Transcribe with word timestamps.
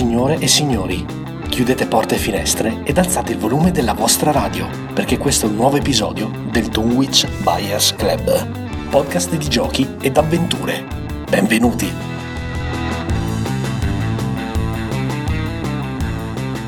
Signore 0.00 0.38
e 0.38 0.48
signori, 0.48 1.04
chiudete 1.50 1.84
porte 1.84 2.14
e 2.14 2.18
finestre 2.18 2.80
ed 2.84 2.96
alzate 2.96 3.32
il 3.32 3.38
volume 3.38 3.70
della 3.70 3.92
vostra 3.92 4.30
radio, 4.30 4.66
perché 4.94 5.18
questo 5.18 5.44
è 5.44 5.50
un 5.50 5.56
nuovo 5.56 5.76
episodio 5.76 6.30
del 6.50 6.68
Dunwich 6.68 7.28
Buyers 7.42 7.94
Club, 7.96 8.88
podcast 8.88 9.36
di 9.36 9.46
giochi 9.46 9.86
ed 10.00 10.16
avventure. 10.16 10.86
Benvenuti! 11.28 12.09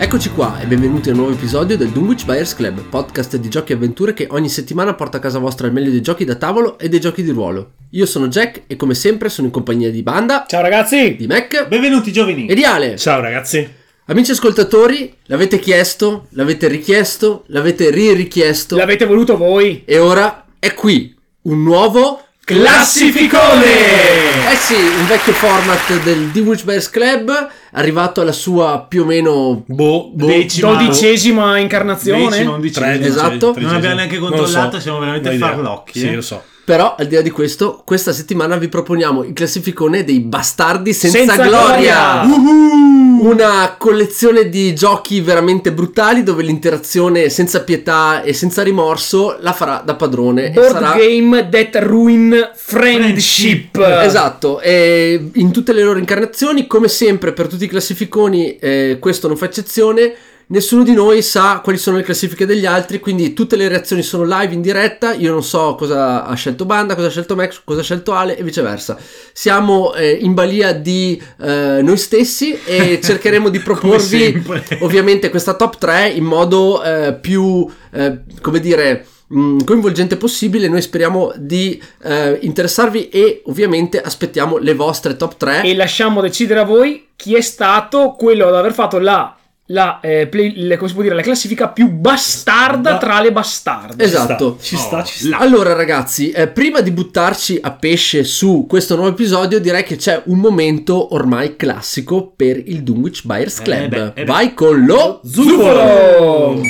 Eccoci 0.02 0.30
qua 0.30 0.58
e 0.60 0.66
benvenuti 0.66 1.08
a 1.10 1.12
un 1.12 1.18
nuovo 1.18 1.32
episodio 1.32 1.76
del 1.76 1.90
Dunwich 1.90 2.24
Buyers 2.24 2.56
Club, 2.56 2.82
podcast 2.88 3.36
di 3.36 3.48
giochi 3.48 3.70
e 3.70 3.76
avventure 3.76 4.12
che 4.12 4.26
ogni 4.30 4.48
settimana 4.48 4.94
porta 4.94 5.18
a 5.18 5.20
casa 5.20 5.38
vostra 5.38 5.68
il 5.68 5.72
meglio 5.72 5.92
dei 5.92 6.00
giochi 6.02 6.24
da 6.24 6.34
tavolo 6.34 6.76
e 6.76 6.88
dei 6.88 6.98
giochi 6.98 7.22
di 7.22 7.30
ruolo. 7.30 7.74
Io 7.90 8.04
sono 8.04 8.26
Jack 8.26 8.62
e 8.66 8.74
come 8.74 8.94
sempre 8.94 9.28
sono 9.28 9.46
in 9.46 9.52
compagnia 9.52 9.90
di 9.92 10.02
Banda, 10.02 10.44
Ciao 10.48 10.60
ragazzi! 10.60 11.14
di 11.14 11.28
Mac 11.28 11.68
Benvenuti 11.68 12.10
giovani! 12.12 12.46
e 12.46 12.54
di 12.56 12.64
Ale. 12.64 12.96
Ciao 12.98 13.20
ragazzi. 13.20 13.66
Amici 14.06 14.32
ascoltatori, 14.32 15.14
l'avete 15.26 15.60
chiesto, 15.60 16.26
l'avete 16.30 16.66
richiesto, 16.66 17.44
l'avete 17.46 17.90
ri-richiesto 17.90 18.74
L'avete 18.76 19.06
voluto 19.06 19.36
voi! 19.36 19.82
e 19.84 19.98
ora 19.98 20.46
è 20.58 20.74
qui 20.74 21.14
un 21.42 21.62
nuovo 21.62 22.24
Classificone! 22.44 24.50
Eh 24.52 24.56
sì, 24.56 24.74
un 24.74 25.06
vecchio 25.06 25.32
format 25.32 26.02
del 26.02 26.26
Dunwich 26.30 26.64
Buyers 26.64 26.90
Club, 26.90 27.48
arrivato 27.70 28.20
alla 28.20 28.32
sua 28.32 28.84
più 28.88 29.02
o 29.02 29.04
meno 29.04 29.62
Boh, 29.66 30.10
boh, 30.12 30.26
Decima, 30.26 30.72
dodicesima 30.72 31.58
incarnazione? 31.58 32.28
Decima, 32.28 32.54
undicesima. 32.54 32.96
Tre, 32.96 33.06
Esatto. 33.06 33.28
tredicesimo. 33.52 33.66
Non 33.66 33.76
abbiamo 33.76 33.94
neanche 33.94 34.18
controllato, 34.18 34.76
lo 34.76 34.82
siamo 34.82 34.98
veramente 34.98 35.38
farlocchi, 35.38 35.98
Sì, 36.00 36.08
eh. 36.08 36.14
lo 36.16 36.20
so. 36.20 36.42
Però, 36.64 36.94
al 36.96 37.08
di 37.08 37.16
là 37.16 37.22
di 37.22 37.30
questo, 37.30 37.82
questa 37.84 38.12
settimana 38.12 38.56
vi 38.56 38.68
proponiamo 38.68 39.24
il 39.24 39.32
classificone 39.32 40.04
dei 40.04 40.20
bastardi 40.20 40.92
senza, 40.92 41.18
Senza 41.18 41.36
gloria. 41.36 42.22
gloria. 42.24 43.20
Una 43.22 43.74
collezione 43.78 44.48
di 44.48 44.72
giochi 44.74 45.20
veramente 45.20 45.72
brutali 45.72 46.22
dove 46.22 46.42
l'interazione 46.42 47.30
senza 47.30 47.62
pietà 47.62 48.22
e 48.22 48.32
senza 48.32 48.62
rimorso 48.62 49.36
la 49.40 49.52
farà 49.52 49.82
da 49.84 49.94
padrone. 49.94 50.50
Board 50.50 50.72
sarà... 50.72 50.92
Game 50.96 51.48
That 51.48 51.76
Ruin 51.82 52.50
Friendship! 52.54 53.76
Esatto, 54.02 54.60
e 54.60 55.30
in 55.34 55.50
tutte 55.50 55.72
le 55.72 55.82
loro 55.82 55.98
incarnazioni, 55.98 56.66
come 56.68 56.88
sempre 56.88 57.32
per 57.32 57.48
tutti 57.48 57.64
i 57.64 57.68
classificoni, 57.68 58.56
eh, 58.58 58.98
questo 59.00 59.26
non 59.26 59.36
fa 59.36 59.46
eccezione. 59.46 60.14
Nessuno 60.48 60.82
di 60.82 60.92
noi 60.92 61.22
sa 61.22 61.60
quali 61.62 61.78
sono 61.78 61.96
le 61.96 62.02
classifiche 62.02 62.46
degli 62.46 62.66
altri, 62.66 63.00
quindi 63.00 63.32
tutte 63.32 63.56
le 63.56 63.68
reazioni 63.68 64.02
sono 64.02 64.24
live 64.24 64.52
in 64.52 64.60
diretta. 64.60 65.14
Io 65.14 65.32
non 65.32 65.42
so 65.42 65.74
cosa 65.76 66.24
ha 66.24 66.34
scelto 66.34 66.64
Banda, 66.64 66.94
cosa 66.94 67.06
ha 67.06 67.10
scelto 67.10 67.34
Max, 67.34 67.60
cosa 67.64 67.80
ha 67.80 67.84
scelto 67.84 68.12
Ale 68.12 68.36
e 68.36 68.42
viceversa. 68.42 68.98
Siamo 69.32 69.94
eh, 69.94 70.10
in 70.10 70.34
balia 70.34 70.72
di 70.72 71.20
eh, 71.40 71.80
noi 71.82 71.96
stessi 71.96 72.58
e 72.64 73.00
cercheremo 73.02 73.48
di 73.48 73.60
proporvi 73.60 74.42
ovviamente 74.80 75.30
questa 75.30 75.54
top 75.54 75.78
3 75.78 76.08
in 76.10 76.24
modo 76.24 76.82
eh, 76.82 77.14
più, 77.14 77.66
eh, 77.90 78.20
come 78.40 78.60
dire, 78.60 79.06
mh, 79.32 79.64
coinvolgente 79.64 80.16
possibile. 80.16 80.68
Noi 80.68 80.82
speriamo 80.82 81.32
di 81.36 81.80
eh, 82.02 82.38
interessarvi 82.42 83.08
e 83.08 83.42
ovviamente 83.46 84.00
aspettiamo 84.00 84.58
le 84.58 84.74
vostre 84.74 85.16
top 85.16 85.36
3. 85.36 85.62
E 85.62 85.74
lasciamo 85.74 86.20
decidere 86.20 86.60
a 86.60 86.64
voi 86.64 87.08
chi 87.16 87.34
è 87.34 87.40
stato 87.40 88.14
quello 88.18 88.48
ad 88.48 88.54
aver 88.54 88.72
fatto 88.72 88.98
la, 88.98 89.36
la, 89.72 90.00
eh, 90.00 90.26
play- 90.26 90.52
le- 90.56 90.76
come 90.76 90.88
si 90.88 90.94
può 90.94 91.02
dire, 91.02 91.14
la 91.14 91.22
classifica 91.22 91.68
più 91.68 91.88
bastarda 91.88 92.92
Ba- 92.92 92.98
tra 92.98 93.20
le 93.20 93.32
bastarde. 93.32 94.04
Esatto. 94.04 94.58
Ci 94.60 94.76
sta, 94.76 95.02
ci 95.02 95.26
sta. 95.26 95.38
Allora 95.38 95.72
ragazzi, 95.72 96.30
eh, 96.30 96.48
prima 96.48 96.80
di 96.80 96.90
buttarci 96.90 97.58
a 97.62 97.70
pesce 97.72 98.22
su 98.24 98.66
questo 98.68 98.94
nuovo 98.96 99.10
episodio, 99.10 99.58
direi 99.60 99.82
che 99.84 99.96
c'è 99.96 100.22
un 100.26 100.38
momento 100.38 101.14
ormai 101.14 101.56
classico 101.56 102.32
per 102.36 102.58
il 102.58 102.82
Dunwich 102.82 103.24
Buyers 103.24 103.60
Eh 103.60 103.62
Club. 103.62 103.88
beh, 103.88 104.04
eh 104.04 104.10
beh. 104.12 104.24
Vai 104.24 104.52
con 104.54 104.84
lo 104.84 105.20
Zufolo! 105.24 106.60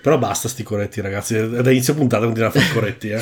Però 0.00 0.18
basta 0.18 0.48
sti 0.48 0.62
corretti 0.62 1.00
ragazzi. 1.00 1.34
Da 1.62 1.70
inizio 1.70 1.94
puntata 1.94 2.24
continuiamo 2.24 2.56
a 2.56 2.60
fare 2.60 2.70
i 2.72 2.74
corretti, 2.74 3.08
eh. 3.10 3.20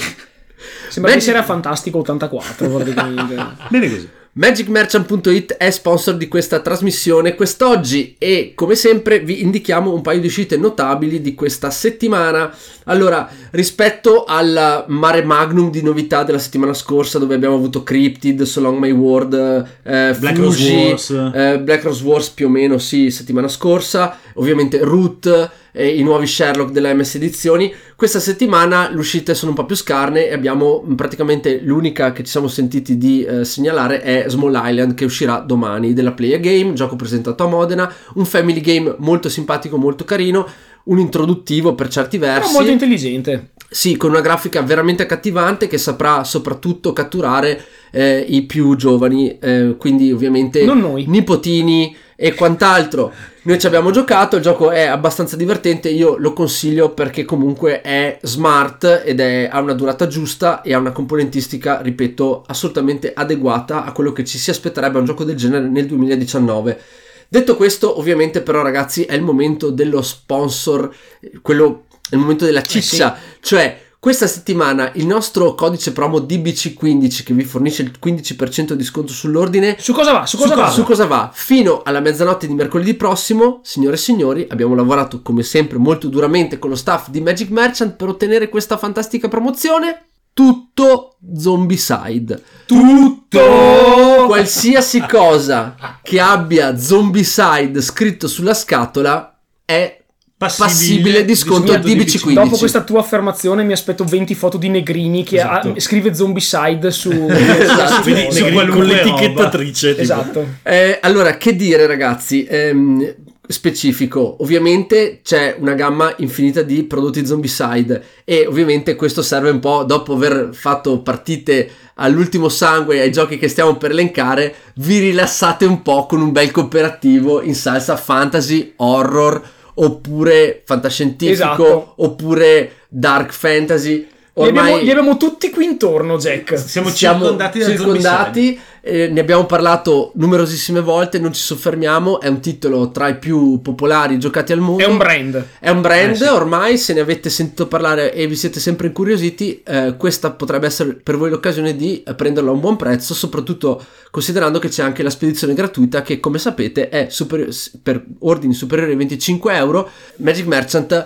Sembra 0.88 1.12
Beh, 1.14 1.18
che 1.20 1.30
era 1.30 1.42
fantastico 1.42 1.98
84 1.98 2.68
praticamente. 2.68 3.34
Bene 3.68 3.88
così. 3.90 4.08
MagicMerchant.it 4.32 5.54
è 5.54 5.70
sponsor 5.70 6.16
di 6.16 6.28
questa 6.28 6.60
trasmissione 6.60 7.34
quest'oggi 7.34 8.14
e 8.16 8.52
come 8.54 8.76
sempre 8.76 9.18
vi 9.18 9.42
indichiamo 9.42 9.92
un 9.92 10.02
paio 10.02 10.20
di 10.20 10.28
uscite 10.28 10.56
notabili 10.56 11.20
di 11.20 11.34
questa 11.34 11.70
settimana. 11.70 12.54
Allora, 12.84 13.28
rispetto 13.50 14.22
al 14.24 14.84
mare 14.86 15.24
magnum 15.24 15.68
di 15.72 15.82
novità 15.82 16.22
della 16.22 16.38
settimana 16.38 16.74
scorsa 16.74 17.18
dove 17.18 17.34
abbiamo 17.34 17.56
avuto 17.56 17.82
Cryptid, 17.82 18.42
So 18.42 18.60
Long 18.60 18.78
My 18.78 18.92
World, 18.92 19.34
eh, 19.82 20.14
Black 20.16 20.36
Fuji, 20.36 20.90
Rose 20.90 21.14
Wars. 21.14 21.34
eh, 21.34 21.58
Black 21.58 21.82
Rose 21.82 22.04
Wars 22.04 22.28
più 22.28 22.46
o 22.46 22.50
meno, 22.50 22.78
sì, 22.78 23.10
settimana 23.10 23.48
scorsa, 23.48 24.16
ovviamente 24.34 24.78
Root 24.78 25.50
e 25.72 25.88
i 25.88 26.02
nuovi 26.02 26.26
Sherlock 26.26 26.70
della 26.70 26.92
MS 26.94 27.16
Edizioni. 27.16 27.72
Questa 27.96 28.20
settimana 28.20 28.90
le 28.90 28.98
uscite 28.98 29.34
sono 29.34 29.50
un 29.50 29.56
po' 29.56 29.66
più 29.66 29.76
scarne 29.76 30.28
e 30.28 30.32
abbiamo 30.32 30.84
praticamente 30.96 31.60
l'unica 31.62 32.12
che 32.12 32.24
ci 32.24 32.30
siamo 32.30 32.48
sentiti 32.48 32.96
di 32.96 33.22
eh, 33.24 33.44
segnalare 33.44 34.00
è 34.00 34.24
Small 34.28 34.60
Island 34.62 34.94
che 34.94 35.04
uscirà 35.04 35.38
domani 35.38 35.92
della 35.92 36.12
Play 36.12 36.34
a 36.34 36.38
Game, 36.38 36.72
gioco 36.72 36.96
presentato 36.96 37.44
a 37.44 37.48
Modena, 37.48 37.92
un 38.14 38.24
family 38.24 38.60
game 38.60 38.94
molto 38.98 39.28
simpatico, 39.28 39.76
molto 39.76 40.04
carino, 40.04 40.46
un 40.84 40.98
introduttivo 40.98 41.74
per 41.74 41.88
certi 41.88 42.18
Però 42.18 42.32
versi. 42.32 42.52
molto 42.54 42.70
intelligente. 42.70 43.50
Sì, 43.72 43.96
con 43.96 44.10
una 44.10 44.20
grafica 44.20 44.62
veramente 44.62 45.04
accattivante 45.04 45.68
che 45.68 45.78
saprà 45.78 46.24
soprattutto 46.24 46.92
catturare 46.92 47.64
eh, 47.92 48.24
i 48.28 48.42
più 48.42 48.74
giovani, 48.74 49.38
eh, 49.38 49.76
quindi 49.78 50.10
ovviamente 50.10 50.64
nipotini 51.06 51.94
e 52.22 52.34
quant'altro. 52.34 53.10
Noi 53.42 53.58
ci 53.58 53.66
abbiamo 53.66 53.90
giocato, 53.90 54.36
il 54.36 54.42
gioco 54.42 54.70
è 54.70 54.82
abbastanza 54.82 55.36
divertente, 55.36 55.88
io 55.88 56.18
lo 56.18 56.34
consiglio 56.34 56.90
perché 56.92 57.24
comunque 57.24 57.80
è 57.80 58.18
smart 58.20 59.02
ed 59.02 59.20
è, 59.20 59.48
ha 59.50 59.58
una 59.60 59.72
durata 59.72 60.06
giusta 60.06 60.60
e 60.60 60.74
ha 60.74 60.78
una 60.78 60.92
componentistica, 60.92 61.80
ripeto, 61.80 62.44
assolutamente 62.46 63.14
adeguata 63.14 63.84
a 63.84 63.92
quello 63.92 64.12
che 64.12 64.26
ci 64.26 64.36
si 64.36 64.50
aspetterebbe 64.50 64.98
a 64.98 65.00
un 65.00 65.06
gioco 65.06 65.24
del 65.24 65.36
genere 65.36 65.66
nel 65.66 65.86
2019. 65.86 66.78
Detto 67.26 67.56
questo, 67.56 67.98
ovviamente 67.98 68.42
però 68.42 68.60
ragazzi 68.60 69.04
è 69.04 69.14
il 69.14 69.22
momento 69.22 69.70
dello 69.70 70.02
sponsor, 70.02 70.94
eh, 71.20 71.38
quello 71.40 71.84
è 72.10 72.16
il 72.16 72.20
momento 72.20 72.44
della 72.44 72.60
ciccia, 72.60 73.16
cioè 73.40 73.80
questa 74.00 74.26
settimana 74.26 74.92
il 74.94 75.06
nostro 75.06 75.54
codice 75.54 75.92
promo 75.92 76.20
DBC15 76.20 77.22
che 77.22 77.34
vi 77.34 77.44
fornisce 77.44 77.82
il 77.82 77.92
15% 78.02 78.72
di 78.72 78.82
sconto 78.82 79.12
sull'ordine 79.12 79.76
Su 79.78 79.92
cosa 79.92 80.12
va? 80.12 80.24
Su 80.24 80.38
cosa 80.38 80.54
va? 80.54 80.70
su 80.70 80.84
cosa 80.84 81.04
va? 81.04 81.30
Fino 81.30 81.82
alla 81.84 82.00
mezzanotte 82.00 82.46
di 82.46 82.54
mercoledì 82.54 82.94
prossimo, 82.94 83.60
signore 83.62 83.96
e 83.96 83.98
signori, 83.98 84.46
abbiamo 84.48 84.74
lavorato 84.74 85.20
come 85.20 85.42
sempre 85.42 85.76
molto 85.76 86.08
duramente 86.08 86.58
con 86.58 86.70
lo 86.70 86.76
staff 86.76 87.10
di 87.10 87.20
Magic 87.20 87.50
Merchant 87.50 87.94
per 87.94 88.08
ottenere 88.08 88.48
questa 88.48 88.78
fantastica 88.78 89.28
promozione. 89.28 90.06
Tutto 90.32 91.16
Zombicide. 91.36 92.42
Tutto! 92.64 94.24
Qualsiasi 94.24 95.04
cosa 95.06 95.98
che 96.02 96.18
abbia 96.18 96.78
Zombicide 96.78 97.82
scritto 97.82 98.28
sulla 98.28 98.54
scatola 98.54 99.38
è 99.62 99.99
passibile 100.48 101.24
di 101.26 101.34
sconto 101.36 101.72
Scusa, 101.74 101.80
DBC15. 101.80 102.32
Dopo 102.32 102.56
questa 102.56 102.82
tua 102.82 103.00
affermazione 103.00 103.62
mi 103.62 103.72
aspetto 103.72 104.04
20 104.04 104.34
foto 104.34 104.56
di 104.56 104.70
negrini 104.70 105.22
che 105.22 105.36
Esatto. 105.36 105.68
ha- 105.68 105.80
scrive 105.80 106.14
zombicide 106.14 106.90
su... 106.90 107.10
Esatto. 107.28 108.02
Vedi, 108.04 108.32
su 108.32 108.42
con 108.44 108.52
qualunque 108.52 108.84
l'etichettatrice. 108.86 109.98
Esatto. 109.98 110.46
Eh, 110.62 110.98
allora, 111.02 111.36
che 111.36 111.54
dire 111.54 111.86
ragazzi? 111.86 112.46
Ehm, 112.48 113.14
specifico, 113.46 114.36
ovviamente 114.40 115.20
c'è 115.22 115.56
una 115.58 115.74
gamma 115.74 116.14
infinita 116.18 116.62
di 116.62 116.84
prodotti 116.84 117.26
zombicide 117.26 118.02
e 118.24 118.46
ovviamente 118.46 118.94
questo 118.94 119.22
serve 119.22 119.50
un 119.50 119.58
po' 119.58 119.82
dopo 119.82 120.14
aver 120.14 120.50
fatto 120.52 121.00
partite 121.00 121.68
all'ultimo 121.96 122.48
sangue 122.48 123.00
ai 123.00 123.10
giochi 123.10 123.38
che 123.38 123.48
stiamo 123.48 123.76
per 123.76 123.90
elencare, 123.90 124.54
vi 124.76 125.00
rilassate 125.00 125.64
un 125.66 125.82
po' 125.82 126.06
con 126.06 126.22
un 126.22 126.32
bel 126.32 126.50
cooperativo 126.52 127.42
in 127.42 127.54
salsa 127.54 127.96
fantasy, 127.96 128.72
horror 128.76 129.42
oppure 129.74 130.62
fantascientifico 130.64 131.32
Esatto. 131.64 131.92
oppure 131.96 132.72
dark 132.88 133.32
fantasy. 133.32 134.06
Li 134.32 134.46
abbiamo, 134.46 134.68
Ormai 134.68 134.84
li 134.84 134.90
abbiamo 134.90 135.16
tutti 135.16 135.50
qui 135.50 135.64
intorno, 135.64 136.16
Jack. 136.16 136.56
Siamo, 136.56 136.88
siamo 136.88 137.18
circondati 137.20 137.58
da 137.58 137.64
circondati, 137.66 138.60
eh, 138.80 139.08
ne 139.08 139.20
abbiamo 139.20 139.44
parlato 139.44 140.12
numerosissime 140.14 140.80
volte, 140.80 141.18
non 141.18 141.32
ci 141.32 141.40
soffermiamo, 141.42 142.20
è 142.20 142.28
un 142.28 142.40
titolo 142.40 142.90
tra 142.92 143.08
i 143.08 143.18
più 143.18 143.60
popolari 143.60 144.18
giocati 144.20 144.52
al 144.52 144.60
mondo. 144.60 144.82
È 144.84 144.86
un 144.86 144.96
brand. 144.98 145.46
È 145.58 145.68
un 145.68 145.80
brand, 145.80 146.12
Eh, 146.12 146.16
sì. 146.16 146.24
ormai 146.24 146.78
se 146.78 146.92
ne 146.94 147.00
avete 147.00 147.28
sentito 147.28 147.66
parlare 147.66 148.14
e 148.14 148.26
vi 148.28 148.36
siete 148.36 148.60
sempre 148.60 148.86
incuriositi, 148.86 149.62
eh, 149.66 149.96
questa 149.98 150.30
potrebbe 150.30 150.66
essere 150.66 150.94
per 150.94 151.16
voi 151.16 151.28
l'occasione 151.28 151.74
di 151.74 152.02
eh, 152.04 152.14
prenderlo 152.14 152.50
a 152.50 152.54
un 152.54 152.60
buon 152.60 152.76
prezzo, 152.76 153.14
soprattutto 153.14 153.82
considerando 154.12 154.60
che 154.60 154.68
c'è 154.68 154.82
anche 154.84 155.02
la 155.02 155.10
spedizione 155.10 155.54
gratuita 155.54 156.02
che 156.02 156.20
come 156.20 156.38
sapete 156.38 156.88
è 156.88 157.08
superi- 157.10 157.48
per 157.82 158.04
ordini 158.20 158.54
superiori 158.54 158.92
ai 158.92 158.96
25 158.96 159.54
euro. 159.56 159.90
Magic 160.18 160.46
Merchant 160.46 161.04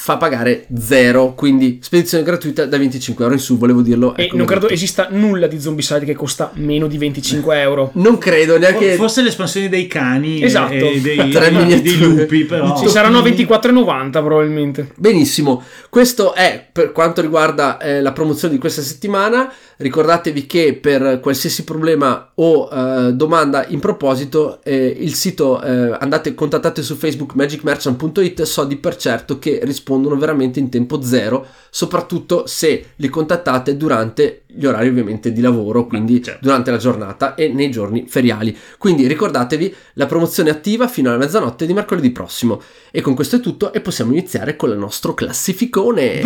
fa 0.00 0.16
pagare 0.16 0.66
zero, 0.78 1.34
quindi 1.34 1.78
spedizione 1.82 2.24
gratuita 2.24 2.64
da 2.64 2.78
25 2.78 3.22
euro 3.22 3.36
in 3.36 3.42
su, 3.42 3.58
volevo 3.58 3.82
dirlo. 3.82 4.16
E 4.16 4.24
ecco, 4.24 4.36
non 4.38 4.46
credo 4.46 4.62
detto. 4.62 4.72
esista 4.72 5.08
nulla 5.10 5.46
di 5.46 5.60
Zombicide 5.60 6.06
che 6.06 6.14
costa 6.14 6.50
meno 6.54 6.86
di 6.86 6.96
25 6.96 7.60
euro. 7.60 7.90
Non 7.94 8.16
credo 8.16 8.56
neanche... 8.58 8.94
Forse 8.94 9.20
l'espansione 9.20 9.68
dei 9.68 9.86
cani 9.86 10.42
Esatto. 10.42 10.72
e 10.72 11.00
dei, 11.02 11.16
Tre 11.30 11.50
dei 11.50 11.52
miniature. 11.52 12.06
lupi, 12.06 12.44
però. 12.44 12.78
Ci 12.78 12.88
saranno 12.88 13.18
a 13.18 13.22
24,90 13.22 14.10
probabilmente. 14.10 14.90
Benissimo, 14.96 15.62
questo 15.90 16.32
è 16.32 16.66
per 16.72 16.92
quanto 16.92 17.20
riguarda 17.20 17.76
eh, 17.78 18.00
la 18.00 18.12
promozione 18.12 18.54
di 18.54 18.60
questa 18.60 18.80
settimana. 18.80 19.52
Ricordatevi 19.76 20.46
che 20.46 20.78
per 20.80 21.20
qualsiasi 21.20 21.64
problema 21.64 22.32
o 22.36 22.68
eh, 22.72 23.12
domanda 23.12 23.66
in 23.68 23.80
proposito, 23.80 24.60
eh, 24.62 24.96
il 24.98 25.14
sito 25.14 25.62
eh, 25.62 25.96
andate 25.98 26.34
contattate 26.34 26.82
su 26.82 26.96
Facebook 26.96 27.34
magicmerchant.it. 27.34 28.42
So 28.42 28.64
di 28.64 28.76
per 28.76 28.96
certo 28.96 29.38
che 29.38 29.60
rispondono 29.90 30.16
veramente 30.16 30.60
in 30.60 30.68
tempo 30.68 31.02
zero, 31.02 31.46
soprattutto 31.68 32.46
se 32.46 32.90
li 32.96 33.08
contattate 33.08 33.76
durante 33.76 34.42
gli 34.46 34.64
orari 34.64 34.88
ovviamente 34.88 35.32
di 35.32 35.40
lavoro, 35.40 35.86
quindi 35.86 36.22
certo. 36.22 36.38
durante 36.42 36.70
la 36.70 36.76
giornata 36.76 37.34
e 37.34 37.48
nei 37.48 37.70
giorni 37.70 38.06
feriali. 38.06 38.56
Quindi 38.78 39.08
ricordatevi 39.08 39.74
la 39.94 40.06
promozione 40.06 40.50
attiva 40.50 40.86
fino 40.86 41.08
alla 41.08 41.18
mezzanotte 41.18 41.66
di 41.66 41.72
mercoledì 41.72 42.10
prossimo. 42.10 42.62
E 42.92 43.00
con 43.00 43.14
questo 43.14 43.36
è 43.36 43.40
tutto 43.40 43.72
e 43.72 43.80
possiamo 43.80 44.12
iniziare 44.12 44.54
con 44.54 44.70
il 44.70 44.78
nostro 44.78 45.14
classificone. 45.14 46.22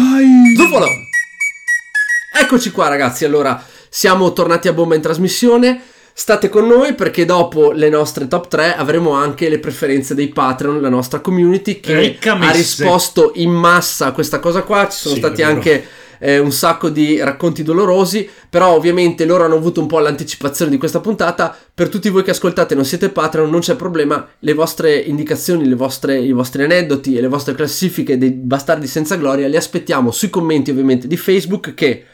Zufolo! 0.57 0.87
Eccoci 2.37 2.71
qua 2.71 2.89
ragazzi, 2.89 3.25
allora 3.25 3.63
siamo 3.89 4.33
tornati 4.33 4.69
a 4.69 4.73
bomba 4.73 4.95
in 4.95 5.01
trasmissione. 5.01 5.81
State 6.17 6.49
con 6.49 6.67
noi 6.69 6.95
perché 6.95 7.25
dopo 7.25 7.73
le 7.73 7.89
nostre 7.89 8.29
top 8.29 8.47
3 8.47 8.77
avremo 8.77 9.11
anche 9.11 9.49
le 9.49 9.59
preferenze 9.59 10.15
dei 10.15 10.29
Patreon, 10.29 10.81
la 10.81 10.89
nostra 10.89 11.19
community 11.19 11.81
che 11.81 11.93
ha 12.45 12.53
risposto 12.53 13.33
in 13.35 13.51
massa 13.51 14.07
a 14.07 14.13
questa 14.13 14.39
cosa 14.39 14.63
qua. 14.63 14.89
Ci 14.89 14.97
sono 14.97 15.15
Sì, 15.15 15.21
stati 15.21 15.43
anche 15.43 15.85
eh, 16.21 16.39
un 16.39 16.53
sacco 16.53 16.89
di 16.89 17.19
racconti 17.19 17.65
dolorosi, 17.65 18.29
però 18.49 18.75
ovviamente 18.77 19.25
loro 19.25 19.43
hanno 19.45 19.57
avuto 19.57 19.81
un 19.81 19.89
po' 19.89 19.99
l'anticipazione 19.99 20.71
di 20.71 20.79
questa 20.79 21.01
puntata. 21.01 21.55
Per 21.75 21.89
tutti 21.89 22.09
voi 22.11 22.23
che 22.23 22.31
ascoltate 22.31 22.75
e 22.75 22.77
non 22.77 22.85
siete 22.85 23.09
Patreon, 23.09 23.51
non 23.51 23.59
c'è 23.61 23.75
problema, 23.75 24.25
le 24.39 24.55
vostre 24.55 24.95
indicazioni, 24.97 25.67
le 25.69 25.75
vostre- 25.75 26.21
i 26.21 26.31
vostri 26.31 26.63
aneddoti 26.63 27.17
e 27.17 27.21
le 27.23 27.29
vostre 27.29 27.55
classifiche 27.57 28.17
dei 28.19 28.31
bastardi 28.31 28.87
senza 28.87 29.17
gloria 29.17 29.49
li 29.49 29.57
aspettiamo 29.57 30.13
sui 30.13 30.31
commenti 30.31 30.71
ovviamente 30.71 31.09
di 31.09 31.17
Facebook 31.17 31.75
che 31.75 32.05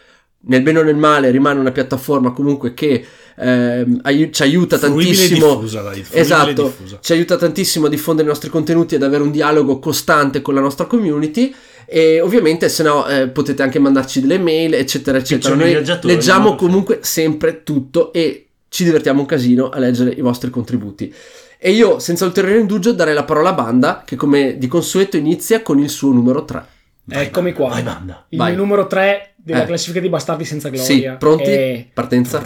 nel 0.42 0.62
bene 0.62 0.78
o 0.78 0.82
nel 0.82 0.96
male 0.96 1.30
rimane 1.30 1.60
una 1.60 1.70
piattaforma 1.70 2.30
comunque 2.32 2.72
che 2.72 3.04
ehm, 3.40 4.00
ai- 4.02 4.30
ci 4.32 4.42
aiuta 4.42 4.78
Fruibile 4.78 5.14
tantissimo 5.14 5.54
diffusa, 5.54 5.80
dai, 5.80 6.04
esatto 6.10 6.74
ci 7.00 7.12
aiuta 7.12 7.36
tantissimo 7.36 7.86
a 7.86 7.88
diffondere 7.88 8.26
i 8.26 8.30
nostri 8.30 8.50
contenuti 8.50 8.94
ed 8.94 9.02
avere 9.02 9.22
un 9.22 9.30
dialogo 9.30 9.78
costante 9.78 10.42
con 10.42 10.54
la 10.54 10.60
nostra 10.60 10.84
community 10.86 11.54
e 11.86 12.20
ovviamente 12.20 12.68
se 12.68 12.82
no 12.82 13.06
eh, 13.08 13.28
potete 13.28 13.62
anche 13.62 13.78
mandarci 13.78 14.20
delle 14.20 14.38
mail 14.38 14.74
eccetera 14.74 15.18
eccetera. 15.18 15.54
Noi 15.54 15.82
leggiamo 16.02 16.50
no? 16.50 16.54
comunque 16.54 17.00
sempre 17.02 17.62
tutto 17.64 18.12
e 18.12 18.46
ci 18.68 18.84
divertiamo 18.84 19.20
un 19.20 19.26
casino 19.26 19.70
a 19.70 19.78
leggere 19.78 20.10
i 20.10 20.20
vostri 20.20 20.50
contributi. 20.50 21.12
E 21.58 21.72
io 21.72 21.98
senza 21.98 22.24
ulteriore 22.24 22.60
indugio 22.60 22.92
darei 22.92 23.12
la 23.12 23.24
parola 23.24 23.50
a 23.50 23.54
Banda 23.54 24.02
che 24.06 24.16
come 24.16 24.56
di 24.56 24.66
consueto 24.66 25.16
inizia 25.16 25.62
con 25.62 25.78
il 25.78 25.90
suo 25.90 26.12
numero 26.12 26.44
3 26.44 26.78
Eccomi 27.08 27.52
qua. 27.52 27.68
Vai, 27.70 27.82
banda. 27.82 28.26
Il 28.28 28.38
Vai. 28.38 28.54
numero 28.54 28.86
3 28.86 29.34
della 29.36 29.62
Eh. 29.62 29.66
classifica 29.66 30.00
dei 30.00 30.08
bastardi 30.08 30.44
senza 30.44 30.68
gloria. 30.68 30.84
sì 30.86 31.10
pronti? 31.18 31.50
È 31.50 31.86
partenza 31.92 32.42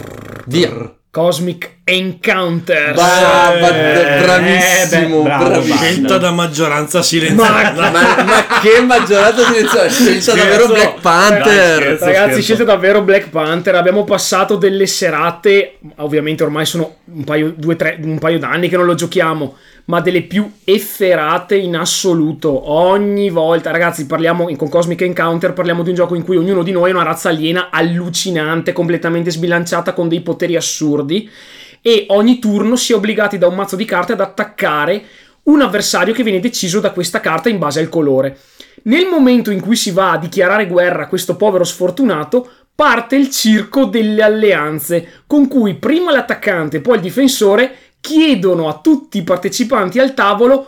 via 0.47 0.95
Cosmic 1.11 1.74
Encounters. 1.87 2.93
Brava, 2.95 3.69
Eh, 3.69 4.21
bravissimo, 4.23 5.19
eh, 5.19 5.21
beh, 5.21 5.23
bravo, 5.23 5.45
bravissimo. 5.49 5.77
Scelta 5.77 6.17
da 6.17 6.31
maggioranza 6.31 7.03
silenziosa. 7.03 7.73
Ma- 7.73 7.91
ma, 7.91 8.23
ma 8.23 8.59
che 8.59 8.81
maggioranza 8.81 9.45
silenziosa 9.45 9.87
scelta 9.89 10.19
Scherzo. 10.31 10.35
davvero 10.35 10.67
Black 10.67 10.99
Panther 11.01 11.81
Scherzo, 11.83 12.05
Ragazzi, 12.05 12.23
scherzo. 12.31 12.41
scelte 12.41 12.63
davvero 12.65 13.01
Black 13.03 13.29
Panther. 13.29 13.75
Abbiamo 13.75 14.03
passato 14.03 14.55
delle 14.55 14.87
serate, 14.87 15.77
ovviamente 15.97 16.41
ormai 16.41 16.65
sono 16.65 16.95
un 17.05 17.23
paio, 17.23 17.53
due, 17.55 17.75
tre, 17.75 17.99
un 18.01 18.17
paio 18.17 18.39
d'anni 18.39 18.67
che 18.67 18.77
non 18.77 18.87
lo 18.87 18.95
giochiamo, 18.95 19.55
ma 19.85 20.01
delle 20.01 20.23
più 20.23 20.53
efferate 20.63 21.55
in 21.55 21.75
assoluto. 21.75 22.71
Ogni 22.71 23.29
volta, 23.29 23.69
ragazzi, 23.69 24.07
parliamo 24.07 24.49
con 24.55 24.69
Cosmic 24.69 25.01
Encounter, 25.01 25.53
parliamo 25.53 25.83
di 25.83 25.89
un 25.89 25.95
gioco 25.95 26.15
in 26.15 26.23
cui 26.23 26.35
ognuno 26.37 26.63
di 26.63 26.71
noi 26.71 26.89
è 26.89 26.93
una 26.95 27.03
razza 27.03 27.29
aliena 27.29 27.67
allucinante, 27.69 28.73
completamente 28.73 29.29
sbilanciata 29.29 29.93
con 29.93 30.07
dei 30.09 30.21
poteri 30.21 30.55
assurdi. 30.55 31.29
E 31.87 32.07
ogni 32.09 32.39
turno 32.39 32.75
si 32.75 32.93
è 32.93 32.95
obbligati 32.95 33.37
da 33.37 33.45
un 33.45 33.53
mazzo 33.53 33.75
di 33.75 33.85
carte 33.85 34.13
ad 34.13 34.19
attaccare 34.19 35.03
un 35.43 35.61
avversario 35.61 36.15
che 36.15 36.23
viene 36.23 36.39
deciso 36.39 36.79
da 36.79 36.89
questa 36.89 37.19
carta 37.19 37.47
in 37.47 37.59
base 37.59 37.79
al 37.79 37.89
colore. 37.89 38.39
Nel 38.85 39.05
momento 39.05 39.51
in 39.51 39.61
cui 39.61 39.75
si 39.75 39.91
va 39.91 40.13
a 40.13 40.17
dichiarare 40.17 40.65
guerra 40.65 41.03
a 41.03 41.07
questo 41.07 41.35
povero 41.35 41.63
sfortunato, 41.63 42.49
parte 42.73 43.15
il 43.15 43.29
circo 43.29 43.85
delle 43.85 44.23
alleanze, 44.23 45.21
con 45.27 45.47
cui 45.47 45.75
prima 45.75 46.11
l'attaccante 46.11 46.77
e 46.77 46.81
poi 46.81 46.95
il 46.95 47.01
difensore 47.01 47.75
chiedono 48.01 48.67
a 48.67 48.79
tutti 48.81 49.19
i 49.19 49.23
partecipanti 49.23 49.99
al 49.99 50.15
tavolo 50.15 50.67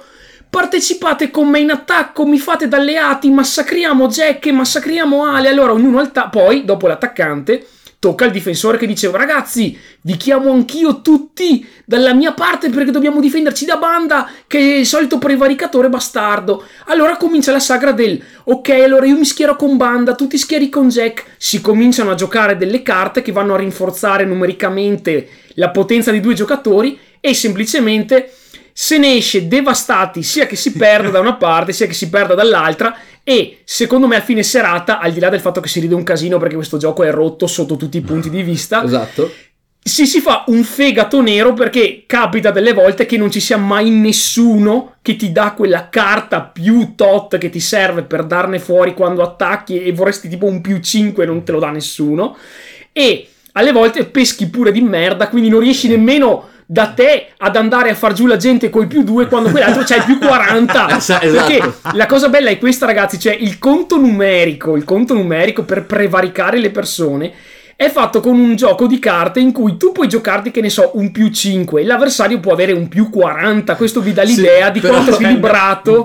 partecipate 0.49 1.29
con 1.31 1.49
me 1.49 1.59
in 1.59 1.71
attacco, 1.71 2.25
mi 2.25 2.37
fate 2.37 2.67
da 2.67 2.77
alleati, 2.77 3.29
massacriamo 3.29 4.07
Jack 4.07 4.45
massacriamo 4.47 5.25
Ale. 5.25 5.49
Allora 5.49 5.73
ognuno 5.73 5.99
al 5.99 6.11
ta- 6.11 6.29
poi, 6.29 6.63
dopo 6.63 6.87
l'attaccante, 6.87 7.65
tocca 7.99 8.25
al 8.25 8.31
difensore 8.31 8.77
che 8.77 8.85
diceva 8.85 9.17
ragazzi, 9.17 9.77
vi 10.01 10.17
chiamo 10.17 10.51
anch'io 10.51 11.01
tutti 11.01 11.67
dalla 11.83 12.13
mia 12.13 12.31
parte 12.33 12.69
perché 12.69 12.91
dobbiamo 12.91 13.19
difenderci 13.19 13.65
da 13.65 13.77
banda 13.77 14.29
che 14.45 14.59
è 14.59 14.77
il 14.79 14.85
solito 14.85 15.17
prevaricatore 15.17 15.89
bastardo. 15.89 16.63
Allora 16.85 17.17
comincia 17.17 17.51
la 17.51 17.59
sagra 17.59 17.91
del 17.91 18.21
ok, 18.43 18.69
allora 18.69 19.05
io 19.05 19.17
mi 19.17 19.25
schiero 19.25 19.55
con 19.55 19.77
banda, 19.77 20.13
tu 20.15 20.27
ti 20.27 20.37
schieri 20.37 20.69
con 20.69 20.89
Jack. 20.89 21.25
Si 21.37 21.59
cominciano 21.59 22.11
a 22.11 22.15
giocare 22.15 22.55
delle 22.55 22.83
carte 22.83 23.21
che 23.21 23.31
vanno 23.31 23.55
a 23.55 23.57
rinforzare 23.57 24.25
numericamente 24.25 25.29
la 25.55 25.71
potenza 25.71 26.11
di 26.11 26.19
due 26.19 26.35
giocatori 26.35 26.99
e 27.19 27.33
semplicemente 27.33 28.31
se 28.71 28.99
ne 28.99 29.15
esce 29.15 29.47
devastati 29.47 30.21
sia 30.21 30.45
che 30.45 30.55
si 30.55 30.71
perda 30.73 31.09
da 31.09 31.19
una 31.19 31.33
parte 31.33 31.73
sia 31.73 31.87
che 31.87 31.93
si 31.93 32.09
perda 32.09 32.35
dall'altra 32.35 32.95
e 33.29 33.57
secondo 33.65 34.07
me 34.07 34.15
a 34.15 34.21
fine 34.21 34.41
serata 34.41 34.99
al 34.99 35.11
di 35.11 35.19
là 35.19 35.27
del 35.27 35.41
fatto 35.41 35.59
che 35.59 35.67
si 35.67 35.81
ride 35.81 35.93
un 35.93 36.03
casino 36.03 36.37
perché 36.37 36.55
questo 36.55 36.77
gioco 36.77 37.03
è 37.03 37.11
rotto 37.11 37.45
sotto 37.45 37.75
tutti 37.75 37.97
i 37.97 38.01
punti 38.01 38.29
di 38.29 38.41
vista 38.41 38.81
esatto. 38.85 39.29
si 39.83 40.07
si 40.07 40.21
fa 40.21 40.45
un 40.47 40.63
fegato 40.63 41.21
nero 41.21 41.51
perché 41.51 42.05
capita 42.05 42.51
delle 42.51 42.71
volte 42.71 43.05
che 43.05 43.17
non 43.17 43.29
ci 43.29 43.41
sia 43.41 43.57
mai 43.57 43.89
nessuno 43.89 44.93
che 45.01 45.17
ti 45.17 45.33
dà 45.33 45.51
quella 45.51 45.89
carta 45.89 46.39
più 46.39 46.93
tot 46.95 47.37
che 47.37 47.49
ti 47.49 47.59
serve 47.59 48.03
per 48.03 48.23
darne 48.23 48.59
fuori 48.59 48.93
quando 48.93 49.21
attacchi 49.21 49.83
e 49.83 49.91
vorresti 49.91 50.29
tipo 50.29 50.45
un 50.45 50.61
più 50.61 50.79
5 50.79 51.21
e 51.21 51.27
non 51.27 51.43
te 51.43 51.51
lo 51.51 51.59
dà 51.59 51.69
nessuno. 51.69 52.37
E 52.93 53.27
alle 53.51 53.73
volte 53.73 54.05
peschi 54.05 54.47
pure 54.47 54.71
di 54.71 54.81
merda 54.81 55.27
quindi 55.27 55.49
non 55.49 55.59
riesci 55.59 55.89
nemmeno 55.89 56.47
da 56.69 56.87
te 56.87 57.27
ad 57.37 57.55
andare 57.55 57.89
a 57.91 57.95
far 57.95 58.11
giù 58.11 58.25
la 58.25 58.35
gente 58.35 58.69
coi 58.69 58.87
più 58.87 59.01
2 59.03 59.27
quando 59.27 59.49
quell'altro 59.49 59.83
c'ha 59.85 59.95
il 59.95 60.03
più 60.03 60.19
40 60.25 60.97
Esatto. 60.97 61.31
perché 61.31 61.73
la 61.93 62.05
cosa 62.05 62.27
bella 62.27 62.49
è 62.49 62.57
questa 62.57 62.85
ragazzi 62.85 63.17
cioè 63.17 63.33
il 63.39 63.57
conto 63.57 63.95
numerico 63.97 64.75
il 64.75 64.83
conto 64.83 65.13
numerico 65.13 65.63
per 65.63 65.85
prevaricare 65.85 66.59
le 66.59 66.69
persone 66.69 67.31
è 67.77 67.89
fatto 67.89 68.19
con 68.21 68.37
un 68.37 68.55
gioco 68.55 68.85
di 68.85 68.97
carte 68.99 69.39
in 69.39 69.51
cui 69.51 69.77
tu 69.77 69.91
puoi 69.91 70.07
giocarti, 70.07 70.49
che 70.49 70.61
ne 70.61 70.69
so, 70.71 70.93
un 70.95 71.11
più 71.11 71.29
5 71.29 71.79
e 71.79 71.85
l'avversario 71.85 72.39
può 72.39 72.51
avere 72.51 72.71
un 72.71 72.87
più 72.87 73.11
40. 73.11 73.75
Questo 73.75 74.01
vi 74.01 74.13
dà 74.13 74.23
l'idea 74.23 74.71
di 74.71 74.79
però 74.79 74.93
quanto 74.95 75.11
è 75.11 75.13
equilibrato 75.13 76.01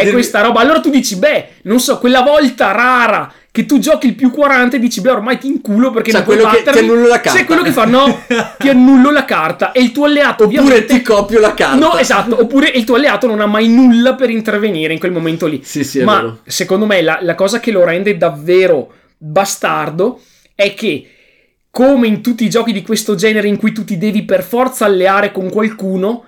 è 0.00 0.10
questa 0.10 0.40
roba. 0.40 0.60
Allora 0.60 0.80
tu 0.80 0.88
dici, 0.88 1.16
beh, 1.16 1.48
non 1.64 1.80
so, 1.80 1.98
quella 1.98 2.22
volta 2.22 2.72
rara 2.72 3.30
che 3.56 3.64
tu 3.66 3.78
giochi 3.78 4.08
il 4.08 4.14
più 4.14 4.30
40 4.30 4.76
e 4.76 4.78
dici, 4.78 5.00
beh, 5.00 5.10
ormai 5.10 5.38
ti 5.38 5.46
inculo 5.46 5.90
perché 5.90 6.10
Cioè, 6.10 6.20
non 6.20 6.24
puoi 6.28 6.36
quello 6.42 6.52
che- 6.52 6.62
battermi. 6.62 6.86
ti 6.86 6.92
annullo 6.92 7.08
la 7.08 7.20
carta. 7.20 7.38
C'è 7.38 7.44
quello 7.46 7.62
che 7.62 7.72
fa, 7.72 7.84
no, 7.86 8.20
ti 8.58 8.68
annullo 8.68 9.10
la 9.10 9.24
carta 9.24 9.72
e 9.72 9.80
il 9.80 9.92
tuo 9.92 10.04
alleato 10.04 10.44
oppure 10.44 10.60
ovviamente... 10.60 10.94
ti 10.94 11.02
copio 11.02 11.40
la 11.40 11.54
carta 11.54 11.76
No, 11.76 11.96
esatto, 11.96 12.38
oppure 12.40 12.68
il 12.68 12.84
tuo 12.84 12.96
alleato 12.96 13.26
non 13.26 13.40
ha 13.40 13.46
mai 13.46 13.68
nulla 13.68 14.14
per 14.14 14.28
intervenire 14.28 14.92
in 14.92 14.98
quel 14.98 15.12
momento 15.12 15.46
lì. 15.46 15.60
Sì, 15.64 15.82
sì, 15.84 16.00
è 16.00 16.04
Ma 16.04 16.16
vero. 16.16 16.38
secondo 16.44 16.84
me 16.84 17.00
la, 17.00 17.18
la 17.22 17.34
cosa 17.34 17.58
che 17.60 17.70
lo 17.70 17.82
rende 17.84 18.16
davvero 18.18 18.92
bastardo 19.16 20.20
è 20.54 20.74
che, 20.74 21.10
come 21.70 22.06
in 22.06 22.22
tutti 22.22 22.44
i 22.44 22.50
giochi 22.50 22.72
di 22.72 22.82
questo 22.82 23.14
genere 23.14 23.48
in 23.48 23.56
cui 23.56 23.72
tu 23.72 23.84
ti 23.84 23.96
devi 23.98 24.22
per 24.24 24.42
forza 24.42 24.84
alleare 24.84 25.32
con 25.32 25.50
qualcuno, 25.50 26.24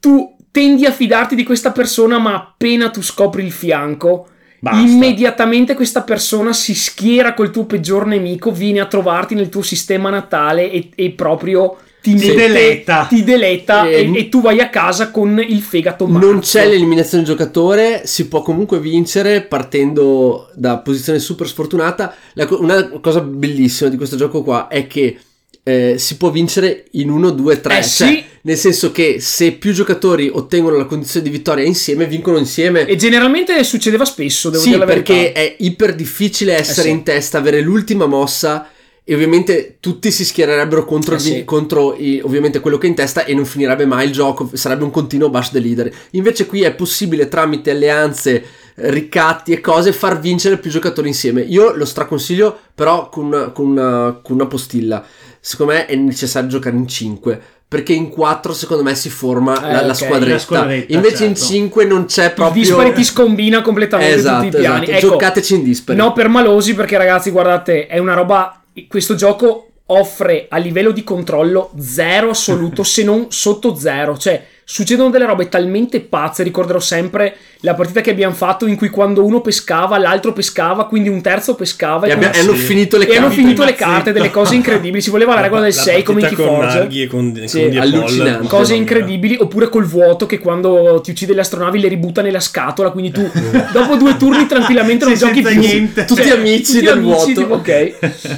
tu 0.00 0.36
tendi 0.50 0.84
a 0.84 0.90
fidarti 0.92 1.34
di 1.36 1.44
questa 1.44 1.70
persona, 1.72 2.18
ma 2.18 2.34
appena 2.34 2.90
tu 2.90 3.02
scopri 3.02 3.44
il 3.44 3.52
fianco, 3.52 4.28
Basta. 4.60 4.78
immediatamente 4.80 5.74
questa 5.74 6.02
persona 6.02 6.52
si 6.52 6.74
schiera 6.74 7.34
col 7.34 7.50
tuo 7.50 7.64
peggior 7.64 8.06
nemico, 8.06 8.52
viene 8.52 8.80
a 8.80 8.86
trovarti 8.86 9.34
nel 9.34 9.48
tuo 9.48 9.62
sistema 9.62 10.10
natale 10.10 10.70
e, 10.70 10.90
e 10.94 11.10
proprio 11.10 11.76
ti, 12.02 12.14
mette- 12.14 12.34
deletta. 12.34 13.06
ti 13.08 13.24
deletta 13.24 13.88
E- 13.88 14.10
e, 14.12 14.18
e 14.18 14.28
tu 14.28 14.40
vai 14.40 14.60
a 14.60 14.68
casa 14.70 15.10
con 15.10 15.38
il 15.46 15.60
fegato 15.60 16.06
non 16.06 16.20
marzo. 16.34 16.58
c'è 16.58 16.66
l'eliminazione 16.68 17.24
del 17.24 17.34
giocatore, 17.36 18.02
si 18.06 18.28
può 18.28 18.42
comunque 18.42 18.80
vincere 18.80 19.42
partendo 19.42 20.50
da 20.54 20.78
posizione 20.78 21.18
super 21.18 21.46
sfortunata. 21.46 22.14
La 22.34 22.46
una 22.50 22.88
cosa 23.00 23.20
bellissima 23.20 23.88
di 23.90 23.96
questo 23.96 24.16
gioco 24.16 24.42
qua 24.42 24.68
è 24.68 24.86
che 24.86 25.18
eh, 25.62 25.94
si 25.98 26.16
può 26.16 26.30
vincere 26.30 26.86
in 26.92 27.10
1, 27.10 27.30
2, 27.30 27.60
3. 27.60 27.78
Eh 27.78 27.82
sì. 27.82 28.24
nel 28.42 28.56
senso 28.56 28.90
che 28.92 29.20
se 29.20 29.52
più 29.52 29.72
giocatori 29.72 30.30
ottengono 30.32 30.76
la 30.76 30.86
condizione 30.86 31.24
di 31.28 31.30
vittoria 31.30 31.64
insieme, 31.64 32.06
vincono 32.06 32.38
insieme. 32.38 32.86
E 32.86 32.96
generalmente 32.96 33.62
succedeva 33.64 34.04
spesso, 34.04 34.48
devo 34.50 34.62
sì, 34.62 34.68
dire 34.70 34.80
la 34.80 34.86
verità. 34.86 35.12
perché 35.12 35.32
è 35.32 35.56
iper 35.58 35.94
difficile 35.94 36.54
essere 36.54 36.88
Eh 36.88 36.90
sì. 36.92 36.96
in 36.96 37.02
testa, 37.02 37.38
avere 37.38 37.60
l'ultima 37.60 38.06
mossa. 38.06 38.68
E 39.02 39.14
ovviamente 39.14 39.78
tutti 39.80 40.10
si 40.12 40.24
schiererebbero 40.24 40.84
contro, 40.84 41.16
Eh 41.16 41.18
sì. 41.18 41.44
contro 41.44 41.96
i- 41.98 42.20
ovviamente 42.22 42.60
quello 42.60 42.78
che 42.78 42.86
è 42.86 42.90
in 42.90 42.94
testa 42.94 43.24
e 43.24 43.34
non 43.34 43.44
finirebbe 43.44 43.84
mai 43.84 44.06
il 44.06 44.12
gioco, 44.12 44.48
sarebbe 44.52 44.84
un 44.84 44.90
continuo 44.90 45.30
bash 45.30 45.50
the 45.50 45.58
leader. 45.58 45.92
Invece 46.12 46.46
qui 46.46 46.62
è 46.62 46.72
possibile 46.74 47.26
tramite 47.28 47.70
alleanze, 47.72 48.34
eh, 48.76 48.90
ricatti 48.90 49.52
e 49.52 49.60
cose 49.60 49.92
far 49.92 50.20
vincere 50.20 50.58
più 50.58 50.70
giocatori 50.70 51.08
insieme. 51.08 51.40
Io 51.40 51.74
lo 51.74 51.86
straconsiglio 51.86 52.56
però 52.72 53.08
con 53.08 53.24
una, 53.26 53.50
con 53.50 53.66
una- 53.66 54.20
con 54.22 54.36
una 54.36 54.46
postilla. 54.46 55.04
Secondo 55.40 55.72
me 55.72 55.86
è 55.86 55.94
necessario 55.96 56.48
giocare 56.48 56.76
in 56.76 56.86
5. 56.86 57.40
Perché 57.70 57.92
in 57.92 58.08
4 58.08 58.52
secondo 58.52 58.82
me 58.82 58.94
si 58.96 59.08
forma 59.10 59.56
Eh, 59.68 59.72
la, 59.72 59.80
la 59.82 59.88
ok, 59.92 59.94
squadretta. 59.94 60.32
la 60.32 60.38
squadretta, 60.40 60.92
Invece 60.92 61.24
in 61.24 61.36
certo. 61.36 61.52
5 61.52 61.84
non 61.84 62.04
c'è 62.06 62.24
Il 62.26 62.32
proprio... 62.32 62.62
dispari 62.62 62.92
ti 62.92 63.04
scombina 63.04 63.62
completamente 63.62 64.14
Esatto, 64.14 64.44
tutti 64.44 64.56
i 64.56 64.58
piani. 64.60 64.84
esatto. 64.86 64.98
Ecco, 64.98 65.08
Giocateci 65.12 65.54
in 65.54 65.62
dispari. 65.62 65.98
No, 65.98 66.12
per 66.12 66.28
malosi, 66.28 66.74
perché 66.74 66.96
ragazzi, 66.96 67.30
guardate, 67.30 67.86
è 67.86 67.98
una 67.98 68.14
roba. 68.14 68.60
Questo 68.88 69.14
gioco 69.14 69.66
offre 69.86 70.46
a 70.48 70.56
livello 70.56 70.90
di 70.90 71.04
controllo 71.04 71.70
zero 71.78 72.30
assoluto, 72.30 72.82
se 72.84 73.04
non 73.04 73.26
sotto 73.30 73.76
zero. 73.76 74.18
Cioè, 74.18 74.44
succedono 74.72 75.10
delle 75.10 75.26
robe 75.26 75.48
talmente 75.48 76.00
pazze. 76.00 76.42
Ricorderò 76.44 76.78
sempre 76.78 77.36
la 77.62 77.74
partita 77.74 78.00
che 78.00 78.10
abbiamo 78.10 78.34
fatto 78.34 78.66
in 78.66 78.76
cui 78.76 78.88
quando 78.88 79.24
uno 79.24 79.40
pescava, 79.40 79.98
l'altro 79.98 80.32
pescava, 80.32 80.86
quindi 80.86 81.08
un 81.08 81.20
terzo 81.20 81.54
pescava. 81.56 82.06
E 82.06 82.10
E, 82.10 82.12
abbia- 82.12 82.30
con- 82.30 82.40
hanno 82.40 82.52
finito 82.54 82.96
le 82.96 83.06
e 83.08 83.16
hanno 83.16 83.26
carte. 83.26 83.40
finito 83.42 83.64
le 83.64 83.74
carte, 83.74 84.12
delle 84.12 84.30
cose 84.30 84.54
incredibili. 84.54 85.02
Si 85.02 85.10
voleva 85.10 85.34
la 85.34 85.40
regola 85.40 85.62
del 85.62 85.72
6 85.72 86.02
come 86.04 86.20
in 86.20 86.28
Keyforge. 86.28 86.88
E 86.88 87.06
con, 87.08 87.42
Sì, 87.46 87.68
con 87.68 87.78
allucinante. 87.78 88.46
Cose 88.48 88.74
incredibili, 88.74 89.36
oppure 89.40 89.68
col 89.68 89.84
vuoto 89.84 90.26
che 90.26 90.38
quando 90.38 91.00
ti 91.02 91.10
uccide 91.10 91.34
le 91.34 91.40
astronavi 91.40 91.80
le 91.80 91.88
ributta 91.88 92.22
nella 92.22 92.40
scatola, 92.40 92.90
quindi 92.90 93.10
tu 93.10 93.28
dopo 93.72 93.96
due 93.96 94.16
turni 94.16 94.46
tranquillamente 94.46 95.04
non 95.04 95.16
Sì, 95.16 95.24
giochi 95.26 95.42
più. 95.42 95.58
niente. 95.58 96.04
Tutti 96.04 96.22
Cioè, 96.22 96.38
amici 96.38 96.72
tutti 96.74 96.84
del 96.84 96.92
amici, 96.98 97.32
vuoto. 97.34 97.40
tipo, 97.40 97.54
ok. 97.54 97.94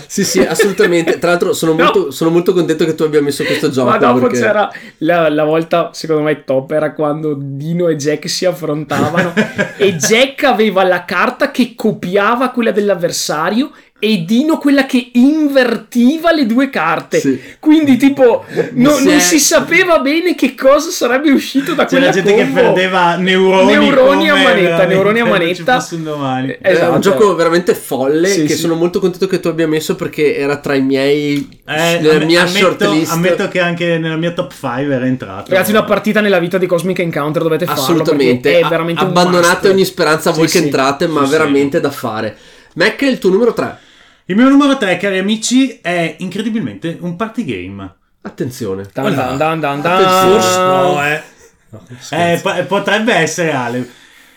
Sì, 0.12 0.24
sì, 0.24 0.40
assolutamente. 0.40 1.18
Tra 1.18 1.30
l'altro 1.30 1.52
sono, 1.52 1.72
No. 1.74 1.82
molto, 1.84 2.10
sono 2.10 2.30
molto 2.30 2.52
contento 2.52 2.84
che 2.84 2.94
tu 2.94 3.02
abbia 3.02 3.20
messo 3.22 3.44
questo 3.44 3.70
gioco. 3.70 3.88
Ma 3.90 3.96
dopo 3.98 4.20
perché- 4.20 4.38
c'era 4.40 4.70
la, 4.98 5.28
la 5.28 5.44
volta, 5.44 5.90
secondo 5.92 6.21
me, 6.21 6.21
top 6.44 6.70
era 6.70 6.92
quando 6.92 7.34
Dino 7.34 7.88
e 7.88 7.96
Jack 7.96 8.28
si 8.28 8.44
affrontavano 8.44 9.32
e 9.76 9.96
Jack 9.96 10.44
aveva 10.44 10.82
la 10.82 11.04
carta 11.04 11.50
che 11.50 11.74
copiava 11.74 12.50
quella 12.50 12.70
dell'avversario 12.70 13.70
e 14.04 14.24
Dino 14.26 14.58
quella 14.58 14.84
che 14.84 15.10
invertiva 15.12 16.32
le 16.32 16.44
due 16.44 16.70
carte. 16.70 17.20
Sì. 17.20 17.40
Quindi, 17.60 17.96
tipo, 17.96 18.44
no- 18.72 18.98
non 18.98 19.20
si 19.20 19.38
sapeva 19.38 20.00
bene 20.00 20.34
che 20.34 20.56
cosa 20.56 20.90
sarebbe 20.90 21.30
uscito 21.30 21.74
da 21.74 21.84
C'era 21.84 22.00
quella 22.06 22.10
gente 22.12 22.34
che 22.34 22.42
combo. 22.42 22.60
perdeva 22.60 23.14
neuroni, 23.14 23.72
Neuroni 23.76 24.28
a 24.28 24.34
manetta, 24.34 24.84
neuroni 24.86 25.20
a 25.20 25.24
manetta. 25.24 25.76
Eh, 25.76 26.58
È 26.60 26.70
Esatto. 26.72 26.92
un 26.94 27.00
gioco 27.00 27.34
veramente 27.36 27.76
folle 27.76 28.26
Sì, 28.28 28.42
che 28.44 28.54
sì. 28.54 28.58
sono 28.62 28.74
molto 28.74 28.98
contento 28.98 29.28
che 29.28 29.38
tu 29.38 29.46
abbia 29.46 29.68
messo 29.68 29.94
perché 29.94 30.36
era 30.36 30.56
tra 30.56 30.74
i 30.74 30.82
miei 30.82 31.48
Eh, 31.64 31.98
nella 32.00 32.14
amm- 32.14 32.24
mia 32.24 32.40
ammetto, 32.42 32.58
shortlist. 32.58 33.12
ammetto 33.12 33.46
che 33.46 33.60
anche 33.60 33.98
nella 33.98 34.16
mia 34.16 34.32
top 34.32 34.52
5 34.52 34.92
era 34.96 35.06
entrato. 35.06 35.50
Ragazzi, 35.52 35.70
una 35.70 35.84
partita 35.84 36.20
nella 36.20 36.40
vita 36.40 36.58
di 36.58 36.66
Cosmic 36.66 36.98
Encounter 36.98 37.42
dovete 37.42 37.66
farlo. 37.66 37.80
Assolutamente. 37.82 38.58
È 38.58 38.62
A- 38.62 38.68
veramente 38.68 39.04
un 39.04 39.10
Abbandonate 39.10 39.68
ogni 39.68 39.84
speranza 39.84 40.32
voi 40.32 40.48
Sì, 40.48 40.54
che 40.54 40.58
sì. 40.58 40.64
entrate, 40.64 41.06
ma 41.06 41.20
Sì, 41.20 41.26
sì. 41.26 41.30
veramente 41.30 41.78
da 41.80 41.90
fare. 41.92 42.36
Mac 42.74 43.00
è 43.02 43.06
il 43.06 43.18
tuo 43.18 43.30
numero 43.30 43.52
3. 43.52 43.78
Il 44.26 44.36
mio 44.36 44.48
numero 44.48 44.76
3, 44.76 44.96
cari 44.98 45.18
amici, 45.18 45.80
è 45.80 46.16
incredibilmente 46.18 46.96
un 47.00 47.16
party 47.16 47.44
game. 47.44 47.94
Attenzione. 48.22 48.88
Dan, 48.92 49.14
dan, 49.14 49.36
dan, 49.36 49.60
dan, 49.60 49.80
dan. 49.80 50.28
Forse 50.30 50.58
no, 50.58 51.04
eh. 51.04 51.22
No, 51.70 51.80
Eh, 52.10 52.64
potrebbe 52.68 53.14
essere 53.14 53.52
Ale. 53.52 53.90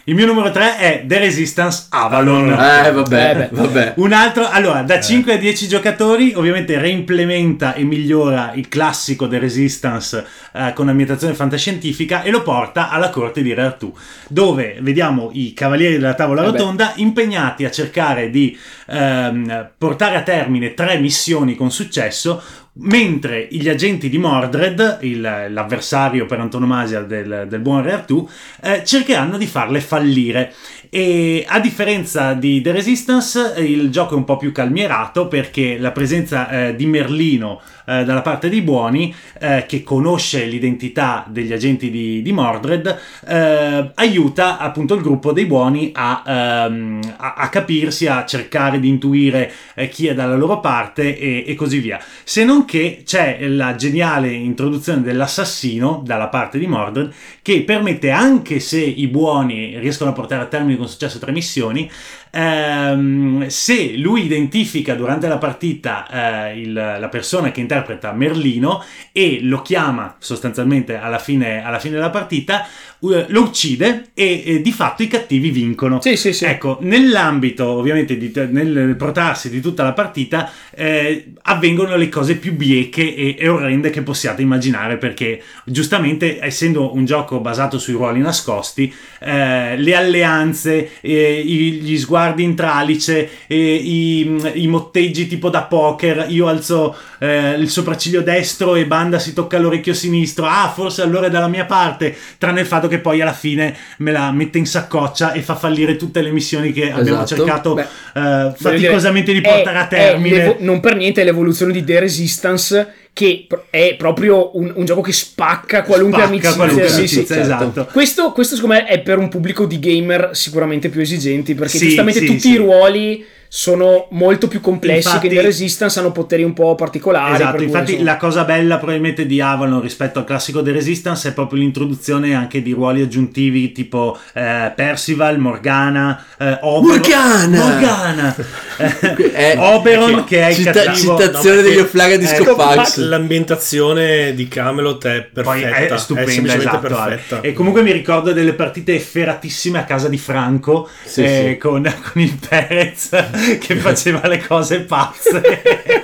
Il 0.08 0.14
mio 0.14 0.28
numero 0.28 0.52
3 0.52 0.78
è 0.78 1.04
The 1.08 1.18
Resistance 1.18 1.88
Avalon. 1.90 2.52
Eh, 2.52 2.92
vabbè, 2.92 3.30
Eh, 3.32 3.36
beh. 3.36 3.50
vabbè. 3.52 3.94
Un 3.98 4.14
altro, 4.14 4.48
allora, 4.48 4.84
da 4.84 5.00
5 5.02 5.34
a 5.34 5.38
10 5.38 5.68
giocatori, 5.68 6.34
ovviamente 6.36 6.78
reimplementa 6.78 7.74
e 7.74 7.84
migliora 7.84 8.52
il 8.54 8.68
classico 8.68 9.28
The 9.28 9.40
Resistance 9.40 10.24
eh, 10.54 10.74
con 10.76 10.90
ambientazione 10.90 11.34
fantascientifica 11.34 12.22
e 12.22 12.30
lo 12.30 12.44
porta 12.44 12.92
alla 12.92 13.10
corte 13.10 13.42
di 13.42 13.52
Re 13.56 13.64
Artù, 13.64 13.92
dove 14.30 14.78
vediamo 14.82 15.32
i 15.34 15.54
cavalieri 15.54 15.94
della 15.96 16.14
tavola 16.14 16.44
Eh 16.44 16.46
rotonda 16.52 16.94
impegnati 16.98 17.66
a 17.66 17.72
cercare 17.72 18.30
di 18.30 18.56
ehm, 18.88 19.70
portare 19.76 20.18
a 20.18 20.22
termine 20.22 20.76
tre 20.76 21.00
missioni 21.00 21.56
con 21.56 21.72
successo, 21.72 22.44
mentre 22.78 23.48
gli 23.50 23.70
agenti 23.70 24.10
di 24.10 24.18
Mordred, 24.18 25.00
il- 25.02 25.48
l'avversario 25.50 26.26
per 26.26 26.40
antonomasia 26.40 27.02
del, 27.02 27.46
del 27.48 27.60
buon 27.60 27.82
Re 27.84 27.94
Artù, 27.94 28.28
eh, 28.62 28.84
cercheranno 28.84 29.38
di 29.38 29.46
farle 29.46 29.80
fallire. 29.80 30.54
E 30.90 31.46
a 31.48 31.60
differenza 31.60 32.34
di 32.34 32.62
The 32.62 32.72
Resistance, 32.72 33.56
il 33.58 33.90
gioco 33.90 34.14
è 34.14 34.18
un 34.18 34.24
po' 34.24 34.38
più 34.38 34.52
calmierato 34.52 35.28
perché 35.28 35.78
la 35.78 35.92
presenza 35.92 36.50
eh, 36.50 36.76
di 36.76 36.86
Merlino 36.86 37.62
eh, 37.86 38.04
dalla 38.04 38.22
parte 38.22 38.50
dei 38.50 38.62
buoni, 38.62 39.14
eh, 39.40 39.66
che 39.68 39.84
conosce 39.84 40.46
l'identità 40.46 41.26
degli 41.28 41.54
agenti 41.54 41.90
di, 41.90 42.22
di 42.22 42.32
Mordred, 42.32 43.00
eh, 43.28 43.92
aiuta 43.94 44.58
appunto 44.58 44.96
il 44.96 45.02
gruppo 45.02 45.32
dei 45.32 45.46
buoni 45.46 45.92
a, 45.94 46.24
ehm, 46.26 47.16
a- 47.18 47.34
a 47.36 47.50
capirsi, 47.50 48.08
a 48.08 48.26
cercare 48.26 48.80
di 48.80 48.90
intuire 48.90 49.52
eh, 49.76 49.88
chi 49.90 50.08
è 50.08 50.14
dalla 50.14 50.36
loro 50.36 50.60
parte 50.60 51.18
e, 51.18 51.44
e 51.46 51.56
così 51.56 51.80
via. 51.80 52.00
Se 52.24 52.44
non 52.44 52.66
che 52.66 53.04
c'è 53.06 53.48
la 53.48 53.76
geniale 53.76 54.32
introduzione 54.32 55.02
dell'assassino 55.02 56.02
dalla 56.04 56.28
parte 56.28 56.58
di 56.58 56.68
Mordred 56.68 57.12
che 57.42 57.62
permette 57.64 58.12
anche 58.12 58.60
se 58.60 58.82
i 58.82 59.08
buoni 59.08 59.78
riescono 59.80 60.10
a 60.10 60.14
portare 60.14 60.42
a 60.42 60.46
termine 60.48 60.78
con 60.78 60.88
successo 60.88 61.20
tre 61.20 61.32
missioni, 61.32 61.90
ehm, 62.36 63.48
se 63.48 63.96
lui 63.98 64.26
identifica 64.26 64.94
durante 64.96 65.28
la 65.28 65.38
partita 65.38 66.50
eh, 66.50 66.60
il- 66.60 66.74
la 66.74 67.08
persona 67.10 67.52
che 67.52 67.62
interpreta 67.62 68.12
Merlino 68.12 68.84
e 69.12 69.40
lo 69.42 69.62
chiama 69.62 70.16
sostanzialmente 70.20 70.98
alla 70.98 71.20
fine, 71.20 71.64
alla 71.64 71.80
fine 71.80 71.96
della 71.96 72.10
partita, 72.10 72.68
eh, 73.12 73.26
lo 73.30 73.42
uccide 73.42 74.08
e, 74.14 74.44
e 74.46 74.62
di 74.62 74.72
fatto 74.72 75.04
i 75.04 75.08
cattivi 75.08 75.50
vincono. 75.50 76.02
Sì, 76.02 76.16
sì, 76.16 76.34
sì. 76.34 76.46
Ecco, 76.46 76.78
nell'ambito 76.82 77.66
ovviamente 77.68 78.18
di, 78.18 78.32
nel 78.50 78.96
protrarsi 78.98 79.50
di 79.50 79.62
tutta 79.62 79.84
la 79.84 79.94
partita 79.94 80.52
eh, 80.74 81.34
avvengono 81.44 81.96
le 81.96 82.10
cose 82.10 82.36
più 82.36 82.54
bieche 82.54 83.16
e, 83.16 83.36
e 83.38 83.48
orrende 83.48 83.90
che 83.90 84.02
possiate 84.02 84.42
immaginare 84.42 84.98
perché 84.98 85.42
giustamente 85.66 86.40
essendo 86.44 86.94
un 86.96 87.06
gioco 87.06 87.40
basato 87.40 87.78
sui 87.80 87.94
ruoli 87.94 88.20
nascosti 88.20 88.94
eh, 89.20 89.78
le 89.78 89.96
alleanze 89.96 90.90
eh, 91.02 91.40
i- 91.46 91.72
gli 91.82 91.98
sguardi 91.98 92.44
in 92.44 92.56
tralice 92.56 93.30
eh, 93.48 93.76
i, 93.76 94.62
i 94.62 94.68
motteggi 94.68 95.28
tipo 95.28 95.50
da 95.50 95.64
poker 95.64 96.26
io 96.30 96.48
alzo 96.48 96.96
eh, 97.20 97.52
il 97.54 97.70
sopracciglio 97.70 98.22
destro 98.22 98.76
e 98.76 98.86
Banda 98.86 99.20
si 99.20 99.34
tocca 99.34 99.58
l'orecchio 99.58 99.94
sinistro 99.94 100.46
ah 100.46 100.72
forse 100.74 101.02
allora 101.02 101.28
è 101.28 101.30
dalla 101.30 101.48
mia 101.48 101.66
parte 101.66 102.16
tranne 102.38 102.62
il 102.62 102.66
fatto 102.68 102.88
che 102.88 103.00
poi 103.00 103.22
alla 103.22 103.34
fine 103.34 103.76
me 103.98 104.12
la 104.12 104.32
mette 104.32 104.58
in 104.58 104.66
saccoccia 104.66 105.32
e 105.34 105.42
fa 105.42 105.56
fallire 105.56 105.96
tutte 105.96 106.22
le 106.22 106.32
missioni 106.32 106.72
che 106.72 106.92
abbiamo 106.92 107.24
Esatto. 107.24 107.36
cercato 107.36 107.74
Beh, 107.74 107.82
eh, 107.82 107.88
Voglio 108.14 108.50
dire, 108.52 108.70
faticosamente 108.90 109.32
di 109.34 109.40
è- 109.40 109.42
portare 109.42 109.78
a 109.78 109.86
è 109.86 109.88
termine 109.88 110.38
l'evo- 110.38 110.56
non 110.60 110.80
per 110.80 110.96
niente 110.96 111.22
è 111.22 111.24
l'evoluzione 111.24 111.72
di 111.72 111.84
The 111.84 112.00
Resistance 112.00 112.94
che 113.14 113.48
è 113.70 113.96
proprio 113.98 114.58
un, 114.58 114.74
un 114.76 114.84
gioco 114.84 115.00
che 115.00 115.14
spacca 115.14 115.84
qualunque 115.84 116.18
Spacca 116.20 116.32
amicizia. 116.34 116.56
qualunque 116.58 116.88
sì, 116.90 116.98
amicizia, 117.00 117.36
sì. 117.36 117.42
esatto. 117.42 117.88
Questo, 117.94 118.32
questo 118.34 118.56
secondo 118.56 118.76
me 118.76 118.86
è 118.86 119.00
per 119.00 119.20
un 119.20 119.30
pubblico 119.30 119.66
di 119.66 119.80
gamer 119.80 120.32
sicuramente 120.34 120.90
più 120.90 121.00
esigenti 121.00 121.56
perché 121.56 121.78
Sì, 121.78 121.86
giustamente 121.86 122.26
tutti 122.26 122.50
i 122.50 122.58
ruoli 122.58 123.26
sono 123.48 124.08
molto 124.12 124.48
più 124.48 124.60
complessi 124.62 125.08
Infatti- 125.08 125.28
che 125.28 125.34
in 125.36 125.40
The 125.42 125.46
Resistance 125.48 126.00
hanno 126.00 126.12
poteri 126.12 126.44
un 126.44 126.54
po' 126.54 126.76
particolari. 126.76 127.34
Esatto, 127.36 127.64
infatti 127.64 128.04
la 128.04 128.18
cosa 128.18 128.44
bella 128.44 128.78
probabilmente 128.78 129.26
di 129.26 129.40
Avalon 129.42 129.82
rispetto 129.82 130.20
al 130.20 130.26
classico 130.26 130.62
The 130.62 130.72
Resistance 130.72 131.30
è 131.30 131.34
proprio 131.34 131.60
l'introduzione 131.60 132.34
anche 132.36 132.62
di 132.62 132.72
ruoli 132.74 133.02
aggiuntivi 133.02 133.72
tipo 133.72 134.18
eh, 134.34 134.72
Percival, 134.76 135.40
Morgana, 135.40 136.24
eh, 136.38 136.58
Oberon. 136.62 136.84
Morgana! 136.98 137.58
Morgana! 137.70 138.36
Eh, 138.78 139.52
Eh, 139.54 139.58
Oberon 139.58 140.26
che 140.26 140.42
è 140.42 140.50
il 140.50 140.56
cita- 140.56 140.72
cattivo... 140.74 141.18
citazione 141.18 141.56
no, 141.58 141.62
degli 141.62 141.78
Offlaga 141.78 142.18
di 142.18 142.26
eh, 142.26 142.28
Scopax. 142.28 142.98
L'ambientazione 142.98 144.34
di 144.34 144.48
Camelot 144.50 145.06
è 145.08 145.22
perfetta. 145.32 145.96
È 145.96 145.98
stupenda, 145.98 146.32
semplicemente 146.32 146.68
esatto, 146.78 146.98
Ale. 146.98 147.16
perfetta. 147.16 147.42
E 147.42 147.54
comunque 147.54 147.84
mi 147.84 147.92
ricordo 147.94 148.34
delle 148.34 148.54
partite 148.54 148.96
efferatissime 148.96 149.80
a 149.80 149.84
casa 149.86 150.10
di 150.10 150.18
Franco 150.18 150.90
Sì, 151.06 151.24
eh, 151.24 151.48
sì. 151.52 151.58
Con, 151.58 151.84
con 152.12 152.22
il 152.22 152.38
Perez 152.50 153.10
che 153.60 153.76
faceva 153.76 154.28
le 154.28 154.44
cose 154.46 154.82
pazze. 154.82 155.42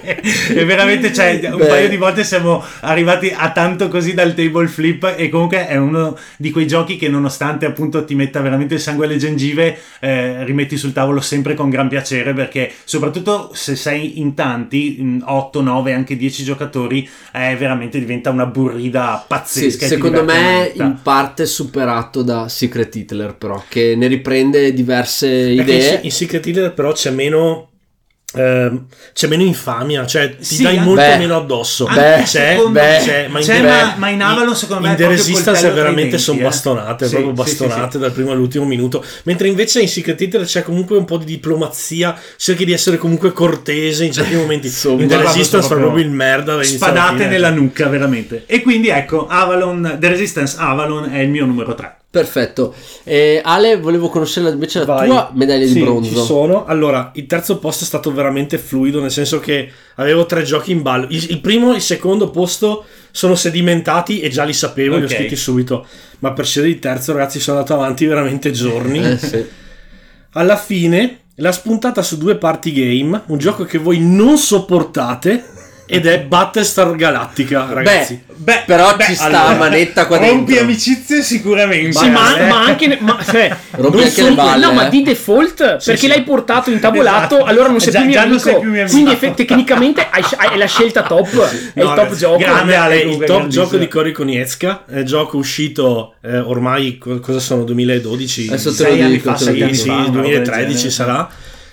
e 0.54 0.66
veramente, 0.66 1.14
cioè, 1.14 1.40
un 1.52 1.58
Beh. 1.58 1.66
paio 1.66 1.90
di 1.90 1.98
volte 1.98 2.24
siamo 2.24 2.64
arrivati 2.82 3.34
a 3.36 3.52
tanto 3.52 3.88
così 3.88 4.14
dal 4.14 4.34
table 4.34 4.68
flip. 4.68 5.14
E 5.18 5.30
comunque 5.30 5.68
è 5.68 5.78
uno 5.78 6.18
di 6.38 6.52
quei 6.52 6.68
giochi 6.68 6.98
che, 6.98 7.10
nonostante 7.10 7.66
appunto 7.66 8.04
ti 8.06 8.16
metta 8.16 8.42
veramente 8.42 8.76
il 8.76 8.80
sangue 8.80 9.06
alle 9.06 9.18
gengive, 9.18 9.78
eh, 10.00 10.44
rimetti 10.44 10.78
sul 10.78 10.94
tavolo 10.94 11.22
sempre 11.22 11.54
con 11.54 11.70
gran 11.70 11.88
piacere. 11.88 12.34
Perché, 12.34 12.72
soprattutto 12.84 13.52
se 13.54 13.76
sei 13.76 14.20
in 14.20 14.34
tanti, 14.34 15.20
8, 15.24 15.62
9, 15.62 15.94
anche 15.94 16.16
10 16.16 16.44
giocatori, 16.44 17.08
eh, 17.34 17.56
veramente 17.56 18.00
diventa 18.00 18.30
una 18.30 18.46
burrida 18.46 19.18
Sì, 19.20 19.26
pazzesca. 19.28 19.86
ti 19.86 19.88
secondo 19.88 20.24
me 20.24 20.72
in 20.74 20.98
parte 21.02 21.46
superato 21.46 22.22
da 22.22 22.48
Secret 22.50 22.94
Hitler 22.96 23.36
però, 23.36 23.64
che 23.68 23.96
ne 23.96 24.08
riprende 24.08 24.74
diverse 24.74 25.28
Perché 25.56 25.72
idee. 25.74 25.94
in, 25.96 26.00
in 26.04 26.12
Secret 26.12 26.46
Hitler 26.46 26.74
però 26.74 26.92
c'è 26.92 27.10
meno 27.12 27.21
ehm, 28.34 28.86
c'è 29.14 29.28
meno 29.28 29.44
infamia, 29.44 30.06
cioè 30.06 30.36
ti 30.38 30.44
Sì, 30.56 30.64
dai 30.64 30.78
molto 30.80 31.02
beh, 31.02 31.18
meno 31.18 31.36
addosso. 31.36 31.86
beh, 31.86 32.22
c'è, 32.24 32.58
beh, 32.70 33.00
c'è, 33.04 33.28
ma 33.28 33.40
in, 33.40 33.46
c'è, 33.46 33.62
beh, 33.62 33.98
ma- 33.98 34.10
in 34.10 34.22
Avalon 34.22 34.56
secondo 34.56 34.84
me 34.84 34.90
in 34.92 34.96
The 34.96 35.08
Resistance 35.08 35.70
veramente 35.72 36.18
sono 36.18 36.40
eh. 36.40 36.44
bastonate, 36.44 37.06
Sì, 37.06 37.12
proprio 37.16 37.34
bastonate 37.34 37.92
sì. 37.92 37.98
dal 38.00 38.12
primo 38.12 38.32
all'ultimo 38.32 38.66
minuto. 38.66 39.04
Mentre 39.24 39.48
invece 39.50 39.82
in 39.82 39.88
Secret 39.88 40.20
Hitler 40.22 40.46
c'è 40.46 40.64
comunque 40.64 40.98
un 40.98 41.06
po' 41.06 41.18
di 41.18 41.26
diplomazia, 41.26 42.18
cerchi 42.38 42.66
di 42.66 42.72
essere 42.74 42.98
comunque 42.98 43.32
cortese 43.34 44.06
in 44.06 44.14
certi 44.14 44.36
momenti. 44.36 44.68
Insomma, 44.72 45.02
in 45.02 45.08
The 45.10 45.18
Resistance 45.18 45.68
fa 45.68 45.76
proprio 45.76 45.88
proprio 45.88 46.06
il 46.06 46.12
merda. 46.12 46.64
spadate 46.64 47.28
nella 47.28 47.50
nuca 47.50 47.88
veramente 47.88 48.44
e 48.46 48.62
quindi 48.62 48.88
ecco 48.90 49.28
Avalon 49.28 49.98
The 50.00 50.08
Resistance 50.08 50.56
Avalon 50.58 51.12
è 51.12 51.20
il 51.20 51.30
mio 51.30 51.46
numero 51.46 51.74
3 51.74 51.96
Perfetto. 52.12 52.76
E 53.06 53.40
Ale, 53.42 53.78
volevo 53.78 54.10
conoscere 54.10 54.50
invece 54.50 54.80
la 54.80 54.86
Vai. 54.86 55.08
tua 55.08 55.32
medaglia 55.34 55.66
Sì, 55.66 55.74
di 55.76 55.80
Ci 55.80 55.86
bronzo. 55.86 56.24
sono. 56.26 56.66
Allora, 56.66 57.12
il 57.16 57.26
terzo 57.26 57.58
posto 57.58 57.86
è 57.86 57.88
stato 57.88 58.12
veramente 58.12 58.58
fluido, 58.58 59.00
nel 59.00 59.12
senso 59.12 59.40
che 59.40 59.72
avevo 59.96 60.26
tre 60.26 60.44
giochi 60.44 60.72
in 60.74 60.82
ballo. 60.82 61.06
Il, 61.10 61.26
il 61.30 61.40
primo 61.40 61.72
e 61.72 61.78
il 61.78 61.82
secondo 61.82 62.30
posto 62.30 62.84
sono 63.12 63.34
sedimentati 63.36 64.20
e 64.20 64.28
già 64.28 64.44
li 64.44 64.52
sapevo, 64.52 64.98
li 64.98 65.06
ho 65.06 65.08
scritti 65.08 65.38
subito. 65.38 65.86
Ma 66.20 66.34
per 66.34 66.46
scegliere 66.46 66.74
il 66.74 66.80
terzo, 66.80 67.14
ragazzi, 67.14 67.40
sono 67.40 67.60
andato 67.60 67.76
avanti 67.76 68.06
veramente 68.06 68.52
giorni. 68.52 69.02
Eh, 69.02 69.18
sì. 69.18 69.46
Alla 70.32 70.58
fine 70.58 71.20
l'ha 71.36 71.52
spuntata 71.54 72.02
su 72.02 72.18
due 72.18 72.36
party 72.36 72.74
game, 72.74 73.22
un 73.28 73.38
gioco 73.38 73.64
che 73.64 73.78
voi 73.78 74.00
non 74.02 74.38
sopportate. 74.38 75.46
Ed 75.94 76.06
è 76.06 76.22
Battlestar 76.22 76.96
Galactica, 76.96 77.68
ragazzi. 77.70 78.24
Beh, 78.34 78.64
però 78.66 78.96
ci 78.98 79.14
sta 79.14 79.48
a 79.48 79.56
manetta 79.56 80.08
qua 80.08 80.20
rompi 80.20 80.46
dentro. 80.54 80.64
amicizie 80.64 81.22
sicuramente 81.22 81.92
Sì, 81.92 82.10
ma, 82.10 82.38
eh. 82.38 82.48
ma 82.48 82.64
anche. 82.64 82.98
Ma, 83.02 83.18
cioè, 83.30 83.54
Rompi 83.72 84.02
anche 84.04 84.24
le 84.24 84.32
balle, 84.32 84.66
No, 84.68 84.72
ma 84.72 84.88
eh. 84.88 84.90
di 84.90 85.02
default, 85.04 85.58
perché 85.58 85.98
sì. 85.98 86.08
l'hai 86.08 86.24
portato 86.24 86.72
in 86.72 86.80
tavolato, 86.80 87.36
Esatto. 87.36 87.44
allora 87.50 87.68
non 87.68 87.82
sei 87.82 87.92
Già- 87.92 88.00
più 88.00 88.08
mio 88.08 88.16
già 88.16 88.22
non 88.24 88.30
amico. 88.32 88.50
sei 88.50 88.60
più 88.62 88.70
mio 88.70 88.80
amico. 88.84 88.92
Quindi 88.96 89.12
eff- 89.12 89.34
tecnicamente 89.36 90.08
hai, 90.10 90.24
hai 90.38 90.58
la 90.58 90.66
scelta 90.66 91.04
top. 91.04 91.28
è 91.30 91.54
il 91.54 91.72
No, 91.76 91.84
top 91.84 91.98
ragazzi, 91.98 92.18
gioco. 92.20 92.38
grande. 92.38 92.76
Ale, 92.76 92.94
è 93.02 93.04
il 93.04 93.10
top 93.18 93.26
grandissimo. 93.26 93.64
gioco 93.64 93.78
di 93.78 93.88
Cory 93.90 94.12
Konietzka, 94.14 94.86
è 94.88 95.04
gioco 95.04 95.36
uscito 95.38 96.14
eh, 96.24 96.38
ormai 96.38 96.98
co- 96.98 97.20
cosa 97.20 97.40
sono 97.40 97.64
2012 97.66 98.48
Adesso 98.48 98.74
te 98.76 98.84
lo 98.84 98.90
Sei 98.92 99.02
anni 99.02 99.12
dico, 99.12 99.36
sì, 99.36 99.44
fa, 99.44 99.52
una 99.52 99.66
roba 99.66 100.04
del 100.06 100.22
2013 100.22 100.74
genere. 100.74 100.90
sarà 100.90 101.30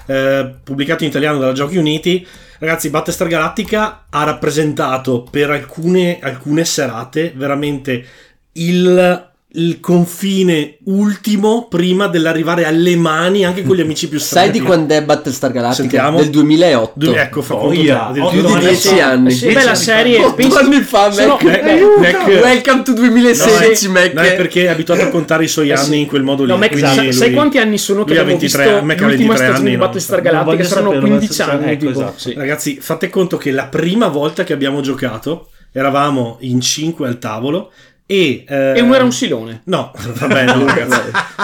eh, 0.06 0.50
pubblicato 0.64 1.04
in 1.04 1.10
italiano 1.10 1.38
dalla 1.38 1.52
Giochi 1.52 1.76
Uniti 1.76 2.26
ragazzi 2.58 2.90
Battlestar 2.90 3.28
Galactica 3.28 4.06
ha 4.10 4.24
rappresentato 4.24 5.22
per 5.30 5.50
alcune, 5.50 6.18
alcune 6.20 6.64
serate 6.64 7.32
veramente 7.34 8.04
il, 8.52 9.27
il 9.58 9.80
confine 9.80 10.76
ultimo 10.84 11.66
prima 11.68 12.06
dell'arrivare 12.06 12.64
alle 12.64 12.94
mani 12.96 13.44
anche 13.44 13.64
con 13.64 13.74
gli 13.74 13.80
amici 13.80 14.08
più 14.08 14.18
Sai 14.20 14.28
stretti 14.46 14.60
di 14.60 14.64
quando 14.64 14.94
è 14.94 15.02
Battlestar 15.02 15.50
Galactica? 15.50 15.82
Sentiamo. 15.82 16.18
Del 16.18 16.30
2008. 16.30 16.92
Du- 16.94 17.12
ecco 17.12 17.42
fa 17.42 17.54
Oh, 17.56 17.72
yeah. 17.72 18.10
più 18.12 18.40
di 18.40 18.52
anni 18.52 18.58
10 18.60 18.88
fa. 18.96 19.06
anni. 19.10 19.30
Sì, 19.32 19.52
beh, 19.52 19.64
la 19.64 19.74
serie. 19.74 20.18
8 20.20 20.34
pensi- 20.34 20.56
anni 20.58 20.80
fa, 20.82 21.08
Mac. 21.08 21.42
beh, 21.44 21.80
Mac- 21.98 22.26
Welcome 22.26 22.82
to 22.84 22.92
2016, 22.92 23.86
No, 23.86 23.92
Mac. 23.94 24.12
no, 24.12 24.20
è 24.20 24.36
perché 24.36 24.64
è 24.64 24.68
abituato 24.68 25.02
a 25.02 25.08
contare 25.08 25.44
i 25.44 25.48
suoi 25.48 25.70
Eh 25.70 25.72
anni 25.72 25.84
sì. 25.84 26.00
in 26.00 26.06
quel 26.06 26.22
modo 26.22 26.44
lì 26.44 26.50
No, 26.50 26.56
Mac, 26.56 26.78
sai, 26.78 26.96
lui- 27.04 27.12
sai 27.12 27.32
quanti 27.32 27.58
anni 27.58 27.78
sono 27.78 28.04
che 28.04 28.12
abbiamo 28.12 28.28
23, 28.38 28.62
visto 28.64 28.84
Mac 28.84 29.00
l'ultima 29.00 29.08
23 29.08 29.36
stagione 29.36 29.56
anni, 29.58 29.70
di 29.70 29.76
no. 29.76 29.84
Battlestar 29.84 30.20
Galactica? 30.20 30.64
Saranno 30.64 30.86
saperlo, 30.92 31.08
15 31.08 31.42
adesso- 31.42 31.56
anni. 31.58 31.70
ecco, 31.72 31.86
tipo. 31.86 31.90
esatto. 32.12 32.32
Ragazzi, 32.38 32.78
fate 32.80 33.08
conto 33.10 33.36
che 33.36 33.50
la 33.50 33.66
prima 33.66 34.06
volta 34.08 34.44
che 34.44 34.52
abbiamo 34.52 34.80
giocato 34.80 35.48
eravamo 35.72 36.36
in 36.40 36.60
5 36.60 37.06
al 37.08 37.18
tavolo 37.18 37.72
e... 38.10 38.44
eh, 38.48 38.72
E 38.74 38.80
uno 38.80 38.94
era 38.94 39.04
un 39.04 39.12
silone. 39.12 39.60
No, 39.64 39.92
vabbè, 40.18 40.44
no. 40.46 40.64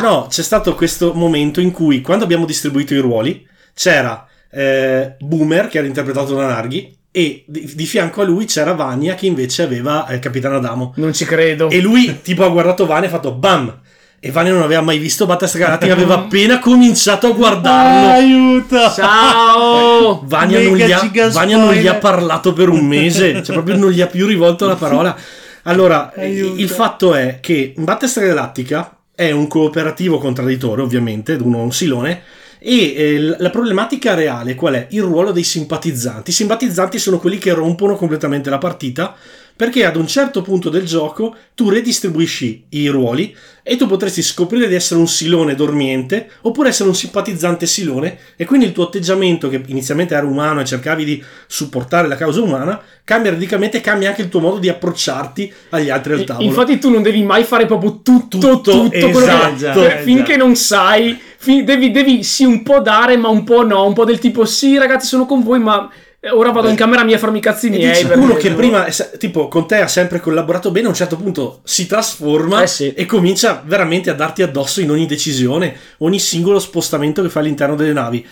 No, 0.00 0.26
c'è 0.30 0.42
stato 0.42 0.74
questo 0.74 1.12
momento 1.12 1.60
in 1.60 1.70
cui 1.72 2.00
quando 2.00 2.24
abbiamo 2.24 2.46
distribuito 2.46 2.94
i 2.94 2.98
ruoli 2.98 3.46
c'era 3.74 4.26
eh, 4.50 5.16
Boomer 5.20 5.68
che 5.68 5.78
era 5.78 5.86
interpretato 5.86 6.34
da 6.34 6.46
Narghi 6.46 6.96
e 7.10 7.44
di, 7.46 7.70
di 7.74 7.84
fianco 7.84 8.22
a 8.22 8.24
lui 8.24 8.46
c'era 8.46 8.72
Vania 8.72 9.14
che 9.14 9.26
invece 9.26 9.62
aveva 9.62 10.06
eh, 10.06 10.18
Capitano 10.18 10.56
Adamo. 10.56 10.94
Non 10.96 11.12
ci 11.12 11.26
credo. 11.26 11.68
E 11.68 11.80
lui 11.82 12.20
tipo 12.22 12.44
ha 12.44 12.48
guardato 12.48 12.86
Vania 12.86 13.04
e 13.04 13.06
ha 13.08 13.14
fatto 13.14 13.32
BAM! 13.32 13.80
E 14.18 14.30
Vania 14.30 14.52
non 14.52 14.62
aveva 14.62 14.80
mai 14.80 14.96
visto 14.96 15.26
Battlestar 15.26 15.60
Galactica, 15.60 15.92
aveva 15.92 16.14
appena 16.14 16.58
cominciato 16.58 17.26
a 17.26 17.32
guardarlo. 17.32 18.08
aiuto 18.08 18.90
Ciao! 18.90 20.22
Vania 20.24 20.62
non, 20.62 20.80
ha, 20.80 21.28
Vania 21.30 21.58
non 21.58 21.74
gli 21.74 21.86
ha 21.86 21.96
parlato 21.96 22.54
per 22.54 22.70
un 22.70 22.86
mese, 22.86 23.42
cioè 23.42 23.54
proprio 23.54 23.76
non 23.76 23.90
gli 23.90 24.00
ha 24.00 24.06
più 24.06 24.26
rivolto 24.26 24.66
la 24.66 24.76
parola. 24.76 25.14
Allora, 25.64 26.12
Aiuto. 26.14 26.60
il 26.60 26.68
fatto 26.68 27.14
è 27.14 27.38
che 27.40 27.72
Battlestar 27.76 28.24
Galactica 28.24 28.98
è 29.14 29.30
un 29.30 29.46
cooperativo 29.46 30.18
contradditore, 30.18 30.82
ovviamente, 30.82 31.34
uno 31.34 31.62
un 31.62 31.72
silone, 31.72 32.22
e 32.58 32.94
eh, 32.96 33.18
la 33.38 33.50
problematica 33.50 34.14
reale 34.14 34.54
qual 34.54 34.74
è? 34.74 34.86
Il 34.90 35.02
ruolo 35.02 35.32
dei 35.32 35.42
simpatizzanti. 35.42 36.30
I 36.30 36.34
simpatizzanti 36.34 36.98
sono 36.98 37.18
quelli 37.18 37.38
che 37.38 37.52
rompono 37.52 37.96
completamente 37.96 38.50
la 38.50 38.58
partita 38.58 39.14
perché 39.56 39.84
ad 39.84 39.96
un 39.96 40.06
certo 40.06 40.42
punto 40.42 40.68
del 40.68 40.84
gioco 40.84 41.36
tu 41.54 41.68
redistribuisci 41.68 42.64
i 42.70 42.88
ruoli 42.88 43.34
e 43.62 43.76
tu 43.76 43.86
potresti 43.86 44.20
scoprire 44.20 44.66
di 44.66 44.74
essere 44.74 44.98
un 44.98 45.06
silone 45.06 45.54
dormiente 45.54 46.28
oppure 46.42 46.70
essere 46.70 46.88
un 46.88 46.94
simpatizzante 46.94 47.64
silone 47.66 48.18
e 48.36 48.44
quindi 48.44 48.66
il 48.66 48.72
tuo 48.72 48.84
atteggiamento 48.84 49.48
che 49.48 49.62
inizialmente 49.66 50.14
era 50.14 50.26
umano 50.26 50.60
e 50.60 50.64
cercavi 50.64 51.04
di 51.04 51.22
supportare 51.46 52.08
la 52.08 52.16
causa 52.16 52.40
umana 52.42 52.80
cambia 53.04 53.30
radicalmente 53.30 53.76
e 53.76 53.80
cambia 53.80 54.08
anche 54.08 54.22
il 54.22 54.28
tuo 54.28 54.40
modo 54.40 54.58
di 54.58 54.68
approcciarti 54.68 55.52
agli 55.70 55.90
altri 55.90 56.14
al 56.14 56.24
tavolo. 56.24 56.46
Infatti, 56.46 56.78
tu 56.78 56.90
non 56.90 57.02
devi 57.02 57.22
mai 57.22 57.44
fare 57.44 57.66
proprio 57.66 58.00
tutto, 58.02 58.38
tutto, 58.38 58.72
Tutto, 58.72 58.94
esatto, 58.96 59.48
che 59.48 59.54
esatto. 59.54 60.02
finché 60.02 60.36
non 60.36 60.56
sai. 60.56 61.18
fi- 61.36 61.64
devi, 61.64 61.90
devi 61.90 62.22
sì 62.24 62.44
un 62.44 62.62
po' 62.62 62.80
dare, 62.80 63.18
ma 63.18 63.28
un 63.28 63.44
po' 63.44 63.62
no. 63.64 63.84
Un 63.86 63.92
po' 63.92 64.04
del 64.06 64.18
tipo, 64.18 64.46
sì, 64.46 64.78
ragazzi, 64.78 65.06
sono 65.06 65.26
con 65.26 65.42
voi, 65.42 65.60
ma 65.60 65.88
ora 66.32 66.50
vado 66.50 66.68
in 66.68 66.76
camera 66.76 67.04
mia 67.04 67.16
a 67.16 67.18
farmi 67.18 67.38
i 67.38 67.40
cazzi 67.42 67.68
miei. 67.68 68.04
perché 68.04 68.18
uno 68.18 68.34
che 68.34 68.50
prima 68.52 68.86
tipo 69.18 69.48
con 69.48 69.66
te 69.66 69.76
ha 69.80 69.88
sempre 69.88 70.20
collaborato 70.20 70.70
bene 70.70 70.86
a 70.86 70.88
un 70.90 70.94
certo 70.94 71.16
punto 71.16 71.60
si 71.64 71.86
trasforma 71.86 72.62
Eh 72.62 72.66
sì. 72.66 72.92
e 72.94 73.04
comincia 73.06 73.62
veramente 73.64 74.10
a 74.10 74.14
darti 74.14 74.42
addosso 74.42 74.80
in 74.80 74.90
ogni 74.90 75.06
decisione 75.06 75.76
ogni 75.98 76.18
singolo 76.18 76.58
spostamento 76.58 77.20
che 77.22 77.28
fa 77.28 77.40
all'interno 77.40 77.74
delle 77.76 77.92
navi 77.92 78.26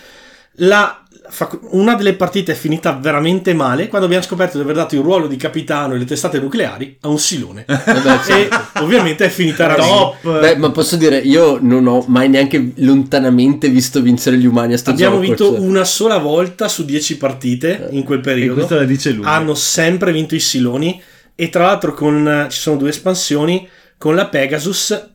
La- 0.57 1.02
una 1.71 1.95
delle 1.95 2.13
partite 2.15 2.51
è 2.51 2.55
finita 2.55 2.91
veramente 2.93 3.53
male 3.53 3.87
quando 3.87 4.07
abbiamo 4.07 4.23
scoperto 4.23 4.57
di 4.57 4.63
aver 4.63 4.75
dato 4.75 4.95
il 4.95 5.01
ruolo 5.01 5.27
di 5.27 5.37
capitano 5.37 5.93
e 5.93 5.97
le 5.97 6.05
testate 6.05 6.39
nucleari 6.39 6.97
a 7.01 7.07
un 7.07 7.17
silone 7.17 7.63
Vabbè, 7.65 8.19
sì. 8.21 8.31
e 8.31 8.49
ovviamente 8.81 9.25
è 9.25 9.29
finita 9.29 9.67
raramente 9.67 10.17
top 10.21 10.39
Beh, 10.41 10.57
ma 10.57 10.71
posso 10.71 10.97
dire, 10.97 11.17
io 11.17 11.59
non 11.61 11.87
ho 11.87 12.03
mai 12.07 12.27
neanche 12.27 12.73
lontanamente 12.77 13.69
visto 13.69 14.01
vincere 14.01 14.37
gli 14.37 14.45
umani 14.45 14.73
a 14.73 14.77
sto 14.77 14.89
abbiamo 14.89 15.15
gioco. 15.15 15.27
vinto 15.27 15.55
cioè. 15.55 15.59
una 15.59 15.85
sola 15.85 16.17
volta 16.17 16.67
su 16.67 16.83
10 16.83 17.17
partite 17.17 17.87
in 17.91 18.03
quel 18.03 18.19
e 18.19 18.21
periodo 18.21 18.53
questo 18.55 18.75
la 18.75 18.83
dice 18.83 19.11
lui 19.11 19.25
hanno 19.25 19.55
sempre 19.55 20.11
vinto 20.11 20.35
i 20.35 20.39
siloni 20.39 21.01
e 21.35 21.49
tra 21.49 21.65
l'altro 21.65 21.93
con, 21.93 22.47
ci 22.49 22.59
sono 22.59 22.77
due 22.77 22.89
espansioni 22.89 23.67
con 23.97 24.15
la 24.15 24.27
Pegasus 24.27 25.11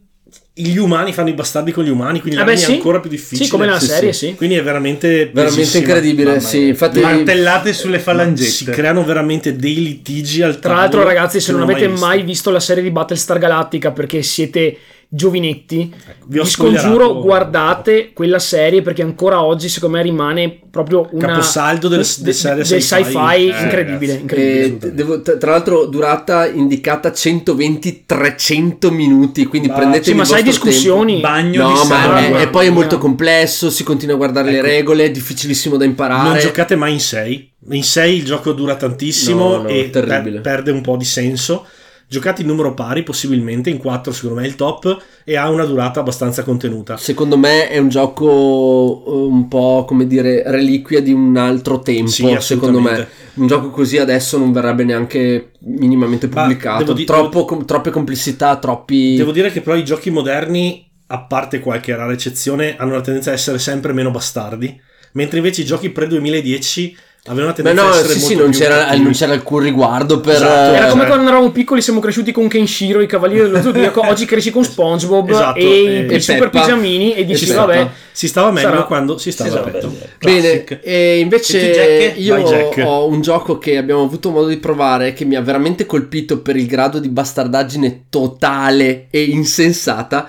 gli 0.61 0.77
umani 0.77 1.13
fanno 1.13 1.29
i 1.29 1.35
bastardi 1.35 1.71
con 1.73 1.85
gli 1.85 1.89
umani 1.89 2.21
quindi 2.21 2.37
Eh 2.41 2.45
la 2.45 2.51
beh, 2.51 2.57
sì. 2.57 2.73
è 2.73 2.75
ancora 2.75 3.01
più 3.01 3.09
difficile 3.11 3.45
Sì, 3.45 3.51
come 3.51 3.67
nella 3.67 3.79
Sì, 3.79 3.87
serie, 3.87 4.13
sì. 4.13 4.27
sì. 4.29 4.35
quindi 4.35 4.57
è 4.57 4.63
veramente 4.63 5.31
Veramente 5.33 5.79
incredibile, 5.79 6.41
sì. 6.41 6.69
Infatti, 6.69 7.01
martellate 7.01 7.73
sulle 7.73 7.99
si 7.99 8.03
falangette 8.05 8.71
creano 8.73 9.05
veramente 9.05 9.55
dei 9.57 9.77
litigi 9.83 10.43
al 10.43 10.59
Tra 10.59 10.75
l'altro, 10.75 11.03
ragazzi, 11.03 11.41
se 11.41 11.53
non 11.53 11.61
ho 11.61 11.65
avete 11.65 11.89
visto. 11.89 12.05
mai 12.05 12.23
visto 12.23 12.51
la 12.51 12.61
serie 12.61 12.83
di 12.83 12.91
Battlestar 12.91 13.39
Galactica 13.39 13.93
perché 13.93 14.23
siete 14.23 14.77
giovinetti, 15.11 15.91
Ecco, 15.95 16.27
vi 16.27 16.39
ho 16.39 16.43
vi 16.43 16.49
scongiuro, 16.51 17.21
guardate 17.23 18.13
quella 18.13 18.39
serie 18.39 18.83
perché 18.83 19.01
ancora 19.03 19.43
oggi, 19.43 19.71
secondo 19.71 19.97
me, 19.97 20.03
rimane 20.03 20.61
proprio 20.71 21.09
una 21.13 21.29
Caposaldo 21.29 21.89
del- 21.89 22.05
de- 22.05 22.33
del 22.35 22.55
del 22.57 22.65
sci-fi. 22.65 22.81
sci-fi 22.83 23.17
Eh, 23.49 23.63
incredibile. 23.63 24.13
incredibile. 24.15 24.89
eh, 24.89 24.93
devo- 24.93 25.23
tra 25.23 25.51
l'altro 25.53 25.87
durata 25.87 26.47
indicata 26.47 27.11
120-300 27.11 28.91
minuti, 28.91 29.47
quindi 29.47 29.69
Ma- 29.69 29.75
prendete 29.75 30.05
Sì, 30.05 30.15
ma 30.15 30.25
sai 30.25 30.43
discussioni? 30.43 31.21
bagno 31.21 31.63
No, 31.63 31.69
di 31.69 31.75
ma 31.75 31.85
sangue 31.85 32.39
è- 32.39 32.43
e 32.43 32.49
poi 32.49 32.67
è 32.67 32.71
molto 32.71 32.99
complesso, 32.99 33.71
si 33.71 33.85
continua 33.85 34.15
a 34.15 34.19
guardare 34.19 34.51
le 34.51 34.59
Ecco. 34.59 34.67
regole, 34.67 35.05
è 35.05 35.11
difficilissimo 35.11 35.77
da 35.77 35.85
non 35.85 35.91
imparare. 35.93 36.39
giocate 36.41 36.77
mai 36.77 36.93
in 36.93 37.01
6 37.01 37.51
in 37.71 37.83
6 37.83 38.17
il 38.17 38.25
gioco 38.25 38.53
dura 38.53 38.77
tantissimo 38.77 39.57
No, 39.57 39.63
no, 39.63 39.69
e 39.69 39.89
per- 39.93 40.41
perde 40.43 40.71
un 40.71 40.81
po' 40.81 40.97
di 40.97 41.05
senso 41.05 41.67
giocati 42.09 42.41
in 42.41 42.49
numero 42.49 42.73
pari, 42.73 43.03
possibilmente 43.03 43.69
in 43.69 43.77
4 43.77 44.13
secondo 44.13 44.37
me 44.41 44.45
è 44.45 44.49
il 44.49 44.55
top 44.55 45.03
e 45.25 45.37
ha 45.37 45.49
una 45.51 45.65
durata 45.67 46.01
abbastanza 46.01 46.43
contenuta. 46.43 46.97
Secondo 46.97 47.37
me 47.37 47.69
è 47.69 47.77
un 47.77 47.91
gioco 47.91 49.05
eh, 49.07 49.11
un 49.11 49.47
po' 49.47 49.85
come 49.87 50.07
dire 50.07 50.43
reliquia 50.47 51.03
di 51.03 51.13
un 51.13 51.37
altro 51.37 51.81
tempo. 51.81 52.11
Sì, 52.11 52.35
secondo 52.41 52.81
me, 52.81 53.07
un 53.35 53.47
gioco 53.47 53.71
così 53.71 53.99
adesso 53.99 54.39
non 54.39 54.53
verrebbe 54.53 54.85
neanche 54.85 55.51
minimamente 55.61 56.29
Ma 56.29 56.41
pubblicato. 56.43 56.95
di- 56.95 57.05
Troppo- 57.05 57.45
com- 57.45 57.65
troppe 57.67 57.91
complessità, 57.91 58.57
troppi. 58.57 59.17
Devo 59.17 59.33
dire 59.33 59.53
che 59.53 59.61
però 59.61 59.77
i 59.77 59.85
giochi 59.85 60.11
moderni, 60.11 60.91
a 61.09 61.21
parte 61.21 61.61
qualche 61.61 61.95
rara 61.95 62.13
eccezione, 62.13 62.77
hanno 62.79 62.95
la 62.95 63.01
tendenza 63.03 63.31
a 63.31 63.35
essere 63.35 63.59
sempre 63.59 63.93
meno 63.93 64.11
bastardi, 64.11 64.81
mentre 65.13 65.37
invece 65.39 65.61
i 65.61 65.67
giochi 65.67 65.91
pre-2010 65.91 66.95
avevano 67.29 67.53
tendenza 67.53 67.83
no, 67.83 67.89
a 67.89 67.93
essere 67.99 68.13
sì, 68.15 68.19
molto 68.19 68.27
sì, 68.29 68.35
non 68.37 68.51
più 68.51 68.59
c'era, 68.59 68.95
non 68.97 69.13
c'era 69.13 69.33
alcun 69.33 69.61
riguardo 69.61 70.21
per. 70.21 70.35
Esatto. 70.35 70.75
Era 70.75 70.87
eh, 70.87 70.91
come 70.91 71.01
cioè- 71.03 71.11
quando 71.11 71.29
eravamo 71.31 71.51
piccoli, 71.53 71.81
siamo 71.83 72.01
cresciuti 72.01 72.33
con 72.33 72.49
Kenshiro, 72.49 73.01
i 73.01 73.07
Cavalieri 73.07 73.45
dello 73.51 73.63
Zodiaco. 73.63 74.07
Oggi 74.07 74.25
cresci 74.25 74.51
con 74.51 74.65
SpongeBob 74.65 75.29
Esatto, 75.31 75.59
e 75.59 76.07
e- 76.09 76.15
i 76.15 76.21
super 76.21 76.51
pigiamini 76.51 77.15
e 77.15 77.25
dici, 77.25 77.45
E 77.45 77.49
Peppa. 77.49 77.61
vabbè, 77.67 77.89
Si 78.13 78.27
stava 78.27 78.51
meglio 78.51 78.69
Sarà- 78.69 78.83
quando 78.83 79.17
si 79.19 79.31
stava 79.31 79.49
Esatto. 79.51 79.71
peggio. 79.71 79.93
Bene, 80.19 80.65
e 80.83 81.19
invece 81.21 82.15
io 82.17 82.43
Vai, 82.43 82.83
ho 82.83 83.07
un 83.07 83.21
gioco 83.21 83.59
che 83.59 83.77
abbiamo 83.77 84.03
avuto 84.03 84.31
modo 84.31 84.49
di 84.49 84.57
provare 84.57 85.13
che 85.13 85.25
mi 85.25 85.37
ha 85.37 85.41
veramente 85.41 85.87
colpito 85.87 86.41
per 86.41 86.57
il 86.57 86.67
grado 86.67 86.99
di 86.99 87.09
bastardaggine 87.09 88.07
totale 88.11 89.07
e 89.11 89.23
insensata. 89.23 90.29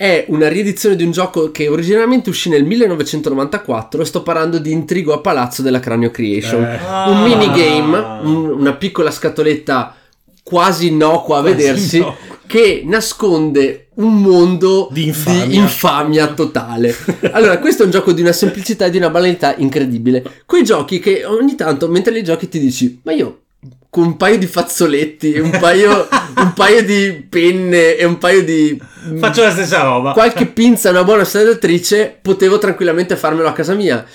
È 0.00 0.24
una 0.28 0.48
riedizione 0.48 0.96
di 0.96 1.04
un 1.04 1.10
gioco 1.10 1.50
che 1.50 1.68
originalmente 1.68 2.30
uscì 2.30 2.48
nel 2.48 2.64
1994 2.64 4.00
e 4.00 4.04
sto 4.06 4.22
parlando 4.22 4.56
di 4.56 4.72
Intrigo 4.72 5.12
a 5.12 5.18
Palazzo 5.20 5.60
della 5.60 5.78
Cranio 5.78 6.10
Creation. 6.10 6.62
Eh, 6.64 6.76
Un 6.76 7.16
Ah. 7.18 7.22
minigame, 7.26 7.98
un- 8.22 8.46
una 8.60 8.72
piccola 8.72 9.10
scatoletta 9.10 9.94
quasi 10.42 10.86
innocua 10.86 11.36
a 11.36 11.40
Quasi 11.42 11.54
vedersi 11.54 11.96
innocua. 11.98 12.16
che 12.46 12.82
nasconde 12.86 13.88
un 13.96 14.22
mondo 14.22 14.88
Di 14.90 15.06
infamia. 15.08 15.44
di 15.44 15.56
infamia 15.56 16.28
totale. 16.28 16.96
Allora, 17.32 17.58
questo 17.58 17.82
è 17.82 17.84
un 17.84 17.92
gioco 17.92 18.12
di 18.12 18.22
una 18.22 18.32
semplicità 18.32 18.86
e 18.86 18.90
di 18.90 18.96
una 18.96 19.10
banalità 19.10 19.54
incredibile. 19.58 20.24
Quei 20.46 20.64
giochi 20.64 20.98
che 20.98 21.26
ogni 21.26 21.56
tanto, 21.56 21.88
mentre 21.88 22.14
li 22.14 22.24
giochi, 22.24 22.48
ti 22.48 22.58
dici: 22.58 23.00
Ma 23.02 23.12
io 23.12 23.40
con 23.90 24.04
un 24.04 24.16
paio 24.16 24.38
di 24.38 24.46
fazzoletti, 24.46 25.38
un 25.38 25.50
paio, 25.50 26.08
un 26.36 26.52
paio 26.54 26.84
di 26.84 27.26
penne 27.28 27.96
e 27.96 28.04
un 28.04 28.18
paio 28.18 28.44
di. 28.44 28.80
Faccio 29.18 29.42
la 29.42 29.50
stessa 29.50 29.82
roba. 29.82 30.12
qualche 30.12 30.46
pinza 30.46 30.88
e 30.88 30.92
una 30.92 31.04
buona 31.04 31.24
sedatrice, 31.24 32.16
potevo 32.22 32.58
tranquillamente 32.58 33.16
farmelo 33.16 33.48
a 33.48 33.52
casa 33.52 33.74
mia. 33.74 34.06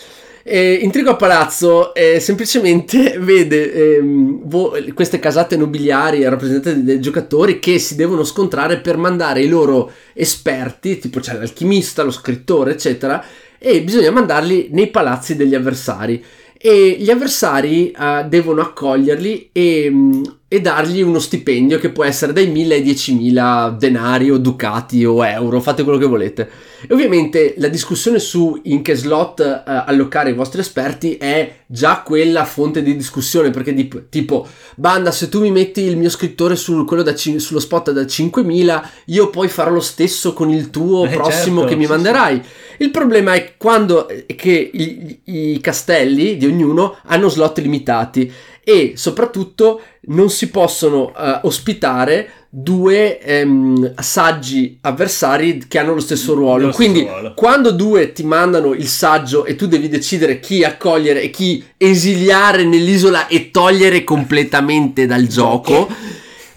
E 0.48 0.74
Intrigo 0.74 1.10
a 1.10 1.16
Palazzo 1.16 1.96
eh, 1.96 2.20
semplicemente 2.20 3.18
vede 3.20 3.98
ehm, 3.98 4.42
vo- 4.44 4.78
queste 4.94 5.18
casate 5.18 5.58
nobiliari 5.58 6.24
rappresentate 6.24 6.84
dai 6.84 7.00
giocatori 7.02 7.58
che 7.58 7.80
si 7.80 7.96
devono 7.96 8.24
scontrare 8.24 8.78
per 8.78 8.96
mandare 8.96 9.42
i 9.42 9.48
loro 9.48 9.92
esperti, 10.14 11.00
tipo 11.00 11.20
c'è 11.20 11.34
l'alchimista, 11.34 12.04
lo 12.04 12.12
scrittore, 12.12 12.74
eccetera, 12.74 13.26
e 13.58 13.82
bisogna 13.82 14.12
mandarli 14.12 14.70
nei 14.72 14.88
palazzi 14.92 15.36
degli 15.36 15.56
avversari. 15.56 16.24
E 16.68 16.96
gli 17.00 17.12
avversari 17.12 17.92
eh, 17.92 18.26
devono 18.28 18.62
accoglierli 18.62 19.50
e, 19.52 19.88
mm, 19.88 20.24
e 20.48 20.62
dargli 20.62 21.02
uno 21.04 21.20
stipendio 21.20 21.78
che 21.78 21.92
può 21.92 22.04
essere 22.04 22.34
dai 22.34 22.48
1000 22.48 22.74
ai 22.74 22.84
10.000 22.84 23.78
denari 23.78 24.32
o 24.32 24.40
ducati 24.40 25.06
o 25.06 25.24
euro, 25.24 25.60
fate 25.62 25.84
quello 25.84 26.00
che 26.00 26.08
volete. 26.08 26.50
E 26.88 26.92
ovviamente 26.92 27.54
la 27.58 27.68
discussione 27.68 28.18
su 28.18 28.60
in 28.64 28.82
che 28.82 28.96
slot 28.96 29.42
eh, 29.42 29.62
allocare 29.66 30.32
i 30.32 30.34
vostri 30.34 30.62
esperti 30.62 31.18
è 31.18 31.56
già 31.68 32.02
quella 32.04 32.46
fonte 32.46 32.82
di 32.82 32.96
discussione 32.96 33.52
perché 33.52 33.74
di- 33.74 33.92
tipo 34.10 34.48
banda 34.76 35.12
se 35.12 35.30
tu 35.30 35.42
mi 35.42 35.52
metti 35.52 35.82
il 35.82 35.98
mio 35.98 36.10
scrittore 36.10 36.56
da 37.04 37.16
cin- 37.16 37.40
sullo 37.40 37.60
spot 37.60 37.92
da 37.92 38.06
5000 38.08 38.90
io 39.06 39.30
poi 39.30 39.48
farò 39.50 39.72
lo 39.72 39.80
stesso 39.80 40.34
con 40.34 40.50
il 40.50 40.70
tuo 40.70 41.06
Eh, 41.06 41.10
prossimo 41.10 41.62
certo, 41.62 41.66
che 41.66 41.76
mi 41.76 41.86
sì, 41.86 41.92
manderai 41.92 42.42
il 42.78 42.92
problema 42.92 43.34
è 43.34 43.54
quando 43.58 44.08
è 44.08 44.36
che 44.36 44.70
i, 44.74 45.20
i 45.26 45.60
castelli 45.62 46.38
di 46.38 46.46
ognuno 46.46 46.98
hanno 47.06 47.30
slot 47.30 47.60
limitati 47.60 48.32
e 48.64 48.94
soprattutto 48.96 49.82
non 50.08 50.30
si 50.30 50.50
possono 50.50 51.14
eh, 51.16 51.40
ospitare 51.44 52.30
due 52.50 53.20
ehm, 53.20 53.94
saggi 54.00 54.78
avversari 54.82 55.66
che 55.68 55.78
hanno 55.78 55.94
lo 55.94 56.00
stesso 56.00 56.34
ruolo. 56.34 56.68
Lo 56.68 56.72
stesso 56.72 56.90
Quindi 56.90 57.08
ruolo. 57.08 57.34
quando 57.36 57.72
due 57.72 58.12
ti 58.12 58.24
mandano 58.24 58.74
il 58.74 58.88
saggio 58.88 59.46
e 59.46 59.56
tu 59.56 59.68
devi 59.68 59.88
decidere 59.88 60.40
chi 60.40 60.64
accogliere 60.64 61.22
e 61.22 61.30
chi 61.30 61.64
esiliare 61.78 62.64
nell'isola 62.64 63.28
e 63.28 63.52
togliere 63.52 64.04
completamente 64.04 65.06
dal 65.06 65.28
gioco. 65.28 65.88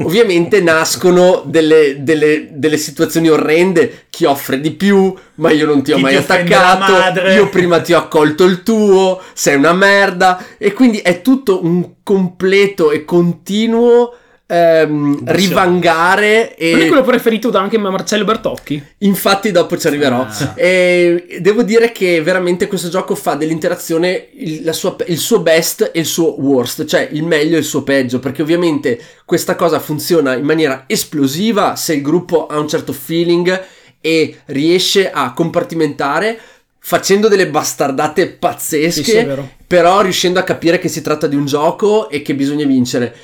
Ovviamente 0.01 0.61
nascono 0.61 1.43
delle, 1.45 2.03
delle- 2.05 2.49
delle 2.53 2.77
situazioni 2.77 3.29
orrende, 3.29 4.05
chi 4.11 4.25
offre 4.25 4.61
di 4.61 4.71
più, 4.71 5.13
ma 5.37 5.51
io 5.51 5.67
non 5.67 5.83
ti 5.83 5.93
ho 5.93 5.97
Chi 5.97 6.03
mai 6.03 6.13
ti 6.13 6.19
attaccato, 6.19 7.21
io 7.29 7.49
prima 7.49 7.81
ti 7.81 7.93
ho 7.93 7.99
accolto 7.99 8.45
il 8.45 8.63
tuo, 8.63 9.21
sei 9.33 9.57
una 9.57 9.73
merda. 9.73 10.45
E 10.57 10.73
quindi 10.73 10.99
è 10.99 11.21
tutto 11.23 11.65
un 11.65 11.95
completo 12.03 12.91
e 12.93 13.05
continuo 13.05 14.15
ehm, 14.51 15.21
rivangare 15.27 16.57
non 16.59 16.81
è 16.81 16.85
e 16.85 16.87
quello 16.89 17.03
preferito 17.03 17.51
da 17.51 17.61
anche 17.61 17.77
Marcello 17.77 18.25
Bertocchi. 18.25 18.83
Infatti 18.99 19.53
dopo 19.53 19.77
ci 19.77 19.87
arriverò. 19.87 20.23
Ah. 20.23 20.55
E 20.57 21.39
devo 21.41 21.63
dire 21.63 21.93
che 21.93 22.23
veramente 22.23 22.67
questo 22.67 22.89
gioco 22.89 23.15
fa 23.15 23.35
dell'interazione 23.35 24.29
il, 24.33 24.65
la 24.65 24.73
sua- 24.73 24.97
il 25.07 25.19
suo 25.19 25.41
best 25.41 25.91
e 25.93 26.01
il 26.01 26.07
suo 26.07 26.41
worst, 26.41 26.87
cioè 26.87 27.09
il 27.13 27.25
meglio 27.25 27.57
e 27.57 27.61
il 27.61 27.65
suo 27.65 27.83
peggio, 27.83 28.19
perché 28.19 28.41
ovviamente 28.43 28.99
questa 29.25 29.55
cosa 29.55 29.79
funziona 29.79 30.35
in 30.35 30.45
maniera 30.45 30.85
esplosiva 30.87 31.77
se 31.77 31.95
il 31.95 32.03
gruppo 32.03 32.47
ha 32.47 32.59
un 32.59 32.69
certo 32.69 32.93
feeling 32.93 33.65
e 34.01 34.39
riesce 34.47 35.11
a 35.11 35.33
compartimentare 35.33 36.39
facendo 36.81 37.29
delle 37.29 37.49
bastardate 37.49 38.29
pazzesche, 38.29 39.03
Sì, 39.03 39.11
sì, 39.11 39.27
però 39.67 40.01
riuscendo 40.01 40.39
a 40.39 40.43
capire 40.43 40.79
che 40.79 40.89
si 40.89 41.03
tratta 41.03 41.27
di 41.27 41.37
un 41.37 41.45
gioco 41.45 42.09
e 42.09 42.23
che 42.23 42.35
bisogna 42.35 42.65
vincere. 42.65 43.15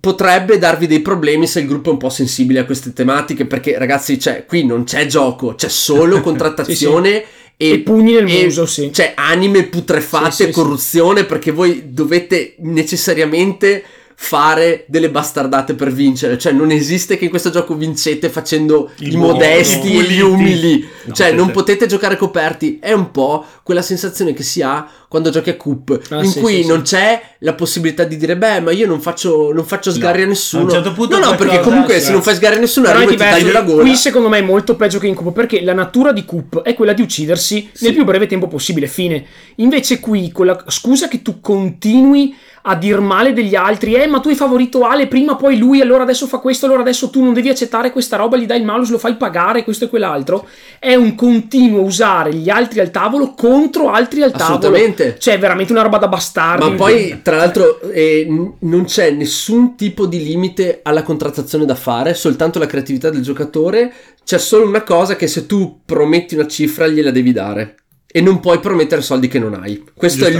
Potrebbe 0.00 0.58
darvi 0.58 0.86
dei 0.86 1.00
problemi 1.00 1.46
se 1.46 1.60
il 1.60 1.66
gruppo 1.66 1.90
è 1.90 1.92
un 1.92 1.98
po' 1.98 2.08
sensibile 2.08 2.60
a 2.60 2.64
queste 2.64 2.92
tematiche, 2.92 3.46
perché 3.46 3.76
ragazzi, 3.78 4.18
cioè, 4.18 4.46
qui 4.46 4.64
non 4.64 4.84
c'è 4.84 5.06
gioco, 5.06 5.54
c'è 5.54 5.68
solo 5.68 6.20
contrattazione 6.22 7.24
E 7.56 7.80
pugni 7.80 8.14
nel 8.14 8.24
muso, 8.24 8.66
sì. 8.66 8.90
Cioè, 8.92 9.12
anime 9.14 9.64
putrefatte, 9.64 10.30
Sì, 10.30 10.42
sì, 10.42 10.44
sì. 10.46 10.52
corruzione, 10.52 11.24
perché 11.24 11.50
voi 11.50 11.92
dovete 11.92 12.54
necessariamente 12.60 13.84
fare 14.24 14.84
delle 14.86 15.10
bastardate 15.10 15.74
per 15.74 15.92
vincere. 15.92 16.38
Cioè, 16.38 16.52
non 16.52 16.70
esiste 16.70 17.18
che 17.18 17.24
in 17.24 17.30
questo 17.30 17.50
gioco 17.50 17.74
vincete 17.74 18.28
facendo 18.28 18.88
Il 18.98 19.08
i 19.08 19.16
buono, 19.16 19.32
modesti 19.32 19.94
i 19.94 19.98
e 19.98 20.02
gli 20.04 20.20
umili. 20.20 20.88
No, 21.06 21.12
cioè, 21.12 21.32
non 21.32 21.50
potete 21.50 21.86
giocare 21.86 22.16
coperti. 22.16 22.78
È 22.80 22.92
un 22.92 23.10
po' 23.10 23.44
quella 23.64 23.82
sensazione 23.82 24.32
che 24.32 24.44
si 24.44 24.62
ha 24.62 24.88
quando 25.08 25.28
giochi 25.30 25.50
a 25.50 25.56
Coop, 25.56 26.00
Ah, 26.10 26.22
in 26.22 26.30
sì, 26.30 26.40
cui 26.40 26.62
sì, 26.62 26.68
non 26.68 26.82
c'è 26.82 27.20
la 27.40 27.52
possibilità 27.54 28.04
di 28.04 28.16
dire, 28.16 28.36
beh, 28.36 28.60
ma 28.60 28.70
io 28.70 28.86
non 28.86 29.00
faccio, 29.00 29.52
non 29.52 29.66
faccio 29.66 29.90
sgarri 29.90 30.22
a 30.22 30.24
a 30.24 30.28
nessuno. 30.28 30.62
un 30.64 30.70
certo 30.70 30.92
punto 30.92 31.18
no, 31.18 31.30
no, 31.30 31.34
perché 31.34 31.60
comunque 31.60 31.98
sì. 31.98 32.06
se 32.06 32.12
non 32.12 32.22
fai 32.22 32.36
sgarri 32.36 32.56
a 32.56 32.60
nessuno, 32.60 32.86
Però 32.86 32.98
è 33.00 33.02
arrivo 33.02 33.20
e 33.20 33.24
ti 33.26 33.30
taglio 33.30 33.52
la 33.52 33.62
gola. 33.62 33.82
Qui 33.82 33.96
secondo 33.96 34.28
me 34.28 34.38
è 34.38 34.42
molto 34.42 34.76
peggio 34.76 34.98
che 34.98 35.08
in 35.08 35.14
Coop 35.14 35.34
perché 35.34 35.60
la 35.62 35.74
natura 35.74 36.12
di 36.12 36.24
Coop 36.24 36.62
è 36.62 36.74
quella 36.74 36.92
di 36.94 37.02
uccidersi 37.02 37.68
nel 37.80 37.92
più 37.92 38.04
breve 38.04 38.26
tempo 38.26 38.46
possibile, 38.46 38.86
fine. 38.86 39.24
Invece 39.56 40.00
qui 40.00 40.30
con 40.32 40.46
la 40.46 40.64
scusa 40.68 41.08
che 41.08 41.20
tu 41.20 41.40
continui 41.40 42.34
a 42.62 42.76
dir 42.76 43.00
male 43.00 43.32
degli 43.32 43.54
altri, 43.54 43.94
eh 43.94 44.06
ma 44.06 44.20
tu 44.20 44.28
hai 44.28 44.34
favorito 44.34 44.84
Ale, 44.84 45.08
prima 45.08 45.36
poi 45.36 45.58
lui, 45.58 45.80
allora 45.80 46.04
adesso 46.04 46.26
fa 46.26 46.38
questo, 46.38 46.66
allora 46.66 46.82
adesso 46.82 47.10
tu 47.10 47.22
non 47.22 47.32
devi 47.32 47.48
accettare 47.48 47.90
questa 47.90 48.16
roba, 48.16 48.36
gli 48.36 48.46
dai 48.46 48.58
il 48.58 48.64
malus, 48.64 48.90
lo 48.90 48.98
fai 48.98 49.16
pagare, 49.16 49.64
questo 49.64 49.86
e 49.86 49.88
quell'altro, 49.88 50.46
è 50.78 50.94
un 50.94 51.14
continuo 51.14 51.82
usare 51.82 52.32
gli 52.34 52.48
altri 52.48 52.80
al 52.80 52.90
tavolo 52.90 53.34
contro 53.34 53.90
altri 53.90 54.22
al 54.22 54.30
tavolo. 54.30 54.58
Assolutamente. 54.58 55.16
Cioè 55.18 55.34
è 55.34 55.38
veramente 55.38 55.72
una 55.72 55.82
roba 55.82 55.98
da 55.98 56.08
bastardi. 56.08 56.70
Ma 56.70 56.76
poi, 56.76 57.20
tra 57.22 57.36
l'altro, 57.36 57.80
eh, 57.90 58.26
non 58.60 58.84
c'è 58.84 59.10
nessun 59.10 59.74
tipo 59.76 60.06
di 60.06 60.22
limite 60.22 60.80
alla 60.82 61.02
contrattazione 61.02 61.64
da 61.64 61.74
fare, 61.74 62.14
soltanto 62.14 62.58
la 62.58 62.66
creatività 62.66 63.10
del 63.10 63.22
giocatore. 63.22 63.92
C'è 64.24 64.38
solo 64.38 64.66
una 64.66 64.82
cosa 64.82 65.16
che 65.16 65.26
se 65.26 65.46
tu 65.46 65.80
prometti 65.84 66.34
una 66.34 66.46
cifra 66.46 66.86
gliela 66.86 67.10
devi 67.10 67.32
dare. 67.32 67.76
E 68.14 68.20
non 68.20 68.40
puoi 68.40 68.60
promettere 68.60 69.00
soldi 69.00 69.26
che 69.26 69.38
non 69.38 69.54
hai. 69.54 69.82
Questo 69.94 70.26
è 70.26 70.30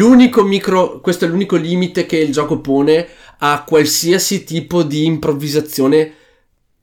micro. 0.44 1.00
Questo 1.00 1.24
è 1.24 1.28
l'unico 1.28 1.56
limite 1.56 2.04
che 2.04 2.18
il 2.18 2.30
gioco 2.30 2.60
pone 2.60 3.06
a 3.38 3.64
qualsiasi 3.66 4.44
tipo 4.44 4.82
di 4.82 5.06
improvvisazione 5.06 6.12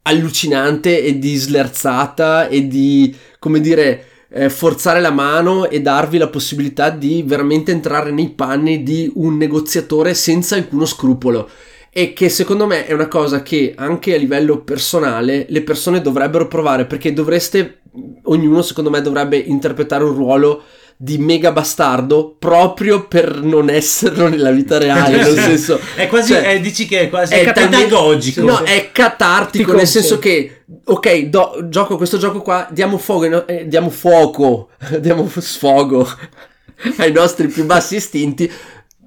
allucinante 0.02 1.04
e 1.04 1.20
di 1.20 1.36
slerzata 1.36 2.48
e 2.48 2.68
di, 2.68 3.16
come 3.38 3.62
dire, 3.62 4.06
eh, 4.32 4.50
forzare 4.50 5.00
la 5.00 5.12
mano 5.12 5.70
e 5.70 5.82
darvi 5.82 6.18
la 6.18 6.28
possibilità 6.28 6.90
di 6.90 7.24
veramente 7.26 7.72
entrare 7.72 8.12
nei 8.12 8.30
panni 8.30 8.84
di 8.84 9.12
un 9.16 9.38
negoziatore 9.38 10.14
senza 10.14 10.56
alcuno 10.56 10.86
scrupolo. 10.86 11.50
E 11.92 12.14
che 12.14 12.30
secondo 12.30 12.68
me 12.68 12.86
è 12.86 12.94
una 12.94 13.08
cosa 13.08 13.42
che 13.42 13.74
anche 13.76 14.14
a 14.14 14.18
livello 14.18 14.62
personale 14.62 15.46
le 15.50 15.62
persone 15.64 16.02
dovrebbero 16.02 16.48
provare 16.48 16.86
perché 16.86 17.14
dovreste, 17.14 17.80
ognuno 18.24 18.62
secondo 18.62 18.90
me 18.90 19.02
dovrebbe 19.02 19.38
interpretare 19.38 20.04
un 20.04 20.14
ruolo 20.14 20.64
di 21.02 21.18
mega 21.18 21.54
bastardo 21.54 22.36
proprio 22.38 23.08
per 23.08 23.42
non 23.42 23.70
esserlo 23.70 24.28
nella 24.28 24.52
vita 24.52 24.78
reale. 24.80 25.16
nel 25.16 25.34
senso, 25.40 25.80
È 25.96 26.08
quasi, 26.08 26.34
cioè, 26.34 26.56
eh, 26.56 26.60
dici 26.60 26.86
che 26.86 27.00
è 27.02 27.10
quasi 27.10 27.34
è 27.34 27.52
talmente- 27.54 27.86
pedagogico. 27.86 28.42
No, 28.44 28.64
è 28.64 28.90
catartico, 28.92 29.72
Ti 29.72 29.78
nel 29.78 29.88
senso 29.88 30.20
che, 30.20 30.64
ok, 30.84 31.20
do- 31.24 31.68
gioco 31.70 31.96
questo 31.96 32.18
gioco 32.18 32.42
qua, 32.42 32.68
diamo 32.70 32.98
fuoco, 32.98 33.48
eh, 33.48 33.66
diamo 33.68 33.90
fuoco, 33.90 34.70
diamo 35.00 35.28
sfogo 35.38 36.06
ai 36.98 37.12
nostri 37.14 37.48
più 37.48 37.66
bassi 37.66 37.96
istinti. 37.96 38.52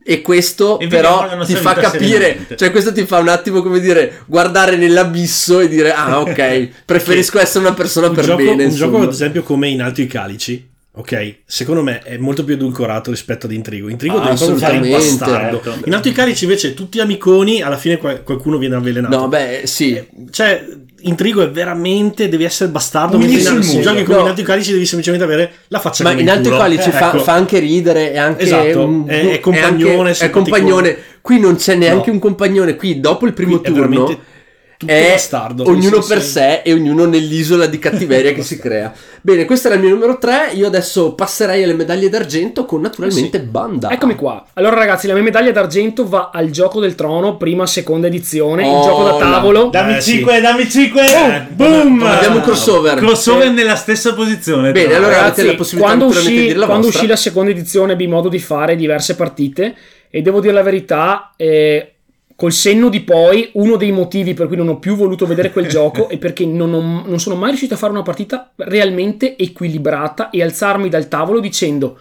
E 0.05 0.21
questo 0.21 0.79
E 0.81 0.89
però 0.89 1.29
ti 1.45 1.55
fa 1.55 1.75
capire, 1.75 2.09
serenamente. 2.25 2.57
cioè 2.57 2.71
questo 2.71 2.93
ti 2.93 3.05
fa 3.07 3.19
un 3.19 3.29
attimo 3.29 3.63
come 3.63 3.79
dire, 3.81 4.23
guardare 4.27 4.77
nell'abisso 4.77 5.61
e 5.61 5.69
dire, 5.69 5.93
ah 5.93 6.21
ok, 6.21 6.69
preferisco 6.85 7.39
essere 7.39 7.65
una 7.67 7.75
persona 7.75 8.09
un 8.09 8.15
per 8.15 8.25
gioco, 8.25 8.43
bene. 8.43 8.65
un 8.65 8.71
gioco, 8.71 8.85
insomma. 8.87 9.05
ad 9.05 9.11
esempio, 9.13 9.43
come 9.43 9.69
in 9.69 9.81
Alto 9.83 10.01
i 10.01 10.07
Calici. 10.07 10.71
Ok, 10.95 11.37
secondo 11.47 11.83
me 11.83 12.01
è 12.01 12.19
molto 12.19 12.45
più 12.45 12.53
edulcorato 12.53 13.11
rispetto 13.11 13.47
ad 13.47 13.53
Intrigo. 13.53 13.89
Intrigo 13.89 14.19
Ah, 14.19 14.25
devi 14.25 14.37
fare 14.37 14.45
assolutamente, 14.53 14.91
bastardo. 14.91 15.61
certo. 15.65 15.89
In 15.89 15.95
Alto 15.95 16.09
i 16.09 16.13
Calici 16.13 16.45
invece 16.45 16.75
tutti 16.75 17.01
amiconi, 17.01 17.63
alla 17.63 17.79
fine 17.79 17.97
qual- 17.97 18.23
qualcuno 18.23 18.59
viene 18.59 18.75
avvelenato. 18.75 19.17
No, 19.17 19.27
beh, 19.29 19.63
sì. 19.65 20.07
Cioè, 20.31 20.67
Intrigo 21.05 21.41
è 21.43 21.51
veramente, 21.51 22.29
devi 22.29 22.45
essere 22.45 22.69
bastardo. 22.71 23.17
Mentre 23.17 23.37
in- 23.39 23.43
sul 23.43 23.75
in 23.77 23.81
giochi 23.81 24.03
come 24.05 24.17
No. 24.19 24.23
in 24.25 24.29
Alto 24.29 24.41
i 24.43 24.45
Calici 24.45 24.71
devi 24.73 24.85
semplicemente 24.85 25.25
avere 25.25 25.53
la 25.69 25.79
faccia 25.81 26.05
Ma 26.05 26.13
in 26.13 26.29
altri 26.29 26.45
culo. 26.45 26.57
quali 26.57 26.79
ci 26.79 26.91
Eh, 26.91 26.93
fa, 26.93 27.09
ecco. 27.09 27.23
fa 27.23 27.33
anche 27.33 27.59
ridere, 27.59 28.13
è 28.13 28.19
anche 28.19 28.43
Esatto, 28.43 28.85
un- 28.85 29.05
è- 29.09 29.21
è 29.29 29.31
è 29.33 29.41
compagnone, 29.41 30.11
anche- 30.11 30.25
è 30.27 30.31
compagnone. 30.31 30.97
Qui 31.23 31.41
non 31.41 31.57
c'è 31.57 31.75
neanche 31.75 32.09
No. 32.09 32.13
un 32.15 32.19
compagnone. 32.19 32.77
Qui 32.77 33.01
dopo 33.01 33.25
il 33.27 33.33
primo 33.33 33.59
Qui 33.61 33.67
è 33.67 33.73
turno 33.73 33.89
veramente 33.89 34.19
tutto 34.87 34.93
è 34.93 35.11
bastardo. 35.13 35.65
ognuno 35.69 35.97
Sì, 35.97 36.03
sì, 36.03 36.09
per 36.09 36.23
sì. 36.23 36.31
sé 36.31 36.63
e 36.63 36.73
ognuno 36.73 37.05
nell'isola 37.07 37.67
di 37.67 37.79
cattiveria 37.79 38.33
che 38.35 38.43
si 38.43 38.59
crea. 38.59 38.93
Bene, 39.21 39.45
questo 39.45 39.69
era 39.69 39.77
il 39.77 39.83
mio 39.83 39.91
numero 39.91 40.19
3. 40.19 40.51
Io 40.55 40.67
adesso 40.67 41.15
passerei 41.15 41.63
alle 41.63 41.75
medaglie 41.75 42.09
d'argento 42.09 42.65
con 42.65 42.81
naturalmente 42.81 43.41
Banda. 43.41 43.91
Eccomi 43.91 44.15
qua. 44.17 44.45
Allora, 44.55 44.77
ragazzi, 44.77 45.07
la 45.07 45.15
mia 45.15 45.23
medaglia 45.23 45.53
d'argento 45.53 46.09
va 46.09 46.31
al 46.33 46.51
gioco 46.51 46.81
del 46.81 46.95
trono, 46.95 47.37
prima, 47.37 47.67
seconda 47.67 48.09
edizione, 48.09 48.65
Oh, 48.65 48.79
il 48.79 48.83
gioco 48.85 49.03
da 49.05 49.13
la- 49.13 49.19
tavolo. 49.19 49.69
Dammi 49.71 49.97
Eh, 49.97 50.01
sì. 50.01 50.11
5, 50.17 50.41
dammi 50.41 50.69
5. 50.69 51.03
Eh, 51.03 51.41
boom! 51.53 52.03
Abbiamo 52.03 52.37
un 52.37 52.43
crossover. 52.43 52.97
Crossover 52.99 53.51
nella 53.51 53.77
stessa 53.77 54.13
posizione. 54.15 54.73
Bene, 54.73 54.95
allora- 54.95 55.11
l'altro. 55.13 55.27
avete 55.27 55.45
la 55.45 55.55
possibilità 55.55 55.87
quando, 55.95 56.07
uscì, 56.07 56.29
di 56.29 56.41
dire 56.47 56.55
la 56.59 56.67
quando 56.67 56.83
vostra. 56.85 57.01
uscì 57.01 57.07
la 57.11 57.17
seconda 57.17 57.51
edizione 57.51 57.93
ebbi 57.93 58.07
modo 58.09 58.29
di 58.29 58.39
fare 58.39 58.75
diverse 58.77 59.15
partite 59.15 59.75
e 60.11 60.21
devo 60.23 60.41
dire 60.41 60.53
la 60.53 60.63
verità, 60.63 61.33
eh, 61.37 61.95
col 62.43 62.53
senno 62.53 62.89
di 62.89 63.03
poi, 63.03 63.51
uno 63.53 63.77
dei 63.77 63.93
motivi 63.93 64.35
per 64.35 64.49
cui 64.49 64.57
non 64.57 64.67
ho 64.67 64.81
più 64.81 64.97
voluto 64.97 65.27
vedere 65.27 65.53
quel 65.53 65.69
gioco 65.71 66.09
è 66.09 66.19
perché 66.19 66.45
non, 66.45 66.75
ho- 66.75 67.05
non 67.07 67.21
sono 67.21 67.37
mai 67.37 67.51
riuscito 67.51 67.75
a 67.75 67.77
fare 67.77 67.93
una 67.93 68.03
partita 68.03 68.51
realmente 68.57 69.37
equilibrata 69.37 70.29
e 70.31 70.43
alzarmi 70.43 70.89
dal 70.89 71.07
tavolo 71.07 71.39
dicendo 71.39 72.01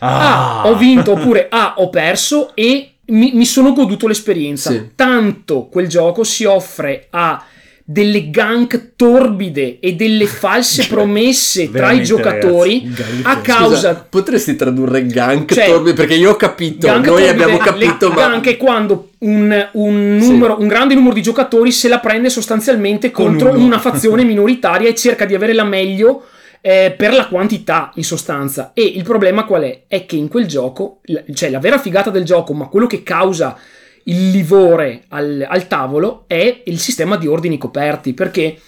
ah, 0.00 0.64
ho 0.66 0.76
vinto 0.76 1.12
oppure 1.16 1.46
ah, 1.48 1.76
ho 1.78 1.88
perso 1.88 2.54
e 2.54 2.96
mi, 3.06 3.30
mi 3.32 3.46
sono 3.46 3.72
goduto 3.72 4.06
l'esperienza. 4.06 4.68
Sì. 4.68 4.90
Tanto 4.94 5.68
quel 5.68 5.88
gioco 5.88 6.22
si 6.22 6.44
offre 6.44 7.06
a 7.08 7.42
delle 7.84 8.30
gank 8.30 8.92
torbide 8.94 9.80
e 9.80 9.94
delle 9.94 10.26
false 10.26 10.86
promesse 10.86 11.70
tra 11.70 11.90
i 11.90 12.02
giocatori 12.02 12.82
ragazzi, 12.94 13.20
a 13.24 13.36
causa 13.40 13.76
Scusa, 13.76 14.06
potresti 14.08 14.54
tradurre 14.56 15.04
gank 15.06 15.52
Cioè, 15.52 15.66
torbi? 15.66 15.92
Perché 15.92 16.14
io 16.14 16.30
ho 16.30 16.36
capito, 16.36 16.86
noi 16.86 17.02
torbide, 17.02 17.28
abbiamo 17.28 17.58
capito, 17.58 18.08
le 18.08 18.14
ma 18.14 18.20
gank 18.28 18.46
è 18.46 18.56
quando 18.56 19.10
un, 19.18 19.68
un 19.72 20.18
Sì. 20.20 20.30
numero, 20.30 20.56
un 20.60 20.68
grande 20.68 20.94
numero 20.94 21.14
di 21.14 21.22
giocatori 21.22 21.72
se 21.72 21.88
la 21.88 21.98
prende 21.98 22.30
sostanzialmente 22.30 23.10
Con 23.10 23.26
contro 23.26 23.50
uno. 23.50 23.64
una 23.64 23.78
fazione 23.78 24.22
minoritaria 24.24 24.88
e 24.88 24.94
cerca 24.94 25.24
di 25.24 25.34
avere 25.34 25.52
la 25.52 25.64
meglio 25.64 26.24
eh, 26.60 26.94
per 26.96 27.12
la 27.12 27.26
quantità 27.26 27.90
in 27.96 28.04
sostanza. 28.04 28.70
E 28.74 28.82
il 28.84 29.02
problema 29.02 29.44
qual 29.44 29.62
è? 29.62 29.82
È 29.88 30.06
che 30.06 30.14
in 30.14 30.28
quel 30.28 30.46
gioco, 30.46 31.00
cioè 31.34 31.50
la 31.50 31.58
vera 31.58 31.78
figata 31.78 32.10
del 32.10 32.24
gioco, 32.24 32.52
ma 32.52 32.66
quello 32.68 32.86
che 32.86 33.02
causa 33.02 33.58
il 34.04 34.30
livore 34.30 35.04
al, 35.08 35.46
al 35.48 35.68
tavolo 35.68 36.24
è 36.26 36.62
il 36.64 36.78
sistema 36.78 37.16
di 37.16 37.26
ordini 37.26 37.58
coperti, 37.58 38.12
perché 38.14 38.58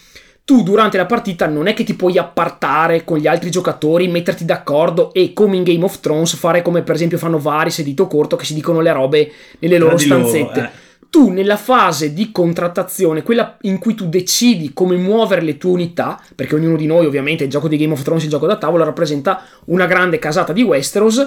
tu 0.44 0.62
durante 0.62 0.99
la 0.99 1.07
partita 1.07 1.47
non 1.47 1.68
è 1.68 1.75
che 1.75 1.85
ti 1.85 1.94
puoi 1.94 2.18
appartare 2.18 3.03
con 3.03 3.16
gli 3.16 3.27
altri 3.27 3.51
giocatori, 3.51 4.09
metterti 4.09 4.44
d'accordo 4.44 5.12
e 5.14 5.33
come 5.33 5.57
in 5.57 5.62
Game 5.62 5.83
of 5.83 6.01
Thrones 6.01 6.35
fare 6.37 6.61
come 6.61 6.83
per 6.83 6.97
esempio 6.97 7.16
fanno 7.16 7.38
Varys 7.38 7.79
e 7.79 7.83
Dito 7.83 8.07
Corto 8.07 8.37
che 8.37 8.44
si 8.44 8.53
dicono 8.53 8.81
le 8.81 8.92
robe 8.92 9.33
nelle 9.61 9.79
loro 9.79 9.97
di 9.97 10.07
loro, 10.07 10.27
stanzette. 10.27 10.61
eh. 10.61 10.83
Tu 11.09 11.31
nella 11.31 11.57
fase 11.57 12.12
di 12.12 12.31
contrattazione, 12.33 13.23
quella 13.23 13.57
in 13.62 13.79
cui 13.79 13.94
tu 13.94 14.07
decidi 14.09 14.73
come 14.75 14.97
muovere 14.97 15.42
le 15.42 15.57
tue 15.57 15.70
unità, 15.70 16.20
perché 16.35 16.57
ognuno 16.57 16.77
di 16.77 16.87
noi 16.87 17.07
ovviamente 17.07 17.44
il 17.44 17.51
gioco 17.51 17.68
di 17.68 17.77
Game 17.77 17.92
of 17.92 18.03
Thrones, 18.03 18.25
il 18.25 18.31
gioco 18.31 18.47
da 18.47 18.57
tavola 18.57 18.85
rappresenta 18.85 19.44
una 19.66 19.87
grande 19.87 20.18
casata 20.18 20.53
di 20.53 20.62
Westeros, 20.62 21.27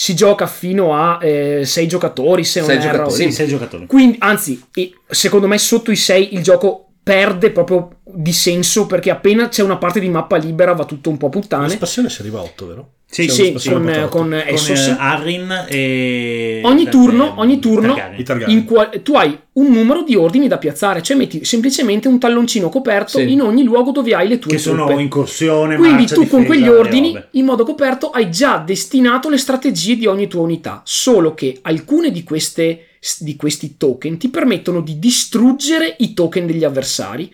si 0.00 0.14
gioca 0.14 0.46
fino 0.46 0.94
a 0.94 1.18
6 1.20 1.88
giocatori 1.88 2.44
se 2.44 2.60
non 2.60 2.68
Sei 2.68 2.78
erro. 2.78 2.90
giocatori, 2.98 3.22
Sì, 3.24 3.32
sei 3.32 3.48
giocatori. 3.48 3.86
Quindi, 3.86 4.16
anzi, 4.20 4.62
secondo 5.08 5.48
me 5.48 5.58
sotto 5.58 5.90
i 5.90 5.96
6 5.96 6.34
il 6.34 6.42
gioco 6.44 6.87
perde 7.08 7.50
proprio 7.52 7.88
di 8.04 8.32
senso 8.34 8.84
perché 8.86 9.08
appena 9.10 9.48
c'è 9.48 9.62
una 9.62 9.78
parte 9.78 9.98
di 9.98 10.10
mappa 10.10 10.36
libera 10.36 10.74
va 10.74 10.84
tutto 10.84 11.08
un 11.08 11.16
po' 11.16 11.30
puttane. 11.30 11.66
L'espansione 11.66 12.10
si 12.10 12.20
arriva 12.20 12.40
a 12.40 12.42
8, 12.42 12.66
vero? 12.66 12.88
Sì, 13.10 13.26
Sì, 13.30 13.52
con, 13.70 13.90
con 14.10 14.10
Con 14.10 14.34
Essos. 14.34 14.88
eh, 14.88 14.96
Arryn 14.98 15.64
e... 15.68 16.60
Ogni 16.62 16.86
turno, 16.90 17.28
eh, 17.28 17.32
ogni 17.36 17.58
turno 17.58 17.96
in 18.48 18.64
qua- 18.66 18.90
tu 19.02 19.14
hai 19.14 19.38
un 19.52 19.70
numero 19.72 20.02
di 20.02 20.14
ordini 20.14 20.46
da 20.48 20.58
piazzare, 20.58 21.00
cioè 21.00 21.16
metti 21.16 21.42
semplicemente 21.46 22.08
un 22.08 22.18
talloncino 22.18 22.68
coperto 22.68 23.16
Sì. 23.18 23.32
in 23.32 23.40
ogni 23.40 23.62
luogo 23.62 23.92
dove 23.92 24.14
hai 24.14 24.28
le 24.28 24.38
tue 24.38 24.50
Che 24.50 24.58
sono 24.58 24.84
truppe. 24.84 25.00
incursione, 25.00 25.76
Quindi 25.76 26.00
marcia, 26.00 26.14
tu 26.16 26.28
con 26.28 26.40
difesa, 26.42 26.46
quegli 26.46 26.70
le 26.70 26.78
ordini, 26.78 27.24
in 27.32 27.44
modo 27.46 27.64
coperto, 27.64 28.10
hai 28.10 28.30
già 28.30 28.58
destinato 28.58 29.30
le 29.30 29.38
strategie 29.38 29.96
di 29.96 30.04
ogni 30.04 30.28
tua 30.28 30.42
unità. 30.42 30.82
Solo 30.84 31.32
che 31.32 31.58
alcune 31.62 32.10
di, 32.10 32.22
queste, 32.24 32.87
di 33.20 33.36
questi 33.36 33.76
token 33.76 34.18
ti 34.18 34.28
permettono 34.28 34.80
di 34.80 34.98
distruggere 34.98 35.96
i 35.98 36.14
token 36.14 36.46
degli 36.46 36.64
avversari, 36.64 37.32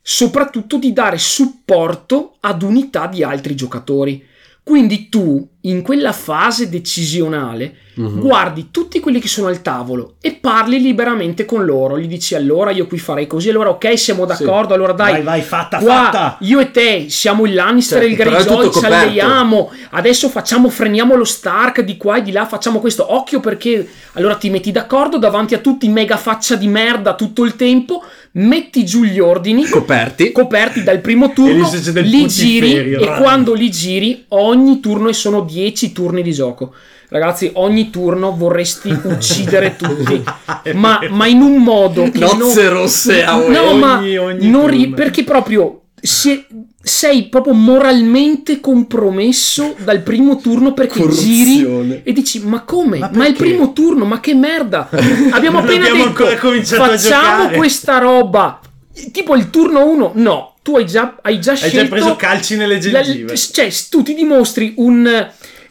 soprattutto 0.00 0.78
di 0.78 0.92
dare 0.92 1.18
supporto 1.18 2.36
ad 2.40 2.62
unità 2.62 3.06
di 3.06 3.22
altri 3.22 3.54
giocatori. 3.54 4.26
Quindi 4.62 5.08
tu, 5.08 5.48
in 5.62 5.82
quella 5.82 6.12
fase 6.12 6.68
decisionale, 6.68 7.74
Mhm. 8.00 8.20
guardi 8.20 8.68
tutti 8.70 8.98
quelli 9.00 9.20
che 9.20 9.28
sono 9.28 9.48
al 9.48 9.60
tavolo 9.60 10.14
e 10.22 10.32
parli 10.32 10.80
liberamente 10.80 11.44
con 11.44 11.64
loro. 11.66 11.98
Gli 11.98 12.06
dici 12.06 12.34
allora 12.34 12.70
io 12.70 12.86
qui 12.86 12.98
farei 12.98 13.26
così, 13.26 13.50
allora 13.50 13.68
ok 13.70 13.98
siamo 13.98 14.24
d'accordo, 14.24 14.72
allora 14.72 14.92
dai, 14.92 15.14
Vai, 15.14 15.22
vai, 15.22 15.42
fatta, 15.42 15.78
qua 15.78 16.04
fatta. 16.04 16.36
io 16.40 16.60
e 16.60 16.70
te 16.70 17.06
siamo 17.10 17.44
il 17.44 17.52
Lannister 17.54 18.00
e 18.02 18.06
il 18.06 18.16
però 18.16 18.30
è 18.30 18.42
Greyjoy, 18.44 18.72
ci 18.72 18.84
alleiamo, 18.84 19.70
adesso 19.90 20.28
facciamo, 20.30 20.70
freniamo 20.70 21.14
lo 21.14 21.24
Stark 21.24 21.80
di 21.82 21.96
qua 21.98 22.16
e 22.18 22.22
di 22.22 22.30
là, 22.32 22.46
facciamo 22.46 22.78
questo, 22.78 23.12
occhio 23.12 23.40
perché 23.40 23.86
allora 24.12 24.36
ti 24.36 24.48
metti 24.48 24.70
d'accordo 24.70 25.18
davanti 25.18 25.54
a 25.54 25.58
tutti, 25.58 25.86
mega 25.88 26.16
faccia 26.16 26.54
di 26.54 26.68
merda 26.68 27.14
tutto 27.14 27.44
il 27.44 27.56
tempo, 27.56 28.02
metti 28.32 28.84
giù 28.84 29.02
gli 29.02 29.18
ordini, 29.18 29.66
coperti. 29.66 30.32
coperti 30.32 30.82
dal 30.82 31.00
primo 31.00 31.32
turno, 31.32 31.68
il 31.70 32.00
li 32.02 32.26
giri 32.28 32.92
e 32.94 33.16
quando 33.18 33.52
li 33.52 33.70
giri 33.70 34.24
ogni 34.28 34.80
turno 34.80 35.08
e 35.08 35.12
sono 35.12 35.42
10 35.50 35.92
turni 35.92 36.22
di 36.22 36.32
gioco. 36.32 36.72
Ragazzi, 37.08 37.50
ogni 37.54 37.90
turno 37.90 38.34
vorresti 38.36 38.88
uccidere 39.02 39.74
tutti, 39.76 40.22
ma, 40.74 41.00
ma 41.10 41.26
in 41.26 41.40
un 41.40 41.56
modo 41.62 42.08
che 42.10 42.18
non... 42.20 42.38
Nozze 42.38 42.68
rosse 42.68 43.24
a 43.24 43.34
No, 43.36 43.70
ogni- 43.70 43.78
ma 43.80 43.96
ogni 43.98 44.48
non 44.48 44.66
ri- 44.68 44.90
perché 44.90 45.24
proprio 45.24 45.82
se- 46.00 46.46
sei 46.82 47.24
proprio 47.28 47.52
moralmente 47.52 48.60
compromesso 48.60 49.74
dal 49.84 50.00
primo 50.02 50.38
turno 50.38 50.72
perché 50.72 51.06
giri 51.08 51.62
Corruzione. 51.64 52.00
e 52.04 52.12
dici 52.12 52.40
ma 52.44 52.62
come? 52.62 52.98
Ma 53.00 53.10
Ma, 53.12 53.24
è 53.26 53.28
il 53.28 53.34
primo 53.36 53.72
turno, 53.72 54.04
ma 54.04 54.20
che 54.20 54.34
merda! 54.34 54.88
Abbiamo 55.32 55.58
Non 55.60 55.66
appena 55.68 55.88
abbiamo 55.88 56.06
detto 56.12 56.26
facciamo 56.26 56.96
giocare." 56.96 57.56
questa 57.56 57.98
roba. 57.98 58.60
Tipo 59.12 59.34
il 59.34 59.50
turno 59.50 59.86
1, 59.88 60.12
no, 60.16 60.54
tu 60.62 60.76
hai 60.76 60.84
già, 60.86 61.16
hai 61.22 61.40
già 61.40 61.52
Hai 61.52 61.56
scelto 61.56 61.78
già 61.80 61.86
preso 61.88 62.16
calci 62.16 62.56
nelle 62.56 62.74
la- 62.90 63.02
gengive. 63.02 63.36
cioè, 63.36 63.68
tu 63.88 64.02
ti 64.02 64.14
dimostri 64.14 64.74
un 64.76 65.28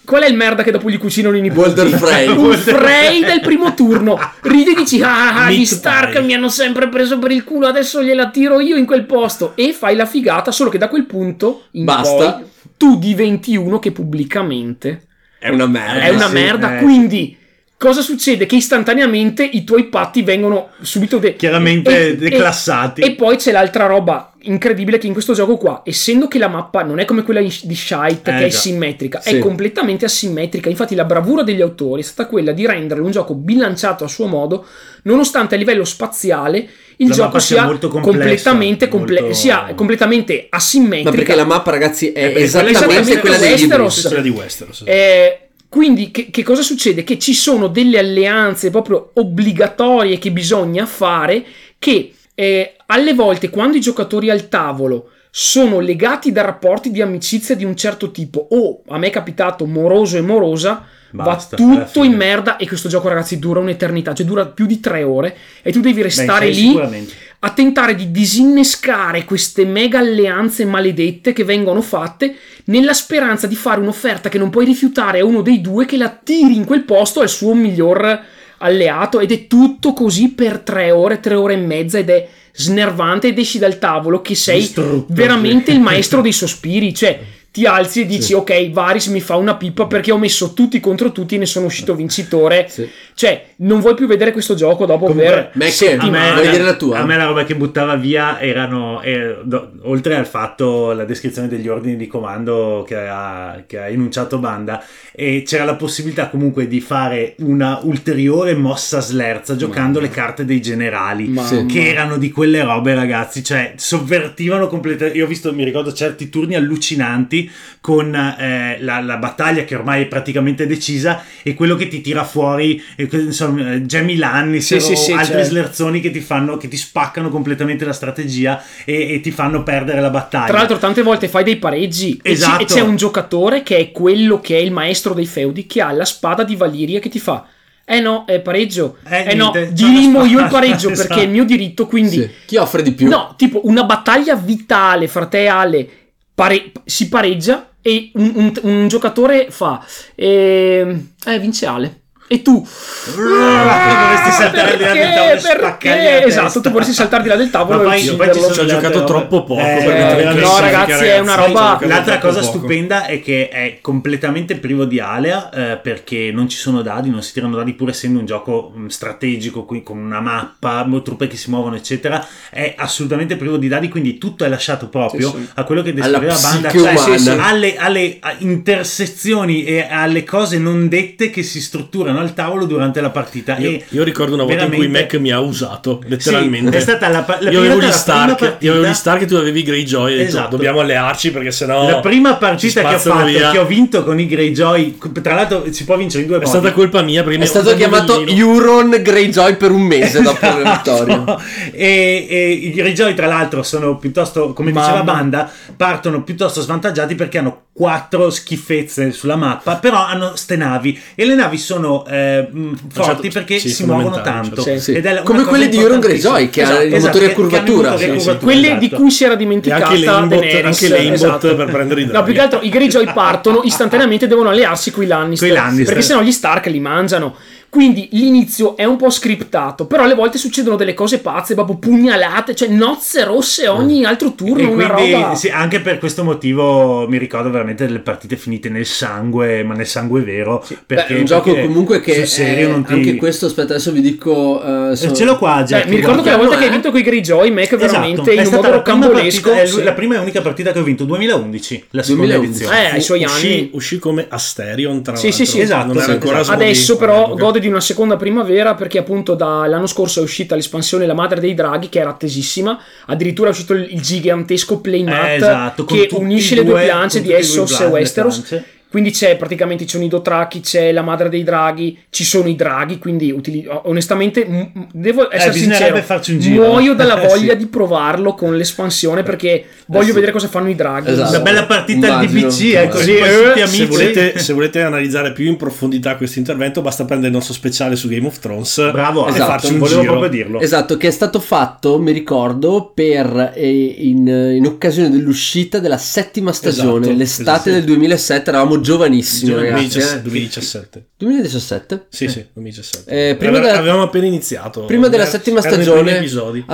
Qual 0.09 0.23
è 0.23 0.27
il 0.27 0.33
merda 0.35 0.63
che 0.63 0.71
dopo 0.71 0.89
gli 0.89 0.97
cucinano 0.97 1.37
i 1.37 1.41
nipoti? 1.41 1.59
Walter 1.69 1.87
Frey. 1.99 2.27
Un 2.29 2.53
Frey 2.53 3.23
del 3.23 3.41
primo 3.41 3.75
turno. 3.75 4.17
Ridi 4.41 4.71
e 4.71 4.75
dici, 4.75 4.99
ah, 5.03 5.43
ah, 5.45 5.51
gli 5.51 5.57
Meat 5.57 5.67
Stark 5.67 6.17
mi 6.21 6.33
hanno 6.33 6.49
sempre 6.49 6.89
preso 6.89 7.19
per 7.19 7.29
il 7.29 7.43
culo, 7.43 7.67
adesso 7.67 8.01
gliela 8.01 8.31
tiro 8.31 8.59
io 8.59 8.75
in 8.75 8.87
quel 8.87 9.03
posto. 9.05 9.51
E 9.55 9.71
fai 9.71 9.95
la 9.95 10.07
figata, 10.07 10.51
solo 10.51 10.71
che 10.71 10.79
da 10.79 10.87
quel 10.87 11.05
punto 11.05 11.65
in 11.73 11.83
Basta. 11.85 12.31
poi 12.33 12.43
tu 12.75 12.97
diventi 12.97 13.55
uno 13.55 13.77
che 13.77 13.91
pubblicamente 13.91 15.03
È 15.37 15.49
una 15.49 15.67
merda. 15.67 15.99
è 16.01 16.09
una 16.09 16.25
sì, 16.27 16.33
merda. 16.33 16.79
eh. 16.79 16.81
Quindi, 16.81 17.37
cosa 17.77 18.01
succede? 18.01 18.47
Che 18.47 18.55
istantaneamente 18.55 19.43
i 19.43 19.63
tuoi 19.63 19.89
patti 19.89 20.23
vengono 20.23 20.69
subito 20.81 21.19
de- 21.19 21.35
Chiaramente 21.35 21.95
e- 21.95 22.07
e- 22.07 22.15
declassati. 22.17 23.01
E, 23.01 23.11
poi 23.11 23.35
c'è 23.37 23.51
l'altra 23.51 23.85
roba 23.85 24.28
incredibile 24.43 24.97
che 24.97 25.07
in 25.07 25.13
questo 25.13 25.33
gioco 25.33 25.57
qua, 25.57 25.81
essendo 25.83 26.27
che 26.27 26.37
la 26.37 26.47
mappa 26.47 26.81
non 26.83 26.99
è 26.99 27.05
come 27.05 27.23
quella 27.23 27.41
di 27.41 27.49
Shite 27.49 28.29
Eh, 28.31 28.37
che 28.37 28.45
è 28.45 28.47
già. 28.49 28.57
simmetrica, 28.57 29.21
Sì. 29.21 29.35
è 29.35 29.39
completamente 29.39 30.05
asimmetrica. 30.05 30.69
Infatti 30.69 30.95
la 30.95 31.03
bravura 31.05 31.43
degli 31.43 31.61
autori 31.61 32.01
è 32.01 32.05
stata 32.05 32.29
quella 32.29 32.51
di 32.51 32.65
renderlo 32.65 33.03
un 33.03 33.11
gioco 33.11 33.33
bilanciato 33.35 34.03
a 34.03 34.07
suo 34.07 34.27
modo, 34.27 34.65
nonostante 35.03 35.55
a 35.55 35.57
livello 35.57 35.83
spaziale 35.83 36.67
il 36.97 37.07
La 37.09 37.13
gioco 37.13 37.39
sia 37.39 37.63
completamente, 37.89 38.87
comple- 38.89 39.21
molto- 39.21 39.35
sia 39.35 39.71
completamente 39.75 40.47
asimmetrica. 40.49 41.09
Ma 41.09 41.15
perché 41.15 41.35
la 41.35 41.45
mappa, 41.45 41.71
ragazzi, 41.71 42.11
è 42.11 42.25
Eh, 42.35 42.41
esattamente 42.43 42.77
esattamente 42.79 43.19
quella 43.19 43.35
libri. 43.37 43.51
Westeros. 43.53 44.01
Quella 44.07 44.21
di 44.21 44.29
Westeros. 44.29 44.83
Eh, 44.85 45.39
quindi 45.69 46.11
che, 46.11 46.29
che 46.29 46.43
cosa 46.43 46.61
succede? 46.61 47.03
Che 47.03 47.17
ci 47.19 47.33
sono 47.33 47.67
delle 47.67 47.99
alleanze 47.99 48.69
proprio 48.69 49.11
obbligatorie 49.13 50.17
che 50.17 50.31
bisogna 50.31 50.85
fare 50.85 51.45
che 51.77 52.13
eh, 52.39 52.77
alle 52.85 53.13
volte 53.13 53.49
quando 53.49 53.75
i 53.75 53.81
giocatori 53.81 54.29
al 54.29 54.47
tavolo 54.47 55.09
sono 55.29 55.81
legati 55.81 56.31
da 56.31 56.41
rapporti 56.41 56.89
di 56.89 57.01
amicizia 57.01 57.53
di 57.53 57.65
un 57.65 57.75
certo 57.75 58.11
tipo 58.11 58.47
o 58.51 58.81
a 58.87 58.97
me 58.97 59.07
è 59.07 59.09
capitato 59.09 59.65
moroso 59.65 60.15
e 60.15 60.21
morosa 60.21 60.85
Basta, 61.11 61.57
va 61.59 61.83
tutto 61.83 62.03
in 62.05 62.13
merda 62.13 62.55
e 62.55 62.65
questo 62.65 62.87
gioco 62.87 63.09
ragazzi 63.09 63.39
dura 63.39 63.59
un'eternità 63.59 64.13
cioè 64.13 64.25
dura 64.25 64.45
più 64.45 64.67
di 64.67 64.79
tre 64.79 65.03
ore 65.03 65.35
e 65.61 65.73
tu 65.73 65.81
devi 65.81 65.97
Beh, 65.97 66.03
restare 66.03 66.53
sì, 66.53 66.61
lì 66.61 67.09
a 67.39 67.49
tentare 67.51 67.93
di 67.93 68.09
disinnescare 68.09 69.25
queste 69.25 69.65
mega 69.65 69.99
alleanze 69.99 70.63
maledette 70.63 71.33
che 71.33 71.43
vengono 71.43 71.81
fatte 71.81 72.35
nella 72.65 72.93
speranza 72.93 73.47
di 73.47 73.55
fare 73.55 73.81
un'offerta 73.81 74.29
che 74.29 74.37
non 74.37 74.49
puoi 74.49 74.63
rifiutare 74.63 75.19
a 75.19 75.25
uno 75.25 75.41
dei 75.41 75.59
due 75.59 75.85
che 75.85 75.97
la 75.97 76.09
tiri 76.09 76.55
in 76.55 76.63
quel 76.63 76.83
posto 76.85 77.19
al 77.19 77.29
suo 77.29 77.53
miglior 77.53 78.37
alleato 78.59 79.19
ed 79.19 79.31
è 79.31 79.47
tutto 79.47 79.93
così 79.93 80.29
per 80.29 80.59
tre 80.59 80.91
ore, 80.91 81.19
tre 81.19 81.35
ore 81.35 81.53
e 81.53 81.57
mezza 81.57 81.97
ed 81.97 82.09
è 82.09 82.27
snervante 82.53 83.27
ed 83.27 83.37
esci 83.37 83.57
dal 83.59 83.79
tavolo 83.79 84.21
che 84.21 84.35
sei 84.35 84.61
Distrutto, 84.61 85.13
veramente 85.13 85.71
il 85.71 85.79
maestro 85.81 86.21
dei 86.21 86.33
sospiri, 86.33 86.93
cioè 86.93 87.19
ti 87.59 87.65
alzi 87.65 88.01
e 88.01 88.05
dici 88.05 88.33
ok 88.33 88.69
Varis 88.71 89.07
mi 89.07 89.19
fa 89.19 89.35
una 89.35 89.55
pippa 89.55 89.85
perché 89.85 90.11
ho 90.11 90.17
messo 90.17 90.53
tutti 90.53 90.79
contro 90.79 91.11
tutti 91.11 91.35
e 91.35 91.37
ne 91.39 91.45
sono 91.45 91.65
uscito 91.65 91.93
vincitore 91.93 92.67
Sì. 92.69 92.87
cioè 93.13 93.45
non 93.57 93.81
vuoi 93.81 93.93
più 93.95 94.07
vedere 94.07 94.31
questo 94.31 94.55
gioco 94.55 94.85
dopo 94.85 95.05
Comunque, 95.07 95.27
aver 95.27 95.51
Mac, 95.55 95.69
settimane. 95.71 96.33
vuoi 96.33 96.49
dire 96.49 96.63
la 96.63 96.75
tua? 96.75 96.99
A 96.99 97.05
me 97.05 97.17
la 97.17 97.25
roba 97.25 97.43
che 97.43 97.55
buttava 97.55 97.95
via 97.95 98.39
erano, 98.39 99.01
eh, 99.01 99.37
do- 99.43 99.71
oltre 99.81 100.15
al 100.15 100.25
fatto, 100.25 100.93
la 100.93 101.03
descrizione 101.03 101.49
degli 101.49 101.67
ordini 101.67 101.97
di 101.97 102.07
comando 102.07 102.85
che 102.87 102.95
ha, 102.95 103.61
che 103.67 103.77
ha 103.79 103.87
enunciato 103.89 104.37
Banda, 104.37 104.81
e 105.11 105.43
c'era 105.45 105.65
la 105.65 105.75
possibilità 105.75 106.29
comunque 106.29 106.67
di 106.67 106.79
fare 106.79 107.35
una 107.39 107.79
ulteriore 107.83 108.55
mossa 108.55 109.01
slerza 109.01 109.57
giocando 109.57 109.99
le 109.99 110.09
carte 110.09 110.45
dei 110.45 110.61
generali. 110.61 111.27
Ma- 111.27 111.43
Sì. 111.45 111.65
Che 111.65 111.89
erano 111.89 112.17
di 112.17 112.31
quelle 112.31 112.63
robe, 112.63 112.93
ragazzi, 112.95 113.43
cioè 113.43 113.73
sovvertivano 113.75 114.67
completamente. 114.67 115.17
Io 115.17 115.25
ho 115.25 115.27
visto, 115.27 115.53
mi 115.53 115.65
ricordo 115.65 115.91
certi 115.91 116.29
turni 116.29 116.55
allucinanti 116.55 117.48
con 117.81 118.13
eh, 118.13 118.77
la, 118.81 118.99
la 119.01 119.17
battaglia 119.17 119.63
che 119.63 119.75
ormai 119.75 120.03
è 120.03 120.07
praticamente 120.07 120.67
decisa 120.67 121.23
e 121.43 121.53
quello 121.53 121.75
che 121.75 121.87
ti 121.87 122.01
tira 122.01 122.23
fuori, 122.23 122.81
eh, 122.95 123.07
insomma, 123.11 123.73
eh, 123.73 123.81
Jamie 123.83 124.17
Lannister 124.17 124.81
Sì, 124.81 124.91
o 124.91 124.95
sì, 124.95 125.11
altri 125.11 125.27
certo. 125.35 125.47
slerzoni 125.49 125.99
che 126.01 126.11
ti 126.11 126.19
fanno, 126.19 126.57
che 126.57 126.67
ti 126.67 126.77
spaccano 126.77 127.29
completamente 127.29 127.85
la 127.85 127.93
strategia 127.93 128.61
e, 128.85 129.13
e 129.13 129.19
ti 129.21 129.31
fanno 129.31 129.63
perdere 129.63 130.01
la 130.01 130.09
battaglia. 130.09 130.47
Tra 130.47 130.57
l'altro, 130.57 130.77
tante 130.77 131.01
volte 131.01 131.27
fai 131.27 131.43
dei 131.43 131.57
pareggi 131.57 132.19
e 132.21 132.29
ci- 132.29 132.31
Esatto. 132.35 132.61
e 132.63 132.65
c'è 132.65 132.81
un 132.81 132.95
giocatore 132.95 133.63
che 133.63 133.77
è 133.77 133.91
quello 133.91 134.39
che 134.39 134.57
è 134.57 134.59
il 134.61 134.71
maestro 134.71 135.13
dei 135.13 135.25
feudi 135.25 135.65
che 135.65 135.81
ha 135.81 135.91
la 135.91 136.05
spada 136.05 136.43
di 136.43 136.55
Valiria 136.55 136.99
che 136.99 137.09
ti 137.09 137.19
fa. 137.19 137.45
Eh 137.91 137.99
no, 138.01 138.25
è 138.27 138.39
pareggio. 138.39 138.97
Eh, 139.07 139.31
Eh, 139.31 139.33
no, 139.33 139.49
c'è 139.49 139.69
dirimo 139.71 140.23
io 140.23 140.39
il 140.41 140.47
pareggio 140.47 140.91
esatto. 140.91 141.07
perché 141.07 141.23
è 141.23 141.25
il 141.25 141.31
mio 141.31 141.43
diritto. 141.43 141.87
Quindi, 141.87 142.17
Sì. 142.17 142.29
Chi 142.45 142.57
offre 142.57 142.83
di 142.83 142.91
più? 142.91 143.07
no, 143.07 143.33
tipo 143.35 143.61
una 143.63 143.83
battaglia 143.83 144.35
vitale 144.35 145.07
fra 145.07 145.25
te 145.25 145.41
e 145.43 145.47
Ale 145.47 145.89
pare- 146.39 146.71
si 146.85 147.09
pareggia 147.09 147.71
e 147.81 148.11
un, 148.13 148.31
un- 148.35 148.53
un 148.61 148.87
giocatore 148.87 149.47
fa. 149.51 149.85
ehm, 150.15 151.07
Eh, 151.25 151.39
vince 151.39 151.65
Ale. 151.65 152.01
E 152.27 152.41
tu 152.41 152.65
Dovresti 154.19 154.41
saltare 154.41 154.77
di 154.77 154.83
là 154.83 154.93
del 154.93 155.13
tavolo 155.13 155.41
Perché? 155.41 156.25
Esatto, 156.25 156.61
tu 156.61 156.69
vorresti 156.71 156.93
saltare 156.93 157.23
di 157.23 157.29
là 157.29 157.35
del 157.35 157.49
tavolo 157.49 157.83
Ma 157.83 157.95
e 157.95 158.05
poi- 158.15 158.15
poi 158.29 158.53
ci 158.53 158.59
ho 158.59 158.65
giocato 158.65 159.03
troppo 159.03 159.43
poco 159.43 159.61
Eh, 159.61 160.33
No, 160.39 160.59
ragazzi, 160.59 161.05
è 161.05 161.19
una 161.19 161.35
roba- 161.35 161.79
L'altra 161.81 162.17
cosa 162.19 162.39
poco. 162.41 162.57
stupenda 162.57 163.05
è 163.05 163.21
che 163.21 163.49
è 163.49 163.77
completamente 163.81 164.55
privo 164.57 164.85
di 164.85 164.99
alea 164.99 165.49
eh, 165.49 165.77
perché 165.77 166.31
non 166.33 166.47
ci 166.49 166.57
sono 166.57 166.81
dadi, 166.81 167.09
non 167.09 167.21
si 167.23 167.33
tirano 167.33 167.55
dadi 167.55 167.73
pur 167.73 167.89
essendo 167.89 168.19
un 168.19 168.25
gioco 168.25 168.71
mh, 168.75 168.87
strategico 168.87 169.65
qui, 169.65 169.83
con 169.83 169.97
una 169.97 170.19
mappa, 170.19 170.87
truppe 171.03 171.27
che 171.27 171.37
si 171.37 171.49
muovono 171.49 171.75
eccetera, 171.75 172.25
è 172.49 172.73
assolutamente 172.77 173.35
privo 173.37 173.57
di 173.57 173.67
dadi 173.67 173.87
quindi 173.89 174.17
tutto 174.17 174.43
è 174.43 174.47
lasciato 174.49 174.87
proprio 174.89 175.29
Sì, 175.31 175.37
sì. 175.37 175.49
a 175.55 175.63
quello 175.63 175.81
che 175.81 175.93
descriveva 175.93 176.35
Banda, 176.39 176.69
cioè, 176.71 176.79
umana. 176.93 176.97
sì, 177.17 177.17
sì, 177.23 177.29
alle, 177.29 177.75
alle 177.77 178.19
intersezioni 178.39 179.63
e 179.63 179.87
alle 179.89 180.23
cose 180.23 180.57
non 180.57 180.87
dette 180.87 181.29
che 181.29 181.43
si 181.43 181.61
strutturano 181.61 182.19
al 182.19 182.33
tavolo 182.33 182.65
durante 182.65 183.01
la 183.01 183.09
partita. 183.09 183.57
Io, 183.57 183.69
e 183.69 183.85
io 183.89 184.03
ricordo 184.09 184.33
una 184.35 184.43
volta 184.43 184.63
in 184.63 184.69
cui 184.69 184.77
veramente- 184.87 185.15
Mac 185.17 185.21
mi 185.21 185.31
ha 185.31 185.39
usato, 185.39 186.01
letteralmente. 186.05 186.71
Sì, 186.71 186.77
è 186.77 186.81
stata 186.81 187.07
la, 187.07 187.25
la 187.27 187.49
io 187.49 187.59
prima- 187.61 187.73
avevo 187.73 187.87
gli 187.87 187.91
Stark, 187.91 188.55
io 188.59 188.71
avevo 188.73 188.87
gli 188.87 188.93
Stark 188.93 189.21
e 189.21 189.25
tu 189.25 189.35
avevi 189.35 189.59
i 189.59 189.63
Greyjoy 189.63 190.11
e 190.11 190.13
ho 190.13 190.17
detto, 190.17 190.27
Esatto. 190.29 190.55
dobbiamo 190.55 190.79
allearci 190.81 191.31
perché 191.31 191.51
sennò 191.51 191.87
La 191.89 191.99
prima 191.99 192.35
partita 192.35 192.81
che 192.81 192.95
ho 192.95 192.99
fatto, 192.99 193.25
via. 193.25 193.51
che 193.51 193.57
ho 193.57 193.65
vinto 193.65 194.03
con 194.03 194.19
i 194.19 194.27
Greyjoy, 194.27 194.97
tra 195.21 195.33
l'altro 195.35 195.63
si 195.71 195.85
può 195.85 195.97
vincere 195.97 196.23
in 196.23 196.27
due 196.27 196.37
È 196.37 196.39
modi. 196.45 196.51
stata 196.57 196.71
colpa 196.73 197.01
mia 197.01 197.21
perché 197.23 197.37
È 197.37 197.41
mi 197.41 197.47
stato 197.47 197.75
chiamato 197.75 198.25
Euron 198.25 198.89
Greyjoy 199.01 199.55
per 199.57 199.71
un 199.71 199.81
mese 199.81 200.21
dopo 200.23 200.45
la 200.45 200.71
vittoria. 200.73 201.37
e, 201.71 202.27
e 202.29 202.51
i 202.51 202.71
Greyjoy, 202.71 203.13
tra 203.13 203.27
l'altro, 203.27 203.63
sono 203.63 203.97
piuttosto, 203.97 204.53
come 204.53 204.71
Mamma. 204.71 204.85
diceva 204.87 205.03
Banda, 205.03 205.51
partono 205.75 206.23
piuttosto 206.23 206.61
svantaggiati 206.61 207.15
perché 207.15 207.37
hanno 207.37 207.61
quattro 207.79 208.29
schifezze 208.29 209.13
sulla 209.13 209.37
mappa, 209.37 209.77
però 209.77 210.03
hanno 210.05 210.35
ste 210.35 210.57
navi 210.57 210.99
e 211.15 211.25
le 211.25 211.33
navi 211.33 211.57
sono 211.57 212.05
eh, 212.05 212.45
mh, 212.51 212.73
forti 212.91 213.21
certo, 213.21 213.39
perché 213.39 213.57
sì, 213.57 213.69
si 213.69 213.85
muovono 213.85 214.21
tanto. 214.21 214.61
certo. 214.63 214.81
Sì. 214.81 214.95
Ed 214.95 215.05
è 215.05 215.11
una 215.13 215.21
Come 215.21 215.43
quelle 215.45 215.69
di 215.69 215.77
Euron. 215.77 216.01
Greyjoy, 216.01 216.49
che 216.49 216.61
ha 216.63 216.65
Esatto, 216.65 216.83
i 216.83 216.93
esatto, 216.93 217.05
motori 217.05 217.25
a 217.25 217.29
i 217.29 217.33
curvatura. 217.33 217.91
Sì, 217.91 218.03
sì. 218.03 218.09
curvatura, 218.09 218.37
quelle 218.37 218.67
esatto. 218.67 218.79
di 218.81 218.89
cui 218.89 219.11
si 219.11 219.23
era 219.23 219.33
E 219.33 219.37
dimenticata 219.37 219.87
anche 219.87 220.03
l'aimbot, 220.05 220.39
Daenerys, 220.39 220.65
anche 220.65 220.89
l'aimbot 220.93 221.15
esatto. 221.15 221.55
per 221.55 221.71
prendere 221.71 222.01
i 222.01 222.03
No, 222.03 222.11
draghi. 222.11 222.25
più 222.25 222.33
che 222.33 222.41
altro 222.41 222.59
i 222.63 222.69
Greyjoy 222.69 223.05
partono 223.13 223.61
istantaneamente 223.63 224.27
devono 224.27 224.49
allearsi 224.49 224.91
con 224.91 225.03
i 225.03 225.07
Lannister. 225.07 225.85
perché 225.85 226.01
sennò 226.01 226.21
gli 226.21 226.33
Stark 226.33 226.65
li 226.65 226.81
mangiano. 226.81 227.33
Quindi 227.69 228.09
l'inizio 228.13 228.75
è 228.75 228.83
un 228.85 228.95
po' 228.97 229.09
scriptato, 229.11 229.85
però 229.85 230.03
alle 230.03 230.15
volte 230.15 230.37
succedono 230.39 230.75
delle 230.75 230.93
cose 230.95 231.19
pazze, 231.19 231.53
proprio 231.53 231.77
pugnalate, 231.77 232.55
cioè 232.55 232.67
nozze 232.69 233.23
rosse 233.23 233.67
ogni 233.67 234.05
altro 234.05 234.33
turno, 234.33 234.63
E 234.63 234.65
una 234.65 234.89
quindi 234.89 235.11
roba. 235.11 235.35
sì, 235.35 235.49
anche 235.49 235.79
per 235.79 235.99
questo 235.99 236.23
motivo 236.23 237.07
mi 237.07 237.17
ricordo 237.19 237.49
veramente 237.51 237.85
delle 237.85 237.99
partite 237.99 238.37
finite 238.37 238.69
nel 238.69 238.85
sangue, 238.87 239.63
ma 239.63 239.75
nel 239.75 239.85
sangue 239.85 240.21
vero. 240.21 240.65
Perché 240.85 241.13
Beh, 241.13 241.15
è 241.15 241.19
un 241.19 241.25
gioco 241.25 241.53
comunque 241.55 242.01
che 242.01 242.25
serio 242.25 242.69
è- 242.69 242.71
non 242.71 242.83
ti... 242.85 242.93
anche 242.93 243.15
questo, 243.15 243.45
aspetta, 243.45 243.73
adesso 243.73 243.91
vi 243.91 244.01
dico. 244.01 244.61
eh, 244.63 244.91
Eh, 244.91 244.95
sono- 244.95 245.13
Ce 245.13 245.23
l'ho 245.25 245.37
qua, 245.37 245.63
Jack. 245.63 245.87
mi 245.87 245.97
ricordo 245.97 246.21
che 246.23 246.29
la 246.31 246.37
volta 246.37 246.55
che 246.57 246.63
hai 246.63 246.69
eh. 246.69 246.71
vinto 246.71 246.89
con 246.89 246.99
i 246.99 247.03
Greyjoy, 247.03 247.51
Mac 247.51 247.75
veramente 247.75 248.21
Esatto, 248.21 248.31
in 248.31 248.39
è 248.39 248.45
un 248.45 248.49
modo 248.53 248.61
la 248.69 248.81
prima, 248.81 249.05
rocambolesco. 249.05 249.51
è 249.51 249.65
sì. 249.67 249.83
la 249.83 249.93
prima 249.93 250.15
e 250.15 250.17
unica 250.19 250.41
partita 250.41 250.71
che 250.71 250.79
ho 250.79 250.83
vinto 250.83 251.05
2011, 251.05 251.85
la 251.91 252.01
seconda 252.03 252.35
2011. 252.37 252.63
edizione. 252.63 252.89
Eh, 252.89 252.93
ai 252.95 253.01
suoi 253.01 253.23
uscì, 253.23 253.47
anni. 253.53 253.69
uscì 253.73 253.99
come 253.99 254.25
Asterion 254.27 255.03
tra 255.03 255.15
Sì, 255.15 255.27
l'altro. 255.27 255.45
sì, 255.45 255.51
sì, 255.51 255.59
esatto, 255.61 255.87
non 255.87 255.95
era 255.97 256.05
sì, 256.05 256.11
ancora 256.11 256.39
esatto. 256.39 256.55
Adesso 256.61 256.97
però 256.97 257.33
gode 257.35 257.58
di 257.59 257.67
una 257.67 257.81
seconda 257.81 258.15
primavera 258.15 258.75
perché 258.75 258.97
appunto 258.97 259.35
dall'anno 259.35 259.87
scorso 259.87 260.19
è 260.19 260.23
uscita 260.23 260.55
l'espansione 260.55 261.05
La 261.05 261.13
Madre 261.13 261.39
dei 261.39 261.53
Draghi 261.53 261.89
che 261.89 261.99
era 261.99 262.09
attesissima, 262.09 262.79
addirittura 263.05 263.49
è 263.49 263.51
uscito 263.51 263.73
il, 263.73 264.01
gigantesco 264.01 264.79
playmat 264.81 265.27
Eh, 265.27 265.35
esatto, 265.35 265.85
che 265.85 266.07
unisce 266.11 266.53
i 266.53 266.57
le 266.57 266.63
due 266.63 266.73
due- 266.73 266.89
con 266.89 267.21
di 267.21 267.27
due 267.27 267.37
Essos 267.37 267.79
e 267.79 267.85
Westeros. 267.85 268.39
piance. 268.39 268.65
Quindi 268.89 269.11
c'è 269.11 269.35
praticamente 269.37 269.85
c'è 269.85 269.97
un 269.97 270.03
Idotraki, 270.03 270.61
c'è 270.61 270.91
la 270.91 271.01
madre 271.03 271.29
dei 271.29 271.43
draghi, 271.43 271.97
ci 272.09 272.23
sono 272.23 272.47
i 272.47 272.55
draghi, 272.55 272.97
quindi 272.97 273.29
utili- 273.31 273.67
onestamente 273.83 274.45
m- 274.45 274.87
devo 274.91 275.31
essere 275.31 275.51
bisognerebbe 275.53 275.85
sincero, 275.85 276.01
farci 276.05 276.31
un 276.33 276.39
giro. 276.39 276.65
muoio 276.65 276.93
dalla 276.95 277.21
Eh, 277.21 277.27
voglia 277.27 277.51
sì. 277.51 277.57
di 277.57 277.65
provarlo 277.67 278.33
con 278.33 278.55
l'espansione 278.57 279.21
perché 279.23 279.63
voglio 279.87 280.05
sì. 280.07 280.11
vedere 280.13 280.31
cosa 280.31 280.47
fanno 280.47 280.69
i 280.69 280.75
draghi. 280.75 281.11
Esatto. 281.11 281.29
Una 281.29 281.39
bella 281.41 281.65
partita 281.65 282.17
al 282.17 282.23
Immagino. 282.29 282.47
DBC, 282.47 282.61
eh, 282.75 282.87
così 282.87 283.15
eh, 283.15 283.61
amici. 283.61 283.67
Se 283.77 283.85
volete, 283.85 284.39
se 284.39 284.53
volete 284.53 284.81
analizzare 284.81 285.33
più 285.33 285.45
in 285.45 285.57
profondità 285.57 286.15
questo 286.15 286.39
intervento, 286.39 286.81
basta 286.81 287.05
prendere 287.05 287.29
il 287.29 287.35
nostro 287.35 287.53
speciale 287.53 287.95
su 287.95 288.07
Game 288.07 288.25
of 288.25 288.39
Thrones 288.39 288.89
Bravo, 288.91 289.27
e 289.27 289.29
esatto, 289.31 289.45
farci 289.51 289.73
un 289.73 289.79
volevo 289.79 289.99
giro. 290.01 290.11
proprio 290.13 290.31
dirlo. 290.31 290.59
Esatto, 290.61 290.97
che 290.97 291.07
è 291.09 291.11
stato 291.11 291.39
fatto, 291.39 291.99
mi 291.99 292.11
ricordo, 292.11 292.91
per 292.93 293.51
eh, 293.55 293.69
in, 293.69 294.27
in 294.27 294.65
occasione 294.65 295.09
dell'uscita 295.11 295.77
della 295.79 295.97
settima 295.97 296.51
stagione, 296.53 297.01
Esatto, 297.05 297.17
l'estate 297.17 297.51
esatto. 297.51 297.69
del 297.71 297.83
2007, 297.83 298.49
eravamo 298.49 298.78
giovanissimi 298.81 299.53
ragazzi. 299.53 299.99
2017. 299.99 300.17
eh. 300.17 300.21
2017. 300.23 301.05
2017? 301.17 302.05
Sì, 302.09 302.27
sì, 302.27 302.45
2017. 302.53 303.29
Eh, 303.29 303.35
prima 303.35 303.57
Ave- 303.57 303.67
della- 303.67 303.77
Avevamo 303.79 304.03
appena 304.03 304.25
iniziato. 304.25 304.85
Prima 304.85 305.07
della 305.07 305.23
Era- 305.23 305.31
settima 305.31 305.59
erano 305.59 305.75
i 305.81 305.83
stagione, 305.83 306.17
episodi. 306.17 306.59
Il 306.59 306.65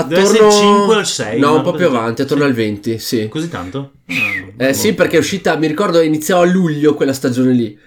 5 0.51 0.95
o 0.95 0.99
il 0.99 1.05
6, 1.05 1.39
No, 1.39 1.55
un 1.55 1.61
po' 1.61 1.71
più 1.73 1.85
avanti, 1.85 2.21
attorno 2.21 2.43
al 2.43 2.53
20, 2.53 2.97
sì. 2.99 3.27
Così 3.27 3.49
tanto? 3.49 3.91
Eh, 4.57 4.73
sì, 4.73 4.93
perché 4.93 5.15
è 5.17 5.19
uscita, 5.19 5.55
mi 5.57 5.67
ricordo 5.67 6.01
iniziava 6.01 6.41
a 6.43 6.45
luglio 6.45 6.93
quella 6.93 7.13
stagione 7.13 7.51
lì. 7.53 7.77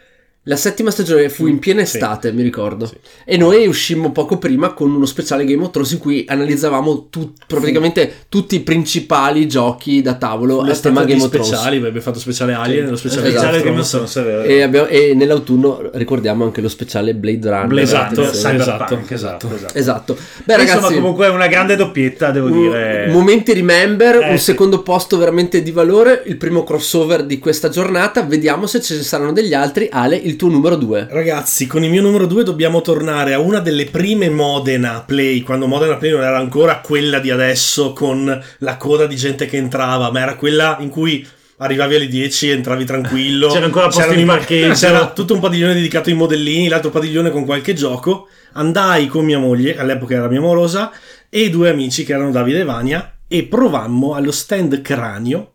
La 0.48 0.56
settima 0.56 0.90
stagione 0.90 1.28
fu 1.28 1.46
in 1.46 1.58
piena 1.58 1.84
Sì. 1.84 1.96
estate, 1.96 2.32
mi 2.32 2.42
ricordo. 2.42 2.87
Sì. 2.87 2.96
E 3.24 3.37
noi 3.37 3.66
uscimmo 3.66 4.12
poco 4.12 4.38
prima 4.38 4.72
con 4.72 4.90
uno 4.94 5.04
speciale 5.04 5.44
Game 5.44 5.62
of 5.62 5.70
Thrones 5.70 5.90
in 5.92 5.98
cui 5.98 6.24
analizzavamo 6.26 7.08
tut- 7.11 7.44
praticamente 7.46 8.24
tutti 8.30 8.54
i 8.56 8.61
principali 8.61 9.46
giochi 9.46 10.00
da 10.00 10.14
tavolo 10.14 10.61
a 10.62 10.74
tema 10.74 11.04
Game 11.04 11.22
of 11.22 11.28
Thrones. 11.28 11.48
speciali, 11.48 11.76
abbiamo 11.76 12.00
fatto 12.00 12.18
speciale 12.18 12.54
Alien 12.54 12.87
e 12.87 12.90
lo 12.90 12.96
speciale 12.96 13.28
Esatto. 13.28 13.56
Of 13.56 13.62
Game 13.62 13.78
of 13.80 13.88
Thrones. 13.90 14.16
È 14.16 14.22
vero. 14.22 14.42
E, 14.42 14.62
abbiamo- 14.62 14.87
e 14.88 15.12
nell'autunno 15.14 15.90
ricordiamo 15.92 16.44
anche 16.44 16.62
lo 16.62 16.68
speciale 16.70 17.14
Blade 17.14 17.50
Runner. 17.50 17.78
Esatto, 17.82 18.24
Sì. 18.32 18.38
Cyberpunk, 18.40 19.11
esatto, 19.11 19.46
esatto, 19.48 19.54
esatto. 19.54 19.78
Esatto. 19.78 20.16
Beh, 20.44 20.54
Insomma, 20.54 20.72
ragazzi, 20.74 20.94
comunque 20.94 21.26
è 21.26 21.28
una 21.28 21.46
grande 21.48 21.76
doppietta, 21.76 22.30
devo 22.30 22.46
un- 22.46 22.58
dire. 22.58 23.08
momenti 23.11 23.52
remember, 23.52 24.16
Eh, 24.22 24.30
un 24.30 24.38
sì. 24.38 24.44
secondo 24.44 24.80
posto 24.82 25.18
veramente 25.18 25.62
di 25.62 25.70
valore, 25.72 26.22
il 26.24 26.38
primo 26.38 26.64
crossover 26.64 27.24
di 27.24 27.38
questa 27.38 27.68
giornata. 27.68 28.22
Vediamo 28.22 28.66
se 28.66 28.80
ci 28.80 28.94
saranno 29.03 29.32
degli 29.32 29.53
altri. 29.53 29.88
Ale, 29.90 30.16
il 30.16 30.36
tuo 30.39 30.49
numero 30.49 30.76
2. 30.76 31.09
Ragazzi, 31.11 31.66
con 31.66 31.84
il 31.84 31.91
mio 31.91 32.01
numero 32.01 32.24
2 32.26 32.45
dobbiamo 32.45 32.80
tornare 32.80 33.34
a 33.34 33.39
una 33.39 33.59
delle 33.59 33.84
prime 33.84 34.30
Modena 34.30 35.03
Play, 35.07 35.43
quando 35.43 35.66
Modena 35.66 35.97
Play 35.97 36.12
non 36.12 36.22
era 36.22 36.39
ancora 36.39 36.80
quella 36.80 37.18
di 37.18 37.30
adesso 37.30 37.93
con 37.93 38.43
la 38.61 38.76
coda 38.78 39.07
di 39.07 39.16
gente 39.16 39.45
che 39.45 39.59
entrava, 39.59 40.11
ma 40.11 40.20
era 40.20 40.36
quella 40.36 40.78
in 40.80 40.89
cui 40.89 41.26
arrivavi 41.59 41.97
alle 41.97 42.09
10 42.09 42.49
e 42.49 42.53
entravi 42.53 42.84
tranquillo. 42.86 43.49
C'era 43.53 43.66
ancora 43.66 43.86
posto 43.86 44.01
C'erano 44.01 44.18
in 44.20 44.24
i- 44.24 44.28
parcheggio. 44.28 44.72
C'era 44.78 45.11
tutto 45.11 45.34
un 45.34 45.41
padiglione 45.41 45.74
dedicato 45.74 46.09
ai 46.09 46.14
modellini, 46.14 46.68
l'altro 46.68 46.91
padiglione 46.91 47.30
con 47.30 47.45
qualche 47.45 47.74
gioco. 47.74 48.28
Andai 48.53 49.09
con 49.09 49.24
mia 49.26 49.39
moglie, 49.39 49.76
all'epoca 49.76 50.14
era 50.14 50.28
mia 50.28 50.41
morosa, 50.41 50.91
e 51.28 51.51
due 51.51 51.68
amici 51.68 52.05
che 52.05 52.14
erano 52.14 52.30
Davide 52.30 52.61
e 52.61 52.64
Vania 52.64 53.12
e 53.28 53.45
provammo 53.45 54.14
allo 54.14 54.30
stand 54.32 54.80
cranio 54.80 55.53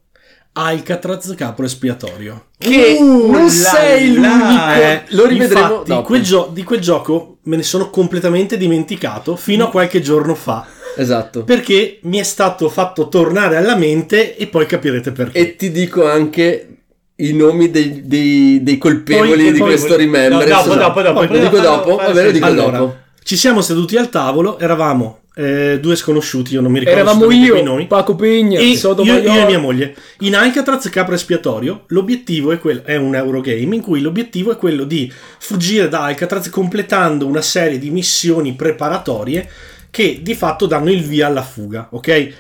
Alcatraz 0.54 1.34
Capro 1.36 1.66
Espiatorio. 1.66 2.46
Che 2.58 2.98
Uh, 3.00 3.32
non 3.32 3.50
sei 3.50 4.14
l'unico. 4.14 4.72
Eh, 4.76 5.04
lo 5.10 5.26
rivedremo 5.26 5.68
infatti, 5.72 5.90
dopo. 5.90 6.04
quel 6.04 6.22
gio- 6.22 6.50
di 6.54 6.64
quel 6.64 6.80
gioco 6.80 7.38
me 7.44 7.56
ne 7.58 7.64
sono 7.64 7.90
completamente 7.90 8.56
dimenticato 8.58 9.36
fino 9.36 9.66
a 9.66 9.70
qualche 9.70 10.00
giorno 10.00 10.36
fa 10.36 10.66
Esatto. 10.96 11.44
perché 11.44 12.00
mi 12.04 12.20
è 12.20 12.24
stato 12.24 12.70
fatto 12.70 13.10
tornare 13.10 13.58
alla 13.58 13.76
mente 13.76 14.38
e 14.38 14.48
poi 14.48 14.66
capirete 14.68 15.12
perché. 15.12 15.38
E 15.40 15.56
ti 15.56 15.72
dico 15.72 16.08
anche 16.08 16.68
i 17.16 17.34
nomi 17.34 17.70
dei, 17.72 18.02
dei- 18.08 18.62
dei 18.64 18.78
colpevoli 18.78 19.44
Poi- 19.44 19.52
di 19.54 19.58
poi- 19.58 19.68
questo 19.70 19.96
remembrance. 19.98 20.48
No, 20.70 20.76
dopo, 20.76 20.76
dopo, 20.76 21.02
dopo. 21.02 21.34
Lo 21.34 21.40
dico 21.40 21.60
dopo, 21.60 21.96
fallo- 21.98 22.08
va 22.08 22.12
bene, 22.14 22.24
lo 22.26 22.32
dico 22.32 22.46
allora, 22.46 22.78
dopo. 22.78 22.96
ci 23.24 23.36
siamo 23.36 23.62
seduti 23.62 23.98
al 23.98 24.10
tavolo, 24.10 24.60
eravamo 24.60 25.20
eh, 25.36 25.80
due 25.82 25.96
sconosciuti, 25.96 26.54
io 26.54 26.62
non 26.62 26.72
mi 26.72 26.80
ricordo 26.80 27.00
Eravamo 27.00 27.32
io, 27.32 27.64
nomi. 27.64 27.88
Paco 27.88 28.16
Pegna, 28.16 28.60
E 28.60 28.66
io, 28.66 29.04
io 29.04 29.42
e 29.42 29.46
mia 29.46 29.60
moglie. 29.60 29.96
In 30.20 30.36
Alcatraz 30.36 30.88
Capra 30.90 31.16
Espiatorio 31.16 31.86
l'obiettivo 31.88 32.52
è 32.52 32.60
quello 32.60 32.84
è 32.84 32.96
un 32.96 33.16
Eurogame 33.16 33.76
in 33.76 33.82
cui 33.82 34.02
l'obiettivo 34.02 34.52
è 34.52 34.58
quello 34.58 34.84
di 34.84 35.12
fuggire 35.40 35.90
da 35.90 36.04
Alcatraz 36.04 36.50
completando 36.50 37.26
una 37.26 37.42
serie 37.42 37.80
di 37.80 37.90
missioni 37.90 38.54
preparatorie 38.54 39.50
che 39.90 40.20
di 40.22 40.36
fatto 40.36 40.66
danno 40.66 40.92
il 40.92 41.04
via 41.04 41.28
alla 41.28 41.44
fuga 41.44 41.88
ok 41.92 42.34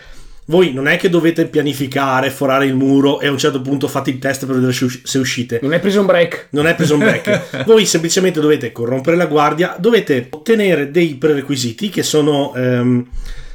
voi 0.46 0.74
non 0.74 0.88
è 0.88 0.98
che 0.98 1.10
dovete 1.10 1.46
pianificare 1.48 2.30
forare 2.30 2.66
il 2.66 2.76
muro 2.76 3.20
e 3.20 3.28
a 3.28 3.32
un 3.32 3.38
certo 3.38 3.62
punto 3.62 3.88
fate 3.88 4.10
il 4.10 4.20
test 4.20 4.46
per 4.46 4.56
vedere 4.56 4.74
se 4.74 4.84
usci- 4.86 5.02
se 5.04 5.18
uscite 5.18 5.60
Non 5.62 5.74
è 5.74 5.80
Prison 5.80 6.06
Break. 6.06 6.48
non 6.52 6.68
è 6.68 6.76
preso 6.76 6.96
un 6.96 7.00
break. 7.00 7.64
Voi 7.66 7.86
semplicemente 7.86 8.41
dovete 8.41 8.72
corrompere 8.72 9.16
la 9.16 9.26
guardia, 9.26 9.76
dovete 9.80 10.28
ottenere 10.30 10.91
dei 10.91 11.16
prerequisiti 11.16 11.89
che 11.89 12.04
sono 12.04 12.54
ehm, 12.56 13.08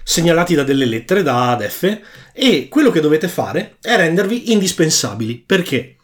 segnalati 0.03 0.55
da 0.55 0.63
delle 0.65 0.87
lettere, 0.87 1.23
da 1.23 1.51
ad 1.51 1.67
F, 1.67 1.99
e 2.33 2.69
quello 2.69 2.91
che 2.91 3.01
dovete 3.01 3.29
fare 3.29 3.77
è 3.83 3.95
rendervi 3.97 4.53
indispensabili. 4.53 5.43
Perché? 5.45 5.97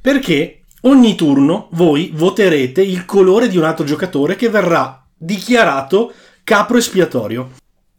Perché 0.00 0.60
ogni 0.82 1.16
turno 1.16 1.68
voi 1.72 2.12
voterete 2.14 2.80
il 2.80 3.04
colore 3.04 3.48
di 3.48 3.56
un 3.56 3.64
altro 3.64 3.84
giocatore 3.84 4.36
che 4.36 4.48
verrà 4.48 5.04
dichiarato 5.16 6.12
capro 6.44 6.78
espiatorio. 6.78 7.50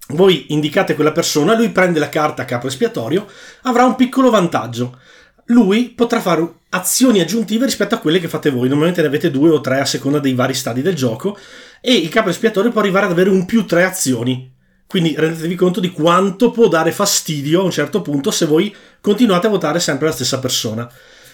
Voi 0.10 0.47
indicate 0.49 0.95
quella 0.95 1.12
persona, 1.12 1.55
lui 1.55 1.70
prende 1.70 1.99
la 1.99 2.10
carta 2.10 2.45
capro 2.45 2.68
espiatorio, 2.68 3.28
avrà 3.64 3.86
un 3.86 3.95
piccolo 3.95 4.30
vantaggio 4.30 4.97
lui 5.49 5.89
potrà 5.89 6.20
fare 6.20 6.47
azioni 6.70 7.22
aggiuntive 7.22 7.66
rispetto 7.66 7.95
a 7.95 7.99
quelle 7.99 8.20
che 8.20 8.28
fate 8.28 8.49
voi. 8.49 8.68
Normalmente 8.68 9.01
ne 9.01 9.07
avete 9.07 9.32
due 9.32 9.49
o 9.49 9.62
tre 9.62 9.80
a 9.80 9.86
seconda 9.86 10.20
dei 10.20 10.34
vari 10.34 10.53
stadi 10.53 10.82
del 10.82 10.95
gioco. 10.95 11.38
E 11.82 11.93
il 11.93 12.10
capo 12.10 12.30
espiatorio 12.30 12.72
può 12.72 12.82
arrivare 12.82 13.05
ad 13.05 13.12
avere 13.12 13.30
un 13.30 13.45
più 13.45 13.66
tre 13.66 13.84
azioni. 13.84 14.51
Quindi 14.86 15.16
rendetevi 15.16 15.55
conto 15.55 15.80
di 15.80 15.91
quanto 15.91 16.51
può 16.51 16.68
dare 16.68 16.91
fastidio 16.91 17.62
a 17.62 17.64
un 17.64 17.72
certo 17.72 18.01
punto 18.01 18.32
se 18.32 18.45
voi 18.45 18.76
continuate 19.01 19.47
a 19.47 19.51
votare 19.51 19.80
sempre 19.80 20.07
la 20.07 20.14
stessa 20.14 20.39
persona. 20.39 20.91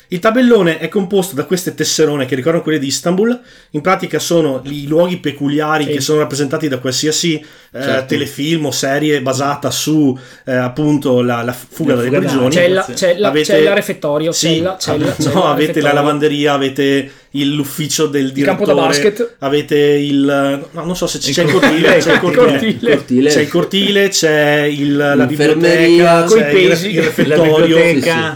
Il 0.09 0.19
tabellone 0.19 0.77
è 0.77 0.87
composto 0.87 1.33
da 1.35 1.45
queste 1.45 1.73
tesserone 1.73 2.25
che 2.25 2.35
ricordano 2.35 2.63
quelle 2.63 2.77
di 2.79 2.87
Istanbul. 2.87 3.39
In 3.71 3.81
pratica 3.81 4.19
sono 4.19 4.61
i 4.65 4.85
luoghi 4.87 5.17
peculiari 5.17 5.85
Sì. 5.85 5.91
che 5.91 6.01
sono 6.01 6.19
rappresentati 6.19 6.67
da 6.67 6.77
qualsiasi 6.77 7.35
eh, 7.35 7.81
Certo. 7.81 8.05
telefilm 8.05 8.65
o 8.67 8.71
serie 8.71 9.21
basata 9.21 9.71
su 9.71 10.17
eh, 10.45 10.53
appunto 10.55 11.21
la, 11.21 11.41
la 11.43 11.53
fuga 11.53 11.95
La 11.95 12.01
dalle 12.03 12.07
fuga 12.15 12.19
prigioni. 12.27 12.49
C'è, 12.49 12.67
la, 12.69 12.85
c'è, 12.93 13.17
la, 13.17 13.27
Avete- 13.29 13.53
c'è 13.53 13.61
la 13.63 13.73
refettorio, 13.73 14.31
Sì, 14.31 14.47
c'è 14.47 14.59
la, 14.61 14.75
c'è 14.77 14.97
no, 14.97 15.13
c'è 15.17 15.31
avete 15.33 15.81
la 15.81 15.93
lavanderia, 15.93 16.53
avete 16.53 17.11
il- 17.35 17.53
l'ufficio 17.55 18.07
del 18.07 18.25
Il 18.25 18.31
direttore, 18.31 18.57
campo 18.65 18.73
da 18.81 18.87
basket. 18.87 19.35
avete 19.39 19.77
il 19.77 20.67
no, 20.71 20.83
non 20.83 20.95
so 20.95 21.07
se 21.07 21.17
Il 21.17 21.33
c'è 21.33 21.43
il 21.43 21.51
cortile, 21.51 21.97
c'è 21.97 22.09
il 22.09 22.13
il 22.15 22.19
cortile, 22.19 23.29
c'è 23.29 23.41
il 23.41 23.47
cortile, 23.49 24.07
c'è 24.09 24.61
il- 24.63 24.95
la 24.95 25.25
biblioteca, 25.25 26.23
c'è 26.25 26.49
il, 26.49 26.53
pesi, 26.69 26.89
il 26.91 27.01
refettorio, 27.01 27.77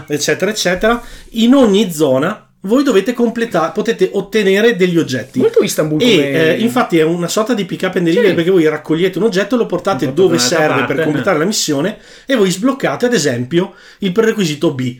eccetera, 0.06 0.50
eccetera. 0.50 1.02
In 1.30 1.54
ogni 1.54 1.92
zona 1.92 2.46
voi 2.64 2.82
dovete 2.84 3.14
completare, 3.14 3.72
potete 3.74 4.10
ottenere 4.12 4.76
degli 4.76 4.98
oggetti. 4.98 5.38
Molto 5.38 5.62
Istanbul 5.62 6.02
E 6.02 6.04
come... 6.14 6.32
eh, 6.56 6.60
infatti 6.60 6.98
è 6.98 7.02
una 7.02 7.26
sorta 7.28 7.54
di 7.54 7.64
pick 7.64 7.84
up 7.84 7.96
and 7.96 8.04
delivery 8.04 8.28
Sì. 8.28 8.34
perché 8.34 8.50
voi 8.50 8.68
raccogliete 8.68 9.16
un 9.16 9.24
oggetto, 9.24 9.56
lo 9.56 9.64
portate 9.64 10.04
Lo 10.04 10.12
portate 10.12 10.28
dove 10.28 10.38
serve 10.38 10.80
parte. 10.80 10.94
per 10.94 11.04
completare 11.04 11.38
la 11.38 11.46
missione 11.46 11.96
e 12.26 12.36
voi 12.36 12.50
sbloccate 12.50 13.06
ad 13.06 13.14
esempio 13.14 13.72
il 14.00 14.12
prerequisito 14.12 14.74
B. 14.74 14.94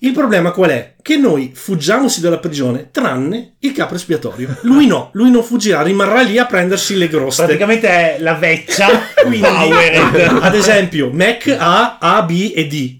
Il 0.00 0.12
problema 0.12 0.50
qual 0.50 0.70
è? 0.70 0.94
Che 1.00 1.16
noi 1.16 1.52
fuggiamosi 1.54 2.20
dalla 2.20 2.38
prigione 2.38 2.88
tranne 2.90 3.54
il 3.60 3.72
capo 3.72 3.94
espiatorio. 3.94 4.56
Lui 4.62 4.86
no, 4.86 5.10
lui 5.12 5.30
non 5.30 5.42
fuggirà, 5.42 5.82
rimarrà 5.82 6.20
lì 6.20 6.38
a 6.38 6.44
prendersi 6.44 6.96
le 6.96 7.08
groste. 7.08 7.44
Praticamente 7.44 7.88
è 7.88 8.16
la 8.20 8.34
vecchia 8.34 8.88
Quindi, 9.24 9.46
ad 9.46 10.54
esempio, 10.54 11.10
Mac 11.10 11.54
ha 11.58 11.98
A, 11.98 12.22
B 12.22 12.52
e 12.54 12.66
D. 12.66 12.98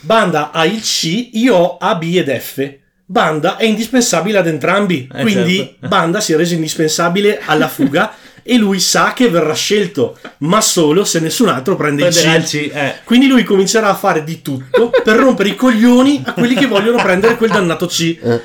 Banda 0.00 0.50
ha 0.50 0.64
il 0.66 0.80
C, 0.80 1.30
io 1.32 1.54
ho 1.54 1.76
A, 1.78 1.94
B 1.94 2.14
ed 2.16 2.36
F. 2.36 2.76
Banda 3.04 3.56
è 3.56 3.64
indispensabile 3.64 4.36
ad 4.36 4.46
entrambi, 4.46 5.08
Eh, 5.10 5.22
quindi 5.22 5.56
certo. 5.56 5.88
Banda 5.88 6.20
si 6.20 6.34
è 6.34 6.36
reso 6.36 6.52
indispensabile 6.54 7.40
alla 7.42 7.68
fuga 7.68 8.12
e 8.50 8.56
lui 8.56 8.80
sa 8.80 9.12
che 9.12 9.28
verrà 9.28 9.52
scelto, 9.52 10.18
ma 10.38 10.62
solo 10.62 11.04
se 11.04 11.20
nessun 11.20 11.48
altro 11.48 11.76
prende 11.76 12.06
il 12.06 12.08
Prenderà 12.14 12.36
il 12.36 12.44
C. 12.44 12.48
C, 12.48 12.70
eh. 12.74 12.94
Quindi 13.04 13.26
lui 13.26 13.44
comincerà 13.44 13.90
a 13.90 13.94
fare 13.94 14.24
di 14.24 14.40
tutto 14.40 14.88
per 15.04 15.16
rompere 15.16 15.50
i 15.50 15.54
coglioni 15.54 16.22
a 16.24 16.32
quelli 16.32 16.54
che 16.54 16.64
vogliono 16.66 16.96
prendere 17.02 17.36
quel 17.36 17.50
dannato 17.50 17.86
C. 17.86 18.16
Eh. 18.22 18.40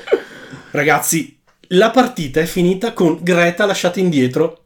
Ragazzi, 0.72 1.38
la 1.68 1.88
partita 1.88 2.40
è 2.40 2.44
finita 2.44 2.92
con 2.92 3.18
Greta 3.22 3.64
lasciata 3.64 3.98
indietro 3.98 4.58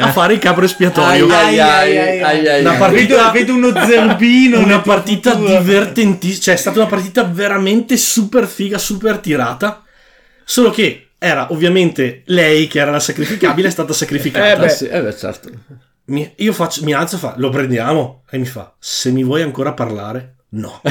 a 0.00 0.08
Eh. 0.08 0.12
fare 0.12 0.32
il 0.32 0.40
capro 0.40 0.64
espiatorio. 0.64 1.28
Ai, 1.28 1.60
ai, 1.60 2.60
Una 2.60 2.74
partita- 2.74 3.30
Vedo, 3.30 3.52
vedo 3.52 3.68
uno 3.70 3.86
zerbino. 3.86 4.58
una 4.58 4.80
partita 4.80 5.34
divertentissima, 5.34 6.42
cioè 6.42 6.54
è 6.54 6.58
stata 6.58 6.80
una 6.80 6.88
partita 6.88 7.22
veramente 7.22 7.96
super 7.96 8.48
figa, 8.48 8.76
super 8.76 9.18
tirata. 9.18 9.84
Solo 10.44 10.70
che 10.70 11.09
era 11.22 11.52
ovviamente 11.52 12.22
lei 12.26 12.66
che 12.66 12.80
era 12.80 12.90
la 12.90 12.98
sacrificabile, 12.98 13.68
è 13.68 13.70
stata 13.70 13.92
sacrificata. 13.92 14.46
Eh 14.48 14.52
Eh 14.52 14.56
beh. 14.56 14.68
sì, 14.70 14.86
eh 14.88 15.02
beh, 15.02 15.16
certo. 15.16 15.50
Mi- 16.06 16.32
io 16.38 16.52
faccio, 16.54 16.82
mi 16.82 16.92
alzo 16.94 17.16
e 17.16 17.18
fa, 17.18 17.34
lo 17.36 17.50
prendiamo? 17.50 18.22
E 18.30 18.38
mi 18.38 18.46
fa, 18.46 18.72
se 18.78 19.10
mi 19.10 19.22
vuoi 19.22 19.42
ancora 19.42 19.72
parlare, 19.74 20.36
no. 20.50 20.80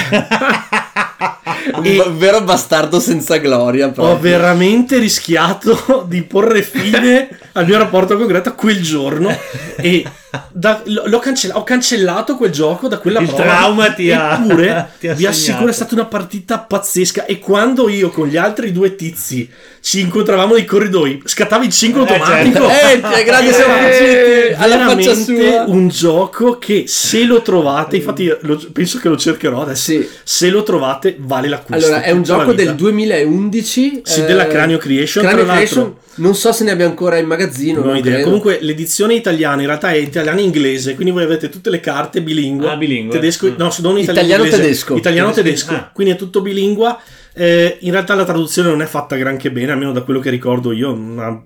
Un 1.76 2.18
vero 2.18 2.42
bastardo 2.44 3.00
senza 3.00 3.38
gloria. 3.38 3.88
Ho 3.88 3.92
proprio. 3.92 4.18
veramente 4.20 4.98
rischiato 4.98 6.06
di 6.08 6.22
porre 6.24 6.62
fine 6.64 7.28
al 7.54 7.66
mio 7.66 7.78
rapporto 7.78 8.18
con 8.18 8.28
Greta 8.28 8.52
quel 8.54 8.82
giorno 8.82 9.30
e 9.78 10.04
da- 10.52 10.82
l'ho- 10.86 11.04
l'ho 11.08 11.20
cancella- 11.20 11.58
ho 11.58 11.64
cancellato 11.64 12.36
quel 12.36 12.52
gioco 12.52 12.88
da 12.88 12.98
quella 13.00 13.20
Il 13.20 13.28
prova. 13.28 13.44
trauma 13.44 13.92
ti 13.94 14.12
ha- 14.12 14.40
Eppure, 14.44 14.90
ti 15.00 15.08
ha 15.08 15.14
vi 15.14 15.26
assicuro, 15.26 15.70
è 15.70 15.74
stata 15.74 15.96
una 15.96 16.06
partita 16.06 16.60
pazzesca 16.60 17.26
e 17.26 17.40
quando 17.40 17.90
io 17.90 18.10
con 18.10 18.28
gli 18.28 18.38
altri 18.38 18.72
due 18.72 18.96
tizi 18.96 19.50
ci 19.82 20.02
incontravamo 20.02 20.54
nei 20.54 20.66
corridoi, 20.66 21.22
scattava 21.26 21.64
il 21.64 21.72
5 21.72 22.02
Eh, 22.02 22.04
automatico. 22.14 22.70
certo. 22.70 23.12
Eh, 23.16 23.24
grandi 23.26 23.52
siamo 23.54 23.74
fuggiti 23.74 24.54
alla 24.56 24.78
faccia 24.78 24.96
veramente 25.14 25.24
sua. 25.24 25.64
un 25.68 25.88
gioco 25.88 26.58
che 26.60 26.84
se 26.88 27.24
lo 27.24 27.42
trovate, 27.42 27.96
infatti 27.96 28.32
lo- 28.42 28.62
penso 28.72 29.00
che 29.00 29.08
lo 29.10 29.18
cercherò 29.18 29.62
adesso, 29.62 29.92
Sì. 29.92 30.08
se 30.24 30.50
lo 30.50 30.64
trovate 30.64 31.16
vale 31.18 31.48
l'acquisto. 31.48 31.86
Allora, 31.88 32.02
è 32.04 32.12
un 32.12 32.24
gioco 32.24 32.54
del 32.54 32.76
2011. 32.76 34.02
Sì, 34.04 34.22
eh, 34.22 34.26
della 34.26 34.48
Cranio 34.48 34.78
Creation, 34.78 35.24
Cranio 35.24 35.44
tra 35.46 35.54
l'altro. 35.54 35.76
Creation, 35.82 35.96
non 36.16 36.36
so 36.36 36.52
se 36.52 36.64
ne 36.66 36.72
abbia 36.72 36.86
ancora 36.86 37.18
in 37.18 37.26
magazzino. 37.28 37.80
Non 37.80 37.84
ho 37.84 37.88
non 37.92 37.98
idea. 37.98 38.12
credo. 38.14 38.26
Comunque 38.28 38.58
l'edizione 38.62 39.14
italiana 39.14 39.62
in 39.62 39.68
realtà 39.68 39.92
è 39.92 39.96
italiano 40.20 40.40
e 40.40 40.44
inglese, 40.44 40.94
quindi 40.96 41.12
voi 41.12 41.24
avete 41.24 41.50
tutte 41.50 41.70
le 41.70 41.80
carte 41.80 42.22
bilingue. 42.22 42.70
Ah, 42.70 42.76
bilingue. 42.76 43.14
Tedesco, 43.16 43.48
Mm. 43.48 43.54
no, 43.58 43.74
non 43.82 43.98
italiano 43.98 44.44
Italiano-tedesco. 44.44 44.96
Italiano-tedesco, 44.96 45.74
Ah. 45.74 45.90
quindi 45.94 46.14
è 46.14 46.16
tutto 46.18 46.42
bilingue. 46.42 46.96
Eh, 47.34 47.78
in 47.82 47.92
realtà 47.92 48.16
la 48.16 48.26
traduzione 48.26 48.70
non 48.70 48.82
è 48.82 48.86
fatta 48.86 49.16
granché 49.16 49.52
bene, 49.52 49.72
almeno 49.72 49.92
da 49.92 50.02
quello 50.02 50.20
che 50.20 50.30
ricordo 50.30 50.72
io. 50.72 50.96
ma 50.96 51.42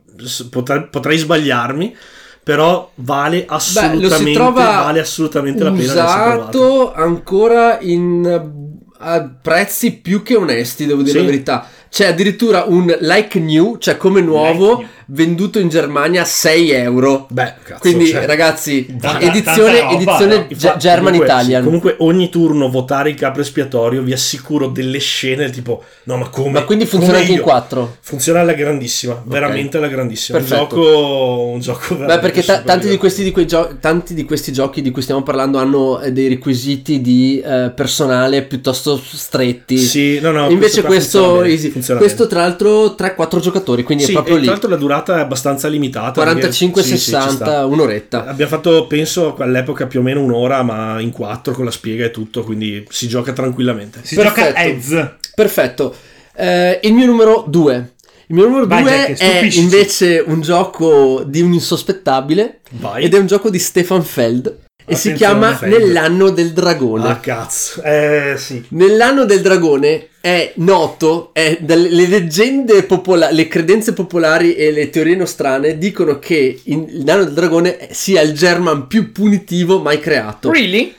potrei, 0.49 0.87
potrei 0.89 1.17
sbagliarmi, 1.17 1.95
però 2.43 2.91
vale 2.95 3.45
assolutamente, 3.47 4.33
trova 4.33 4.63
vale 4.83 4.99
assolutamente 4.99 5.63
la 5.63 5.71
pena 5.71 5.81
usato 5.83 6.93
ancora 6.93 7.79
in 7.81 8.61
a 9.05 9.29
prezzi 9.41 9.97
più 9.97 10.23
che 10.23 10.35
onesti, 10.35 10.85
devo 10.85 11.01
dire 11.01 11.19
Sì. 11.19 11.25
la 11.25 11.29
verità. 11.29 11.67
C'è 11.89 12.07
addirittura 12.07 12.63
un 12.67 12.95
like 13.01 13.37
new, 13.39 13.77
cioè 13.77 13.97
come 13.97 14.21
nuovo, 14.21 14.69
Like 14.77 14.81
new. 14.81 14.87
Venduto 15.13 15.59
in 15.59 15.69
Germania 15.69 16.21
a 16.23 16.25
6 16.25 16.71
euro. 16.71 17.27
Beh, 17.29 17.53
cazzo, 17.63 17.79
Quindi, 17.81 18.07
cioè, 18.07 18.25
ragazzi, 18.25 18.85
tanta- 18.99 19.19
edizione, 19.19 19.79
roba, 19.81 19.93
edizione 19.93 20.35
no? 20.35 20.41
Ge- 20.47 20.53
Infatti, 20.53 20.79
German 20.79 21.03
comunque, 21.11 21.25
Italian. 21.25 21.59
sì, 21.59 21.65
comunque 21.65 21.95
ogni 21.99 22.29
turno 22.29 22.69
votare 22.69 23.09
il 23.09 23.15
capo 23.15 23.39
espiatorio 23.41 24.01
vi 24.01 24.11
assicuro 24.13 24.67
delle 24.67 24.97
scene 24.99 25.49
tipo 25.51 25.83
no 26.03 26.17
ma 26.17 26.29
come 26.29 26.49
Ma 26.51 26.63
quindi 26.63 26.85
funziona 26.85 27.17
anche 27.19 27.31
in 27.31 27.37
io? 27.37 27.43
4. 27.43 27.97
funziona 28.01 28.39
alla 28.41 28.53
grandissima 28.53 29.21
veramente 29.25 29.77
alla 29.77 29.87
grandissima 29.87 30.37
un 30.39 30.45
gioco 30.45 31.49
un 31.53 31.59
gioco 31.59 31.95
Beh, 31.95 32.19
perché 32.19 32.43
ta- 32.43 32.61
tanti, 32.61 32.89
di 32.89 32.97
questi, 32.97 33.23
di 33.23 33.31
quei 33.31 33.45
gio- 33.45 33.77
tanti 33.79 34.13
di 34.13 34.23
questi 34.23 34.51
giochi 34.51 34.81
di 34.81 34.91
cui 34.91 35.01
stiamo 35.01 35.21
parlando 35.23 35.57
hanno 35.59 35.99
eh, 36.01 36.11
dei 36.11 36.27
requisiti 36.27 37.01
di 37.01 37.39
eh, 37.45 37.71
personale 37.75 38.43
piuttosto 38.43 38.97
stretti. 38.97 39.77
sì 39.77 40.19
no 40.19 40.31
no 40.31 40.49
Invece 40.49 40.81
qua 40.81 40.89
questo, 40.89 41.19
funziona 41.19 41.47
bene, 41.47 41.69
funziona 41.69 41.99
questo 41.99 42.27
tra 42.27 42.39
l'altro 42.41 42.95
3-4 42.97 43.39
giocatori, 43.39 43.83
quindi 43.83 44.03
sì, 44.05 44.11
è 44.11 44.13
proprio 44.13 44.35
e 44.35 44.39
lì. 44.39 44.43
tra 44.45 44.53
l'altro 44.53 44.69
la 44.69 44.75
durata 44.77 45.02
è 45.11 45.19
abbastanza 45.19 45.67
limitata 45.67 46.23
perché- 46.23 46.51
sì, 46.51 46.67
sì, 46.67 47.11
45-60, 47.11 47.65
un'oretta. 47.65 48.25
abbiamo 48.25 48.49
fatto 48.51 48.87
penso 48.87 49.35
all'epoca 49.37 49.85
più 49.87 49.99
o 49.99 50.03
meno 50.03 50.21
un'ora 50.21 50.63
ma 50.63 50.99
in 51.01 51.11
quattro 51.11 51.53
con 51.53 51.65
la 51.65 51.71
spiega 51.71 52.05
e 52.05 52.11
tutto 52.11 52.43
quindi 52.43 52.85
si 52.89 53.07
gioca 53.07 53.33
tranquillamente 53.33 53.99
Si 54.03 54.15
gioca 54.15 54.31
Perfetto. 54.53 54.59
Eds. 54.59 55.11
Perfetto. 55.35 55.95
Eh, 56.35 56.79
il 56.83 56.93
mio 56.93 57.05
numero 57.05 57.43
2. 57.47 57.91
Il 58.27 58.35
mio 58.35 58.45
numero 58.47 58.65
Vai, 58.65 58.83
2 58.83 58.91
Jack, 58.91 59.19
è 59.19 59.49
invece 59.59 60.23
un 60.25 60.41
gioco 60.41 61.23
di 61.25 61.41
un 61.41 61.51
insospettabile 61.53 62.59
vai 62.71 63.03
ed 63.03 63.13
è 63.13 63.19
un 63.19 63.25
gioco 63.27 63.49
di 63.49 63.59
Stefan 63.59 64.01
Feld 64.03 64.59
e 64.85 64.95
si 64.95 65.09
Attenzione, 65.09 65.15
chiama 65.15 65.55
Feld. 65.55 65.73
Nell'anno 65.73 66.29
del 66.29 66.51
dragone. 66.51 67.07
ah 67.09 67.19
cazzo 67.19 67.81
eh 67.83 68.35
sì 68.37 68.63
Nell'anno 68.69 69.25
del 69.25 69.41
dragone 69.41 70.07
è 70.19 70.53
noto, 70.55 71.31
è 71.33 71.57
dalle 71.61 71.89
le 71.89 72.07
leggende 72.07 72.83
popolari, 72.83 73.35
le 73.35 73.47
credenze 73.47 73.93
popolari 73.93 74.55
e 74.55 74.71
le 74.71 74.89
teorie 74.89 75.15
nostrane 75.15 75.77
dicono 75.77 76.19
che 76.19 76.59
in- 76.65 76.85
il 76.89 77.03
nano 77.03 77.23
del 77.25 77.33
dragone 77.33 77.89
sia 77.91 78.21
il 78.21 78.33
German 78.33 78.87
più 78.87 79.11
punitivo 79.11 79.79
mai 79.79 79.99
creato. 79.99 80.51
Really? 80.51 80.93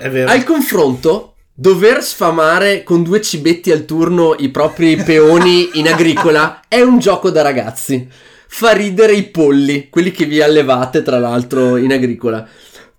è 0.00 0.08
vero 0.08 0.30
Al 0.30 0.42
confronto, 0.44 1.34
dover 1.52 2.02
sfamare 2.02 2.82
con 2.82 3.02
due 3.02 3.20
cibetti 3.20 3.70
al 3.70 3.84
turno 3.84 4.34
i 4.38 4.48
propri 4.48 4.96
peoni 4.96 5.70
in 5.74 5.88
agricola 5.88 6.62
è 6.66 6.80
un 6.80 6.98
gioco 6.98 7.30
da 7.30 7.42
ragazzi. 7.42 8.08
Fa 8.54 8.72
ridere 8.72 9.12
i 9.14 9.24
polli, 9.24 9.88
quelli 9.90 10.10
che 10.10 10.24
vi 10.26 10.40
allevate 10.42 11.02
tra 11.02 11.18
l'altro 11.18 11.76
in 11.76 11.92
agricola. 11.92 12.46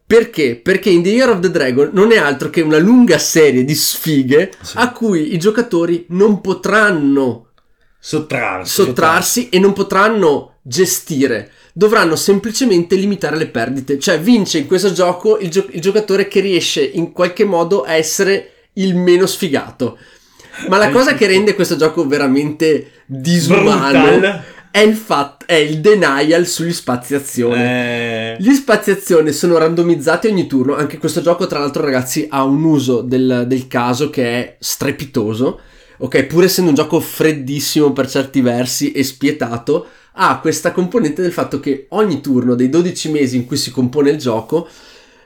Perché? 0.05 0.55
Perché 0.55 0.89
in 0.89 1.01
The 1.01 1.09
Year 1.09 1.29
of 1.29 1.39
the 1.39 1.49
Dragon 1.49 1.89
non 1.93 2.11
è 2.11 2.17
altro 2.17 2.49
che 2.49 2.61
una 2.61 2.77
lunga 2.77 3.17
serie 3.17 3.63
di 3.63 3.73
sfighe 3.73 4.51
Sì. 4.61 4.73
a 4.77 4.91
cui 4.91 5.33
i 5.33 5.37
giocatori 5.39 6.05
non 6.09 6.41
potranno 6.41 7.47
Sottrarsi. 7.99 8.73
sottrarsi 8.73 9.49
e 9.49 9.59
non 9.59 9.73
potranno 9.73 10.57
gestire. 10.61 11.51
Dovranno 11.73 12.15
semplicemente 12.15 12.95
limitare 12.95 13.37
le 13.37 13.47
perdite. 13.47 13.97
Cioè, 13.97 14.19
vince 14.19 14.59
in 14.59 14.67
questo 14.67 14.91
gioco 14.93 15.39
il, 15.39 15.49
gio- 15.49 15.67
il 15.71 15.81
giocatore 15.81 16.27
che 16.27 16.39
riesce 16.41 16.83
in 16.83 17.11
qualche 17.11 17.45
modo 17.45 17.81
a 17.83 17.93
essere 17.93 18.51
il 18.73 18.95
meno 18.95 19.25
sfigato. 19.25 19.97
Ma 20.67 20.77
la 20.77 20.91
cosa 20.91 21.15
che 21.15 21.25
rende 21.25 21.55
questo 21.55 21.75
gioco 21.75 22.05
veramente 22.05 22.91
disumano 23.07 23.89
Brutal. 23.89 24.43
È 24.73 24.79
il 24.79 24.95
fatto 24.95 25.45
è 25.45 25.53
il 25.53 25.81
denial 25.81 26.47
sugli 26.47 26.73
spazi 26.73 27.13
azione. 27.13 28.33
Eh, 28.33 28.41
Gli 28.41 28.53
spazi 28.53 28.89
azione 28.89 29.31
sono 29.31 29.59
randomizzati 29.59 30.25
ogni 30.25 30.47
turno. 30.47 30.73
Anche 30.73 30.97
questo 30.97 31.21
gioco, 31.21 31.45
tra 31.45 31.59
l'altro, 31.59 31.83
ragazzi, 31.83 32.25
ha 32.27 32.43
un 32.43 32.63
uso 32.63 33.01
del, 33.01 33.43
del 33.45 33.67
caso 33.67 34.09
che 34.09 34.23
è 34.23 34.55
strepitoso. 34.57 35.59
Ok, 35.97 36.23
pur 36.23 36.45
essendo 36.45 36.71
un 36.71 36.75
gioco 36.75 36.99
freddissimo 36.99 37.93
per 37.93 38.09
certi 38.09 38.41
versi 38.41 38.91
e 38.93 39.03
spietato, 39.03 39.85
ha 40.13 40.39
questa 40.39 40.71
componente 40.71 41.21
del 41.21 41.31
fatto 41.31 41.59
che 41.59 41.85
ogni 41.89 42.19
turno 42.19 42.55
dei 42.55 42.69
12 42.69 43.11
mesi 43.11 43.35
in 43.35 43.45
cui 43.45 43.57
si 43.57 43.69
compone 43.69 44.09
il 44.09 44.17
gioco 44.17 44.67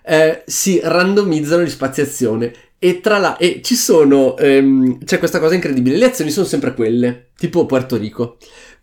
eh, 0.04 0.44
si 0.46 0.82
randomizzano 0.84 1.64
gli 1.64 1.70
spazi 1.70 2.02
azione. 2.02 2.52
E 2.80 3.00
tra 3.00 3.18
la 3.18 3.38
e 3.38 3.62
ci 3.64 3.76
sono 3.76 4.36
ehm, 4.38 5.06
c'è 5.06 5.20
questa 5.20 5.40
cosa 5.40 5.56
incredibile. 5.56 5.96
Le 5.96 6.06
azioni 6.06 6.32
sono 6.32 6.46
sempre 6.46 6.74
quelle, 6.74 7.30
tipo 7.38 7.66
Puerto 7.66 7.96
Rico. 7.96 8.38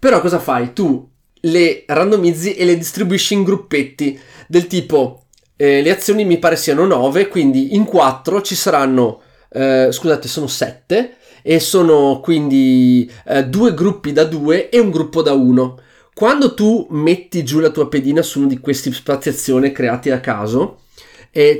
Però 0.05 0.21
cosa 0.21 0.39
fai? 0.39 0.75
Tu 0.75 1.09
le 1.41 1.85
randomizzi 1.87 2.53
e 2.53 2.67
le 2.67 2.77
distribuisci 2.77 3.33
in 3.33 3.43
gruppetti 3.43 4.21
del 4.47 4.67
tipo 4.67 5.29
eh, 5.57 5.81
le 5.81 5.91
azioni 5.91 6.27
mi 6.27 6.39
pare 6.39 6.57
siano 6.57 6.85
9, 6.85 7.29
quindi 7.29 7.75
in 7.75 7.87
4 7.87 8.43
ci 8.43 8.55
saranno 8.55 9.23
eh, 9.51 9.89
scusate, 9.91 10.29
sono 10.29 10.47
7 10.47 11.17
e 11.41 11.59
sono 11.59 12.21
quindi 12.21 13.11
eh, 13.27 13.47
due 13.47 13.73
gruppi 13.73 14.13
da 14.13 14.25
2 14.25 14.69
e 14.69 14.79
un 14.79 14.91
gruppo 14.91 15.23
da 15.23 15.33
1. 15.33 15.81
Quando 16.13 16.53
tu 16.53 16.87
metti 16.91 17.43
giù 17.43 17.59
la 17.61 17.71
tua 17.71 17.89
pedina 17.89 18.21
su 18.21 18.41
uno 18.41 18.49
di 18.49 18.61
questi 18.61 18.93
spazi 18.93 19.31
azione 19.31 19.73
creati 19.73 20.11
a 20.11 20.21
caso, 20.21 20.81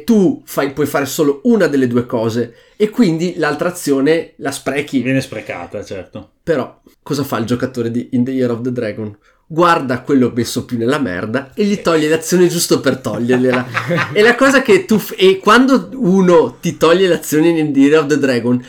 tu 0.05 0.43
fai- 0.45 0.75
puoi 0.75 0.87
fare 0.87 1.07
solo 1.07 1.41
una 1.45 1.67
delle 1.67 1.87
due 1.87 2.05
cose 2.05 2.55
e 2.77 2.91
quindi 2.91 3.35
l'altra 3.37 3.69
azione 3.69 4.33
la 4.37 4.51
sprechi. 4.51 5.01
viene 5.01 5.21
sprecata, 5.21 5.85
certo. 5.85 6.31
Però, 6.43 6.81
cosa 7.03 7.25
fa 7.25 7.39
il 7.39 7.47
giocatore 7.47 7.91
di 7.91 8.11
In 8.13 8.25
the 8.25 8.31
Year 8.31 8.51
of 8.51 8.63
the 8.63 8.73
Dragon? 8.73 9.17
Guarda 9.47 10.01
quello 10.01 10.33
messo 10.35 10.65
più 10.65 10.79
nella 10.79 10.99
merda 10.99 11.53
e 11.55 11.65
gli 11.65 11.81
toglie 11.81 12.09
l'azione 12.09 12.49
giusto 12.49 12.81
per 12.81 12.97
togliergliela. 12.97 13.67
e 14.13 14.23
la 14.23 14.35
cosa 14.35 14.63
che 14.63 14.85
tu. 14.85 14.99
f- 14.99 15.15
e 15.17 15.39
quando 15.39 15.91
uno 15.95 16.57
ti 16.61 16.77
toglie 16.77 17.07
l'azione 17.07 17.51
in 17.51 17.73
The 17.73 17.79
Year 17.79 18.01
of 18.01 18.07
the 18.07 18.19
Dragon, 18.19 18.65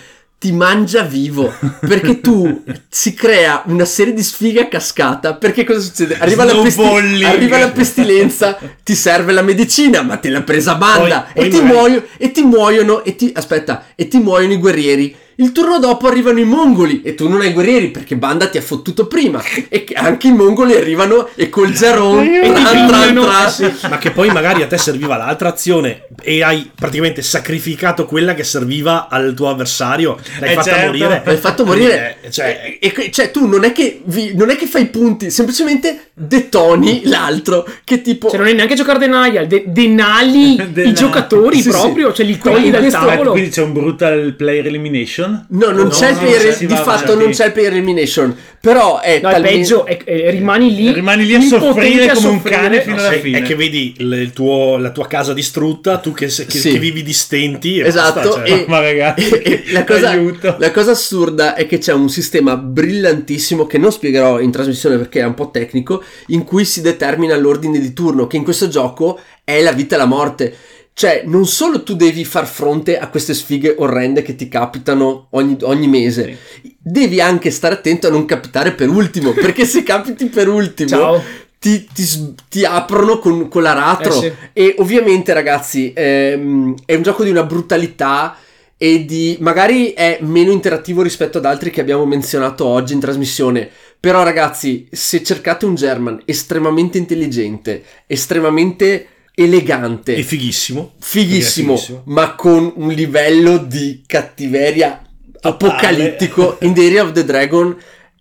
ti 0.45 0.51
mangia 0.51 1.01
vivo 1.01 1.51
perché 1.87 2.21
tu 2.21 2.61
si 2.87 3.15
crea 3.15 3.63
una 3.65 3.83
serie 3.83 4.13
di 4.13 4.21
sfighe 4.21 4.59
a 4.61 4.67
cascata. 4.67 5.33
Perché 5.33 5.63
cosa 5.63 5.79
succede? 5.79 6.17
Arriva, 6.19 6.43
la, 6.43 6.53
pesti- 6.61 7.23
arriva 7.23 7.57
la 7.57 7.71
pestilenza, 7.71 8.55
ti 8.83 8.93
serve 8.93 9.31
la 9.33 9.41
medicina, 9.41 10.03
ma 10.03 10.17
te 10.17 10.29
l'ha 10.29 10.43
presa 10.43 10.75
banda 10.75 11.21
Poi- 11.33 11.33
poi 11.33 11.45
e, 11.45 11.49
ti 11.49 11.55
magari- 11.61 11.73
muoio- 11.73 12.05
e 12.19 12.31
ti 12.31 12.43
muoiono. 12.43 13.03
E 13.03 13.15
ti, 13.15 13.31
aspetta, 13.33 13.85
e 13.95 14.07
ti 14.07 14.19
muoiono 14.19 14.53
i 14.53 14.57
guerrieri. 14.57 15.15
Il 15.37 15.51
turno 15.51 15.79
dopo 15.79 16.07
arrivano 16.07 16.39
i 16.39 16.45
mongoli 16.45 17.01
e 17.03 17.13
tu 17.15 17.27
non 17.27 17.41
hai 17.41 17.51
guerrieri 17.51 17.89
perché 17.89 18.15
Banda 18.15 18.47
ti 18.47 18.57
ha 18.57 18.61
fottuto 18.61 19.07
prima. 19.07 19.41
E 19.69 19.83
che 19.83 19.93
anche 19.93 20.27
i 20.27 20.31
mongoli 20.31 20.75
arrivano 20.75 21.29
e 21.35 21.49
col 21.49 21.71
Geron 21.71 22.23
E 22.25 22.39
tran, 22.53 22.87
tran, 22.87 23.13
tran. 23.13 23.45
Eh 23.45 23.49
sì. 23.49 23.87
ma 23.89 23.97
che 23.97 24.11
poi 24.11 24.29
magari 24.29 24.61
a 24.61 24.67
te 24.67 24.77
serviva 24.77 25.17
l'altra 25.17 25.49
azione 25.49 26.07
e 26.21 26.41
hai 26.41 26.69
praticamente 26.73 27.21
sacrificato 27.21 28.05
quella 28.05 28.33
che 28.33 28.43
serviva 28.43 29.07
al 29.09 29.33
tuo 29.33 29.49
avversario 29.49 30.17
l'hai 30.39 30.51
Eh, 30.51 30.53
fatta 30.55 30.69
certo. 30.71 30.85
morire 30.87 31.21
L'hai 31.25 31.37
fatto 31.37 31.65
morire. 31.65 32.17
Eh, 32.21 32.31
cioè, 32.31 32.77
E, 32.79 32.93
e- 32.95 33.11
cioè, 33.11 33.31
tu 33.31 33.45
non 33.47 33.63
è 33.65 33.71
che 33.71 34.01
vi- 34.05 34.33
non 34.35 34.49
è 34.49 34.55
che 34.55 34.65
fai 34.67 34.85
punti, 34.87 35.29
semplicemente 35.31 36.09
detoni 36.13 37.01
l'altro. 37.05 37.67
Che 37.83 38.01
tipo. 38.01 38.29
Cioè, 38.29 38.37
non 38.39 38.47
è 38.47 38.53
neanche 38.53 38.75
giocare 38.75 38.99
denial, 38.99 39.47
de- 39.47 39.63
denali 39.67 40.55
Denali. 40.55 40.89
i 40.89 40.93
giocatori 40.93 41.61
Sì, 41.61 41.69
proprio, 41.69 42.09
sì. 42.09 42.15
cioè 42.17 42.25
li 42.25 42.37
togli 42.37 42.69
dal 42.71 42.81
questo- 42.81 43.05
tavolo. 43.05 43.31
Quindi 43.31 43.49
c'è 43.49 43.61
un 43.61 43.73
brutal 43.73 44.33
player 44.37 44.65
elimination? 44.67 45.24
No, 45.25 45.71
non 45.71 45.75
No, 45.75 45.87
c'è 45.89 46.09
il 46.09 46.13
no, 46.15 46.19
player, 46.21 46.57
di 46.57 46.67
fatto 46.67 46.89
avanti. 47.11 47.15
non 47.23 47.29
c'è 47.31 47.45
il 47.47 47.51
player 47.51 47.71
elimination. 47.73 48.35
Però 48.59 48.99
è 48.99 49.19
No, 49.21 49.29
talmente- 49.29 49.57
peggio, 49.59 49.85
è- 49.85 50.03
è- 50.03 50.31
rimani 50.31 50.73
lì. 50.75 50.91
Rimani 50.91 51.25
lì 51.25 51.35
a 51.35 51.41
soffrire 51.41 52.09
a 52.09 52.13
come 52.15 52.27
un 52.29 52.41
cane 52.41 52.81
fino 52.81 52.95
alla 52.95 53.11
è, 53.11 53.19
fine. 53.19 53.37
è 53.37 53.41
che 53.43 53.55
vedi 53.55 53.93
il, 53.99 54.11
il 54.13 54.33
tuo- 54.33 54.77
la 54.77 54.89
tua 54.91 55.05
casa 55.07 55.33
distrutta 55.33 55.97
tu 55.99 56.13
che, 56.13 56.29
se- 56.29 56.45
che- 56.47 56.57
Sì. 56.57 56.71
che 56.71 56.79
vivi 56.79 57.03
di 57.03 57.13
stenti 57.13 57.79
Esatto, 57.79 58.21
basta, 58.29 58.45
cioè. 58.45 58.51
e- 58.61 58.65
Ma 58.69 58.79
ragazzi, 58.79 59.29
e- 59.29 59.63
e 59.67 59.71
la, 59.71 59.83
cosa, 59.83 60.09
aiuto. 60.09 60.55
la 60.57 60.71
cosa 60.71 60.91
assurda 60.91 61.53
è 61.53 61.67
che 61.67 61.77
c'è 61.77 61.93
un 61.93 62.09
sistema 62.09 62.55
brillantissimo 62.57 63.67
che 63.67 63.77
non 63.77 63.91
spiegherò 63.91 64.39
in 64.39 64.51
trasmissione 64.51 64.97
perché 64.97 65.19
è 65.19 65.25
un 65.25 65.33
po' 65.35 65.51
tecnico, 65.51 66.03
in 66.27 66.43
cui 66.43 66.65
si 66.65 66.81
determina 66.81 67.35
l'ordine 67.37 67.79
di 67.79 67.93
turno, 67.93 68.25
che 68.25 68.37
in 68.37 68.43
questo 68.43 68.67
gioco 68.67 69.19
è 69.43 69.61
la 69.61 69.73
vita 69.73 69.93
e 69.95 69.97
la 69.99 70.05
morte. 70.05 70.55
Cioè, 70.97 71.23
non 71.25 71.45
solo 71.45 71.83
tu 71.83 71.93
devi 71.93 72.23
far 72.23 72.47
fronte 72.47 72.97
a 72.97 73.09
queste 73.09 73.33
sfighe 73.33 73.75
orrende 73.79 74.21
che 74.21 74.33
ti 74.33 74.47
capitano 74.47 75.27
ogni, 75.31 75.57
ogni 75.63 75.89
mese, 75.89 76.37
devi 76.77 77.19
anche 77.19 77.51
stare 77.51 77.73
attento 77.73 78.07
a 78.07 78.09
non 78.09 78.23
capitare 78.23 78.71
per 78.71 78.87
ultimo, 78.87 79.33
perché 79.35 79.65
se 79.65 79.83
capiti 79.83 80.27
per 80.27 80.47
ultimo 80.47 80.87
Ciao. 80.87 81.21
ti, 81.59 81.85
ti 81.93 82.35
ti 82.47 82.63
aprono 82.63 83.19
con, 83.19 83.49
con 83.49 83.63
l'aratro. 83.63 84.13
Eh 84.13 84.19
sì. 84.19 84.33
E 84.53 84.75
ovviamente, 84.77 85.33
ragazzi, 85.33 85.91
ehm, 85.93 86.75
è 86.85 86.95
un 86.95 87.01
gioco 87.01 87.25
di 87.25 87.29
una 87.29 87.43
brutalità 87.43 88.37
e 88.77 89.03
di 89.03 89.35
magari 89.41 89.91
è 89.91 90.19
meno 90.21 90.53
interattivo 90.53 91.01
rispetto 91.01 91.39
ad 91.39 91.45
altri 91.45 91.71
che 91.71 91.81
abbiamo 91.81 92.05
menzionato 92.05 92.63
oggi 92.63 92.93
in 92.93 93.01
trasmissione. 93.01 93.69
Però, 93.99 94.23
ragazzi, 94.23 94.87
se 94.89 95.21
cercate 95.23 95.65
un 95.65 95.75
German 95.75 96.21
estremamente 96.23 96.97
intelligente, 96.97 97.83
estremamente 98.07 99.07
elegante, 99.35 100.15
È 100.15 100.21
fighissimo. 100.21 100.93
fighissimo, 100.99 101.75
fighissimo. 101.75 102.01
ma 102.05 102.33
con 102.35 102.71
un 102.77 102.89
livello 102.89 103.57
di 103.57 104.01
cattiveria 104.07 105.01
apocalittico 105.41 106.57
in 106.61 106.73
The 106.73 106.85
Area 106.85 107.03
of 107.03 107.11
the 107.11 107.23
Dragon. 107.25 107.75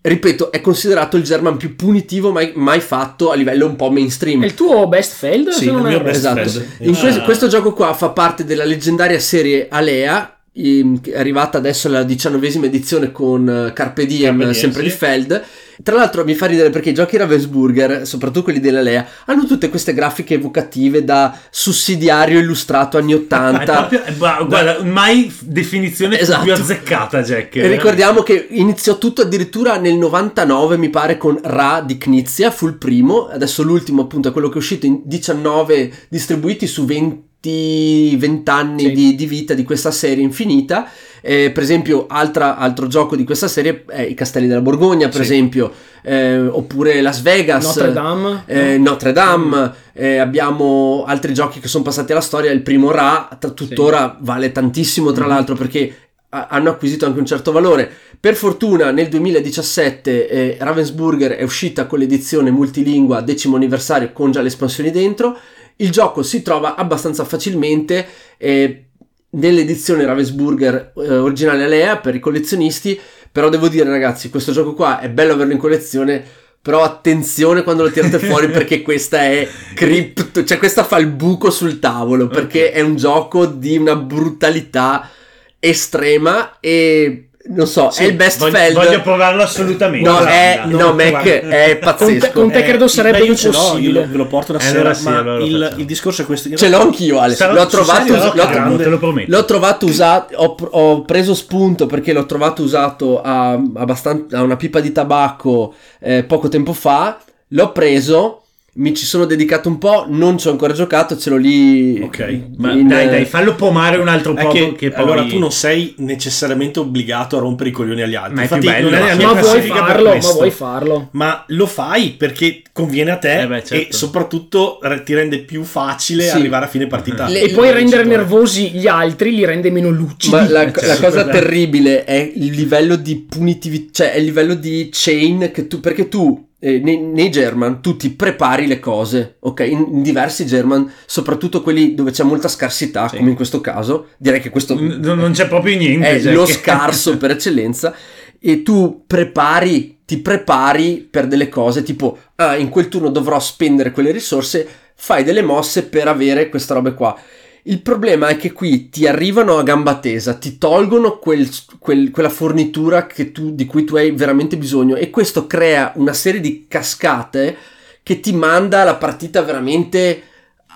Ripeto, 0.07 0.53
è 0.53 0.61
considerato 0.61 1.17
il 1.17 1.23
German 1.23 1.57
più 1.57 1.77
punitivo 1.77 2.31
mai, 2.31 2.53
mai 2.57 2.81
fatto 2.81 3.31
a 3.31 3.35
livello 3.35 3.65
un 3.67 3.75
po' 3.77 3.91
mainstream. 3.91 4.43
È 4.43 4.47
il 4.47 4.53
tuo 4.55 4.87
best 4.87 5.15
Feld? 5.15 5.49
Sì, 5.49 5.65
se 5.65 5.71
non 5.71 5.81
il 5.81 5.87
mio 5.87 6.01
best 6.03 6.17
Esatto. 6.17 6.47
friend. 6.51 6.69
In 6.81 6.95
Ah. 6.95 6.99
questo, 6.99 7.23
questo 7.23 7.49
gioco 7.49 7.73
qua 7.73 7.95
fa 7.95 8.11
parte 8.11 8.45
della 8.45 8.65
leggendaria 8.65 9.19
serie 9.19 9.67
Alea, 9.71 10.39
è 10.57 11.17
arrivata 11.19 11.59
adesso 11.59 11.89
alla 11.89 12.05
diciannovesima 12.05 12.67
edizione 12.67 13.11
con 13.11 13.49
eh, 13.49 13.73
Carpe 13.73 14.07
Diem, 14.07 14.39
Carpe 14.39 14.45
Diem, 14.45 14.53
sempre 14.53 14.83
sì. 14.83 14.89
di 14.89 14.95
Feld. 14.95 15.45
Tra 15.83 15.97
l'altro 15.97 16.23
mi 16.25 16.37
fa 16.37 16.47
ridere 16.47 16.71
perché 16.71 16.91
i 16.91 16.95
giochi 16.95 17.17
Ravensburger, 17.17 18.07
soprattutto 18.07 18.45
quelli 18.45 18.61
dell'Alea, 18.61 19.05
hanno 19.25 19.45
tutte 19.47 19.69
queste 19.69 19.93
grafiche 19.93 20.35
evocative 20.35 21.03
da 21.03 21.37
sussidiario 21.51 22.39
illustrato 22.39 22.97
anni 22.97 23.11
È 23.11 23.17
80. 23.17 23.73
proprio- 23.75 24.05
eh, 24.05 24.15
gua- 24.15 24.45
guarda, 24.47 24.85
mai 24.85 25.35
definizione 25.41 26.21
Esatto. 26.21 26.45
più 26.45 26.53
azzeccata, 26.53 27.23
Jack. 27.23 27.57
E 27.57 27.67
ricordiamo 27.67 28.23
che 28.23 28.47
iniziò 28.51 28.97
tutto 28.97 29.23
addirittura 29.23 29.77
nel 29.79 29.97
99, 29.97 30.77
mi 30.77 30.91
pare, 30.91 31.17
con 31.17 31.37
Ra 31.43 31.83
di 31.85 31.99
Knizia, 31.99 32.53
fu 32.53 32.69
il 32.69 32.77
primo, 32.77 33.27
adesso 33.27 33.65
l'ultimo 33.65 34.03
appunto 34.03 34.29
è 34.29 34.33
quello 34.33 34.49
che 34.49 34.55
è 34.55 34.59
uscito 34.59 34.87
in 34.87 35.01
19 35.05 35.93
distribuiti 36.09 36.69
su 36.69 36.85
20, 36.85 37.33
20 37.51 38.51
anni 38.51 38.83
Sì. 38.85 38.93
di, 38.93 39.15
di 39.15 39.27
vita 39.27 39.55
di 39.55 39.63
questa 39.65 39.91
serie 39.91 40.23
infinita. 40.25 40.89
Eh, 41.27 41.51
per 41.53 41.63
esempio, 41.63 42.05
altra- 42.09 42.57
altro 42.59 42.87
gioco 42.87 43.17
di 43.17 43.25
questa 43.25 43.49
serie 43.49 43.85
è 43.89 44.03
i 44.03 44.13
Castelli 44.15 44.47
della 44.47 44.61
Borgogna, 44.61 45.07
per 45.09 45.25
Sì. 45.25 45.33
esempio, 45.33 45.73
eh, 46.03 46.39
oppure 46.39 47.01
Las 47.01 47.23
Vegas. 47.23 47.65
Notre 47.65 47.93
Dame. 47.93 48.43
Eh, 48.47 48.77
Notre 48.79 49.13
Dame, 49.13 49.73
eh, 49.95 50.19
abbiamo 50.19 51.05
altri 51.07 51.33
giochi 51.33 51.61
che 51.61 51.69
sono 51.69 51.83
passati 51.83 52.13
alla 52.13 52.21
storia. 52.21 52.51
Il 52.51 52.61
primo 52.63 52.91
Ra, 52.91 53.29
tra- 53.41 53.51
tuttora 53.51 54.17
vale 54.21 54.53
tantissimo, 54.53 55.13
tra 55.13 55.25
Mhm. 55.25 55.31
l'altro, 55.31 55.55
perché 55.55 55.95
hanno 56.29 56.71
acquisito 56.71 57.07
anche 57.07 57.21
un 57.21 57.27
certo 57.27 57.53
valore. 57.53 57.89
Per 58.19 58.35
fortuna, 58.35 58.91
nel 58.91 59.09
2017 59.09 60.29
eh, 60.29 60.57
Ravensburger 60.59 61.33
è 61.37 61.43
uscita 61.45 61.87
con 61.87 62.01
l'edizione 62.01 62.51
multilingua 62.51 63.21
decimo 63.21 63.55
anniversario 63.55 64.11
con 64.13 64.33
già 64.33 64.41
le 64.41 64.49
espansioni 64.49 64.91
dentro. 64.91 65.39
Il 65.77 65.91
gioco 65.91 66.23
si 66.23 66.43
trova 66.43 66.77
abbastanza 66.77 67.25
facilmente 67.25 68.07
eh, 68.39 68.85
nell'edizione 69.31 70.05
Ravensburger 70.05 70.93
eh, 70.97 71.17
originale 71.17 71.65
Alea 71.65 71.99
per 71.99 72.15
i 72.15 72.21
collezionisti. 72.21 72.99
Però 73.31 73.49
devo 73.49 73.69
dire, 73.69 73.89
ragazzi, 73.89 74.31
questo 74.31 74.53
gioco 74.53 74.75
qua 74.75 75.01
è 75.01 75.11
bello 75.11 75.33
averlo 75.33 75.53
in 75.53 75.59
collezione. 75.59 76.25
Però 76.63 76.83
attenzione 76.83 77.63
quando 77.63 77.83
lo 77.83 77.91
tirate 77.91 78.19
fuori 78.25 78.49
perché 78.49 78.81
questa 78.81 79.23
è 79.23 79.47
crypto, 79.75 80.45
cioè 80.45 80.57
questa 80.59 80.85
fa 80.85 80.97
il 80.99 81.09
buco 81.09 81.51
sul 81.51 81.79
tavolo 81.79 82.27
perché 82.27 82.73
è 82.73 82.81
un 82.81 82.97
gioco 82.97 83.45
di 83.45 83.77
una 83.77 83.97
brutalità 83.97 85.11
estrema 85.59 86.59
e 86.61 87.29
non 87.47 87.67
so, 87.67 87.91
Sì, 87.91 88.05
è 88.05 88.07
il 88.07 88.15
best 88.15 88.39
voglio, 88.39 88.57
Feld. 88.57 88.75
voglio 88.75 89.01
provarlo 89.03 89.43
assolutamente. 89.43 90.09
No, 90.09 90.17
Guarda, 90.17 90.31
è, 90.33 90.61
no, 90.65 90.79
no, 90.79 90.93
Mac 90.95 91.23
è 91.25 91.41
Con 91.41 91.51
te, 91.51 91.77
pazzesco. 91.77 92.31
con 92.33 92.51
te 92.51 92.63
credo 92.63 92.85
Eh, 92.87 92.89
sarebbe 92.89 93.19
beh, 93.19 93.25
impossibile. 93.27 94.01
io 94.01 94.09
ve 94.09 94.17
lo 94.17 94.27
porto 94.27 94.53
una 94.53 94.61
Eh, 94.61 94.65
sera, 94.65 94.79
allora 94.79 94.95
sì, 94.95 95.09
allora 95.09 95.45
il, 95.45 95.75
il 95.79 95.85
discorso 95.85 96.23
è 96.23 96.25
questo. 96.25 96.55
Ce 96.57 96.69
l'ho 96.71 96.81
anch'io, 96.81 97.19
Ale. 97.21 97.35
Sarò- 97.35 97.53
l'ho 97.53 97.67
trovato, 97.67 98.13
l'ho, 98.15 98.33
calmo, 98.33 98.71
l'ho- 98.71 98.77
te 98.83 98.89
lo 98.89 98.99
prometto. 98.99 99.31
l'ho 99.31 99.45
trovato 99.45 99.87
usato. 99.87 100.35
Ho, 100.37 100.57
ho 100.71 101.03
preso 101.03 101.35
spunto 101.35 101.87
perché 101.87 102.13
l'ho 102.15 102.25
trovato 102.27 102.63
usato 102.63 103.21
a, 103.21 103.53
abbastanza, 103.53 104.39
a 104.39 104.43
una 104.43 104.57
pipa 104.57 104.81
di 104.81 104.91
tabacco 104.93 105.75
eh, 106.01 106.25
poco 106.25 106.49
tempo 106.49 106.73
fa. 106.73 107.19
L'ho 107.49 107.73
preso. 107.73 108.44
Mi 108.77 108.93
ci 108.93 109.05
sono 109.07 109.25
dedicato 109.25 109.69
un 109.69 109.79
po', 109.79 110.05
non 110.09 110.37
ci 110.37 110.49
ho 110.49 110.51
ancora 110.51 110.73
giocato, 110.73 111.17
ce 111.17 111.31
l'ho 111.31 111.37
lì. 111.37 112.01
Ok. 112.03 112.41
Ma 112.57 112.73
in- 112.73 112.89
dai, 112.89 113.09
dai, 113.09 113.25
fallo 113.25 113.55
pomare 113.55 113.99
un 113.99 114.09
altro 114.09 114.35
po' 114.35 114.49
che, 114.49 114.75
che, 114.77 114.91
poi... 114.91 115.01
allora 115.03 115.25
tu 115.27 115.39
non 115.39 115.53
sei 115.53 115.95
necessariamente 115.99 116.81
obbligato 116.81 117.37
a 117.37 117.41
rompere 117.41 117.69
i 117.71 117.73
coglioni 117.73 118.03
agli 118.03 118.17
altri. 118.17 118.35
Ma 118.35 118.41
è 118.41 118.43
Infatti, 118.45 118.61
più 118.63 118.71
bello, 118.71 118.91
non 118.91 118.99
è 118.99 119.11
ma- 119.11 119.15
mia 119.15 119.33
Ma 119.33 119.41
vuoi 119.41 119.61
farlo? 119.63 120.09
Ma 120.17 120.33
vuoi 120.33 120.51
farlo? 120.51 121.09
Ma 121.13 121.45
lo 121.49 121.67
fai 121.67 122.11
perché 122.19 122.63
conviene 122.73 123.13
a 123.13 123.17
te 123.17 123.43
Eh 123.43 123.47
beh, 123.47 123.65
certo. 123.65 123.75
e 123.75 123.93
soprattutto 123.93 124.81
ti 125.05 125.15
rende 125.15 125.39
più 125.39 125.63
facile 125.63 126.25
Sì. 126.25 126.37
arrivare 126.37 126.65
a 126.65 126.69
fine 126.69 126.89
partita. 126.89 127.29
Le- 127.29 127.43
E 127.43 127.49
poi 127.51 127.71
rendere 127.71 128.03
Vincitore. 128.03 128.17
nervosi 128.17 128.71
gli 128.71 128.89
altri 128.89 129.37
li 129.37 129.45
rende 129.45 129.71
meno 129.71 129.91
lucidi. 129.91 130.35
Ma 130.35 130.49
la, 130.51 130.63
Eh, 130.63 130.73
certo, 130.73 130.87
la 130.89 130.97
cosa 130.97 131.25
beh. 131.25 131.31
terribile 131.31 132.03
è 132.03 132.33
il 132.35 132.51
livello 132.51 132.97
di 132.97 133.25
punitività, 133.29 134.03
cioè 134.05 134.13
è 134.15 134.19
il 134.19 134.25
livello 134.25 134.55
di 134.55 134.89
chain 134.91 135.51
che 135.53 135.69
tu, 135.69 135.79
perché 135.79 136.09
tu 136.09 136.49
eh, 136.67 136.79
nei, 136.79 136.97
nei 136.99 137.31
German 137.31 137.83
tu 137.83 137.97
ti 137.97 138.11
prepari 138.11 138.67
le 138.67 138.81
cose, 138.81 139.37
ok? 139.41 139.61
In, 139.61 139.87
in 139.93 140.03
diversi 140.03 140.47
German, 140.47 140.91
soprattutto 141.05 141.61
quelli 141.63 141.95
dove 141.95 142.11
c'è 142.11 142.25
molta 142.25 142.49
scarsità, 142.49 143.07
Sì. 143.09 143.19
come 143.19 143.31
in 143.31 143.37
questo 143.37 143.61
caso, 143.61 144.07
direi 144.17 144.41
che 144.41 144.49
questo 144.49 144.75
N- 144.75 144.99
non 145.03 145.33
c'è 145.33 145.47
proprio 145.47 145.77
niente. 145.77 146.09
è 146.09 146.19
Jack. 146.19 146.35
lo 146.35 146.47
scarso 146.47 147.17
per 147.19 147.33
eccellenza 147.33 147.95
e 148.41 148.63
tu 148.63 149.05
prepari 149.07 149.99
ti 150.07 150.19
prepari 150.19 151.07
per 151.11 151.27
delle 151.27 151.49
cose 151.49 151.83
tipo 151.83 152.19
ah 152.37 152.57
in 152.57 152.69
quel 152.69 152.89
turno 152.89 153.09
dovrò 153.09 153.41
spendere 153.41 153.91
quelle 153.91 154.11
risorse 154.11 154.67
fai 154.95 155.25
delle 155.25 155.41
mosse 155.43 155.85
per 155.85 156.09
avere 156.09 156.51
questa 156.51 156.75
roba 156.75 156.93
qua 156.93 157.19
il 157.67 157.81
problema 157.81 158.29
è 158.29 158.37
che 158.37 158.53
qui 158.53 158.91
ti 158.91 159.07
arrivano 159.07 159.57
a 159.57 159.63
gamba 159.63 159.99
tesa, 159.99 160.35
ti 160.35 160.59
tolgono 160.59 161.19
quel- 161.19 161.49
quel- 161.79 162.11
quella 162.11 162.29
fornitura 162.29 163.07
tu- 163.33 163.55
di 163.55 163.65
cui 163.65 163.85
tu 163.85 163.97
hai 163.97 164.11
veramente 164.11 164.59
bisogno 164.59 164.97
e 164.97 165.09
questo 165.09 165.47
crea 165.47 165.93
una 165.97 166.13
serie 166.13 166.41
di 166.41 166.67
cascate 166.69 167.57
che 168.03 168.21
ti 168.21 168.35
manda 168.35 168.85
la 168.85 168.97
partita 168.97 169.41
veramente 169.41 170.23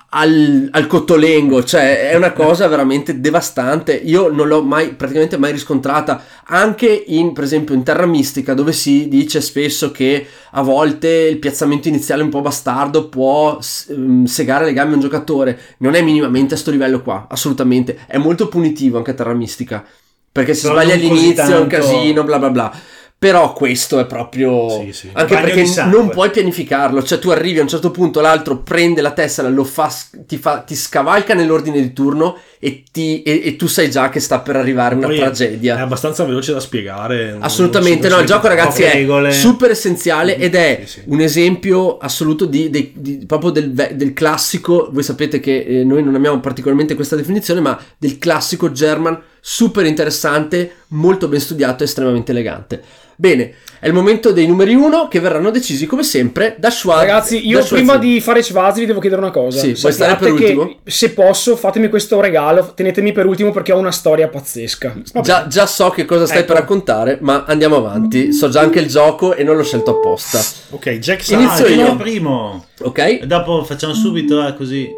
al, 0.09 0.69
al 0.71 0.87
cotolengo, 0.87 1.63
cioè 1.63 2.09
è 2.09 2.15
una 2.15 2.31
cosa 2.31 2.67
veramente 2.67 3.19
devastante. 3.19 3.93
Io 3.93 4.31
non 4.31 4.47
l'ho 4.47 4.63
mai 4.63 4.93
praticamente 4.93 5.37
mai 5.37 5.51
riscontrata 5.51 6.23
anche 6.45 6.87
in, 7.07 7.33
per 7.33 7.43
esempio, 7.43 7.75
in 7.75 7.83
Terra 7.83 8.05
Mistica, 8.05 8.53
dove 8.53 8.71
si 8.71 9.07
dice 9.07 9.39
spesso 9.41 9.91
che 9.91 10.25
a 10.51 10.61
volte 10.61 11.09
il 11.09 11.37
piazzamento 11.37 11.87
iniziale 11.87 12.23
un 12.23 12.29
po' 12.29 12.41
bastardo 12.41 13.07
può 13.07 13.59
ehm, 13.89 14.25
segare 14.25 14.65
le 14.65 14.73
gambe 14.73 14.93
a 14.93 14.95
un 14.95 15.01
giocatore. 15.01 15.59
Non 15.77 15.93
è 15.93 16.01
minimamente 16.01 16.55
a 16.55 16.57
sto 16.57 16.71
livello 16.71 17.01
qua, 17.01 17.27
assolutamente. 17.29 17.99
È 18.07 18.17
molto 18.17 18.47
punitivo 18.47 18.97
anche 18.97 19.13
Terra 19.13 19.33
Mistica. 19.33 19.85
Perché 20.31 20.53
Però 20.53 20.73
sbaglia 20.73 20.93
all'inizio 20.93 21.55
è 21.55 21.59
un 21.59 21.67
casino, 21.67 22.23
bla 22.23 22.39
bla 22.39 22.49
bla. 22.49 22.73
Però 23.19 23.51
questo 23.51 23.99
è 23.99 24.05
proprio. 24.05 24.69
Sì, 24.69 24.93
sì. 24.93 25.09
Anche 25.11 25.33
Bagno 25.33 25.45
perché 25.47 25.63
di 25.63 25.73
non 25.91 26.07
puoi 26.09 26.29
pianificarlo. 26.29 27.03
Cioè, 27.03 27.19
tu 27.19 27.29
arrivi 27.31 27.59
a 27.59 27.63
un 27.63 27.67
certo 27.67 27.91
punto, 27.91 28.21
l'altro 28.21 28.59
prende 28.59 29.01
la 29.01 29.11
tessera, 29.11 29.49
lo 29.49 29.65
fa, 29.65 29.93
ti, 30.25 30.37
fa, 30.37 30.59
ti 30.59 30.73
scavalca 30.73 31.33
nell'ordine 31.33 31.81
di 31.81 31.91
turno 31.91 32.37
e, 32.59 32.83
ti- 32.89 33.21
e- 33.23 33.41
e 33.43 33.55
tu 33.57 33.67
sai 33.67 33.91
già 33.91 34.07
che 34.07 34.21
sta 34.21 34.39
per 34.39 34.55
arrivare 34.55 34.95
una 34.95 35.07
Poi 35.07 35.17
tragedia. 35.17 35.77
È 35.77 35.81
abbastanza 35.81 36.23
veloce 36.23 36.53
da 36.53 36.61
spiegare. 36.61 37.35
Assolutamente, 37.37 38.07
no, 38.07 38.19
il 38.19 38.25
gioco 38.25 38.47
ragazzi 38.47 38.83
è 38.83 38.93
regole. 38.93 39.33
super 39.33 39.71
essenziale 39.71 40.37
ed 40.37 40.55
è 40.55 40.83
Sì, 40.85 41.01
un 41.07 41.19
esempio 41.19 41.97
assoluto 41.97 42.45
di, 42.45 42.69
dei- 42.69 42.93
di- 42.95 43.25
proprio 43.25 43.51
del, 43.51 43.71
del 43.73 44.13
classico, 44.13 44.87
voi 44.93 45.03
sapete 45.03 45.41
che 45.41 45.57
eh, 45.59 45.83
noi 45.83 46.03
non 46.03 46.15
amiamo 46.15 46.39
particolarmente 46.39 46.95
questa 46.95 47.17
definizione, 47.17 47.59
ma 47.59 47.77
del 47.97 48.17
classico 48.17 48.71
German 48.71 49.21
super 49.41 49.85
interessante, 49.85 50.75
molto 50.89 51.27
ben 51.27 51.39
studiato 51.39 51.83
e 51.83 51.85
estremamente 51.85 52.31
elegante. 52.31 52.81
Bene, 53.15 53.53
è 53.81 53.87
il 53.87 53.91
momento 53.93 54.31
dei 54.31 54.47
numeri 54.47 54.73
uno 54.75 55.09
che 55.09 55.19
verranno 55.19 55.51
decisi 55.51 55.85
come 55.85 56.03
sempre 56.03 56.55
da 56.57 56.69
Schwab. 56.69 56.99
Ragazzi, 56.99 57.45
io 57.45 57.61
prima 57.65 57.97
di 57.97 58.21
fare 58.21 58.41
Schwazi 58.41 58.79
vi 58.79 58.85
devo 58.85 59.01
chiedere 59.01 59.21
una 59.21 59.31
cosa. 59.31 59.59
Sì, 59.59 59.73
puoi 59.73 59.91
stare 59.91 60.15
per 60.15 60.31
ultimo? 60.31 60.77
Se 60.85 61.11
posso, 61.11 61.57
fatemi 61.57 61.89
questo 61.89 62.21
regalo, 62.21 62.71
tenetemi 62.73 63.11
per 63.11 63.25
ultimo 63.25 63.51
perché 63.51 63.73
ho 63.73 63.77
una 63.77 63.91
storia 63.91 64.29
pazzesca. 64.29 65.01
Già, 65.21 65.47
già 65.47 65.65
so 65.65 65.89
che 65.89 66.05
cosa 66.05 66.25
stai 66.25 66.39
Ecco. 66.39 66.47
per 66.53 66.61
raccontare, 66.61 67.17
ma 67.19 67.43
andiamo 67.45 67.75
avanti. 67.75 68.31
So 68.31 68.47
già 68.47 68.61
anche 68.61 68.79
il 68.79 68.87
gioco 68.87 69.35
e 69.35 69.43
non 69.43 69.57
l'ho 69.57 69.63
scelto 69.63 69.91
apposta. 69.97 70.39
Ok, 70.69 70.89
Jack 70.99 71.29
Ah, 71.31 71.33
Inizio 71.33 71.67
io 71.67 71.85
io. 71.87 71.95
primo. 71.97 72.65
Ok? 72.83 72.97
E 72.99 73.21
dopo 73.25 73.65
facciamo 73.65 73.93
subito 73.93 74.47
eh, 74.47 74.55
così. 74.55 74.89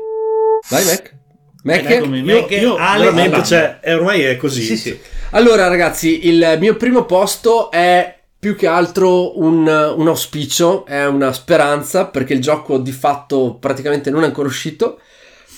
Vai, 0.69 0.85
Mac. 0.85 1.15
Mac. 1.63 1.89
Io, 1.89 2.05
Mac, 2.07 2.51
io 2.51 2.75
Ale, 2.75 3.11
veramente, 3.11 3.43
cioè, 3.43 3.79
è- 3.79 3.95
ormai 3.95 4.21
è 4.23 4.35
così. 4.37 4.61
Sì, 4.61 4.77
sì. 4.77 4.99
Allora, 5.31 5.67
ragazzi, 5.67 6.27
il 6.27 6.57
mio 6.59 6.75
primo 6.75 7.05
posto 7.05 7.71
è 7.71 8.17
più 8.39 8.55
che 8.55 8.65
altro 8.65 9.39
un, 9.39 9.67
un 9.67 10.07
auspicio, 10.07 10.85
è 10.85 11.05
una 11.05 11.31
speranza, 11.31 12.07
perché 12.07 12.33
il 12.33 12.41
gioco 12.41 12.79
di 12.79 12.91
fatto 12.91 13.57
praticamente 13.59 14.09
non 14.09 14.23
è 14.23 14.25
ancora 14.25 14.47
uscito. 14.47 14.99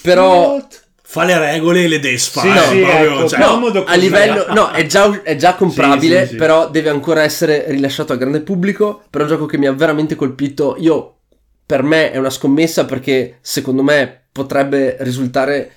Però. 0.01 0.61
Fa 1.05 1.23
le 1.25 1.37
regole 1.37 1.83
e 1.83 1.87
le 1.87 1.99
desfa. 1.99 2.41
Sì, 2.41 2.47
eh, 2.47 2.59
sì, 2.59 2.79
proprio, 2.81 3.19
ecco, 3.19 3.27
cioè, 3.29 3.39
no. 3.39 3.83
A 3.85 3.95
livello, 3.95 4.45
no, 4.51 4.71
è 4.71 4.85
già, 4.87 5.21
è 5.21 5.35
già 5.35 5.53
comprabile, 5.53 6.21
Sì, 6.21 6.25
sì, 6.25 6.31
sì. 6.31 6.35
però 6.37 6.69
deve 6.69 6.89
ancora 6.89 7.21
essere 7.21 7.65
rilasciato 7.67 8.13
al 8.13 8.17
grande 8.17 8.41
pubblico. 8.41 9.03
Però 9.09 9.23
è 9.23 9.27
un 9.27 9.33
gioco 9.33 9.45
che 9.45 9.57
mi 9.57 9.67
ha 9.67 9.71
veramente 9.73 10.15
colpito. 10.15 10.75
Io, 10.79 11.17
per 11.65 11.83
me, 11.83 12.11
è 12.11 12.17
una 12.17 12.31
scommessa 12.31 12.85
perché 12.85 13.37
secondo 13.41 13.83
me 13.83 14.23
potrebbe 14.31 14.97
risultare 15.01 15.71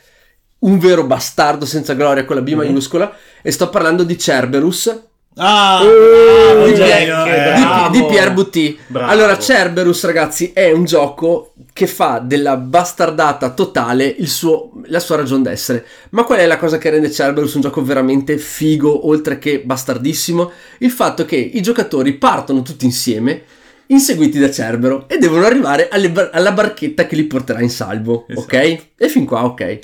un 0.60 0.78
vero 0.78 1.04
bastardo 1.04 1.64
senza 1.66 1.94
gloria 1.94 2.24
con 2.24 2.36
la 2.36 2.42
B 2.42 2.48
Mhm. 2.50 2.56
maiuscola. 2.56 3.14
E 3.42 3.50
sto 3.50 3.68
parlando 3.68 4.02
di 4.04 4.18
Cerberus, 4.18 5.00
Ah, 5.38 5.82
Oh, 5.82 6.54
bravo, 6.54 6.66
di, 6.66 6.72
Jack, 6.72 6.88
Pier, 7.04 7.56
Jack, 7.58 7.90
di- 7.90 7.98
di 8.00 8.06
Pierre 8.06 8.32
Butti. 8.32 8.78
Allora, 8.94 9.38
Cerberus, 9.38 10.02
ragazzi, 10.04 10.52
è 10.54 10.72
un 10.72 10.86
gioco 10.86 11.52
che 11.74 11.86
fa 11.86 12.22
della 12.24 12.56
bastardata 12.56 13.50
totale 13.50 14.06
il 14.06 14.28
suo- 14.28 14.70
la 14.86 14.98
sua 14.98 15.16
ragion 15.16 15.42
d'essere. 15.42 15.84
Ma 16.12 16.24
qual 16.24 16.38
è 16.38 16.46
la 16.46 16.56
cosa 16.56 16.78
che 16.78 16.88
rende 16.88 17.10
Cerberus 17.10 17.52
un 17.52 17.60
gioco 17.60 17.82
veramente 17.84 18.38
figo, 18.38 19.08
oltre 19.08 19.38
che 19.38 19.60
bastardissimo? 19.60 20.50
Il 20.78 20.90
fatto 20.90 21.26
che 21.26 21.36
i 21.36 21.60
giocatori 21.60 22.14
partono 22.14 22.62
tutti 22.62 22.86
insieme, 22.86 23.42
inseguiti 23.88 24.38
da 24.38 24.50
Cerbero, 24.50 25.04
e 25.06 25.18
devono 25.18 25.44
arrivare 25.44 25.90
bar- 26.10 26.30
alla 26.32 26.52
barchetta 26.52 27.06
che 27.06 27.14
li 27.14 27.24
porterà 27.24 27.60
in 27.60 27.68
salvo. 27.68 28.24
Esatto. 28.26 28.56
Ok? 28.56 28.78
E 28.96 29.08
fin 29.10 29.26
qua, 29.26 29.44
ok. 29.44 29.78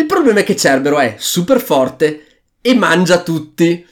Il 0.00 0.06
problema 0.06 0.40
è 0.40 0.44
che 0.44 0.56
Cerbero 0.56 0.98
è 0.98 1.16
super 1.18 1.60
forte 1.60 2.24
e 2.62 2.74
mangia 2.74 3.20
tutti. 3.22 3.86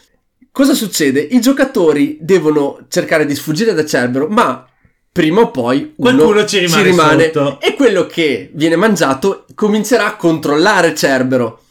Cosa 0.50 0.72
succede? 0.72 1.20
I 1.20 1.38
giocatori 1.38 2.16
devono 2.18 2.78
cercare 2.88 3.26
di 3.26 3.34
sfuggire 3.34 3.74
da 3.74 3.84
Cerbero, 3.84 4.26
ma 4.26 4.66
prima 5.12 5.42
o 5.42 5.50
poi 5.50 5.92
uno 5.96 6.14
Qualcuno 6.16 6.46
ci 6.46 6.64
rimane 6.64 7.24
sotto. 7.24 7.61
e 7.61 7.74
quello 7.74 8.06
che 8.06 8.50
viene 8.54 8.76
mangiato 8.76 9.44
comincerà 9.54 10.06
a 10.06 10.16
controllare 10.16 10.94
Cerbero. 10.94 11.64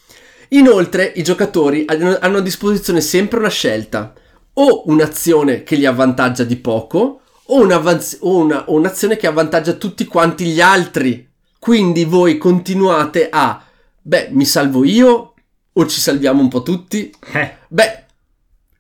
Inoltre 0.50 1.12
i 1.16 1.24
giocatori 1.24 1.86
hanno 1.88 2.16
hanno 2.22 2.38
a 2.38 2.42
disposizione 2.42 3.02
sempre 3.02 3.40
una 3.40 3.50
scelta, 3.50 4.14
o 4.54 4.84
un'azione 4.86 5.64
che 5.64 5.76
li 5.76 5.88
avvantaggia 5.88 6.44
di 6.44 6.58
poco, 6.58 7.22
o, 7.44 7.60
un'avvanz- 7.62 8.18
o 8.22 8.38
una- 8.38 8.66
o 8.70 8.74
un'azione 8.76 9.18
che 9.18 9.26
avvantaggia 9.26 9.74
tutti 9.74 10.06
quanti 10.06 10.46
gli 10.46 10.62
altri. 10.62 11.28
Quindi 11.58 12.06
voi 12.06 12.38
continuate 12.38 13.30
a, 13.32 13.64
beh, 14.08 14.30
mi 14.32 14.46
salvo 14.46 14.86
io, 14.86 15.34
o 15.74 15.86
ci 15.86 16.00
salviamo 16.00 16.42
un 16.42 16.48
po' 16.48 16.64
tutti? 16.64 17.14
Eh. 17.34 17.56
Beh, 17.68 18.04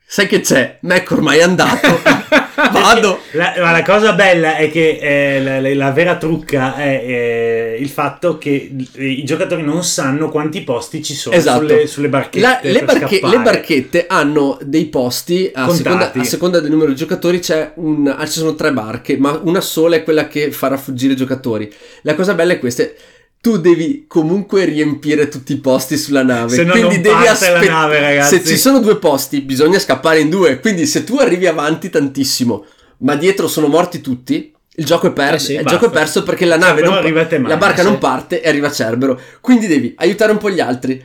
sai 0.06 0.26
che 0.26 0.40
c'è? 0.40 0.78
Mac 0.82 1.12
ormai 1.12 1.40
è 1.40 1.44
andato. 1.44 2.00
Vado. 2.72 3.20
La, 3.34 3.54
ma 3.60 3.72
la 3.72 3.84
cosa 3.84 4.14
bella 4.14 4.56
è 4.56 4.72
che 4.72 4.98
eh, 5.00 5.44
la, 5.44 5.60
la- 5.62 5.76
la 5.76 5.92
vera 5.92 6.18
trucca 6.18 6.76
è 6.76 7.04
eh, 7.06 7.78
il 7.80 7.88
fatto 7.90 8.40
che 8.40 8.72
i 8.96 9.24
giocatori 9.24 9.62
non 9.62 9.84
sanno 9.84 10.30
quanti 10.30 10.62
posti 10.64 11.04
ci 11.04 11.14
sono 11.14 11.36
Esatto. 11.36 11.60
sulle, 11.68 11.86
sulle 11.88 12.10
barchette. 12.10 12.72
Le, 12.72 12.84
barche- 12.84 13.20
le 13.22 13.40
barchette 13.42 14.06
hanno 14.08 14.58
dei 14.64 14.86
posti 14.86 15.52
a 15.54 15.70
seconda, 15.70 16.12
a 16.12 16.24
seconda 16.24 16.60
del 16.60 16.72
numero 16.72 16.90
di 16.90 16.96
giocatori. 16.96 17.40
C'è 17.40 17.74
un, 17.76 18.08
ah, 18.08 18.26
ci 18.26 18.40
sono 18.40 18.56
tre 18.56 18.74
barche, 18.74 19.18
ma 19.18 19.40
una 19.44 19.62
sola 19.62 19.98
è 19.98 20.04
quella 20.04 20.28
che 20.28 20.52
farà 20.52 20.78
fuggire 20.78 21.14
i 21.14 21.18
giocatori. 21.18 21.72
La 22.02 22.16
cosa 22.16 22.34
bella 22.34 22.54
è 22.54 22.60
questa: 22.60 22.88
tu 23.42 23.58
devi 23.58 24.06
comunque 24.08 24.66
riempire 24.66 25.30
tutti 25.30 25.54
i 25.54 25.58
posti 25.58 25.98
sulla 25.98 26.24
nave. 26.24 26.56
Se 26.56 26.64
no 26.64 26.72
quindi 26.72 27.00
devi 27.00 27.28
aspettare. 27.28 27.68
nave, 27.68 28.00
ragazzi. 28.00 28.38
Se 28.38 28.46
ci 28.46 28.58
sono 28.58 28.80
due 28.80 28.98
posti, 28.98 29.42
bisogna 29.42 29.80
scappare 29.80 30.20
in 30.20 30.30
due. 30.30 30.60
Quindi, 30.60 30.86
se 30.86 31.04
tu 31.04 31.18
arrivi 31.18 31.48
avanti 31.48 31.90
tantissimo, 31.90 32.66
ma 33.00 33.16
dietro 33.16 33.48
sono 33.48 33.68
morti 33.68 34.02
tutti. 34.02 34.52
Il 34.80 34.86
gioco 34.86 35.08
è 35.08 35.12
perso, 35.12 35.52
Eh 35.52 35.56
sì, 35.56 35.62
il 35.62 35.66
gioco 35.66 35.88
è 35.88 35.90
perso 35.90 36.22
perché 36.22 36.46
la 36.46 36.56
nave 36.56 36.82
Cerbero 36.82 36.90
non 36.92 37.00
arriva 37.00 37.22
e 37.22 37.28
te 37.28 37.40
la 37.40 37.58
barca 37.58 37.82
sì. 37.82 37.88
non 37.88 37.98
parte 37.98 38.42
e 38.44 38.48
arriva 38.48 38.72
Cerbero. 38.72 39.20
Quindi 39.42 39.66
devi 39.66 39.94
aiutare 39.98 40.32
un 40.32 40.38
po' 40.38 40.52
gli 40.52 40.60
altri, 40.60 41.04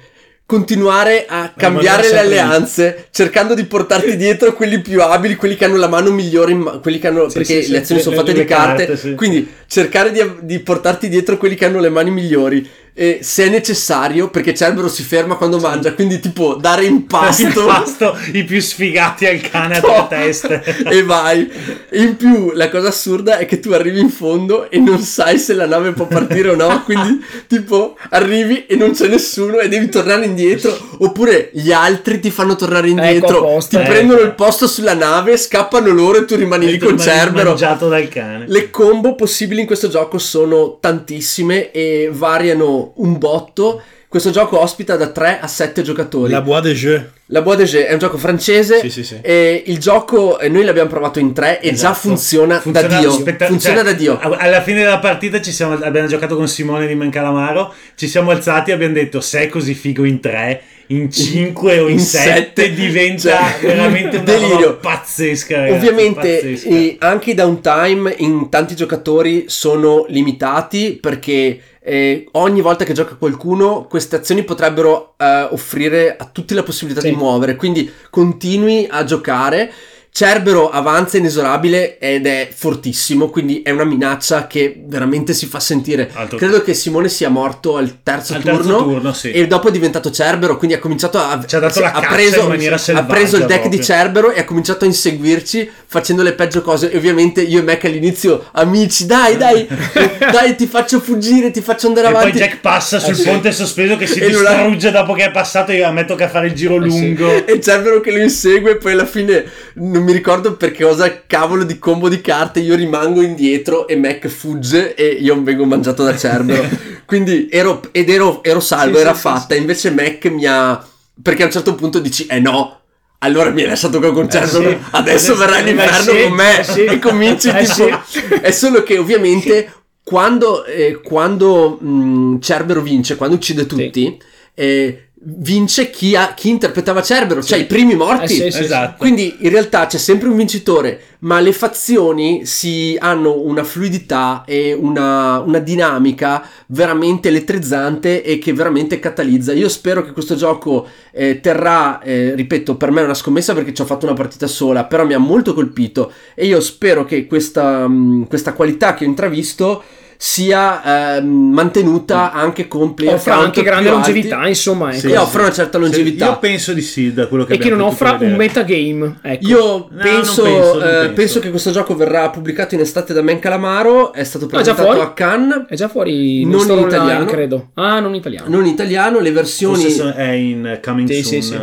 continuare 0.52 1.24
a 1.26 1.50
cambiare 1.56 2.02
le 2.02 2.08
sempre 2.08 2.28
lì. 2.28 2.38
alleanze, 2.38 3.06
cercando 3.10 3.54
di 3.54 3.64
portarti 3.64 4.16
dietro 4.18 4.52
quelli 4.52 4.80
più 4.82 5.00
abili, 5.00 5.34
quelli 5.34 5.56
che 5.56 5.64
hanno 5.64 5.76
la 5.76 5.88
mano 5.88 6.10
migliore, 6.10 6.52
ma- 6.52 6.72
quelli 6.72 6.98
che 6.98 7.06
hanno, 7.06 7.28
Sì, 7.30 7.38
perché 7.38 7.62
sì, 7.62 7.70
le 7.70 7.76
sì, 7.78 7.82
azioni 7.82 8.00
le- 8.00 8.06
sono 8.06 8.16
fatte 8.16 8.32
di 8.34 8.44
carte, 8.44 8.84
carte, 8.86 8.96
sì. 8.98 9.14
quindi 9.14 9.48
cercare 9.66 10.12
di, 10.12 10.20
di 10.42 10.58
portarti 10.58 11.08
dietro 11.08 11.38
quelli 11.38 11.54
che 11.54 11.64
hanno 11.64 11.80
le 11.80 11.88
mani 11.88 12.10
migliori. 12.10 12.68
E 12.94 13.20
se 13.22 13.46
è 13.46 13.48
necessario, 13.48 14.28
perché 14.28 14.54
Cerbero 14.54 14.86
si 14.86 15.02
ferma 15.02 15.36
quando 15.36 15.58
mangia, 15.58 15.94
quindi 15.94 16.20
tipo 16.20 16.56
dare 16.56 16.84
impasto. 16.84 17.60
Impasto 17.60 18.18
i 18.32 18.44
più 18.44 18.60
sfigati 18.60 19.24
al 19.24 19.40
cane 19.40 19.78
a 19.78 19.80
tre 19.80 20.06
teste. 20.10 20.62
e 20.84 21.02
vai. 21.02 21.50
In 21.92 22.16
più, 22.16 22.52
la 22.52 22.68
cosa 22.68 22.88
assurda 22.88 23.38
è 23.38 23.46
che 23.46 23.60
tu 23.60 23.70
arrivi 23.70 23.98
in 23.98 24.10
fondo 24.10 24.70
e 24.70 24.78
non 24.78 24.98
sai 24.98 25.38
se 25.38 25.54
la 25.54 25.64
nave 25.64 25.92
può 25.92 26.06
partire 26.06 26.50
o 26.50 26.54
no. 26.54 26.82
Quindi, 26.84 27.24
tipo, 27.48 27.96
arrivi 28.10 28.66
e 28.66 28.76
non 28.76 28.92
c'è 28.92 29.08
nessuno 29.08 29.60
e 29.60 29.68
devi 29.68 29.88
tornare 29.88 30.26
indietro. 30.26 30.76
Oppure 30.98 31.48
gli 31.54 31.72
altri 31.72 32.20
ti 32.20 32.30
fanno 32.30 32.56
tornare 32.56 32.90
indietro. 32.90 33.38
apposta, 33.38 33.78
ti 33.78 33.84
ecco. 33.84 33.90
prendono 33.90 34.20
il 34.20 34.34
posto 34.34 34.66
sulla 34.66 34.94
nave, 34.94 35.38
scappano 35.38 35.90
loro 35.92 36.18
e 36.18 36.24
tu 36.26 36.36
rimani 36.36 36.70
lì 36.70 36.76
con 36.76 36.98
Cerbero. 36.98 37.50
mangiato 37.50 37.88
dal 37.88 38.06
cane. 38.08 38.44
Le 38.48 38.68
combo 38.68 39.14
possibili 39.14 39.62
in 39.62 39.66
questo 39.66 39.88
gioco 39.88 40.18
sono 40.18 40.76
tantissime 40.78 41.70
e 41.70 42.10
variano 42.12 42.81
un 42.96 43.18
botto. 43.18 43.82
Questo 44.08 44.30
gioco 44.30 44.60
ospita 44.60 44.96
da 44.96 45.08
3 45.08 45.38
a 45.40 45.46
7 45.46 45.80
giocatori. 45.80 46.30
La 46.32 46.42
Bois 46.42 46.60
de 46.62 46.74
Jeu. 46.74 47.00
La 47.26 47.40
Bois 47.40 47.56
de 47.56 47.64
Jeu 47.64 47.82
è 47.86 47.92
un 47.94 47.98
gioco 47.98 48.18
francese. 48.18 48.78
Sì, 48.80 48.90
sì, 48.90 49.04
sì. 49.04 49.18
E 49.22 49.62
il 49.66 49.78
gioco 49.78 50.38
noi 50.50 50.64
l'abbiamo 50.64 50.90
provato 50.90 51.18
in 51.18 51.32
tre 51.32 51.60
e 51.60 51.68
già 51.68 51.74
Esatto. 51.92 51.94
funziona, 52.08 52.60
da 52.66 52.82
Dio. 52.82 53.10
spetta- 53.10 53.46
funziona 53.46 53.76
cioè, 53.76 53.84
da 53.86 53.92
Dio. 53.92 54.18
Alla 54.20 54.60
fine 54.60 54.80
della 54.80 54.98
partita 54.98 55.40
ci 55.40 55.50
siamo, 55.50 55.74
abbiamo 55.82 56.08
giocato 56.08 56.36
con 56.36 56.46
Simone 56.46 56.86
di 56.86 56.94
Mencalamaro. 56.94 57.72
Ci 57.94 58.06
siamo 58.06 58.30
alzati 58.32 58.70
e 58.70 58.74
abbiamo 58.74 58.92
detto: 58.92 59.22
Se 59.22 59.40
è 59.40 59.48
così 59.48 59.72
figo 59.72 60.04
in 60.04 60.20
tre, 60.20 60.60
in 60.88 61.10
cinque 61.10 61.78
o 61.78 61.86
in, 61.88 61.94
In 61.94 62.00
sette, 62.00 62.34
sette, 62.34 62.74
diventa 62.74 63.30
cioè, 63.30 63.56
veramente 63.66 64.16
una 64.16 64.24
delirio. 64.26 64.76
pazzesca. 64.76 65.56
ragazzi, 65.56 65.74
Ovviamente 65.86 66.34
pazzesca. 66.34 66.68
eh, 66.68 66.96
anche 66.98 67.30
i 67.30 67.34
downtime 67.34 68.14
in 68.18 68.50
tanti 68.50 68.76
giocatori 68.76 69.44
sono 69.46 70.04
limitati 70.08 70.98
perché 71.00 71.58
eh, 71.84 72.28
ogni 72.32 72.60
volta 72.60 72.84
che 72.84 72.92
gioca 72.92 73.16
qualcuno 73.16 73.86
queste 73.88 74.16
azioni 74.16 74.44
potrebbero 74.44 75.14
eh, 75.16 75.48
offrire 75.50 76.16
a 76.16 76.28
tutti 76.30 76.54
la 76.54 76.62
possibilità 76.62 77.00
Sì. 77.00 77.10
di 77.10 77.16
muovere, 77.16 77.56
quindi 77.56 77.90
continui 78.10 78.86
a 78.88 79.04
giocare. 79.04 79.72
Cerbero 80.14 80.68
avanza 80.68 81.16
inesorabile 81.16 81.98
ed 81.98 82.26
è 82.26 82.50
fortissimo, 82.54 83.30
quindi 83.30 83.62
è 83.62 83.70
una 83.70 83.84
minaccia 83.84 84.46
che 84.46 84.82
veramente 84.84 85.32
si 85.32 85.46
fa 85.46 85.58
sentire. 85.58 86.10
Altro- 86.12 86.36
Credo 86.36 86.60
che 86.60 86.74
Simone 86.74 87.08
sia 87.08 87.30
morto 87.30 87.78
al 87.78 88.02
terzo, 88.02 88.34
Al 88.34 88.42
terzo 88.42 88.60
turno, 88.60 88.82
turno, 88.82 89.12
sì. 89.14 89.30
e 89.30 89.46
dopo 89.46 89.68
è 89.68 89.70
diventato 89.70 90.10
Cerbero, 90.10 90.58
quindi 90.58 90.76
ha 90.76 90.80
cominciato 90.80 91.16
a... 91.16 91.42
Ci 91.46 91.56
ha 91.56 91.60
dato 91.60 91.80
la 91.80 91.92
ha 91.92 92.00
preso, 92.08 92.42
in 92.42 92.48
maniera 92.48 92.74
ha 92.74 92.78
selvaggia 92.78 93.06
preso 93.10 93.36
il 93.38 93.46
deck 93.46 93.62
di 93.62 93.76
proprio. 93.78 93.82
Cerbero 93.82 94.32
e 94.32 94.40
ha 94.40 94.44
cominciato 94.44 94.84
a 94.84 94.86
inseguirci 94.88 95.70
facendo 95.86 96.22
le 96.22 96.34
peggio 96.34 96.60
cose. 96.60 96.90
E 96.90 96.96
ovviamente 96.98 97.40
io 97.40 97.60
e 97.60 97.62
Mac 97.62 97.82
all'inizio, 97.86 98.48
amici, 98.52 99.06
dai, 99.06 99.38
dai, 99.38 99.66
dai, 100.30 100.54
ti 100.56 100.66
faccio 100.66 101.00
fuggire, 101.00 101.50
ti 101.50 101.62
faccio 101.62 101.86
andare 101.86 102.08
E 102.08 102.10
poi 102.10 102.20
avanti. 102.20 102.38
Jack 102.38 102.58
passa 102.58 102.98
sul 102.98 103.12
Eh, 103.14 103.16
sì. 103.16 103.22
ponte 103.24 103.50
sospeso 103.50 103.96
che 103.96 104.06
si 104.06 104.18
E 104.20 104.26
ha- 104.26 104.28
distrugge 104.28 104.90
dopo 104.90 105.14
che 105.14 105.24
è 105.24 105.30
passato. 105.30 105.72
Io 105.72 105.86
a 105.86 105.90
me 105.90 106.04
tocca 106.04 106.28
fare 106.28 106.48
il 106.48 106.52
giro 106.52 106.74
sì. 106.82 106.86
lungo. 107.14 107.46
E 107.46 107.58
Cerbero 107.62 108.00
che 108.02 108.10
lo 108.10 108.18
insegue, 108.20 108.76
poi 108.76 108.92
alla 108.92 109.06
fine 109.06 109.42
non 109.76 110.00
mi 110.02 110.12
ricordo 110.12 110.54
per 110.56 110.76
cosa 110.76 111.22
cavolo 111.26 111.64
di 111.64 111.78
combo 111.78 112.08
di 112.08 112.20
carte. 112.20 112.60
Io 112.60 112.74
rimango 112.74 113.22
indietro 113.22 113.86
e 113.88 113.96
Mac 113.96 114.26
fugge 114.28 114.94
e 114.94 115.06
io 115.06 115.40
vengo 115.42 115.64
mangiato 115.64 116.04
da 116.04 116.16
Cerbero. 116.16 116.68
Quindi 117.06 117.48
ero, 117.50 117.80
ed 117.92 118.08
ero, 118.10 118.42
ero 118.42 118.60
salvo, 118.60 118.96
Sì, 118.96 119.00
era 119.02 119.10
sì, 119.12 119.16
sì, 119.16 119.22
fatta. 119.22 119.54
Invece 119.54 119.90
Mac 119.90 120.24
mi 120.26 120.46
ha. 120.46 120.84
Perché 121.22 121.42
a 121.42 121.46
un 121.46 121.52
certo 121.52 121.74
punto 121.74 121.98
dici, 121.98 122.26
eh 122.26 122.40
no. 122.40 122.78
Allora 123.18 123.50
mi 123.50 123.62
hai 123.62 123.68
lasciato 123.68 124.00
con 124.00 124.28
Cerbero, 124.28 124.50
sì. 124.70 124.76
adesso 124.90 125.32
Adesso- 125.32 125.36
verrà 125.36 125.58
eh, 125.58 125.62
l'inferno 125.62 126.12
sì, 126.12 126.22
con 126.24 126.32
me 126.32 126.58
eh, 126.60 126.64
sì. 126.64 126.84
e 126.84 126.98
cominci 126.98 127.48
Eh, 127.50 127.64
tipo. 127.64 128.00
sì. 128.04 128.18
È 128.40 128.50
solo 128.50 128.82
che 128.82 128.98
ovviamente 128.98 129.72
quando, 130.02 130.64
eh, 130.64 131.00
quando 131.00 131.78
mh, 131.80 132.40
Cerbero 132.40 132.80
vince, 132.80 133.14
quando 133.14 133.36
uccide 133.36 133.66
tutti, 133.66 134.18
eh, 134.54 135.10
vince 135.24 135.90
chi, 135.90 136.16
ha- 136.16 136.34
chi 136.34 136.48
interpretava 136.48 137.02
Cerbero, 137.02 137.42
cioè 137.42 137.58
i 137.58 137.66
primi 137.66 137.94
morti. 137.94 138.24
Eh, 138.24 138.50
sì, 138.50 138.50
sì, 138.50 138.62
Esatto. 138.64 138.96
Quindi 138.98 139.36
in 139.40 139.50
realtà 139.50 139.86
c'è 139.86 139.98
sempre 139.98 140.28
un 140.28 140.36
vincitore, 140.36 141.00
ma 141.20 141.38
le 141.38 141.52
fazioni 141.52 142.44
si 142.44 142.96
hanno 142.98 143.40
una 143.40 143.62
fluidità 143.62 144.42
e 144.44 144.72
una, 144.72 145.38
una 145.40 145.60
dinamica 145.60 146.44
veramente 146.68 147.28
elettrizzante 147.28 148.22
e 148.22 148.38
che 148.38 148.52
veramente 148.52 148.98
catalizza. 148.98 149.52
Io 149.52 149.68
spero 149.68 150.04
che 150.04 150.12
questo 150.12 150.34
gioco 150.34 150.88
eh, 151.12 151.40
terrà, 151.40 152.00
eh, 152.00 152.34
ripeto, 152.34 152.76
per 152.76 152.90
me 152.90 153.02
è 153.02 153.04
una 153.04 153.14
scommessa 153.14 153.54
perché 153.54 153.72
ci 153.72 153.82
ho 153.82 153.86
fatto 153.86 154.06
una 154.06 154.14
partita 154.14 154.46
sola, 154.48 154.84
però 154.84 155.04
mi 155.04 155.14
ha 155.14 155.18
molto 155.18 155.54
colpito 155.54 156.12
e 156.34 156.46
io 156.46 156.60
spero 156.60 157.04
che 157.04 157.26
questa, 157.26 157.86
mh, 157.86 158.26
questa 158.26 158.54
qualità 158.54 158.94
che 158.94 159.04
ho 159.04 159.08
intravisto 159.08 159.82
sia 160.24 161.16
ehm, 161.16 161.26
mantenuta 161.52 162.30
anche 162.30 162.68
con 162.68 162.94
player 162.94 163.14
offra 163.16 163.32
count 163.32 163.46
anche 163.46 163.62
grande 163.64 163.88
più 163.88 163.96
alti 163.98 164.10
longevità, 164.12 164.46
insomma. 164.46 164.92
Sì, 164.92 165.06
ecco. 165.08 165.14
e 165.14 165.18
offre 165.18 165.40
una 165.42 165.50
certa 165.50 165.78
longevità. 165.78 166.26
Io 166.26 166.38
penso 166.38 166.72
di 166.72 166.80
sì, 166.80 167.12
da 167.12 167.26
quello 167.26 167.44
che 167.44 167.54
e 167.54 167.58
che 167.58 167.68
non 167.70 167.80
offra 167.80 168.16
un 168.20 168.34
metagame. 168.36 169.18
Ecco. 169.20 169.46
Io 169.48 169.58
No, 169.60 169.88
penso, 170.00 170.42
penso, 170.44 170.76
eh, 170.78 170.80
penso. 170.90 171.12
penso 171.14 171.38
che 171.40 171.50
questo 171.50 171.72
gioco 171.72 171.96
verrà 171.96 172.30
pubblicato 172.30 172.76
in 172.76 172.82
estate 172.82 173.12
da 173.12 173.20
Men 173.20 173.40
Calamaro. 173.40 174.12
È 174.12 174.22
stato 174.22 174.44
Ah, 174.44 174.48
presentato 174.48 174.82
fuori? 174.92 175.00
a 175.00 175.12
Cannes, 175.12 175.64
È 175.66 175.74
già 175.74 175.88
fuori 175.88 176.44
Non 176.44 176.60
in 176.66 176.70
online, 176.70 176.86
italiano. 176.86 177.24
credo. 177.24 177.68
Ah, 177.74 177.98
non 177.98 178.10
in 178.10 178.20
italiano. 178.20 178.48
non 178.48 178.64
in 178.64 178.72
italiano. 178.72 179.18
Le 179.18 179.32
versioni 179.32 179.82
Forse 179.90 180.14
è 180.14 180.30
in 180.30 180.78
coming 180.84 181.08
Sì, 181.10 181.22
soon. 181.24 181.42
sì, 181.42 181.48
sì. 181.48 181.54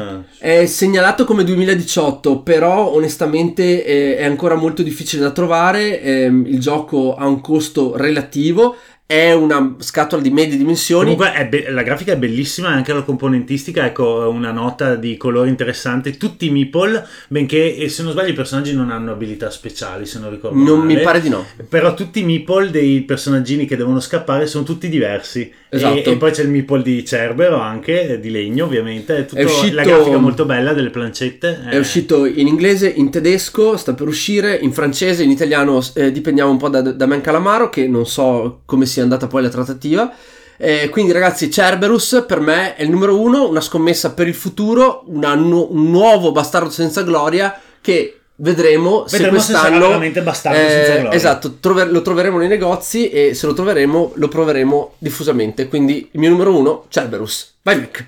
eh. 0.41 0.61
è 0.61 0.65
segnalato 0.65 1.23
come 1.23 1.45
2018, 1.45 2.39
però 2.41 2.91
onestamente 2.93 3.85
eh, 3.85 4.17
è 4.17 4.25
ancora 4.25 4.55
molto 4.55 4.83
difficile 4.83 5.21
da 5.21 5.31
trovare. 5.31 6.01
ehm, 6.01 6.45
il 6.45 6.59
gioco 6.59 7.15
ha 7.15 7.25
un 7.25 7.39
costo 7.39 7.95
relativo. 7.95 8.47
vivo 8.49 8.75
è 9.11 9.33
una 9.33 9.75
scatola 9.79 10.21
di 10.21 10.29
medie 10.29 10.55
dimensioni. 10.55 11.15
Comunque 11.15 11.33
è 11.33 11.47
be- 11.47 11.71
la 11.71 11.81
grafica 11.81 12.13
è 12.13 12.17
bellissima, 12.17 12.67
anche 12.67 12.93
la 12.93 13.01
componentistica, 13.01 13.83
ecco 13.87 14.29
una 14.31 14.51
nota 14.51 14.93
di 14.93 15.17
colore 15.17 15.49
interessante. 15.49 16.15
Tutti 16.15 16.45
i 16.45 16.51
meeple, 16.51 17.07
benché 17.27 17.89
se 17.89 18.03
non 18.03 18.11
sbaglio 18.11 18.29
i 18.29 18.33
personaggi 18.33 18.71
non 18.75 18.91
hanno 18.91 19.11
abilità 19.11 19.49
speciali, 19.49 20.05
se 20.05 20.19
non 20.19 20.29
ricordo 20.29 20.55
non 20.59 20.81
male. 20.81 20.93
mi 20.93 21.01
pare 21.01 21.21
di 21.21 21.29
no. 21.29 21.43
Però 21.67 21.95
tutti 21.95 22.19
i 22.19 22.23
meeple 22.23 22.69
dei 22.69 23.01
personaggini 23.01 23.65
che 23.65 23.75
devono 23.75 23.99
scappare 23.99 24.45
sono 24.45 24.63
tutti 24.63 24.87
diversi. 24.87 25.51
Esatto. 25.71 26.07
E, 26.07 26.11
e 26.11 26.17
poi 26.17 26.29
c'è 26.31 26.43
il 26.43 26.49
meeple 26.49 26.83
di 26.83 27.03
Cerbero 27.03 27.59
anche, 27.59 28.09
eh, 28.09 28.19
di 28.19 28.29
legno 28.29 28.65
ovviamente. 28.65 29.17
È, 29.17 29.25
tutto- 29.25 29.41
È 29.41 29.43
uscito- 29.43 29.75
La 29.75 29.83
grafica 29.85 30.17
molto 30.17 30.45
bella 30.45 30.73
delle 30.73 30.91
plancette. 30.91 31.63
È 31.67 31.77
uscito 31.79 32.25
in 32.25 32.45
inglese, 32.45 32.87
in 32.87 33.09
tedesco, 33.09 33.75
sta 33.75 33.95
per 33.95 34.07
uscire, 34.07 34.55
in 34.55 34.71
francese, 34.71 35.23
in 35.23 35.31
italiano 35.31 35.83
eh, 35.95 36.11
dipendiamo 36.11 36.51
un 36.51 36.57
po' 36.57 36.69
da, 36.69 36.81
da 36.81 37.05
Man 37.07 37.21
Calamaro, 37.21 37.69
che 37.69 37.87
non 37.87 38.05
so 38.05 38.61
come 38.65 38.85
sia 38.99 39.03
andata 39.03 39.27
poi 39.27 39.41
la 39.43 39.49
trattativa. 39.49 40.11
Eh, 40.57 40.89
quindi 40.89 41.13
ragazzi, 41.13 41.49
Cerberus 41.49 42.25
per 42.27 42.41
me 42.41 42.75
è 42.75 42.83
il 42.83 42.89
numero 42.89 43.17
uno, 43.19 43.47
una 43.47 43.61
scommessa 43.61 44.11
per 44.13 44.27
il 44.27 44.35
futuro, 44.35 45.03
nu- 45.07 45.69
un 45.71 45.89
nuovo 45.89 46.33
bastardo 46.33 46.69
senza 46.69 47.01
gloria 47.03 47.57
che 47.79 48.19
vedremo, 48.35 49.07
se 49.07 49.17
Vedremo 49.17 49.39
se 49.39 49.53
sarà 49.53 49.67
quest'anno... 49.67 49.87
veramente 49.87 50.21
bastardo 50.21 50.59
senza 50.59 50.93
gloria. 50.95 51.11
Esatto, 51.11 51.53
trover- 51.61 51.89
lo 51.89 52.01
troveremo 52.01 52.37
nei 52.37 52.49
negozi 52.49 53.09
e 53.09 53.33
se 53.33 53.45
lo 53.47 53.53
troveremo 53.53 54.11
lo 54.15 54.27
proveremo 54.27 54.95
diffusamente. 54.97 55.69
Quindi 55.69 56.09
il 56.11 56.19
mio 56.19 56.29
numero 56.29 56.57
uno, 56.57 56.85
Cerberus. 56.89 57.55
Vai 57.61 57.79
Mac. 57.79 58.07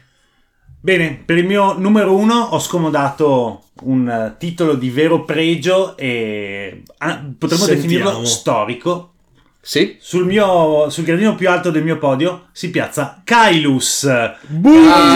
Bene, 0.82 1.22
per 1.26 1.38
il 1.38 1.46
mio 1.46 1.78
numero 1.78 2.16
uno 2.16 2.36
ho 2.52 2.60
scomodato 2.60 3.66
un 3.84 4.10
eh, 4.10 4.36
titolo 4.38 4.74
di 4.74 4.90
vero 4.90 5.24
pregio 5.24 5.96
e 5.96 6.84
ah, 6.98 7.24
potremmo 7.38 7.64
Sentiamo. 7.66 7.88
definirlo 7.88 8.26
storico. 8.26 9.11
Sì? 9.64 9.98
Sul, 10.00 10.26
mio, 10.26 10.90
sul 10.90 11.04
gradino 11.04 11.36
più 11.36 11.48
alto 11.48 11.70
del 11.70 11.84
mio 11.84 12.00
podio 12.00 12.48
si 12.52 12.72
piazza 12.72 13.22
Kailus. 13.24 14.06
Ah, 14.06 14.34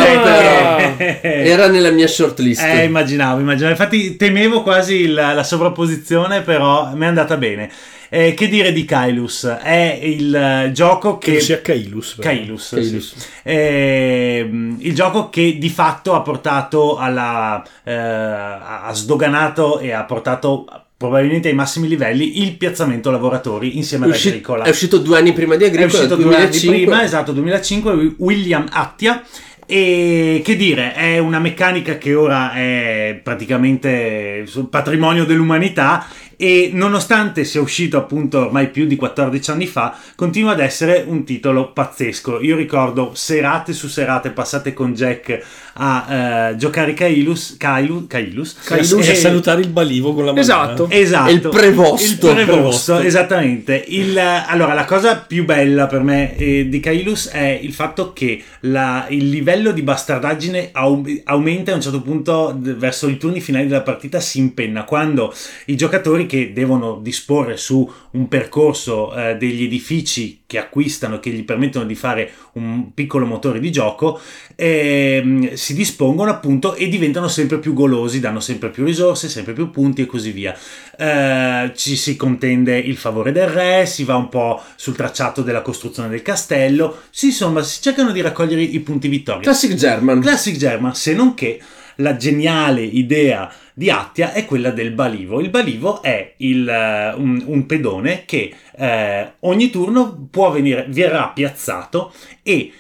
Era 1.21 1.67
nella 1.67 1.89
mia 1.89 2.07
shortlist. 2.07 2.61
Eh, 2.63 2.83
immaginavo, 2.83 3.39
immaginavo. 3.39 3.71
Infatti 3.71 4.15
temevo 4.15 4.61
quasi 4.61 5.07
la, 5.07 5.33
la 5.33 5.43
sovrapposizione, 5.43 6.41
però 6.41 6.93
mi 6.93 7.05
è 7.05 7.07
andata 7.07 7.37
bene. 7.37 7.71
Eh, 8.07 8.35
che 8.35 8.47
dire 8.47 8.71
di 8.71 8.85
Kailus? 8.85 9.45
È 9.45 9.99
il 10.03 10.33
eh, 10.33 10.71
gioco 10.71 11.17
Che 11.17 11.33
che... 11.33 11.39
sia 11.39 11.61
Kailus. 11.61 12.17
Kailus, 12.19 12.69
Kailus. 12.69 13.15
sì. 13.15 13.27
Ehm, 13.43 14.77
il 14.79 14.93
gioco 14.93 15.29
che 15.29 15.57
di 15.57 15.69
fatto 15.69 16.13
ha 16.13 16.21
portato 16.21 16.97
alla 16.97 17.63
eh, 17.83 17.93
ha 17.93 18.91
sdoganato 18.93 19.79
e 19.79 19.91
ha 19.91 20.03
portato 20.03 20.84
probabilmente 20.97 21.49
ai 21.49 21.53
massimi 21.53 21.87
livelli 21.87 22.41
il 22.43 22.55
piazzamento 22.55 23.11
lavoratori 23.11 23.77
insieme 23.77 24.05
È 24.05 24.09
ad 24.09 24.15
usci- 24.15 24.27
Agricola 24.29 24.63
è 24.63 24.69
uscito 24.69 24.97
due 24.97 25.17
anni 25.17 25.33
prima 25.33 25.55
di 25.55 25.65
è 25.65 25.67
Agricola, 25.67 25.87
uscito 25.87 26.15
due 26.15 26.35
anni 26.35 26.49
2005. 26.49 26.77
prima, 26.85 27.03
esatto, 27.03 27.31
2005, 27.33 28.13
William 28.17 28.65
Attia. 28.69 29.23
E 29.67 30.41
che 30.43 30.55
dire, 30.55 30.93
è 30.93 31.17
una 31.17 31.39
meccanica 31.39 31.97
che 31.97 32.13
ora 32.13 32.53
è 32.53 33.19
praticamente 33.23 34.43
sul 34.45 34.69
patrimonio 34.69 35.25
dell'umanità 35.25 36.05
e 36.37 36.69
nonostante 36.73 37.43
sia 37.43 37.61
uscito 37.61 37.97
appunto 37.97 38.39
ormai 38.45 38.69
più 38.69 38.85
di 38.85 38.95
14 38.95 39.51
anni 39.51 39.67
fa, 39.67 39.97
continua 40.15 40.51
ad 40.51 40.59
essere 40.59 41.03
un 41.07 41.23
titolo 41.23 41.71
pazzesco. 41.71 42.41
Io 42.41 42.55
ricordo 42.55 43.11
serate 43.13 43.73
su 43.73 43.87
serate 43.87 44.29
passate 44.31 44.73
con 44.73 44.93
Jack 44.93 45.39
a 45.77 46.49
eh, 46.51 46.55
giocare 46.57 46.93
Kailus, 46.93 47.55
Kailu- 47.57 48.07
Kailus, 48.07 48.55
E 48.69 48.77
e- 49.11 49.15
salutare 49.15 49.61
il 49.61 49.69
balivo 49.69 50.13
con 50.13 50.23
la 50.25 50.31
mano. 50.31 50.41
Esatto. 50.41 50.87
Esatto. 50.89 51.31
Il 51.31 51.39
prevosto. 51.41 52.05
Il 52.05 52.17
prevosto, 52.17 52.45
Prevosto. 52.53 52.99
esattamente. 52.99 53.83
Il, 53.87 54.17
allora, 54.17 54.73
la 54.73 54.85
cosa 54.85 55.17
più 55.17 55.45
bella 55.45 55.87
per 55.87 56.01
me 56.01 56.35
eh, 56.37 56.67
di 56.69 56.79
Kailus 56.79 57.29
è 57.29 57.59
il 57.61 57.73
fatto 57.73 58.13
che 58.13 58.41
la- 58.61 59.05
il 59.09 59.29
livello 59.29 59.71
di 59.71 59.81
bastardaggine 59.81 60.69
au- 60.71 61.03
aumenta 61.25 61.71
a 61.71 61.75
un 61.75 61.81
certo 61.81 62.01
punto 62.01 62.55
verso 62.59 63.07
i 63.07 63.17
turni 63.17 63.41
finali 63.41 63.67
della 63.67 63.81
partita 63.81 64.19
si 64.19 64.39
impenna 64.39 64.83
quando 64.83 65.33
i 65.65 65.75
giocatori 65.75 66.24
che 66.25 66.53
devono 66.53 66.99
disporre 67.01 67.57
su 67.57 67.89
un 68.11 68.27
percorso 68.27 69.13
eh, 69.15 69.35
degli 69.35 69.63
edifici 69.63 70.43
che 70.47 70.57
acquistano 70.59 71.19
che 71.19 71.31
gli 71.31 71.43
permettono 71.43 71.85
di 71.85 71.95
fare 71.95 72.31
un 72.53 72.93
piccolo 72.93 73.25
motore 73.25 73.59
di 73.59 73.71
gioco 73.71 74.19
ehm, 74.55 75.53
si 75.53 75.73
dispongono 75.73 76.29
appunto 76.29 76.75
e 76.75 76.87
diventano 76.87 77.27
sempre 77.27 77.59
più 77.59 77.73
golosi, 77.73 78.19
danno 78.19 78.39
sempre 78.39 78.69
più 78.69 78.85
risorse, 78.85 79.27
sempre 79.27 79.53
più 79.53 79.69
punti 79.71 80.01
e 80.01 80.05
così 80.05 80.31
via. 80.31 80.55
Eh, 80.97 81.71
ci 81.75 81.95
si 81.95 82.15
contende 82.15 82.77
il 82.77 82.97
favore 82.97 83.31
del 83.31 83.47
re, 83.47 83.85
si 83.85 84.03
va 84.03 84.15
un 84.15 84.29
po' 84.29 84.61
sul 84.75 84.95
tracciato 84.95 85.41
della 85.41 85.61
costruzione 85.61 86.09
del 86.09 86.21
castello, 86.21 87.01
si, 87.09 87.27
insomma 87.27 87.61
si 87.63 87.81
cercano 87.81 88.11
di 88.11 88.21
raccogliere 88.21 88.61
i 88.61 88.79
punti 88.79 89.07
vittoria. 89.07 89.41
Classic 89.41 89.73
German. 89.73 90.21
Classic 90.21 90.55
German, 90.55 90.93
se 90.95 91.13
non 91.13 91.33
che 91.33 91.59
la 91.99 92.15
geniale 92.17 92.81
idea 92.81 93.51
di 93.77 93.89
Attia 93.89 94.31
è 94.31 94.45
quella 94.45 94.71
del 94.71 94.91
balivo. 94.91 95.41
Il 95.41 95.49
balivo 95.49 96.01
è 96.01 96.35
il, 96.37 96.67
eh, 96.67 97.13
un, 97.13 97.43
un 97.45 97.65
pedone 97.65 98.23
che 98.25 98.53
eh, 98.77 99.33
ogni 99.41 99.69
turno 99.69 100.27
può 100.31 100.49
venire, 100.49 100.85
verrà 100.87 101.27
piazzato 101.27 102.13
e 102.41 102.71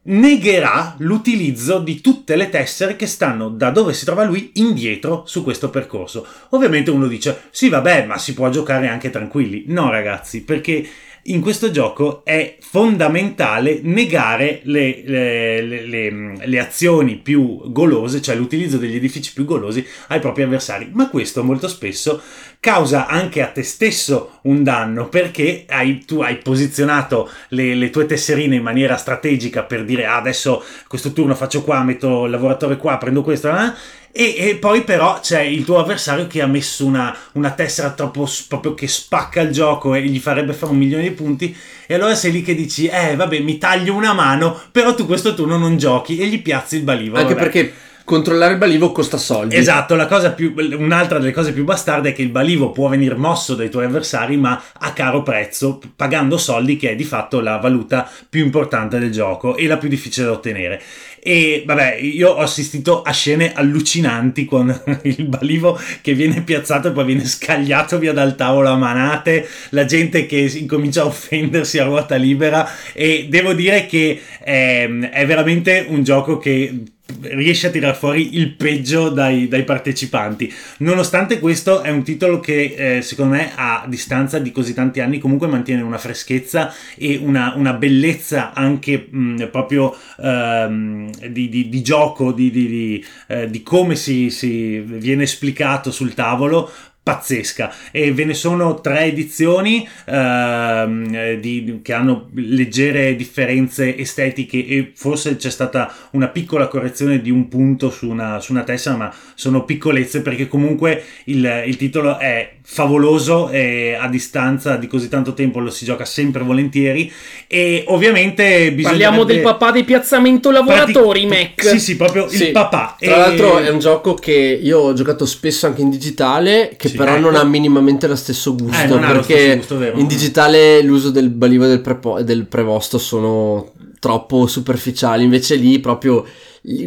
negherà 0.00 0.94
l'utilizzo 0.98 1.80
di 1.80 2.00
tutte 2.00 2.36
le 2.36 2.48
tessere 2.48 2.94
che 2.94 3.06
stanno 3.06 3.48
da 3.48 3.70
dove 3.70 3.92
si 3.92 4.04
trova 4.04 4.24
lui 4.24 4.52
indietro 4.54 5.24
su 5.26 5.42
questo 5.42 5.70
percorso. 5.70 6.24
Ovviamente 6.50 6.90
uno 6.90 7.08
dice 7.08 7.42
sì 7.50 7.68
vabbè 7.68 8.06
ma 8.06 8.16
si 8.16 8.32
può 8.32 8.48
giocare 8.48 8.86
anche 8.86 9.10
tranquilli. 9.10 9.64
No 9.66 9.90
ragazzi 9.90 10.44
perché 10.44 10.86
in 11.24 11.40
questo 11.40 11.70
gioco 11.70 12.24
è 12.24 12.56
fondamentale 12.60 13.80
negare 13.82 14.60
le, 14.64 15.02
le- 15.04 15.60
le- 15.62 16.36
le- 16.44 16.58
azioni 16.58 17.16
più 17.16 17.70
golose, 17.70 18.22
cioè 18.22 18.34
l'utilizzo 18.34 18.78
degli 18.78 18.96
edifici 18.96 19.32
più 19.32 19.44
golosi 19.44 19.84
ai 20.08 20.20
propri 20.20 20.42
avversari. 20.42 20.88
Ma 20.92 21.08
questo 21.08 21.44
molto 21.44 21.68
spesso 21.68 22.20
causa 22.60 23.06
anche 23.06 23.40
a 23.40 23.46
te 23.46 23.62
stesso 23.62 24.38
un 24.42 24.62
danno 24.64 25.08
perché 25.08 25.64
hai- 25.68 26.04
tu 26.04 26.20
hai 26.22 26.36
posizionato 26.36 27.30
le, 27.50 27.74
le 27.74 27.90
tue 27.90 28.06
tesserine 28.06 28.56
in 28.56 28.62
maniera 28.62 28.96
strategica 28.96 29.62
per 29.62 29.84
dire 29.84 30.06
ah, 30.06 30.16
adesso 30.16 30.62
questo 30.88 31.12
turno 31.12 31.34
faccio 31.34 31.62
qua, 31.62 31.82
metto 31.84 32.24
il 32.24 32.30
lavoratore 32.32 32.76
qua, 32.76 32.96
prendo 32.98 33.22
questo. 33.22 33.48
eh?" 33.50 33.72
E, 34.10 34.34
e 34.36 34.56
poi 34.56 34.82
però 34.82 35.20
c'è 35.20 35.42
il 35.42 35.64
tuo 35.64 35.78
avversario 35.78 36.26
che 36.26 36.40
ha 36.40 36.46
messo 36.46 36.84
una, 36.86 37.14
una 37.32 37.50
tessera 37.50 37.90
troppo 37.92 38.28
proprio 38.48 38.74
che 38.74 38.88
spacca 38.88 39.42
il 39.42 39.52
gioco 39.52 39.94
e 39.94 40.02
gli 40.02 40.18
farebbe 40.18 40.54
fare 40.54 40.72
un 40.72 40.78
milione 40.78 41.02
di 41.04 41.10
punti 41.12 41.54
e 41.86 41.94
allora 41.94 42.14
sei 42.16 42.32
lì 42.32 42.42
che 42.42 42.54
dici 42.54 42.86
eh 42.86 43.14
vabbè 43.14 43.38
mi 43.40 43.58
taglio 43.58 43.94
una 43.94 44.14
mano 44.14 44.58
però 44.72 44.94
tu 44.94 45.04
questo 45.06 45.34
turno 45.34 45.58
non 45.58 45.76
giochi 45.76 46.18
e 46.18 46.26
gli 46.26 46.40
piazzi 46.42 46.76
il 46.76 46.82
balivo 46.82 47.18
Anche 47.18 47.34
vabbè. 47.34 47.42
perché 47.44 47.72
controllare 48.08 48.52
il 48.52 48.58
balivo 48.58 48.90
costa 48.90 49.18
soldi. 49.18 49.54
Esatto, 49.54 49.94
più, 50.34 50.54
un'altra 50.78 51.18
delle 51.18 51.30
cose 51.30 51.52
più 51.52 51.64
bastarde 51.64 52.08
è 52.08 52.12
che 52.14 52.22
il 52.22 52.30
balivo 52.30 52.70
può 52.70 52.88
venire 52.88 53.14
mosso 53.14 53.54
dai 53.54 53.68
tuoi 53.68 53.84
avversari, 53.84 54.38
ma 54.38 54.62
a 54.78 54.94
caro 54.94 55.22
prezzo, 55.22 55.78
pagando 55.94 56.38
soldi, 56.38 56.78
che 56.78 56.92
è 56.92 56.96
di 56.96 57.04
fatto 57.04 57.40
la 57.40 57.58
valuta 57.58 58.10
più 58.30 58.42
importante 58.42 58.98
del 58.98 59.12
gioco 59.12 59.56
e 59.56 59.66
la 59.66 59.76
più 59.76 59.90
difficile 59.90 60.24
da 60.24 60.32
ottenere. 60.32 60.80
E 61.20 61.64
vabbè, 61.66 61.96
io 61.96 62.30
ho 62.30 62.38
assistito 62.38 63.02
a 63.02 63.12
scene 63.12 63.52
allucinanti 63.52 64.46
con 64.46 64.74
il 65.02 65.26
balivo 65.26 65.78
che 66.00 66.14
viene 66.14 66.40
piazzato 66.40 66.88
e 66.88 66.92
poi 66.92 67.04
viene 67.04 67.26
scagliato 67.26 67.98
via 67.98 68.14
dal 68.14 68.36
tavolo 68.36 68.70
a 68.70 68.76
manate, 68.76 69.46
la 69.70 69.84
gente 69.84 70.24
che 70.24 70.50
incomincia 70.54 71.02
a 71.02 71.06
offendersi 71.06 71.78
a 71.78 71.84
ruota 71.84 72.14
libera 72.14 72.66
e 72.94 73.26
devo 73.28 73.52
dire 73.52 73.84
che 73.84 74.18
ehm, 74.42 75.08
è 75.08 75.26
veramente 75.26 75.84
un 75.86 76.02
gioco 76.02 76.38
che 76.38 76.84
riesce 77.20 77.68
a 77.68 77.70
tirar 77.70 77.96
fuori 77.96 78.36
il 78.36 78.54
peggio 78.54 79.08
dai, 79.08 79.48
dai 79.48 79.64
partecipanti. 79.64 80.52
Nonostante 80.78 81.38
questo, 81.38 81.82
è 81.82 81.90
un 81.90 82.02
titolo 82.02 82.40
che 82.40 82.96
eh, 82.96 83.02
secondo 83.02 83.34
me, 83.34 83.52
a 83.54 83.84
distanza 83.88 84.38
di 84.38 84.52
così 84.52 84.74
tanti 84.74 85.00
anni, 85.00 85.18
comunque 85.18 85.46
mantiene 85.46 85.82
una 85.82 85.98
freschezza 85.98 86.72
e 86.96 87.18
una, 87.22 87.54
una 87.56 87.72
bellezza 87.72 88.52
anche 88.52 89.08
mh, 89.10 89.48
proprio 89.50 89.96
ehm, 90.22 91.10
di, 91.28 91.48
di- 91.48 91.68
di 91.68 91.82
gioco, 91.82 92.32
di, 92.32 92.50
di- 92.50 93.04
eh, 93.26 93.62
come 93.62 93.96
si, 93.96 94.30
si 94.30 94.78
viene 94.78 95.24
esplicato 95.24 95.90
sul 95.90 96.14
tavolo 96.14 96.70
pazzesca. 97.08 97.72
E 97.90 98.12
ve 98.12 98.26
ne 98.26 98.34
sono 98.34 98.82
tre 98.82 99.04
edizioni 99.04 99.88
ehm, 100.04 101.14
eh, 101.14 101.40
di- 101.40 101.80
che 101.82 101.94
hanno 101.94 102.28
leggere 102.34 103.16
differenze 103.16 103.96
estetiche 103.96 104.58
e 104.66 104.92
forse 104.94 105.36
c'è 105.36 105.48
stata 105.48 105.90
una 106.10 106.28
piccola 106.28 106.68
correzione 106.68 107.22
di 107.22 107.30
un 107.30 107.48
punto 107.48 107.88
su 107.88 108.10
una, 108.10 108.40
su 108.40 108.52
una 108.52 108.62
tessera 108.62 108.96
ma 108.96 109.14
sono 109.34 109.64
piccolezze 109.64 110.20
perché 110.20 110.48
comunque 110.48 111.02
il, 111.24 111.62
il 111.66 111.76
titolo 111.78 112.18
è 112.18 112.56
favoloso 112.70 113.48
e 113.48 113.96
a 113.98 114.08
distanza 114.08 114.76
di 114.76 114.86
così 114.86 115.08
tanto 115.08 115.32
tempo 115.32 115.58
lo 115.58 115.70
si 115.70 115.86
gioca 115.86 116.04
sempre 116.04 116.42
volentieri 116.44 117.10
e 117.46 117.82
ovviamente 117.88 118.70
bisogna 118.72 118.90
Parliamo 118.90 119.24
del 119.24 119.40
papà 119.40 119.70
di 119.70 119.84
piazzamento 119.84 120.50
lavoratori, 120.50 121.24
Mac. 121.24 121.62
sì 121.64 121.80
sì 121.80 121.96
proprio 121.96 122.28
Sì. 122.28 122.44
il 122.48 122.50
papà 122.52 122.96
Tra 122.98 123.14
E- 123.14 123.18
l'altro 123.18 123.56
è 123.58 123.70
un 123.70 123.78
gioco 123.78 124.12
che 124.12 124.60
io 124.62 124.80
ho 124.80 124.92
giocato 124.92 125.24
spesso 125.24 125.64
anche 125.66 125.80
in 125.80 125.88
digitale, 125.88 126.74
che 126.76 126.88
Sì. 126.90 126.96
però 126.98 127.12
ecco. 127.12 127.20
non 127.22 127.36
ha 127.36 127.44
minimamente 127.44 128.06
lo 128.06 128.16
stesso 128.16 128.54
gusto 128.54 128.96
Eh, 128.96 128.98
perché 128.98 129.34
stesso 129.38 129.56
gusto, 129.56 129.78
vero. 129.78 129.98
in 129.98 130.06
digitale 130.06 130.82
l'uso 130.82 131.08
del 131.08 131.30
balivo 131.30 131.64
e 131.64 131.68
del, 131.68 131.80
prepo- 131.80 132.20
del 132.22 132.44
prevosto 132.46 132.98
sono 132.98 133.72
troppo 133.98 134.46
superficiali, 134.46 135.24
invece 135.24 135.54
lì 135.54 135.78
proprio 135.80 136.22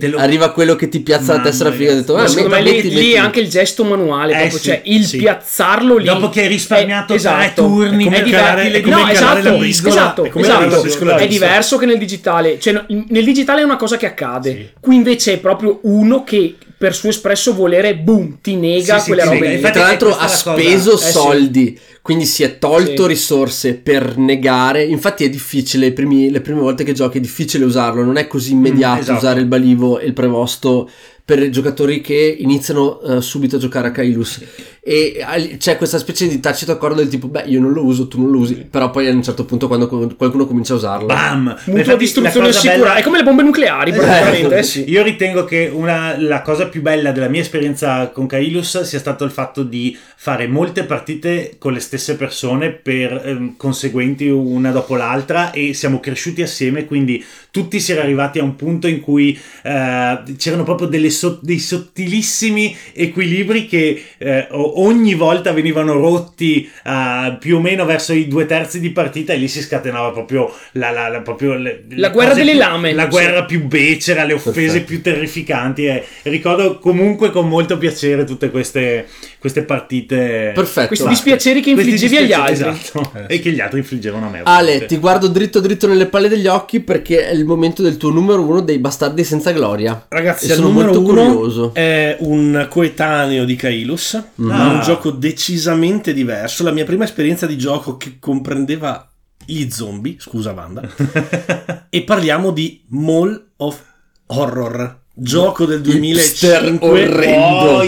lo- 0.09 0.17
arriva 0.19 0.51
quello 0.51 0.75
che 0.75 0.89
ti 0.89 0.99
piazza 0.99 1.31
la 1.31 1.37
Mamma 1.39 1.49
testa 1.49 1.65
alla 1.65 1.75
figa 1.75 1.91
e 1.91 1.95
detto 1.95 2.13
Ma 2.15 2.23
"Eh, 2.23 2.27
secondo 2.27 2.49
me 2.49 2.61
lì, 2.61 2.71
metti- 2.71 2.89
lì 2.89 2.95
metti". 2.95 3.13
è 3.13 3.17
anche 3.17 3.39
il 3.39 3.49
gesto 3.49 3.83
manuale, 3.83 4.33
Eh, 4.33 4.37
proprio, 4.39 4.57
sì, 4.59 4.65
cioè 4.65 4.81
il 4.85 5.05
sì. 5.05 5.17
piazzarlo 5.17 5.97
lì. 5.97 6.05
Dopo 6.05 6.29
che 6.29 6.41
hai 6.41 6.47
risparmiato 6.47 7.13
è, 7.13 7.15
esatto, 7.15 7.37
tre 7.39 7.53
turni, 7.55 8.03
è 8.03 8.05
come 8.05 8.23
è 8.23 8.29
calare- 8.29 8.71
è 8.71 8.81
come 8.81 8.95
no, 8.95 9.01
calare 9.01 9.13
esatto, 9.13 9.49
la 9.49 9.57
briscola- 9.57 9.93
esatto, 9.93 10.23
è 10.25 10.29
come 10.29 10.45
esatto. 10.45 10.69
la 10.75 10.79
briscola 10.81 11.15
è 11.17 11.27
diverso 11.27 11.77
che 11.77 11.85
nel 11.85 11.97
digitale, 11.97 12.59
cioè 12.59 12.83
nel 13.07 13.23
digitale 13.23 13.61
è 13.61 13.63
una 13.63 13.77
cosa 13.77 13.97
che 13.97 14.05
accade, 14.05 14.51
Sì. 14.51 14.69
qui 14.79 14.95
invece 14.95 15.33
è 15.33 15.37
proprio 15.39 15.79
uno 15.83 16.23
che 16.23 16.55
per 16.81 16.95
suo 16.95 17.09
espresso 17.09 17.53
volere, 17.53 17.95
boom, 17.95 18.39
ti 18.41 18.55
nega 18.55 18.95
Sì, 18.97 19.01
sì, 19.01 19.07
quelle 19.09 19.21
ti 19.21 19.27
robe 19.27 19.39
nega. 19.41 19.53
Infatti- 19.53 19.73
tra 19.77 19.83
l'altro 19.83 20.09
ha 20.15 20.21
la 20.21 20.25
cosa- 20.25 20.35
speso 20.55 20.93
Eh, 20.95 20.97
sì. 20.97 21.11
soldi, 21.11 21.79
quindi 22.01 22.25
si 22.25 22.41
è 22.41 22.57
tolto 22.57 23.03
Sì. 23.03 23.07
risorse 23.09 23.73
per 23.75 24.17
negare. 24.17 24.83
Infatti 24.83 25.23
è 25.23 25.29
difficile, 25.29 25.91
primi- 25.91 26.31
le 26.31 26.41
prime 26.41 26.59
volte 26.59 26.83
che 26.83 26.93
giochi 26.93 27.19
è 27.19 27.21
difficile 27.21 27.65
usarlo, 27.65 28.03
non 28.03 28.17
è 28.17 28.25
così 28.25 28.53
immediato 28.53 28.97
Mm, 28.97 29.01
esatto. 29.01 29.17
usare 29.19 29.39
il 29.41 29.45
balivo 29.45 29.99
e 29.99 30.07
il 30.07 30.13
prevosto 30.13 30.89
per 31.23 31.39
i 31.41 31.51
giocatori 31.51 32.01
che 32.01 32.35
iniziano 32.39 32.99
eh, 33.01 33.21
subito 33.21 33.55
a 33.55 33.59
giocare 33.59 33.87
a 33.87 33.91
Kailus. 33.91 34.43
E 34.83 35.21
al- 35.23 35.57
c'è 35.57 35.77
questa 35.77 35.99
specie 35.99 36.27
di 36.27 36.39
tacito 36.39 36.71
accordo 36.71 36.95
del 37.01 37.07
tipo, 37.07 37.27
beh, 37.27 37.43
io 37.45 37.59
non 37.61 37.71
lo 37.71 37.83
uso, 37.85 38.07
tu 38.07 38.19
non 38.19 38.31
lo 38.31 38.39
usi, 38.39 38.55
però 38.69 38.89
poi 38.89 39.07
a 39.07 39.11
un 39.11 39.21
certo 39.21 39.45
punto 39.45 39.67
quando 39.67 39.87
co- 39.87 40.13
qualcuno 40.17 40.47
comincia 40.47 40.73
a 40.73 40.77
usarlo. 40.77 41.05
Bam! 41.05 41.55
Mutua 41.65 41.95
distruzione 41.95 42.47
assicurata, 42.49 42.79
bella- 42.79 42.95
è 42.95 43.03
come 43.03 43.17
le 43.17 43.23
bombe 43.23 43.43
nucleari 43.43 43.91
praticamente, 43.91 44.57
eh 44.57 44.63
sì. 44.63 44.89
Io 44.89 45.03
ritengo 45.03 45.45
che 45.45 45.69
una- 45.71 46.19
la 46.19 46.41
cosa 46.41 46.67
più 46.67 46.81
bella 46.81 47.11
della 47.11 47.27
mia 47.27 47.41
esperienza 47.41 48.07
con 48.07 48.25
Kailus 48.25 48.81
sia 48.81 48.97
stato 48.99 49.23
il 49.23 49.31
fatto 49.31 49.61
di 49.63 49.95
fare 50.15 50.47
molte 50.47 50.83
partite 50.83 51.55
con 51.59 51.73
le 51.73 51.79
stesse 51.79 52.15
persone 52.15 52.71
per 52.71 53.21
ehm, 53.23 53.55
conseguenti 53.57 54.27
una 54.29 54.71
dopo 54.71 54.95
l'altra 54.95 55.51
e 55.51 55.73
siamo 55.75 55.99
cresciuti 55.99 56.41
assieme, 56.41 56.85
quindi 56.85 57.23
tutti 57.51 57.79
si 57.79 57.91
era 57.91 58.01
arrivati 58.01 58.39
a 58.39 58.43
un 58.43 58.55
punto 58.55 58.87
in 58.87 58.99
cui 58.99 59.39
eh, 59.63 60.19
c'erano 60.37 60.63
proprio 60.63 60.87
delle 60.87 61.09
so- 61.11 61.39
dei 61.41 61.59
sottilissimi 61.59 62.75
equilibri 62.93 63.67
che 63.67 64.03
eh, 64.17 64.47
ogni 64.51 65.13
volta 65.13 65.51
venivano 65.51 65.93
rotti 65.93 66.69
eh, 66.85 67.37
più 67.39 67.57
o 67.57 67.59
meno 67.59 67.85
verso 67.85 68.13
i 68.13 68.27
due 68.27 68.45
terzi 68.45 68.79
di 68.79 68.89
partita 68.91 69.33
e 69.33 69.37
lì 69.37 69.47
si 69.47 69.61
scatenava 69.61 70.11
proprio 70.11 70.51
la, 70.73 70.89
la- 70.91 71.07
la- 71.07 71.21
proprio 71.21 71.53
le- 71.55 71.83
La 71.89 72.07
le 72.07 72.13
guerra 72.13 72.33
delle 72.33 72.51
più- 72.51 72.59
lame, 72.59 72.93
la 72.93 73.05
guerra 73.07 73.43
più 73.45 73.63
becera, 73.65 74.23
le 74.23 74.33
offese 74.33 74.59
Perfetto. 74.61 74.85
più 74.85 75.01
terrificanti 75.01 75.85
e 75.85 76.03
ricordo 76.23 76.79
comunque 76.79 77.29
con 77.31 77.47
molto 77.47 77.77
piacere 77.77 78.23
tutte 78.23 78.49
queste, 78.49 79.05
queste 79.39 79.63
partite 79.63 80.51
Perfetto. 80.53 80.87
Questi 80.87 81.07
dispiaceri 81.07 81.61
che 81.61 81.71
infliggevi 81.71 82.17
agli 82.17 82.33
altri. 82.33 82.53
esatto. 82.53 83.11
Eh, 83.27 83.35
e 83.35 83.39
che 83.39 83.51
gli 83.51 83.59
altri 83.59 83.79
infliggevano 83.79 84.27
a 84.27 84.29
me 84.29 84.41
Ale, 84.43 84.85
ti 84.85 84.97
guardo 84.97 85.27
dritto 85.27 85.59
dritto 85.59 85.87
nelle 85.87 86.05
palle 86.07 86.27
degli 86.29 86.47
occhi 86.47 86.79
perché 86.79 87.27
è 87.27 87.33
il 87.33 87.45
momento 87.45 87.81
del 87.81 87.97
tuo 87.97 88.09
numero 88.09 88.41
uno 88.41 88.61
dei 88.61 88.77
bastardi 88.79 89.23
senza 89.23 89.51
gloria. 89.51 90.05
Ragazzi, 90.09 90.47
E 90.47 90.51
al 90.51 90.55
sono 90.57 90.67
numero 90.69 90.87
molto 90.87 91.00
uno 91.09 91.71
è 91.73 92.15
un 92.19 92.67
coetaneo 92.69 93.45
di 93.45 93.55
Kailus, 93.55 94.21
ma 94.35 94.63
Ah. 94.69 94.73
un 94.73 94.81
gioco 94.81 95.11
decisamente 95.11 96.13
diverso. 96.13 96.63
La 96.63 96.71
mia 96.71 96.85
prima 96.85 97.03
esperienza 97.03 97.45
di 97.45 97.57
gioco 97.57 97.97
che 97.97 98.17
comprendeva 98.19 99.09
gli 99.45 99.69
zombie, 99.69 100.15
scusa 100.19 100.51
Wanda, 100.51 100.81
e 101.89 102.03
parliamo 102.03 102.51
di 102.51 102.83
Mall 102.89 103.43
of 103.57 103.81
Horror, 104.27 104.99
gioco 105.13 105.65
del 105.65 105.81
Hipster 105.85 106.61
2005. 106.61 106.87
orrendo. 107.07 107.81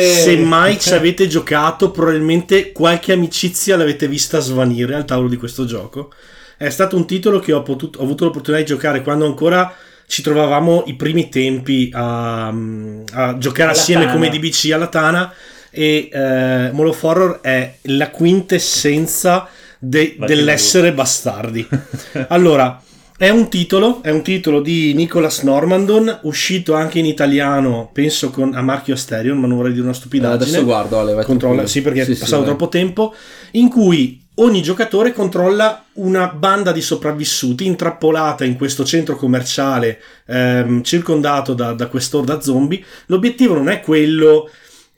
Se 0.00 0.36
mai 0.38 0.78
ci 0.80 0.94
avete 0.94 1.26
giocato, 1.26 1.90
probabilmente 1.90 2.72
qualche 2.72 3.12
amicizia 3.12 3.76
l'avete 3.76 4.08
vista 4.08 4.38
svanire 4.40 4.94
al 4.94 5.04
tavolo 5.04 5.28
di 5.28 5.36
questo 5.36 5.64
gioco. 5.64 6.10
È 6.56 6.70
stato 6.70 6.96
un 6.96 7.06
titolo 7.06 7.38
che 7.38 7.52
ho, 7.52 7.62
potuto- 7.62 8.00
ho 8.00 8.02
avuto 8.02 8.24
l'opportunità 8.24 8.62
di 8.62 8.68
giocare 8.68 9.02
quando 9.02 9.26
ancora 9.26 9.72
ci 10.08 10.22
trovavamo 10.22 10.84
i 10.86 10.94
primi 10.94 11.28
tempi 11.28 11.90
a, 11.92 12.48
a 12.48 13.38
giocare 13.38 13.70
Alla 13.70 13.72
assieme 13.72 14.06
Tana. 14.06 14.12
come 14.14 14.30
DBC 14.30 14.70
alla 14.72 14.88
Tana 14.88 15.32
e 15.70 16.08
eh, 16.10 16.70
Mall 16.72 16.88
of 16.88 17.02
Horror 17.02 17.40
è 17.42 17.76
la 17.82 18.10
quintessenza 18.10 19.48
de- 19.78 20.16
dell'essere 20.18 20.92
bastardi. 20.94 21.66
Allora, 22.28 22.82
è 23.18 23.28
un 23.28 23.48
titolo, 23.50 24.02
è 24.02 24.10
un 24.10 24.22
titolo 24.22 24.60
di 24.62 24.94
Nicholas 24.94 25.42
Normandon, 25.42 26.20
uscito 26.22 26.74
anche 26.74 26.98
in 27.00 27.04
italiano, 27.04 27.90
penso 27.92 28.30
con, 28.30 28.54
a 28.54 28.62
marchio 28.62 28.94
Asterion, 28.94 29.38
ma 29.38 29.46
non 29.46 29.56
vorrei 29.58 29.72
dire 29.72 29.84
una 29.84 29.92
Eh, 29.92 29.96
stupidaggine. 29.96 30.44
adesso 30.44 30.64
guardo, 30.64 30.98
Ale, 31.00 31.14
vai 31.14 31.24
Controlla, 31.24 31.66
sì, 31.66 31.82
perché 31.82 32.02
è 32.02 32.04
sì, 32.04 32.16
passato 32.16 32.38
vai. 32.38 32.46
troppo 32.46 32.68
tempo, 32.68 33.14
in 33.52 33.68
cui 33.68 34.24
ogni 34.40 34.62
giocatore 34.62 35.12
controlla 35.12 35.84
una 35.94 36.28
banda 36.28 36.72
di 36.72 36.80
sopravvissuti 36.80 37.66
intrappolata 37.66 38.44
in 38.44 38.56
questo 38.56 38.84
centro 38.84 39.16
commerciale 39.16 40.00
ehm, 40.26 40.82
circondato 40.82 41.54
da, 41.54 41.72
da 41.72 41.86
quest'orda 41.88 42.40
zombie. 42.40 42.82
L'obiettivo 43.06 43.54
non 43.54 43.68
è 43.68 43.80
quello 43.80 44.50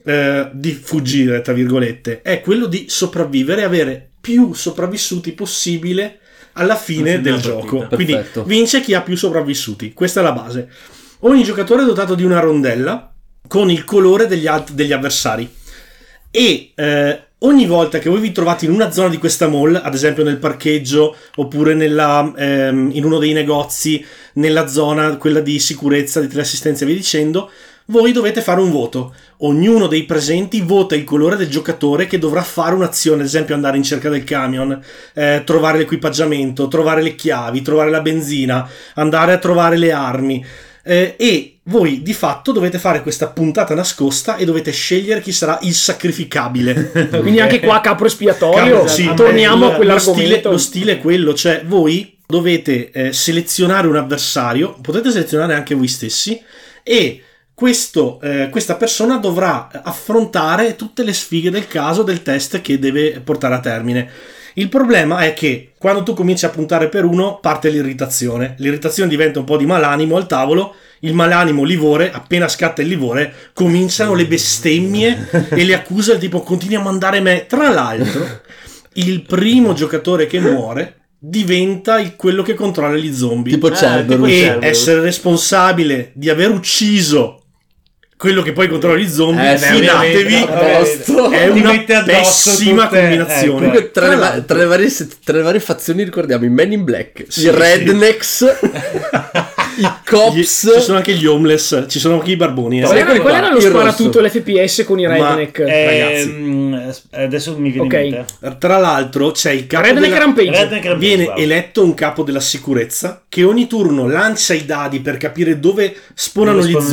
eh, 0.03 0.49
di 0.53 0.71
fuggire, 0.71 1.41
tra 1.41 1.53
virgolette, 1.53 2.21
è 2.21 2.41
quello 2.41 2.65
di 2.65 2.85
sopravvivere 2.87 3.61
e 3.61 3.65
avere 3.65 4.09
più 4.19 4.53
sopravvissuti 4.53 5.31
possibile 5.31 6.19
alla 6.53 6.75
fine 6.75 7.21
del 7.21 7.39
gioco. 7.39 7.77
partita. 7.77 7.95
Quindi 7.95 8.13
Perfetto. 8.13 8.43
vince 8.43 8.81
chi 8.81 8.93
ha 8.93 9.01
più 9.01 9.15
sopravvissuti. 9.15 9.93
Questa 9.93 10.19
è 10.19 10.23
la 10.23 10.33
base. 10.33 10.69
Ogni 11.19 11.43
giocatore 11.43 11.83
è 11.83 11.85
dotato 11.85 12.15
di 12.15 12.23
una 12.23 12.39
rondella 12.39 13.11
con 13.47 13.69
il 13.69 13.83
colore 13.85 14.27
degli, 14.27 14.47
alt- 14.47 14.71
degli 14.71 14.91
avversari. 14.91 15.49
E 16.29 16.71
eh, 16.75 17.23
ogni 17.43 17.65
volta 17.65 17.99
che 17.99 18.09
voi 18.09 18.19
vi 18.19 18.31
trovate 18.31 18.65
in 18.65 18.71
una 18.71 18.91
zona 18.91 19.09
di 19.09 19.17
questa 19.17 19.47
mall, 19.47 19.79
ad 19.81 19.93
esempio 19.93 20.23
nel 20.23 20.37
parcheggio 20.37 21.15
oppure 21.35 21.73
nella, 21.73 22.31
ehm, 22.35 22.91
in 22.93 23.03
uno 23.03 23.17
dei 23.17 23.33
negozi, 23.33 24.03
nella 24.33 24.67
zona 24.67 25.17
quella 25.17 25.39
di 25.39 25.59
sicurezza, 25.59 26.19
di 26.19 26.27
teleassistenza 26.27 26.83
e 26.83 26.87
via 26.87 26.95
dicendo, 26.95 27.49
voi 27.85 28.11
dovete 28.11 28.41
fare 28.41 28.61
un 28.61 28.71
voto. 28.71 29.13
Ognuno 29.39 29.87
dei 29.87 30.03
presenti 30.03 30.61
vota 30.61 30.95
il 30.95 31.03
colore 31.03 31.35
del 31.35 31.49
giocatore 31.49 32.07
che 32.07 32.19
dovrà 32.19 32.41
fare 32.41 32.75
un'azione, 32.75 33.21
ad 33.21 33.27
esempio 33.27 33.55
andare 33.55 33.77
in 33.77 33.83
cerca 33.83 34.09
del 34.09 34.23
camion, 34.23 34.79
eh, 35.13 35.41
trovare 35.43 35.79
l'equipaggiamento, 35.79 36.67
trovare 36.67 37.01
le 37.01 37.15
chiavi, 37.15 37.61
trovare 37.61 37.89
la 37.89 38.01
benzina, 38.01 38.69
andare 38.93 39.33
a 39.33 39.39
trovare 39.39 39.77
le 39.77 39.91
armi. 39.91 40.45
Eh, 40.83 41.15
e 41.17 41.59
voi 41.63 42.01
di 42.01 42.13
fatto 42.13 42.51
dovete 42.51 42.79
fare 42.79 43.01
questa 43.01 43.27
puntata 43.27 43.75
nascosta 43.75 44.35
e 44.35 44.45
dovete 44.45 44.71
scegliere 44.71 45.21
chi 45.21 45.31
sarà 45.31 45.59
il 45.61 45.73
sacrificabile. 45.73 47.09
Quindi 47.21 47.39
anche 47.39 47.59
qua 47.59 47.81
capro 47.81 48.07
espiatorio, 48.07 48.73
Cavolo, 48.73 48.87
sì. 48.87 49.11
torniamo 49.15 49.67
a 49.67 49.69
lo 49.69 49.75
quell'argomento. 49.75 50.27
stile, 50.27 50.41
lo 50.43 50.57
stile 50.57 50.91
è 50.93 50.99
quello, 50.99 51.33
cioè 51.33 51.63
voi 51.65 52.17
dovete 52.25 52.91
eh, 52.91 53.13
selezionare 53.13 53.87
un 53.87 53.97
avversario, 53.97 54.77
potete 54.81 55.11
selezionare 55.11 55.53
anche 55.53 55.75
voi 55.75 55.87
stessi 55.87 56.41
e 56.81 57.23
questo, 57.53 58.19
eh, 58.21 58.49
questa 58.49 58.75
persona 58.75 59.17
dovrà 59.17 59.69
affrontare 59.83 60.75
tutte 60.75 61.03
le 61.03 61.13
sfighe 61.13 61.51
del 61.51 61.67
caso 61.67 62.01
del 62.01 62.23
test 62.23 62.61
che 62.61 62.79
deve 62.79 63.21
portare 63.23 63.53
a 63.53 63.59
termine. 63.59 64.09
Il 64.55 64.69
problema 64.69 65.19
è 65.19 65.33
che 65.33 65.71
quando 65.77 66.03
tu 66.03 66.13
cominci 66.13 66.45
a 66.45 66.49
puntare 66.49 66.89
per 66.89 67.05
uno 67.05 67.39
parte 67.39 67.69
l'irritazione. 67.69 68.55
L'irritazione 68.57 69.09
diventa 69.09 69.39
un 69.39 69.45
po' 69.45 69.57
di 69.57 69.65
malanimo 69.65 70.17
al 70.17 70.27
tavolo. 70.27 70.75
Il 71.01 71.13
malanimo 71.13 71.63
livore, 71.63 72.11
appena 72.11 72.47
scatta 72.47 72.81
il 72.81 72.87
livore, 72.87 73.33
cominciano 73.53 74.13
le 74.13 74.27
bestemmie 74.27 75.27
e 75.49 75.63
le 75.63 75.73
accuse 75.73 76.11
del 76.11 76.19
tipo 76.21 76.41
continui 76.41 76.75
a 76.75 76.81
mandare 76.81 77.21
me. 77.21 77.45
Tra 77.47 77.69
l'altro, 77.71 78.41
il 78.93 79.21
primo 79.23 79.73
giocatore 79.73 80.27
che 80.27 80.39
muore 80.39 80.97
diventa 81.17 81.99
il- 81.99 82.15
quello 82.15 82.43
che 82.43 82.53
controlla 82.55 82.95
gli 82.97 83.13
zombie 83.13 83.53
Tipo 83.53 83.67
Ah, 83.67 83.75
Cerberus. 83.75 84.27
e 84.29 84.31
Cerberus. 84.33 84.65
essere 84.69 84.99
responsabile 85.01 86.11
di 86.13 86.29
aver 86.29 86.49
ucciso 86.51 87.40
quello 88.21 88.43
che 88.43 88.51
poi 88.51 88.67
controlla 88.67 88.97
gli 88.99 89.09
zombie, 89.09 89.53
Eh, 89.53 89.57
sì, 89.57 89.73
fidatevi, 89.73 90.35
è 91.31 91.47
una 91.47 91.79
pessima 92.05 92.83
tutte- 92.85 92.99
combinazione. 92.99 93.47
Comunque, 93.47 93.89
tra, 93.89 94.07
le, 94.09 94.15
va- 94.15 94.41
tra 94.45 94.57
le 94.59 94.65
varie, 94.65 94.89
tra 95.25 95.37
le 95.37 95.41
varie 95.43 95.59
fazioni 95.59 96.03
ricordiamo 96.03 96.45
i 96.45 96.49
Men 96.49 96.71
in 96.71 96.83
Black, 96.83 97.25
Sì, 97.29 97.45
i 97.45 97.49
Rednecks, 97.49 98.45
i 99.81 99.85
Gli- 99.87 100.09
Cops. 100.09 100.71
ci 100.75 100.81
sono 100.81 100.97
anche 100.97 101.13
gli 101.13 101.25
homeless, 101.25 101.85
ci 101.87 101.99
sono 101.99 102.15
anche 102.15 102.31
i 102.31 102.35
barboni. 102.35 102.79
eh. 102.79 102.83
Qual 102.83 102.95
era, 102.95 103.05
Eccoli 103.05 103.19
qual 103.19 103.33
qua, 103.33 103.41
era 103.45 103.53
lo 103.53 103.59
sparatutto, 103.59 104.19
l'FPS 104.21 104.83
con 104.85 104.99
i 104.99 105.05
Ma- 105.07 105.13
redneck? 105.35 105.59
ragazzi. 105.59 106.29
Ehm, 106.29 106.93
adesso 107.11 107.57
mi 107.57 107.71
viene 107.71 107.87
Ok. 107.87 107.93
in 108.05 108.25
mente. 108.39 108.57
Tra 108.57 108.77
l'altro 108.77 109.31
c'è 109.31 109.51
il 109.51 109.67
capo 109.67 109.85
redneck 109.85 110.05
della... 110.07 110.17
Rampage. 110.19 110.49
Redneck 110.51 110.83
Rampage, 110.85 110.97
Viene 110.97 111.23
bravo. 111.25 111.39
eletto 111.39 111.83
un 111.83 111.93
capo 111.93 112.23
della 112.23 112.39
sicurezza 112.39 113.23
che 113.27 113.43
ogni 113.43 113.67
turno 113.67 114.07
lancia 114.07 114.53
i 114.53 114.65
dadi 114.65 114.99
per 114.99 115.17
capire 115.17 115.59
dove 115.59 115.95
spawnano 116.13 116.57
Dove 116.59 116.69
gli 116.69 116.73
zombie, 116.73 116.91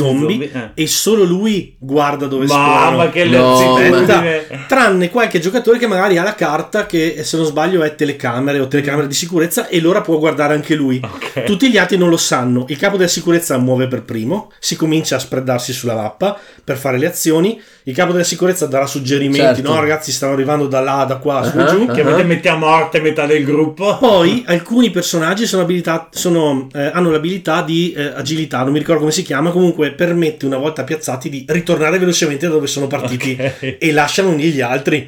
zombie, 0.49 0.51
eh. 0.75 0.83
e 0.83 0.87
solo 0.87 1.23
lui 1.23 1.75
guarda 1.77 2.25
dove 2.27 2.45
Mamma 2.45 2.79
spawnano. 2.79 3.09
che 3.11 3.25
No, 3.25 3.77
lezione. 3.77 4.65
Tranne 4.67 5.09
qualche 5.09 5.39
giocatore 5.39 5.77
che 5.77 5.87
magari 5.87 6.17
ha 6.17 6.23
la 6.23 6.35
carta 6.35 6.85
che 6.85 7.23
se 7.23 7.37
non 7.37 7.45
sbaglio 7.45 7.83
è 7.83 7.95
telecamere 7.95 8.59
o 8.59 8.67
telecamere 8.67 9.07
di 9.07 9.13
sicurezza 9.13 9.67
e 9.67 9.79
l'ora 9.79 10.01
può 10.01 10.17
guardare 10.17 10.53
anche 10.53 10.75
lui. 10.75 10.99
Ok. 11.03 11.43
Tutti 11.43 11.69
gli 11.69 11.77
altri 11.77 11.97
non 11.97 12.09
lo 12.09 12.17
sanno. 12.17 12.65
Il 12.69 12.77
capo 12.79 12.97
della 12.97 13.07
sicurezza 13.09 13.57
muove 13.57 13.87
per 13.87 14.01
primo, 14.03 14.51
si 14.59 14.75
comincia 14.75 15.17
a 15.17 15.19
spreadarsi 15.19 15.73
sulla 15.73 15.95
mappa 15.95 16.37
per 16.63 16.77
fare 16.77 16.97
le 16.97 17.05
azioni, 17.07 17.61
il 17.83 17.93
capo 17.95 18.11
della 18.11 18.23
sicurezza 18.23 18.65
darà 18.65 18.85
suggerimenti, 18.87 19.39
Certo. 19.61 19.61
no 19.73 19.79
ragazzi 19.79 20.11
stanno 20.11 20.33
arrivando 20.33 20.67
da 20.67 20.79
là, 20.79 21.03
da 21.07 21.17
qua, 21.17 21.43
su 21.43 21.57
Ah, 21.57 21.65
giù. 21.65 21.85
Che 21.87 22.01
avete 22.01 22.23
metti 22.23 22.47
a 22.47 22.55
morte 22.55 22.99
metà 23.01 23.25
del 23.25 23.43
gruppo. 23.43 23.97
Poi 23.97 24.43
alcuni 24.47 24.89
personaggi 24.89 25.45
sono 25.45 25.63
abilita- 25.63 26.09
sono, 26.11 26.67
eh, 26.73 26.89
hanno 26.93 27.11
l'abilità 27.11 27.61
di 27.61 27.91
eh, 27.93 28.03
agilità, 28.15 28.63
non 28.63 28.71
mi 28.71 28.79
ricordo 28.79 29.01
come 29.01 29.11
si 29.11 29.21
chiama, 29.23 29.51
comunque 29.51 29.91
permette 29.91 30.45
una 30.45 30.57
volta 30.57 30.83
piazzati 30.83 31.29
di 31.29 31.45
ritornare 31.47 31.97
velocemente 31.99 32.47
da 32.47 32.53
dove 32.53 32.67
sono 32.67 32.87
partiti 32.87 33.37
Ok. 33.39 33.77
e 33.79 33.91
lasciano 33.91 34.33
lì 34.35 34.51
gli 34.51 34.61
altri. 34.61 35.07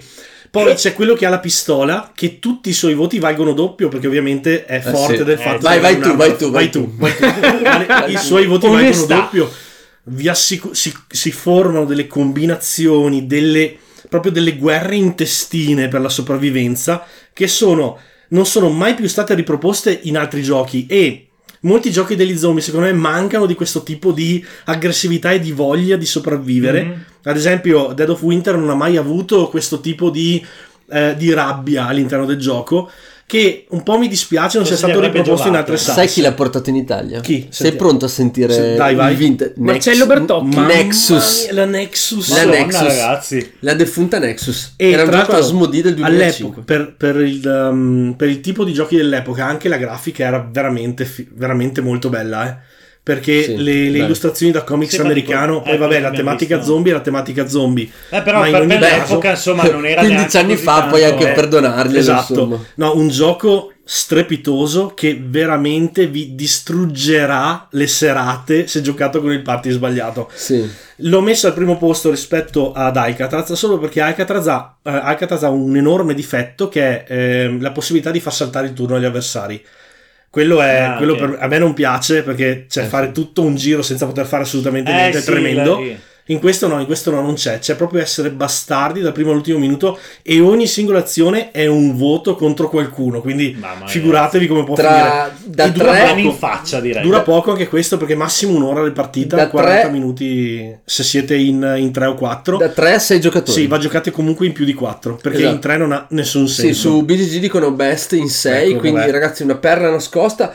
Poi 0.52 0.74
c'è 0.76 0.94
quello 0.94 1.14
che 1.14 1.26
ha 1.26 1.30
la 1.30 1.40
pistola, 1.40 2.12
che 2.14 2.40
tutti 2.40 2.70
i 2.70 2.74
suoi 2.74 2.94
voti 2.94 3.20
valgono 3.20 3.54
doppio, 3.54 3.88
perché 3.88 4.08
ovviamente 4.08 4.66
è 4.66 4.82
forte 4.82 5.18
sì. 5.18 5.24
del 5.24 5.40
Eh, 5.40 5.42
fatto 5.42 5.60
vai, 5.62 5.76
che 5.76 5.82
vai 5.82 6.00
tu, 6.00 6.16
vai 6.16 6.36
tu, 6.38 6.52
vai 6.52 6.70
tu. 6.70 6.94
vai 6.98 7.16
tu. 7.16 8.12
I 8.12 8.18
suoi 8.18 8.46
voti 8.48 8.66
Onestà. 8.66 9.06
valgono 9.16 9.22
doppio. 9.22 9.52
Vi 10.04 10.28
assicu- 10.28 10.74
si, 10.74 10.94
si 11.08 11.32
formano 11.32 11.86
delle 11.86 12.06
combinazioni, 12.08 13.28
delle, 13.28 13.78
proprio 14.10 14.32
delle 14.34 14.58
guerre 14.58 14.96
intestine 14.98 15.88
per 15.88 16.02
la 16.02 16.10
sopravvivenza, 16.10 17.06
che 17.32 17.48
sono, 17.48 17.98
non 18.30 18.46
sono 18.46 18.70
mai 18.70 18.94
più 18.94 19.08
state 19.08 19.34
riproposte 19.36 20.00
in 20.04 20.18
altri 20.18 20.42
giochi 20.42 20.86
e 20.90 21.28
molti 21.62 21.92
giochi 21.92 22.16
degli 22.16 22.38
zombie 22.38 22.62
secondo 22.62 22.86
me 22.86 22.94
mancano 22.94 23.46
di 23.46 23.56
questo 23.56 23.84
tipo 23.84 24.12
di 24.12 24.44
aggressività 24.66 25.32
e 25.32 25.40
di 25.40 25.52
voglia 25.52 25.96
di 25.96 26.06
sopravvivere. 26.06 26.84
Mhm. 26.84 27.04
Ad 27.24 27.36
esempio, 27.36 27.94
Dead 27.94 28.10
of 28.10 28.22
Winter 28.22 28.58
non 28.58 28.70
ha 28.70 28.76
mai 28.76 28.98
avuto 28.98 29.48
questo 29.50 29.80
tipo 29.80 30.10
di, 30.10 30.44
eh, 30.90 31.16
di 31.18 31.34
rabbia 31.34 31.88
all'interno 31.88 32.26
del 32.26 32.38
gioco. 32.38 32.90
Che 33.32 33.66
un 33.70 33.82
po' 33.84 33.98
mi 33.98 34.10
dispiace 34.10 34.58
non 34.58 34.68
sia 34.68 34.76
stato 34.76 35.00
riproposto 35.00 35.48
in 35.48 35.56
altre 35.56 35.78
Sai 35.78 35.94
salse. 35.96 36.14
chi 36.14 36.20
l'ha 36.22 36.34
portato 36.34 36.70
in 36.70 36.76
Italia? 36.76 37.22
Chi? 37.22 37.44
Sei 37.44 37.48
Sentiamo. 37.52 37.78
pronto 37.78 38.04
a 38.04 38.08
sentire 38.10 38.52
Se- 38.54 38.76
dai, 38.76 38.94
vai. 38.94 39.12
il 39.14 39.18
Vinted? 39.18 39.54
Marcello 39.56 40.06
Bertocchi. 40.06 40.54
Mamma 40.58 40.68
Nexus. 40.68 41.44
mia, 41.46 41.54
la 41.54 41.66
Nexus. 41.66 42.30
La 42.30 42.36
Madonna, 42.46 42.58
Nexus. 42.58 42.82
ragazzi. 42.82 43.52
La 43.60 43.74
defunta 43.74 44.20
Nexus. 44.20 44.74
E 44.76 44.90
Era 44.92 45.04
un 45.04 45.08
tra 45.10 45.20
gioco 45.20 45.32
l'altro, 45.32 45.48
Asmodee 45.48 45.82
del 45.82 45.94
2005. 45.96 46.62
all'epoca, 46.62 46.62
per, 46.66 46.96
per 46.98 47.22
il, 47.26 47.68
um, 47.72 48.14
per 48.18 48.28
il 48.28 48.42
tipo 48.42 48.66
di 48.66 48.74
giochi 48.74 48.98
dell'epoca, 48.98 49.46
anche 49.46 49.70
la 49.70 49.78
grafica 49.78 50.26
era 50.26 50.46
veramente, 50.52 51.10
veramente 51.34 51.80
molto 51.80 52.10
bella, 52.10 52.50
eh. 52.50 52.70
Perché 53.04 53.44
Sì, 53.44 53.58
le, 53.58 53.90
le 53.90 53.98
illustrazioni 53.98 54.52
da 54.52 54.64
comics 54.64 54.94
Sì, 54.94 55.02
americano, 55.02 55.62
poi 55.64 55.74
eh, 55.74 55.78
vabbè, 55.78 55.94
quello 55.94 56.10
la 56.10 56.16
tematica 56.16 56.58
visto. 56.58 56.72
zombie 56.72 56.92
è 56.92 56.96
la 56.96 57.02
tematica 57.02 57.48
zombie. 57.48 57.90
Eh, 58.10 58.22
però 58.22 58.40
Ma 58.42 58.48
in 58.48 58.68
per, 58.68 58.80
caso- 58.80 58.98
l'epoca, 58.98 59.30
insomma, 59.32 59.64
non 59.64 59.86
era 59.88 60.02
15 60.02 60.14
neanche 60.16 60.38
anni 60.38 60.56
fa, 60.56 60.84
puoi 60.84 61.02
tanto- 61.02 61.16
anche 61.16 61.32
eh. 61.32 61.34
perdonarglielo. 61.34 62.00
Esatto. 62.00 62.34
insomma. 62.34 62.60
No, 62.76 62.96
un 62.96 63.08
gioco 63.10 63.72
strepitoso 63.84 64.94
che 64.96 65.20
veramente 65.20 66.06
vi 66.08 66.36
distruggerà 66.36 67.68
le 67.72 67.88
serate 67.88 68.68
se 68.68 68.82
giocato 68.82 69.20
con 69.20 69.32
il 69.32 69.42
party 69.42 69.72
sbagliato. 69.72 70.30
Sì. 70.34 70.70
L'ho 70.98 71.22
messo 71.22 71.48
al 71.48 71.54
primo 71.54 71.78
posto 71.78 72.10
rispetto 72.12 72.72
ad 72.72 72.96
Alcatraz 72.98 73.52
solo 73.54 73.80
perché 73.80 74.02
Alcatraz 74.02 74.48
ha, 74.48 74.78
eh, 74.84 74.92
Alcatraz 74.92 75.44
ha 75.44 75.50
un 75.50 75.76
enorme 75.76 76.14
difetto 76.14 76.70
che 76.70 77.04
è 77.04 77.12
eh, 77.12 77.58
la 77.60 77.72
possibilità 77.72 78.12
di 78.12 78.20
far 78.20 78.34
saltare 78.34 78.68
il 78.68 78.74
turno 78.74 78.96
agli 78.96 79.06
avversari. 79.06 79.64
Quello, 80.32 80.62
è, 80.62 80.78
Ah, 80.80 80.96
quello 80.96 81.12
ok. 81.14 81.20
per- 81.20 81.38
a 81.42 81.48
me 81.48 81.58
non 81.58 81.74
piace 81.74 82.24
perché 82.24 82.66
cioè, 82.70 82.86
Eh, 82.86 82.88
fare 82.88 83.08
sì. 83.08 83.12
tutto 83.12 83.42
un 83.44 83.56
giro 83.56 83.82
senza 83.82 84.06
poter 84.06 84.26
fare 84.26 84.44
assolutamente 84.44 84.90
Eh, 84.90 84.94
niente 84.94 85.18
è 85.18 85.22
sì, 85.22 85.30
tremendo. 85.30 85.80
la- 85.82 85.96
In 86.32 86.40
questo 86.40 86.68
no, 86.68 86.80
in 86.80 86.86
questo 86.86 87.12
no, 87.12 87.20
non 87.22 87.34
c'è. 87.34 87.60
C'è 87.60 87.76
proprio 87.76 88.02
essere 88.02 88.32
bastardi 88.32 89.02
dal 89.02 89.12
primo 89.12 89.32
all'ultimo 89.32 89.58
minuto 89.60 90.00
e 90.22 90.40
ogni 90.40 90.66
singola 90.66 91.00
azione 91.00 91.52
è 91.52 91.66
un 91.68 91.98
voto 91.98 92.36
contro 92.36 92.70
qualcuno. 92.70 93.20
Quindi 93.22 93.58
figuratevi 93.86 94.48
come 94.48 94.64
può 94.64 94.76
Tra 94.76 95.30
finire. 95.34 95.54
da 95.56 95.66
E 95.66 95.72
dura 95.72 95.92
tre, 95.92 96.04
Mani 96.06 96.22
in 96.22 96.28
poco. 96.28 96.38
faccia, 96.38 96.80
direi. 96.80 97.04
Dura 97.04 97.22
poco 97.22 97.52
anche 97.52 97.68
questo 97.68 97.98
perché 97.98 98.16
massimo 98.16 98.56
un'ora 98.56 98.84
di 98.84 98.92
partita, 98.92 99.36
Da 99.36 99.50
40 99.50 99.82
tre- 99.82 99.90
minuti 99.92 100.74
se 100.86 101.04
siete 101.04 101.36
in, 101.36 101.76
in 101.78 101.92
3 101.92 102.06
o 102.06 102.14
4. 102.16 102.58
da 102.58 102.70
3 102.70 102.94
a 102.94 103.00
6 103.00 103.20
giocatori. 103.20 103.52
Sì, 103.62 103.68
va 103.68 103.78
giocate 103.78 104.12
comunque 104.12 104.46
in 104.46 104.54
più 104.54 104.64
di 104.64 104.74
4 104.74 105.16
perché 105.22 105.40
Esatto. 105.40 105.54
in 105.56 105.60
3 105.60 105.78
non 105.78 105.92
ha 105.92 106.06
nessun 106.12 106.48
Sì, 106.48 106.62
senso. 106.62 106.90
su 106.92 107.04
BGG 107.04 107.40
dicono 107.40 107.72
best 107.72 108.14
in 108.14 108.30
6, 108.30 108.72
Ecco, 108.72 108.80
quindi 108.80 109.00
vabbè. 109.00 109.12
ragazzi 109.12 109.44
una 109.44 109.56
perla 109.56 109.90
nascosta. 109.90 110.54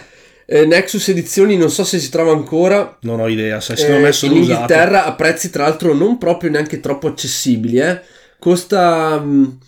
Eh, 0.49 0.65
Nexus 0.65 1.09
edizioni 1.09 1.57
non 1.57 1.71
so 1.71 1.83
se 1.85 1.99
si 1.99 2.09
trova 2.09 2.33
ancora. 2.33 2.97
Non 3.01 3.19
ho 3.21 3.27
idea, 3.29 3.61
secondo 3.61 3.97
Eh, 3.97 4.01
me 4.01 4.13
sono 4.13 4.35
in 4.35 4.41
usato. 4.43 4.61
Inghilterra 4.61 5.05
a 5.05 5.15
prezzi 5.15 5.51
tra 5.51 5.65
l'altro 5.65 5.93
non 5.93 6.19
proprio 6.19 6.51
neanche 6.51 6.79
troppo 6.81 7.09
accessibili, 7.09 7.79
eh. 7.79 8.01
Costa 8.39 9.19
mh, 9.19 9.59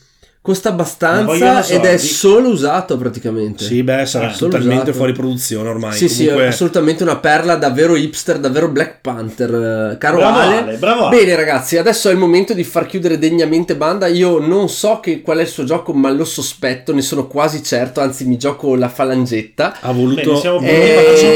costa 0.49 0.71
abbastanza 0.71 1.67
ed 1.67 1.85
è 1.85 1.99
solo 1.99 2.49
usato 2.49 2.97
praticamente. 2.97 3.65
Sì, 3.65 3.83
beh, 3.83 4.07
sarà 4.07 4.31
Eh, 4.31 4.35
solo 4.35 4.51
totalmente 4.53 4.83
usato. 4.85 4.97
fuori 4.97 5.13
produzione 5.13 5.69
ormai. 5.69 5.93
Sì, 5.93 6.09
sì, 6.09 6.23
Comunque- 6.23 6.45
è 6.45 6.49
assolutamente 6.49 7.03
una 7.03 7.17
perla 7.19 7.57
davvero 7.57 7.97
hipster, 7.97 8.39
davvero 8.39 8.69
Black 8.71 9.01
Panther. 9.03 9.93
eh, 9.93 9.99
Caro 9.99 10.17
Bravo 10.17 10.39
Ale. 10.39 10.57
Ale, 10.57 10.77
bravo. 10.77 11.09
Bene 11.11 11.35
ragazzi, 11.37 11.77
adesso 11.77 12.09
è 12.09 12.13
il 12.13 12.19
momento 12.19 12.55
di 12.55 12.65
far 12.65 12.87
chiudere 12.87 13.19
degnamente 13.19 13.77
Banda. 13.77 14.07
Io 14.07 14.39
non 14.39 14.71
so 14.71 15.01
che, 15.01 15.21
qual 15.21 15.37
è 15.37 15.43
il 15.43 15.49
suo 15.49 15.65
gioco, 15.65 15.93
ma 15.93 16.09
lo 16.11 16.25
sospetto, 16.25 16.95
ne 16.95 17.03
sono 17.03 17.27
quasi 17.27 17.63
certo, 17.63 18.01
anzi 18.01 18.25
mi 18.27 18.39
gioco 18.39 18.75
la 18.75 18.89
falangetta. 18.89 19.77
ha 19.83 19.93
voluto 19.93 20.23
Bene, 20.23 20.41
siamo 20.41 20.59
voleva 20.61 20.73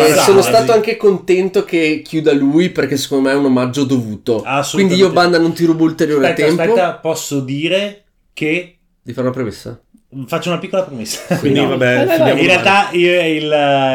E 0.06 0.14
sono 0.24 0.40
sì. 0.40 0.48
stato 0.48 0.72
anche 0.72 0.96
contento 0.96 1.64
che 1.64 2.00
chiuda 2.02 2.32
lui 2.32 2.70
perché 2.70 2.96
secondo 2.96 3.28
me 3.28 3.34
è 3.34 3.36
un 3.36 3.44
omaggio 3.44 3.84
dovuto. 3.84 4.42
Quindi 4.72 4.94
io 4.94 5.10
Banda 5.10 5.38
non 5.38 5.52
ti 5.52 5.66
rubo 5.66 5.84
ulteriore 5.84 6.28
Aspetta, 6.30 6.46
tempo. 6.46 6.62
aspetta, 6.62 6.92
posso 6.94 7.40
dire 7.40 8.04
che 8.32 8.76
Di 9.04 9.12
fare 9.12 9.26
una 9.26 9.34
premessa? 9.34 9.80
faccio 10.26 10.50
una 10.50 10.58
piccola 10.58 10.82
promessa. 10.82 11.38
Quindi, 11.38 11.60
No. 11.60 11.68
vabbè, 11.68 12.02
In 12.02 12.08
finiamo 12.08 12.28
male. 12.34 12.46
realtà 12.46 12.90
io- 12.92 13.20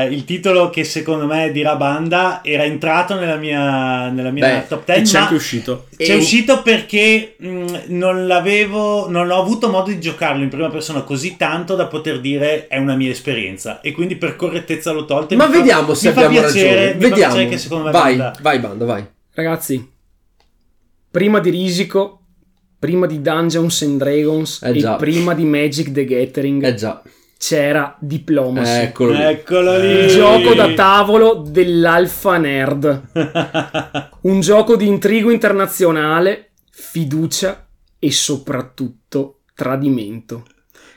il, 0.08 0.14
il 0.14 0.26
titolo 0.26 0.72
che 0.72 0.84
secondo 0.84 1.28
me 1.28 1.51
dirà 1.51 1.76
banda 1.76 2.41
era 2.43 2.64
entrato 2.64 3.14
nella 3.14 3.36
mia, 3.36 4.10
nella 4.10 4.32
mia 4.32 4.47
Beh, 4.62 4.68
top 4.68 4.89
E 4.89 4.93
10, 4.95 5.12
c'è 5.14 5.20
anche 5.20 5.36
uscito. 5.36 5.86
c'è 5.95 6.14
E- 6.14 6.16
uscito 6.16 6.64
perché 6.64 7.36
mh, 7.38 7.66
non 7.89 8.26
l'avevo, 8.26 9.08
non 9.10 9.30
ho 9.30 9.39
avuto 9.39 9.70
modo 9.70 9.91
di 9.91 9.99
giocarlo 9.99 10.41
in 10.41 10.49
prima 10.49 10.70
persona 10.70 11.01
così 11.03 11.38
tanto 11.38 11.76
da 11.76 11.86
poter 11.86 12.20
dire 12.20 12.66
è 12.68 12.80
una 12.80 12.95
mia 12.95 13.12
esperienza 13.12 13.80
e 13.82 13.91
quindi 13.91 14.16
per 14.16 14.36
correttezza 14.36 14.91
l'ho 14.91 15.05
tolto. 15.05 15.36
Ma 15.36 15.45
mi 15.45 15.51
fa- 15.53 15.58
vediamo 15.60 15.93
se 15.93 16.08
mi 16.08 16.14
fa 16.16 16.26
abbiamo 16.26 16.47
piacere, 16.47 16.70
ragione. 16.70 16.86
mi 16.88 16.91
fa 16.93 17.08
Vediamo. 17.10 17.34
piacere 17.34 17.49
che 17.51 17.58
secondo 17.60 17.84
me 17.86 17.91
vai, 17.91 18.16
Banda- 18.16 18.38
vai 18.41 18.60
Banda, 18.60 18.86
vai. 18.86 19.05
Ragazzi, 19.36 19.91
prima 21.12 21.39
di 21.39 21.51
Risico, 21.51 22.22
prima 22.80 23.05
di 23.07 23.21
Dungeons 23.21 23.82
and 23.82 23.97
Dragons 23.97 24.61
Eh 24.63 24.69
e 24.69 24.78
già. 24.78 24.95
prima 24.95 25.34
di 25.34 25.45
Magic 25.45 25.91
the 25.91 26.05
Gathering 26.05 26.63
Eh 26.63 26.75
già, 26.75 27.01
c'era 27.38 27.95
Diplomacy. 27.99 28.82
eccolo 28.82 29.11
lì. 29.13 29.21
Eccolo 29.23 29.78
lì. 29.78 29.88
Il 29.88 30.07
gioco 30.09 30.53
da 30.53 30.73
tavolo 30.73 31.43
dell'Alpha 31.47 32.38
Nerd. 32.38 33.01
Un 34.21 34.39
gioco 34.41 34.75
di 34.75 34.88
intrigo 34.88 35.30
internazionale, 35.32 36.51
fiducia 36.71 37.67
e 37.99 38.11
soprattutto 38.11 39.39
tradimento. 39.55 40.45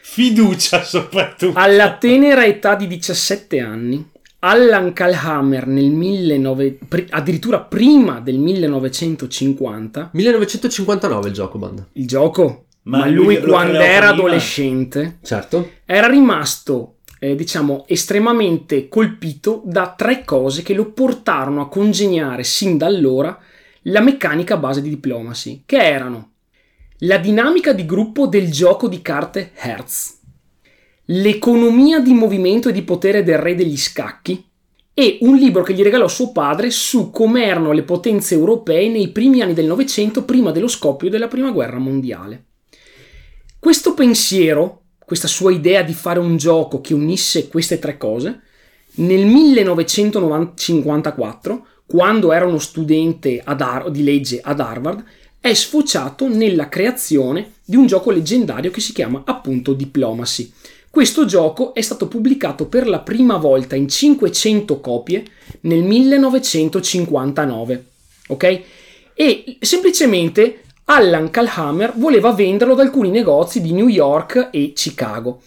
Fiducia 0.02 0.82
soprattutto. 0.82 1.58
Alla 1.58 1.92
tenera 1.94 2.44
età 2.44 2.74
di 2.74 2.86
17 2.88 3.60
anni, 3.60 4.09
Allan 4.41 4.93
Kalhammer 4.93 5.66
nel 5.66 5.91
19... 5.91 6.78
pri- 6.88 7.07
addirittura 7.11 7.61
prima 7.61 8.20
del 8.20 8.38
1950, 8.38 10.11
1959 10.12 11.28
il 11.28 11.34
gioco 11.34 11.59
Banda. 11.59 11.86
il 11.93 12.07
gioco, 12.07 12.64
Ma 12.84 12.99
ma, 12.99 13.07
lui 13.07 13.38
lui, 13.38 13.43
quando 13.43 13.78
era 13.80 14.09
prima? 14.09 14.22
adolescente 14.24 15.18
Certo. 15.22 15.70
era 15.84 16.07
rimasto, 16.09 16.97
eh, 17.18 17.34
diciamo, 17.34 17.84
estremamente 17.86 18.88
colpito 18.88 19.62
da 19.66 19.95
tre 19.97 20.24
cose 20.24 20.62
che 20.62 20.72
lo 20.74 20.91
portarono 20.93 21.61
a 21.61 21.68
congegnare 21.68 22.43
sin 22.43 22.78
da 22.78 22.86
allora 22.86 23.38
la 23.84 24.01
meccanica 24.01 24.57
base 24.57 24.80
di 24.80 24.88
Diplomacy, 24.88 25.62
che 25.66 25.76
erano 25.82 26.28
la 27.05 27.18
dinamica 27.18 27.72
di 27.72 27.84
gruppo 27.86 28.26
del 28.26 28.51
gioco 28.51 28.88
di 28.88 29.01
carte 29.03 29.53
Hertz, 29.55 30.19
l'economia 31.12 31.98
di 31.98 32.12
movimento 32.12 32.68
e 32.68 32.72
di 32.72 32.82
potere 32.82 33.24
del 33.24 33.38
re 33.38 33.56
degli 33.56 33.76
scacchi 33.76 34.44
e 34.94 35.18
un 35.22 35.34
libro 35.36 35.62
che 35.62 35.72
gli 35.72 35.82
regalò 35.82 36.06
suo 36.06 36.30
padre 36.30 36.70
su 36.70 37.11
come 37.11 37.44
erano 37.44 37.72
le 37.72 37.82
potenze 37.82 38.34
europee 38.34 38.88
nei 38.88 39.08
primi 39.08 39.40
anni 39.40 39.54
del 39.54 39.66
Novecento 39.66 40.22
prima 40.24 40.52
dello 40.52 40.68
scoppio 40.68 41.11
della 41.11 41.26
Prima 41.26 41.50
Guerra 41.50 41.78
Mondiale. 41.78 42.44
Questo 43.58 43.94
pensiero, 43.94 44.82
questa 45.04 45.26
sua 45.26 45.50
idea 45.50 45.82
di 45.82 45.94
fare 45.94 46.20
un 46.20 46.36
gioco 46.36 46.80
che 46.80 46.94
unisse 46.94 47.48
queste 47.48 47.80
tre 47.80 47.96
cose, 47.96 48.42
nel 48.96 49.24
1954, 49.26 51.66
quando 51.86 52.32
era 52.32 52.46
uno 52.46 52.58
studente 52.58 53.40
Har- 53.44 53.90
di 53.90 54.04
legge 54.04 54.40
ad 54.40 54.61
Harvard, 54.61 55.02
è 55.40 55.52
sfociato 55.54 56.28
nella 56.28 56.68
creazione 56.68 57.52
di 57.64 57.76
un 57.76 57.86
gioco 57.86 58.11
leggendario 58.11 58.70
che 58.70 58.80
si 58.80 58.92
chiama 58.92 59.22
appunto 59.24 59.72
Diplomacy. 59.72 60.52
Questo 60.93 61.24
gioco 61.24 61.72
è 61.72 61.82
stato 61.82 62.09
pubblicato 62.09 62.66
per 62.66 62.88
la 62.88 62.99
prima 62.99 63.36
volta 63.36 63.76
in 63.76 63.88
500 63.88 64.80
copie 64.80 65.22
nel 65.61 65.84
1959, 65.84 67.84
ok? 68.26 68.61
E 69.14 69.57
semplicemente 69.61 70.62
Allan 70.86 71.30
Kalhammer 71.30 71.93
voleva 71.95 72.32
venderlo 72.32 72.72
ad 72.72 72.80
alcuni 72.80 73.11
negozi 73.11 73.61
di 73.61 73.72
New 73.72 73.86
York 73.86 74.49
e 74.51 74.72
Chicago. 74.74 75.43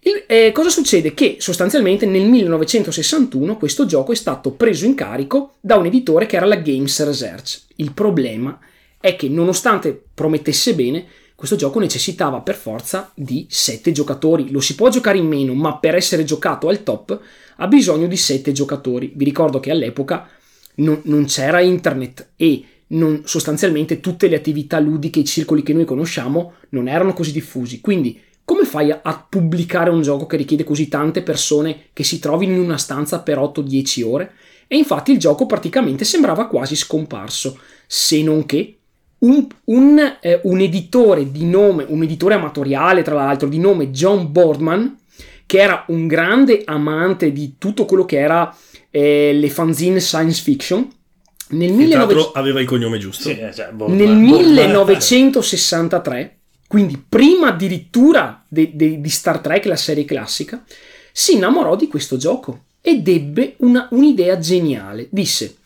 Il- 0.00 0.24
eh, 0.26 0.50
cosa 0.52 0.70
succede? 0.70 1.12
Che 1.12 1.36
sostanzialmente 1.40 2.06
nel 2.06 2.24
1961 2.24 3.58
questo 3.58 3.84
gioco 3.84 4.12
è 4.12 4.16
stato 4.16 4.52
preso 4.52 4.86
in 4.86 4.94
carico 4.94 5.56
da 5.60 5.76
un 5.76 5.84
editore 5.84 6.24
che 6.24 6.36
era 6.36 6.46
la 6.46 6.56
Games 6.56 7.04
Research. 7.04 7.64
Il 7.76 7.92
problema 7.92 8.58
è 8.98 9.14
che 9.14 9.28
nonostante 9.28 10.04
promettesse 10.14 10.74
bene, 10.74 11.06
questo 11.36 11.56
gioco 11.56 11.78
necessitava 11.78 12.40
per 12.40 12.54
forza 12.54 13.12
di 13.14 13.46
7 13.48 13.92
giocatori. 13.92 14.50
Lo 14.50 14.60
si 14.60 14.74
può 14.74 14.88
giocare 14.88 15.18
in 15.18 15.26
meno, 15.26 15.52
ma 15.52 15.76
per 15.76 15.94
essere 15.94 16.24
giocato 16.24 16.68
al 16.68 16.82
top 16.82 17.20
ha 17.56 17.66
bisogno 17.66 18.06
di 18.06 18.16
7 18.16 18.52
giocatori. 18.52 19.12
Vi 19.14 19.24
ricordo 19.24 19.60
che 19.60 19.70
all'epoca 19.70 20.26
non, 20.76 21.02
non 21.04 21.26
c'era 21.26 21.60
internet 21.60 22.30
e 22.36 22.64
non- 22.88 23.20
sostanzialmente 23.26 24.00
tutte 24.00 24.28
le 24.28 24.36
attività 24.36 24.78
ludiche 24.78 25.18
i 25.20 25.24
circoli 25.26 25.62
che 25.62 25.74
noi 25.74 25.84
conosciamo 25.84 26.54
non 26.70 26.88
erano 26.88 27.12
così 27.12 27.32
diffusi. 27.32 27.82
Quindi, 27.82 28.18
come 28.42 28.64
fai 28.64 28.90
a, 28.90 29.00
a 29.02 29.26
pubblicare 29.28 29.90
un 29.90 30.00
gioco 30.00 30.26
che 30.26 30.38
richiede 30.38 30.64
così 30.64 30.88
tante 30.88 31.22
persone 31.22 31.88
che 31.92 32.02
si 32.02 32.18
trovino 32.18 32.54
in 32.54 32.60
una 32.60 32.78
stanza 32.78 33.20
per 33.20 33.36
8-10 33.36 34.04
ore? 34.04 34.32
E 34.68 34.78
infatti 34.78 35.12
il 35.12 35.18
gioco 35.18 35.44
praticamente 35.44 36.06
sembrava 36.06 36.46
quasi 36.46 36.76
scomparso, 36.76 37.58
se 37.86 38.22
non 38.22 38.46
che 38.46 38.75
un, 39.18 39.46
un, 39.64 40.16
eh, 40.20 40.40
un 40.44 40.60
editore 40.60 41.30
di 41.30 41.44
nome, 41.44 41.84
un 41.88 42.02
editore 42.02 42.34
amatoriale 42.34 43.02
tra 43.02 43.14
l'altro, 43.14 43.48
di 43.48 43.58
nome 43.58 43.90
John 43.90 44.30
Boardman, 44.30 44.98
che 45.46 45.58
era 45.58 45.84
un 45.88 46.06
grande 46.06 46.62
amante 46.64 47.32
di 47.32 47.54
tutto 47.58 47.84
quello 47.84 48.04
che 48.04 48.18
era 48.18 48.54
eh, 48.90 49.32
le 49.32 49.50
fanzine 49.50 50.00
science 50.00 50.42
fiction, 50.42 50.88
nel, 51.48 51.68
Tra 51.68 51.76
1900 51.76 52.14
l'altro 52.14 52.32
aveva 52.32 52.60
il 52.60 52.66
cognome 52.66 52.98
giusto. 52.98 53.28
Sì, 53.28 53.38
eh, 53.38 53.54
cioè, 53.54 53.70
boh, 53.70 53.88
nel 53.88 54.08
boh, 54.08 54.14
1963, 54.14 56.36
quindi 56.66 57.02
prima 57.08 57.48
addirittura 57.48 58.44
de- 58.48 58.72
de- 58.74 59.00
di 59.00 59.08
Star 59.08 59.38
Trek, 59.38 59.64
la 59.66 59.76
serie 59.76 60.04
classica, 60.04 60.64
si 61.12 61.34
innamorò 61.34 61.76
di 61.76 61.86
questo 61.88 62.16
gioco 62.16 62.64
ed 62.80 63.06
ebbe 63.08 63.54
una- 63.58 63.86
un'idea 63.92 64.38
geniale. 64.38 65.06
Disse: 65.10 65.56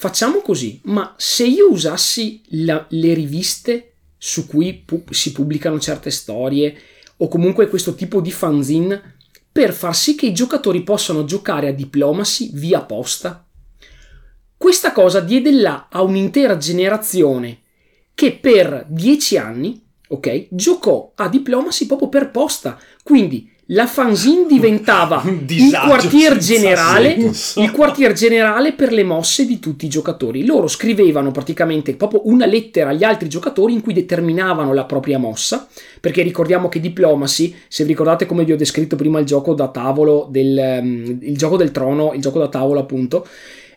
Facciamo 0.00 0.42
così, 0.42 0.80
ma 0.84 1.12
se 1.18 1.44
io 1.44 1.72
usassi 1.72 2.40
la- 2.50 2.86
le 2.90 3.14
riviste 3.14 3.94
su 4.16 4.46
cui 4.46 4.72
pu- 4.74 5.02
si 5.10 5.32
pubblicano 5.32 5.80
certe 5.80 6.12
storie 6.12 6.72
o 7.16 7.26
comunque 7.26 7.68
questo 7.68 7.96
tipo 7.96 8.20
di 8.20 8.30
fanzine 8.30 9.16
per 9.50 9.72
far 9.72 9.96
sì 9.96 10.14
che 10.14 10.26
i 10.26 10.32
giocatori 10.32 10.84
possano 10.84 11.24
giocare 11.24 11.66
a 11.66 11.72
Diplomacy 11.72 12.50
via 12.52 12.82
posta, 12.82 13.44
questa 14.56 14.92
cosa 14.92 15.18
diede 15.18 15.50
là 15.50 15.88
a 15.90 16.02
un'intera 16.02 16.56
generazione 16.56 17.62
che 18.14 18.34
per 18.34 18.86
dieci 18.88 19.36
anni, 19.36 19.84
ok, 20.06 20.46
giocò 20.50 21.10
a 21.16 21.28
Diplomacy 21.28 21.86
proprio 21.86 22.08
per 22.08 22.30
posta. 22.30 22.80
Quindi 23.02 23.50
la 23.70 23.86
fanzine 23.86 24.46
diventava 24.46 25.22
il 25.26 25.70
quartier 25.84 26.38
generale, 26.38 27.20
senso. 27.20 27.60
il 27.60 27.70
quartier 27.70 28.12
generale 28.12 28.72
per 28.72 28.92
le 28.92 29.02
mosse 29.02 29.44
di 29.44 29.58
tutti 29.58 29.84
i 29.86 29.88
giocatori. 29.88 30.46
Loro 30.46 30.68
scrivevano 30.68 31.30
praticamente 31.32 31.94
proprio 31.94 32.22
una 32.24 32.46
lettera 32.46 32.90
agli 32.90 33.04
altri 33.04 33.28
giocatori 33.28 33.74
in 33.74 33.82
cui 33.82 33.92
determinavano 33.92 34.72
la 34.72 34.84
propria 34.84 35.18
mossa, 35.18 35.68
perché 36.00 36.22
ricordiamo 36.22 36.68
che 36.68 36.80
Diplomacy, 36.80 37.54
se 37.68 37.82
vi 37.84 37.90
ricordate 37.90 38.26
come 38.26 38.44
vi 38.44 38.52
ho 38.52 38.56
descritto 38.56 38.96
prima 38.96 39.18
il 39.18 39.26
gioco 39.26 39.52
da 39.54 39.68
tavolo 39.68 40.26
del 40.30 40.58
ehm, 40.58 41.18
il 41.22 41.36
gioco 41.36 41.56
del 41.56 41.70
trono, 41.70 42.12
il 42.14 42.20
gioco 42.20 42.38
da 42.38 42.48
tavolo 42.48 42.80
appunto, 42.80 43.26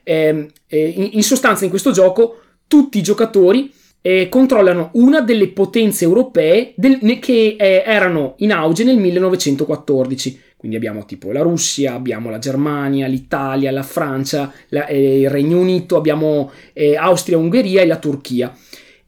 ehm, 0.04 0.48
eh, 0.68 0.88
in, 0.88 1.10
in 1.14 1.24
sostanza 1.24 1.66
in 1.66 1.70
questo 1.70 1.92
gioco 1.92 2.38
tutti 2.68 2.98
i 2.98 3.04
giocatori 3.04 3.72
eh, 4.02 4.30
controllano 4.30 4.90
una 4.94 5.22
delle 5.22 5.50
potenze 5.50 6.04
europee 6.06 6.74
del- 6.76 7.20
che 7.20 7.56
eh, 7.58 7.84
erano 7.86 8.34
in 8.38 8.52
auge 8.52 8.84
nel 8.84 8.98
1914. 8.98 10.40
Quindi 10.58 10.78
abbiamo 10.78 11.06
tipo 11.06 11.32
la 11.32 11.42
Russia, 11.42 11.94
abbiamo 11.94 12.30
la 12.30 12.38
Germania, 12.38 13.08
l'Italia, 13.08 13.72
la 13.72 13.84
Francia, 13.84 14.52
la- 14.70 14.86
eh, 14.88 15.22
il 15.22 15.30
Regno 15.30 15.60
Unito, 15.60 15.98
abbiamo 15.98 16.52
eh, 16.74 16.96
Austria, 16.96 17.38
Ungheria 17.38 17.82
e 17.82 17.88
la 17.88 17.98
Turchia. 17.98 18.56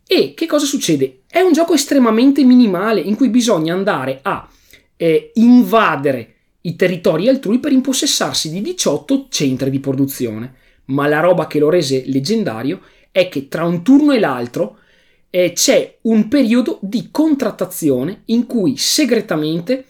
E 0.06 0.34
che 0.36 0.46
cosa 0.46 0.66
succede? 0.66 1.22
È 1.28 1.40
un 1.40 1.54
gioco 1.54 1.74
estremamente 1.74 2.44
minimale 2.44 3.02
in 3.02 3.16
cui 3.16 3.30
bisogna 3.30 3.74
andare 3.74 4.20
a 4.22 4.48
eh, 4.96 5.32
invadere 5.36 6.34
i 6.62 6.76
territori 6.76 7.28
altrui 7.28 7.60
per 7.60 7.72
impossessarsi 7.72 8.52
di 8.52 8.62
18 8.62 9.28
centri 9.30 9.70
di 9.70 9.80
produzione. 9.80 10.54
Ma 10.86 11.08
la 11.08 11.20
roba 11.20 11.48
che 11.48 11.60
lo 11.60 11.70
rese 11.70 12.04
leggendario 12.06 12.82
è 13.12 13.30
che 13.30 13.48
tra 13.48 13.64
un 13.64 13.84
turno 13.84 14.12
e 14.12 14.20
l'altro 14.20 14.78
eh, 15.36 15.54
c'è 15.54 15.98
un 16.02 16.28
periodo 16.28 16.78
di 16.80 17.10
contrattazione 17.10 18.22
in 18.26 18.46
cui 18.46 18.78
segretamente 18.78 19.86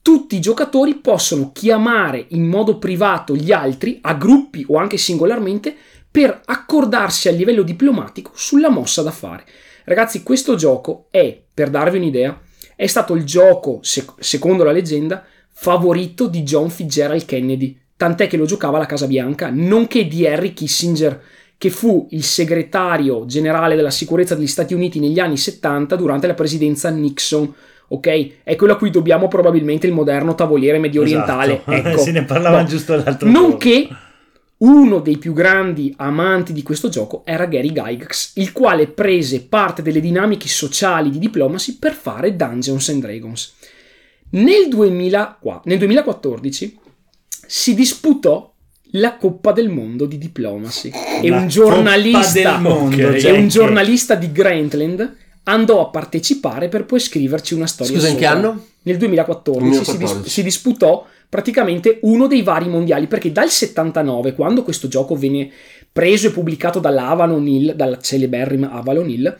tutti 0.00 0.36
i 0.36 0.40
giocatori 0.40 0.94
possono 0.94 1.50
chiamare 1.50 2.26
in 2.28 2.46
modo 2.46 2.78
privato 2.78 3.34
gli 3.34 3.50
altri, 3.50 3.98
a 4.00 4.14
gruppi 4.14 4.64
o 4.68 4.76
anche 4.76 4.96
singolarmente, 4.96 5.74
per 6.08 6.42
accordarsi 6.44 7.26
a 7.26 7.32
livello 7.32 7.62
diplomatico 7.62 8.30
sulla 8.32 8.68
mossa 8.68 9.02
da 9.02 9.10
fare. 9.10 9.44
Ragazzi, 9.86 10.22
questo 10.22 10.54
gioco 10.54 11.08
è, 11.10 11.36
per 11.52 11.68
darvi 11.68 11.96
un'idea, 11.96 12.40
è 12.76 12.86
stato 12.86 13.16
il 13.16 13.24
gioco, 13.24 13.80
sec- 13.82 14.22
secondo 14.22 14.62
la 14.62 14.70
leggenda, 14.70 15.24
favorito 15.48 16.28
di 16.28 16.44
John 16.44 16.70
Fitzgerald 16.70 17.24
Kennedy, 17.24 17.76
tant'è 17.96 18.28
che 18.28 18.36
lo 18.36 18.46
giocava 18.46 18.76
alla 18.76 18.86
Casa 18.86 19.08
Bianca, 19.08 19.50
nonché 19.52 20.06
di 20.06 20.28
Harry 20.28 20.52
Kissinger, 20.52 21.20
che 21.60 21.68
fu 21.68 22.06
il 22.12 22.24
segretario 22.24 23.26
generale 23.26 23.76
della 23.76 23.90
sicurezza 23.90 24.34
degli 24.34 24.46
Stati 24.46 24.72
Uniti 24.72 24.98
negli 24.98 25.18
anni 25.18 25.36
70 25.36 25.94
durante 25.94 26.26
la 26.26 26.32
presidenza 26.32 26.88
Nixon. 26.88 27.52
Ok? 27.88 28.30
È 28.42 28.56
quello 28.56 28.72
a 28.72 28.76
cui 28.76 28.88
dobbiamo 28.88 29.28
probabilmente 29.28 29.86
il 29.86 29.92
moderno 29.92 30.34
tavoliere 30.34 30.78
medio 30.78 31.02
orientale. 31.02 31.60
Esatto. 31.66 31.70
Ecco. 31.90 31.98
Se 32.00 32.12
ne 32.12 32.24
parlava 32.24 32.62
No. 32.62 32.66
giusto 32.66 32.96
l'altro 32.96 33.28
Nonché 33.28 33.88
uno 34.56 35.00
dei 35.00 35.18
più 35.18 35.34
grandi 35.34 35.92
amanti 35.98 36.54
di 36.54 36.62
questo 36.62 36.88
gioco 36.88 37.24
era 37.26 37.44
Gary 37.44 37.72
Gygax, 37.72 38.32
il 38.36 38.52
quale 38.52 38.86
prese 38.86 39.42
parte 39.42 39.82
delle 39.82 40.00
dinamiche 40.00 40.48
sociali 40.48 41.10
di 41.10 41.18
Diplomacy 41.18 41.76
per 41.78 41.92
fare 41.92 42.36
Dungeons 42.36 42.88
and 42.88 43.02
Dragons. 43.02 43.54
Nel, 44.30 44.66
2004 44.70 45.60
nel 45.64 45.76
2014 45.76 46.78
si 47.46 47.74
disputò 47.74 48.50
la 48.92 49.16
Coppa 49.16 49.52
del 49.52 49.68
Mondo 49.68 50.06
di 50.06 50.18
Diplomacy 50.18 50.90
e 51.22 51.30
un 51.30 51.48
giornalista, 51.48 52.58
Mondo, 52.58 53.06
Ok. 53.08 53.16
cioè 53.16 53.32
e 53.32 53.38
un 53.38 53.48
giornalista 53.48 54.14
di 54.14 54.32
Grantland 54.32 55.16
andò 55.44 55.80
a 55.80 55.90
partecipare 55.90 56.68
per 56.68 56.84
poi 56.84 57.00
scriverci 57.00 57.54
una 57.54 57.66
storia 57.66 57.92
Scusa, 57.94 58.08
in 58.08 58.16
che 58.16 58.26
anno? 58.26 58.64
Nel 58.82 58.96
2014, 58.96 59.64
Si, 59.72 59.78
dis- 59.78 59.86
2014. 59.88 60.30
si 60.30 60.42
disputò 60.42 61.06
praticamente 61.28 61.98
uno 62.02 62.26
dei 62.26 62.42
vari 62.42 62.68
mondiali 62.68 63.06
perché 63.06 63.30
dal 63.30 63.48
79 63.50 64.34
quando 64.34 64.62
questo 64.62 64.88
gioco 64.88 65.14
venne 65.14 65.48
preso 65.92 66.26
e 66.28 66.30
pubblicato 66.30 66.78
dalla 66.80 67.08
Avalon 67.08 67.46
Hill 67.46 67.74
dalla 67.74 67.98
celeberrima 68.00 68.72
Avalon 68.72 69.08
Hill 69.08 69.36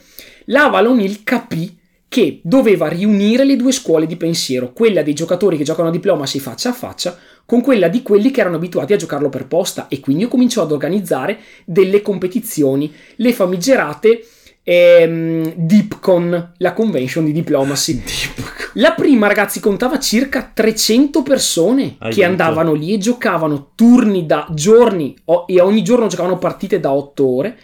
la 0.47 0.65
Avalon 0.67 1.01
Hill 1.01 1.21
capì 1.25 1.77
che 2.11 2.41
doveva 2.43 2.89
riunire 2.89 3.45
le 3.45 3.55
due 3.55 3.71
scuole 3.71 4.05
di 4.05 4.17
pensiero 4.17 4.73
quella 4.73 5.01
dei 5.01 5.15
giocatori 5.15 5.57
che 5.57 5.63
giocano 5.63 5.91
a 5.91 5.93
Diplomacy 5.93 6.41
faccia 6.41 6.71
a 6.71 6.73
faccia 6.73 7.17
con 7.47 7.61
quella 7.61 7.87
di 7.87 8.03
quelli 8.03 8.33
che 8.33 8.41
erano 8.41 8.57
abituati 8.57 8.93
a 8.93 8.97
giocarlo 8.97 9.29
per 9.29 9.47
posta 9.47 9.87
e 9.87 10.01
quindi 10.01 10.27
cominciò 10.27 10.63
ad 10.63 10.73
organizzare 10.73 11.39
delle 11.65 12.03
competizioni 12.03 12.93
le 13.15 13.33
famigerate 13.33 14.27
ehm, 14.65 15.53
DeepCon 15.55 16.55
la 16.57 16.73
convention 16.73 17.25
di 17.25 17.31
Diplomacy 17.33 18.03
la 18.75 18.93
prima, 18.93 19.29
ragazzi, 19.29 19.61
contava 19.61 20.01
circa 20.01 20.51
300 20.53 21.23
persone 21.23 21.97
che 21.97 22.07
Aiuto. 22.07 22.25
andavano 22.25 22.73
lì 22.75 22.93
e 22.93 22.99
giocavano 22.99 23.71
turni 23.77 24.27
da 24.27 24.49
giorni 24.53 25.17
o- 25.27 25.45
e 25.47 25.61
ogni 25.61 25.85
giorno 25.85 26.09
giocavano 26.09 26.39
partite 26.39 26.81
da 26.81 26.93
8 26.93 27.27
ore 27.27 27.59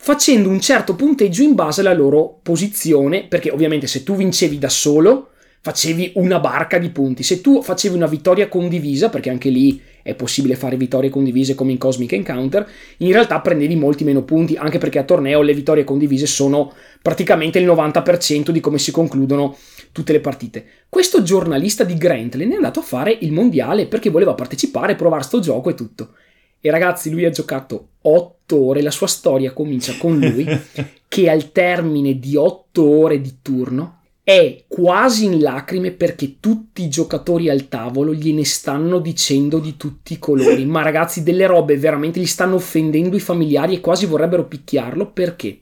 facendo 0.00 0.48
un 0.48 0.60
certo 0.60 0.94
punteggio 0.94 1.42
in 1.42 1.54
base 1.54 1.80
alla 1.80 1.92
loro 1.92 2.38
posizione, 2.42 3.24
perché 3.24 3.50
ovviamente 3.50 3.86
se 3.86 4.04
tu 4.04 4.14
vincevi 4.14 4.58
da 4.58 4.68
solo 4.68 5.30
facevi 5.60 6.12
una 6.14 6.38
barca 6.38 6.78
di 6.78 6.88
punti, 6.90 7.22
se 7.22 7.40
tu 7.40 7.62
facevi 7.62 7.94
una 7.94 8.06
vittoria 8.06 8.48
condivisa, 8.48 9.10
perché 9.10 9.28
anche 9.28 9.50
lì 9.50 9.80
è 10.02 10.14
possibile 10.14 10.54
fare 10.54 10.76
vittorie 10.76 11.10
condivise 11.10 11.54
come 11.54 11.72
in 11.72 11.78
Cosmic 11.78 12.12
Encounter, 12.12 12.66
in 12.98 13.12
realtà 13.12 13.40
prendevi 13.40 13.74
molti 13.74 14.04
meno 14.04 14.22
punti, 14.22 14.54
anche 14.54 14.78
perché 14.78 14.98
a 14.98 15.04
torneo 15.04 15.42
le 15.42 15.52
vittorie 15.52 15.84
condivise 15.84 16.26
sono 16.26 16.72
praticamente 17.02 17.58
il 17.58 17.66
90% 17.66 18.50
di 18.50 18.60
come 18.60 18.78
si 18.78 18.92
concludono 18.92 19.56
tutte 19.92 20.12
le 20.12 20.20
partite. 20.20 20.64
Questo 20.88 21.22
giornalista 21.22 21.84
di 21.84 21.98
Grantland 21.98 22.52
è 22.52 22.56
andato 22.56 22.80
a 22.80 22.84
fare 22.84 23.16
il 23.20 23.32
mondiale 23.32 23.86
perché 23.86 24.10
voleva 24.10 24.34
partecipare, 24.34 24.94
provare 24.94 25.24
sto 25.24 25.40
gioco 25.40 25.70
e 25.70 25.74
tutto. 25.74 26.12
E 26.60 26.70
ragazzi, 26.70 27.10
lui 27.10 27.24
ha 27.24 27.30
giocato 27.30 27.88
8 28.02 28.64
ore, 28.64 28.82
la 28.82 28.90
sua 28.90 29.06
storia 29.06 29.52
comincia 29.52 29.96
con 29.96 30.18
lui 30.18 30.46
che 31.08 31.30
al 31.30 31.52
termine 31.52 32.18
di 32.18 32.36
8 32.36 32.82
ore 32.82 33.20
di 33.20 33.38
turno 33.42 34.00
è 34.22 34.64
quasi 34.68 35.24
in 35.24 35.40
lacrime 35.40 35.90
perché 35.92 36.36
tutti 36.38 36.82
i 36.82 36.88
giocatori 36.88 37.48
al 37.48 37.68
tavolo 37.68 38.12
gliene 38.12 38.44
stanno 38.44 38.98
dicendo 38.98 39.58
di 39.58 39.76
tutti 39.76 40.14
i 40.14 40.18
colori. 40.18 40.66
Ma 40.66 40.82
ragazzi, 40.82 41.22
delle 41.22 41.46
robe 41.46 41.78
veramente 41.78 42.20
gli 42.20 42.26
stanno 42.26 42.56
offendendo 42.56 43.16
i 43.16 43.20
familiari 43.20 43.76
e 43.76 43.80
quasi 43.80 44.04
vorrebbero 44.04 44.46
picchiarlo 44.46 45.10
perché? 45.12 45.60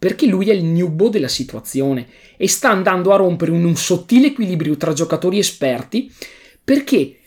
perché 0.00 0.24
lui 0.24 0.48
è 0.48 0.54
il 0.54 0.64
newbo 0.64 1.10
della 1.10 1.28
situazione 1.28 2.06
e 2.38 2.48
sta 2.48 2.70
andando 2.70 3.12
a 3.12 3.16
rompere 3.16 3.50
un, 3.50 3.62
un 3.62 3.76
sottile 3.76 4.28
equilibrio 4.28 4.78
tra 4.78 4.94
giocatori 4.94 5.38
esperti 5.38 6.10
perché 6.64 7.18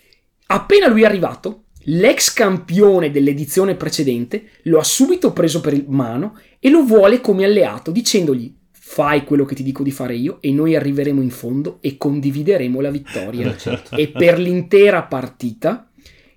appena 0.48 0.88
lui 0.88 1.04
è 1.04 1.06
arrivato, 1.06 1.63
l'ex 1.86 2.34
campione 2.34 3.12
dell'edizione 3.12 3.76
precedente 3.76 4.50
lo 4.64 4.80
ha 4.80 4.84
subito 4.84 5.34
preso 5.34 5.62
per 5.62 5.84
mano 5.88 6.38
e 6.60 6.70
lo 6.70 6.84
vuole 6.84 7.22
come 7.22 7.46
alleato 7.46 7.92
dicendogli 7.92 8.54
fai 8.72 9.24
quello 9.24 9.44
che 9.44 9.56
ti 9.56 9.64
dico 9.64 9.82
di 9.82 9.90
fare 9.90 10.14
io 10.14 10.38
e 10.40 10.52
noi 10.52 10.76
arriveremo 10.76 11.20
in 11.20 11.32
fondo 11.32 11.80
e 11.82 11.98
condivideremo 11.98 12.80
la 12.80 12.92
vittoria. 12.92 13.50
Eh, 13.54 13.58
certo. 13.58 13.96
E 13.96 14.10
per 14.10 14.38
l'intera 14.38 15.02
partita 15.04 15.90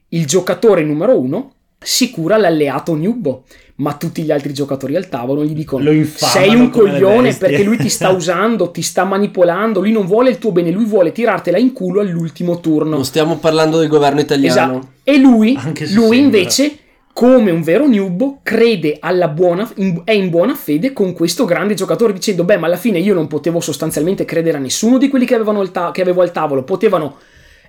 il 0.08 0.24
giocatore 0.26 0.82
numero 0.82 1.18
uno 1.18 1.54
si 1.78 2.10
cura 2.10 2.38
l'alleato 2.38 2.94
Nubbo, 2.94 3.44
ma 3.76 3.92
tutti 3.94 4.22
gli 4.22 4.30
altri 4.30 4.52
giocatori 4.54 4.96
al 4.96 5.08
tavolo 5.08 5.44
gli 5.44 5.52
dicono 5.54 5.84
sei 6.14 6.54
un 6.54 6.70
coglione 6.70 7.28
bestie." 7.28 7.48
perché 7.48 7.64
lui 7.64 7.76
ti 7.76 7.88
sta 7.88 8.10
usando, 8.16 8.70
ti 8.70 8.82
sta 8.82 9.04
manipolando, 9.04 9.80
lui 9.80 9.92
non 9.92 10.06
vuole 10.06 10.30
il 10.30 10.38
tuo 10.38 10.52
bene, 10.52 10.70
lui 10.70 10.84
vuole 10.84 11.12
tirartela 11.12 11.58
in 11.58 11.72
culo 11.72 12.00
all'ultimo 12.00 12.60
turno. 12.60 12.94
Non 12.96 13.04
stiamo 13.04 13.36
parlando 13.36 13.78
del 13.78 13.88
governo 13.88 14.20
italiano. 14.20 14.72
Esatto. 14.78 14.88
E 15.04 15.18
lui, 15.18 15.54
lui 15.54 15.86
sembra. 15.86 16.16
invece, 16.16 16.78
come 17.12 17.50
un 17.50 17.62
vero 17.62 17.86
newbo, 17.86 18.40
crede 18.42 18.96
alla 19.00 19.28
buona, 19.28 19.70
in- 19.76 20.02
è 20.04 20.12
in 20.12 20.30
buona 20.30 20.54
fede 20.54 20.92
con 20.92 21.12
questo 21.12 21.44
grande 21.44 21.74
giocatore 21.74 22.12
dicendo, 22.12 22.44
beh, 22.44 22.56
ma 22.56 22.66
alla 22.66 22.76
fine 22.76 22.98
io 22.98 23.14
non 23.14 23.26
potevo 23.26 23.60
sostanzialmente 23.60 24.24
credere 24.24 24.56
a 24.56 24.60
nessuno 24.60 24.98
di 24.98 25.08
quelli 25.08 25.24
che, 25.26 25.34
avevano 25.34 25.62
il 25.62 25.70
ta- 25.70 25.90
che 25.92 26.02
avevo 26.02 26.22
al 26.22 26.32
tavolo, 26.32 26.62
potevano 26.64 27.16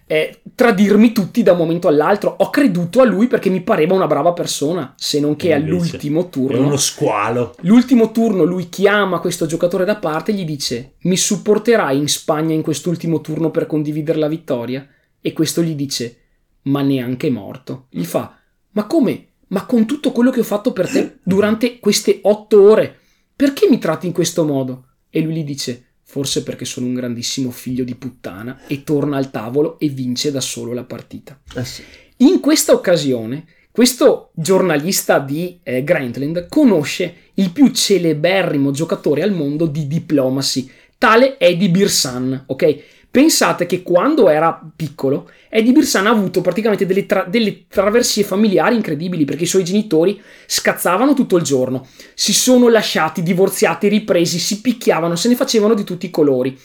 eh, 0.07 0.41
tradirmi 0.55 1.11
tutti 1.11 1.43
da 1.43 1.51
un 1.51 1.59
momento 1.59 1.87
all'altro. 1.87 2.35
Ho 2.39 2.49
creduto 2.49 3.01
a 3.01 3.05
lui 3.05 3.27
perché 3.27 3.49
mi 3.49 3.61
pareva 3.61 3.93
una 3.93 4.07
brava 4.07 4.33
persona, 4.33 4.93
se 4.97 5.19
non 5.19 5.35
che 5.35 5.53
E 5.53 5.57
invece 5.57 5.75
all'ultimo 5.75 6.25
È 6.25 6.29
turno... 6.29 6.59
uno 6.59 6.77
squalo. 6.77 7.55
L'ultimo 7.61 8.11
turno 8.11 8.43
lui 8.43 8.69
chiama 8.69 9.19
questo 9.19 9.45
giocatore 9.45 9.85
da 9.85 9.97
parte 9.97 10.31
e 10.31 10.35
gli 10.35 10.45
dice 10.45 10.93
mi 11.01 11.17
supporterai 11.17 11.97
in 11.97 12.07
Spagna 12.07 12.55
in 12.55 12.61
quest'ultimo 12.61 13.21
turno 13.21 13.51
per 13.51 13.67
condividere 13.67 14.17
la 14.17 14.27
vittoria? 14.27 14.87
E 15.21 15.33
questo 15.33 15.61
gli 15.61 15.75
dice 15.75 16.17
ma 16.63 16.81
neanche 16.81 17.29
morto. 17.29 17.85
Gli 17.89 18.03
fa 18.03 18.37
ma 18.77 18.85
come? 18.85 19.25
Ma 19.47 19.65
con 19.65 19.87
tutto 19.87 20.11
quello 20.11 20.29
che 20.29 20.41
ho 20.41 20.43
fatto 20.43 20.71
per 20.71 20.87
te 20.87 21.17
durante 21.23 21.79
queste 21.79 22.19
otto 22.21 22.61
ore, 22.61 22.95
perché 23.35 23.67
mi 23.67 23.79
tratti 23.79 24.05
in 24.05 24.13
questo 24.13 24.45
modo? 24.45 24.85
E 25.09 25.21
lui 25.21 25.33
gli 25.33 25.43
dice 25.43 25.86
forse 26.09 26.41
perché 26.41 26.63
sono 26.63 26.85
un 26.85 26.93
grandissimo 26.93 27.51
figlio 27.51 27.83
di 27.83 27.93
puttana 27.93 28.61
e 28.65 28.83
torna 28.83 29.17
al 29.17 29.29
tavolo 29.29 29.77
e 29.77 29.89
vince 29.89 30.31
da 30.31 30.39
solo 30.39 30.73
la 30.73 30.85
partita. 30.85 31.37
Eh 31.53 31.65
sì. 31.65 31.83
In 32.17 32.39
questa 32.39 32.71
occasione, 32.71 33.45
questo 33.71 34.31
giornalista 34.33 35.19
di 35.19 35.59
eh, 35.61 35.83
Grantland 35.83 36.47
conosce 36.47 37.31
il 37.35 37.51
più 37.51 37.71
celeberrimo 37.71 38.71
giocatore 38.71 39.21
al 39.21 39.33
mondo 39.33 39.65
di 39.65 39.85
diplomacy, 39.85 40.71
tale 40.97 41.37
Eddie 41.37 41.69
Birsan, 41.69 42.45
ok? 42.47 42.83
Pensate 43.11 43.65
che 43.65 43.83
quando 43.83 44.29
era 44.29 44.59
piccolo, 44.75 45.29
Eddie 45.49 45.71
Birsan 45.71 46.07
ha 46.07 46.11
avuto 46.11 46.41
praticamente 46.41 46.85
delle, 46.85 47.05
tra- 47.05 47.25
delle 47.27 47.67
traversie 47.67 48.23
familiari 48.23 48.75
incredibili 48.75 49.25
perché 49.25 49.43
i 49.43 49.47
suoi 49.47 49.63
genitori 49.63 50.21
scazzavano 50.45 51.13
tutto 51.13 51.37
il 51.37 51.43
giorno, 51.43 51.87
si 52.13 52.33
sono 52.33 52.67
lasciati, 52.69 53.23
divorziati, 53.23 53.87
ripresi, 53.87 54.39
si 54.39 54.61
picchiavano, 54.61 55.15
se 55.15 55.29
ne 55.29 55.35
facevano 55.35 55.73
di 55.73 55.83
tutti 55.83 56.05
i 56.05 56.11
colori. 56.11 56.57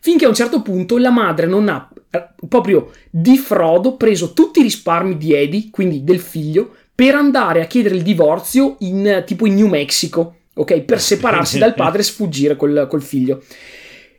Finché 0.00 0.26
a 0.26 0.28
un 0.28 0.34
certo 0.34 0.62
punto 0.62 0.96
la 0.96 1.10
madre 1.10 1.46
non 1.46 1.68
ha 1.68 1.88
eh, 2.10 2.28
proprio 2.48 2.92
di 3.10 3.36
frodo 3.36 3.96
preso 3.96 4.32
tutti 4.32 4.60
i 4.60 4.62
risparmi 4.62 5.16
di 5.16 5.34
Eddie, 5.34 5.68
quindi 5.70 6.04
del 6.04 6.20
figlio, 6.20 6.74
per 6.94 7.14
andare 7.14 7.62
a 7.62 7.66
chiedere 7.66 7.96
il 7.96 8.02
divorzio 8.02 8.76
in 8.80 9.24
tipo 9.26 9.46
in 9.46 9.54
New 9.54 9.66
Mexico, 9.66 10.36
ok? 10.54 10.80
Per 10.80 11.00
separarsi 11.00 11.58
dal 11.58 11.74
padre 11.76 12.00
e 12.00 12.04
sfuggire 12.04 12.56
col, 12.56 12.86
col 12.88 13.02
figlio. 13.02 13.42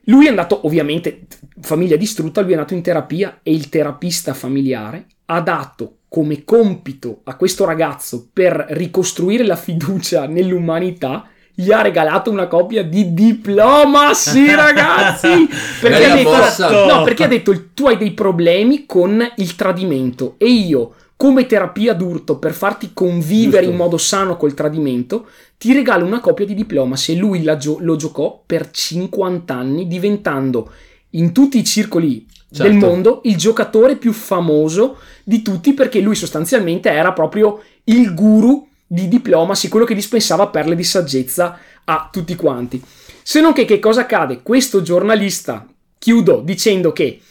Lui 0.09 0.25
è 0.25 0.29
andato, 0.29 0.65
ovviamente, 0.65 1.27
famiglia 1.61 1.95
distrutta, 1.95 2.41
lui 2.41 2.51
è 2.51 2.53
andato 2.53 2.73
in 2.73 2.81
terapia 2.81 3.39
e 3.43 3.53
il 3.53 3.69
terapista 3.69 4.33
familiare 4.33 5.05
ha 5.25 5.39
dato 5.41 5.97
come 6.09 6.43
compito 6.43 7.21
a 7.25 7.35
questo 7.35 7.65
ragazzo 7.65 8.29
per 8.33 8.65
ricostruire 8.69 9.45
la 9.45 9.55
fiducia 9.55 10.25
nell'umanità 10.25 11.27
gli 11.53 11.71
ha 11.71 11.81
regalato 11.81 12.31
una 12.31 12.47
copia 12.47 12.83
di 12.83 13.13
diplomacy 13.13 14.49
ragazzi 14.55 15.47
perché 15.81 16.05
ha, 16.05 16.15
detto, 16.15 16.85
no, 16.85 17.03
perché 17.03 17.23
ha 17.25 17.27
detto 17.27 17.65
tu 17.73 17.87
hai 17.87 17.97
dei 17.97 18.11
problemi 18.11 18.85
con 18.85 19.23
il 19.35 19.55
tradimento 19.55 20.35
e 20.37 20.47
io 20.47 20.93
come 21.17 21.45
terapia 21.45 21.93
d'urto 21.93 22.39
per 22.39 22.53
farti 22.53 22.91
convivere 22.93 23.65
Giusto. 23.65 23.71
in 23.71 23.75
modo 23.75 23.97
sano 23.97 24.37
col 24.37 24.53
tradimento 24.53 25.27
ti 25.59 25.73
regalo 25.73 26.05
una 26.05 26.21
copia 26.21 26.45
di 26.45 26.55
diplomacy 26.55 27.13
e 27.13 27.17
lui 27.17 27.43
gio- 27.57 27.79
lo 27.81 27.97
giocò 27.97 28.41
per 28.45 28.71
50 28.71 29.53
anni 29.53 29.87
diventando 29.87 30.71
in 31.11 31.33
tutti 31.33 31.57
i 31.57 31.65
circoli 31.65 32.25
Certo. 32.51 32.63
del 32.63 32.77
mondo 32.77 33.21
il 33.25 33.35
giocatore 33.35 33.97
più 33.97 34.11
famoso 34.13 34.97
di 35.23 35.41
tutti 35.41 35.73
perché 35.73 35.99
lui 35.99 36.15
sostanzialmente 36.15 36.89
era 36.89 37.11
proprio 37.11 37.61
il 37.83 38.13
guru 38.15 38.67
di 38.87 39.07
diplomacy, 39.07 39.67
quello 39.67 39.85
che 39.85 39.93
dispensava 39.93 40.47
perle 40.47 40.75
di 40.75 40.83
saggezza 40.83 41.59
a 41.83 42.09
tutti 42.11 42.35
quanti. 42.35 42.81
Se 43.21 43.41
non 43.41 43.53
che 43.53 43.65
che 43.65 43.79
cosa 43.79 44.01
accade? 44.01 44.41
Questo 44.41 44.81
giornalista, 44.81 45.67
chiudo 45.99 46.41
dicendo 46.43 46.91
che 46.93 47.21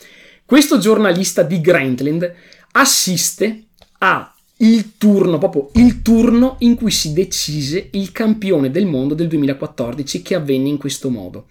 questo 0.45 0.79
giornalista 0.79 1.43
di 1.43 1.61
Grantland 1.61 2.33
assiste 2.73 3.65
a 3.99 4.33
il 4.59 4.97
turno, 4.97 5.39
proprio 5.39 5.71
il 5.75 6.03
turno 6.03 6.57
in 6.61 6.75
cui 6.75 6.91
si 6.91 7.13
decise 7.13 7.89
il 7.93 8.13
campione 8.13 8.71
del 8.71 8.87
mondo 8.87 9.15
del 9.15 9.29
2014 9.29 10.23
che 10.23 10.35
avvenne 10.35 10.69
in 10.69 10.79
questo 10.79 11.11
modo. 11.11 11.47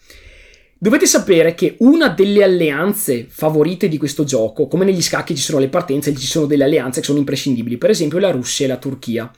Dovete 0.80 1.08
sapere 1.08 1.56
che 1.56 1.76
una 1.80 2.10
delle 2.10 2.44
alleanze 2.44 3.26
favorite 3.28 3.88
di 3.88 3.98
questo 3.98 4.24
gioco, 4.24 4.68
come 4.68 4.86
negli 4.86 5.02
scacchi 5.02 5.36
ci 5.36 5.42
sono 5.42 5.58
le 5.60 5.70
partenze, 5.70 6.14
ci 6.14 6.28
sono 6.28 6.46
delle 6.46 6.66
alleanze 6.66 7.00
che 7.00 7.06
sono 7.06 7.18
imprescindibili, 7.18 7.78
per 7.78 7.90
esempio 7.90 8.20
la 8.20 8.30
Russia 8.30 8.66
e 8.66 8.70
la 8.70 8.78
Turchia. 8.78 9.32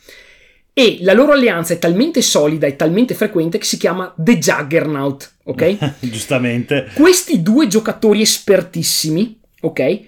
E 0.73 0.97
la 1.01 1.13
loro 1.13 1.31
alleanza 1.31 1.73
è 1.73 1.79
talmente 1.79 2.21
solida 2.21 2.67
e 2.67 2.75
talmente 2.75 3.13
frequente 3.13 3.57
che 3.57 3.65
si 3.65 3.77
chiama 3.77 4.13
The 4.17 4.37
Juggernaut, 4.37 5.35
ok? 5.43 5.95
Giustamente. 5.99 6.89
Questi 6.93 7.41
due 7.41 7.67
giocatori 7.67 8.21
espertissimi, 8.21 9.39
ok? 9.61 10.01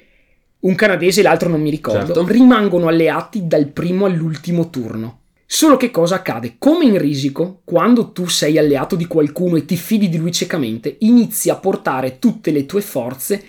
Un 0.62 0.76
canadese 0.76 1.20
e 1.20 1.24
l'altro 1.24 1.50
non 1.50 1.62
mi 1.62 1.70
ricordo, 1.70 2.14
Certo. 2.14 2.28
rimangono 2.28 2.88
alleati 2.88 3.48
dal 3.48 3.68
primo 3.68 4.06
all'ultimo 4.06 4.70
turno. 4.70 5.20
Solo 5.46 5.76
che 5.76 5.92
cosa 5.92 6.16
accade? 6.16 6.56
Come 6.58 6.86
in 6.86 6.98
risico, 6.98 7.62
quando 7.66 8.12
tu 8.12 8.28
sei 8.28 8.58
alleato 8.58 8.96
di 8.96 9.06
qualcuno 9.06 9.58
e 9.58 9.66
ti 9.66 9.76
fidi 9.76 10.08
di 10.08 10.18
lui 10.18 10.32
ciecamente, 10.32 10.96
inizi 11.00 11.50
a 11.50 11.56
portare 11.56 12.20
tutte 12.20 12.52
le 12.52 12.66
tue 12.66 12.82
forze 12.82 13.44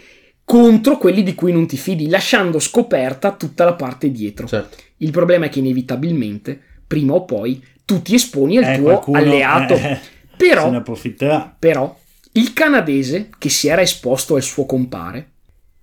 contro 0.45 0.99
quelli 0.99 1.23
di 1.23 1.35
cui 1.35 1.53
non 1.53 1.67
ti 1.67 1.77
fidi, 1.77 2.09
lasciando 2.09 2.59
scoperta 2.59 3.33
tutta 3.33 3.65
la 3.65 3.75
parte 3.75 4.11
dietro. 4.11 4.47
Certo. 4.49 4.77
Il 4.99 5.11
problema 5.13 5.47
è 5.47 5.49
che 5.49 5.61
inevitabilmente, 5.61 6.61
prima 6.87 7.13
o 7.15 7.25
poi, 7.25 7.63
tu 7.85 8.03
ti 8.03 8.15
esponi 8.15 8.59
al 8.59 8.65
Eh, 8.65 8.77
tuo 8.77 8.85
qualcuno, 8.85 9.19
alleato. 9.19 9.75
eh, 9.75 9.99
Però 10.37 10.65
se 10.65 10.71
ne 10.71 10.77
approfitterà. 10.79 11.57
però 11.59 11.97
il 12.33 12.53
canadese 12.53 13.29
che 13.39 13.49
si 13.49 13.69
era 13.69 13.83
esposto 13.83 14.35
al 14.35 14.43
suo 14.43 14.65
compare 14.67 15.32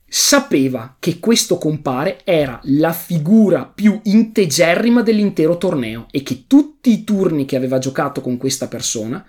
sapeva 0.09 0.95
che 0.99 1.19
questo 1.19 1.57
compare 1.57 2.21
era 2.23 2.59
la 2.63 2.91
figura 2.91 3.71
più 3.73 3.99
integerrima 4.03 5.03
dell'intero 5.03 5.57
torneo 5.57 6.07
e 6.09 6.23
che 6.23 6.45
tutti 6.47 6.91
i 6.91 7.03
turni 7.03 7.45
che 7.45 7.55
aveva 7.55 7.77
giocato 7.77 8.19
con 8.19 8.37
questa 8.37 8.67
persona, 8.67 9.23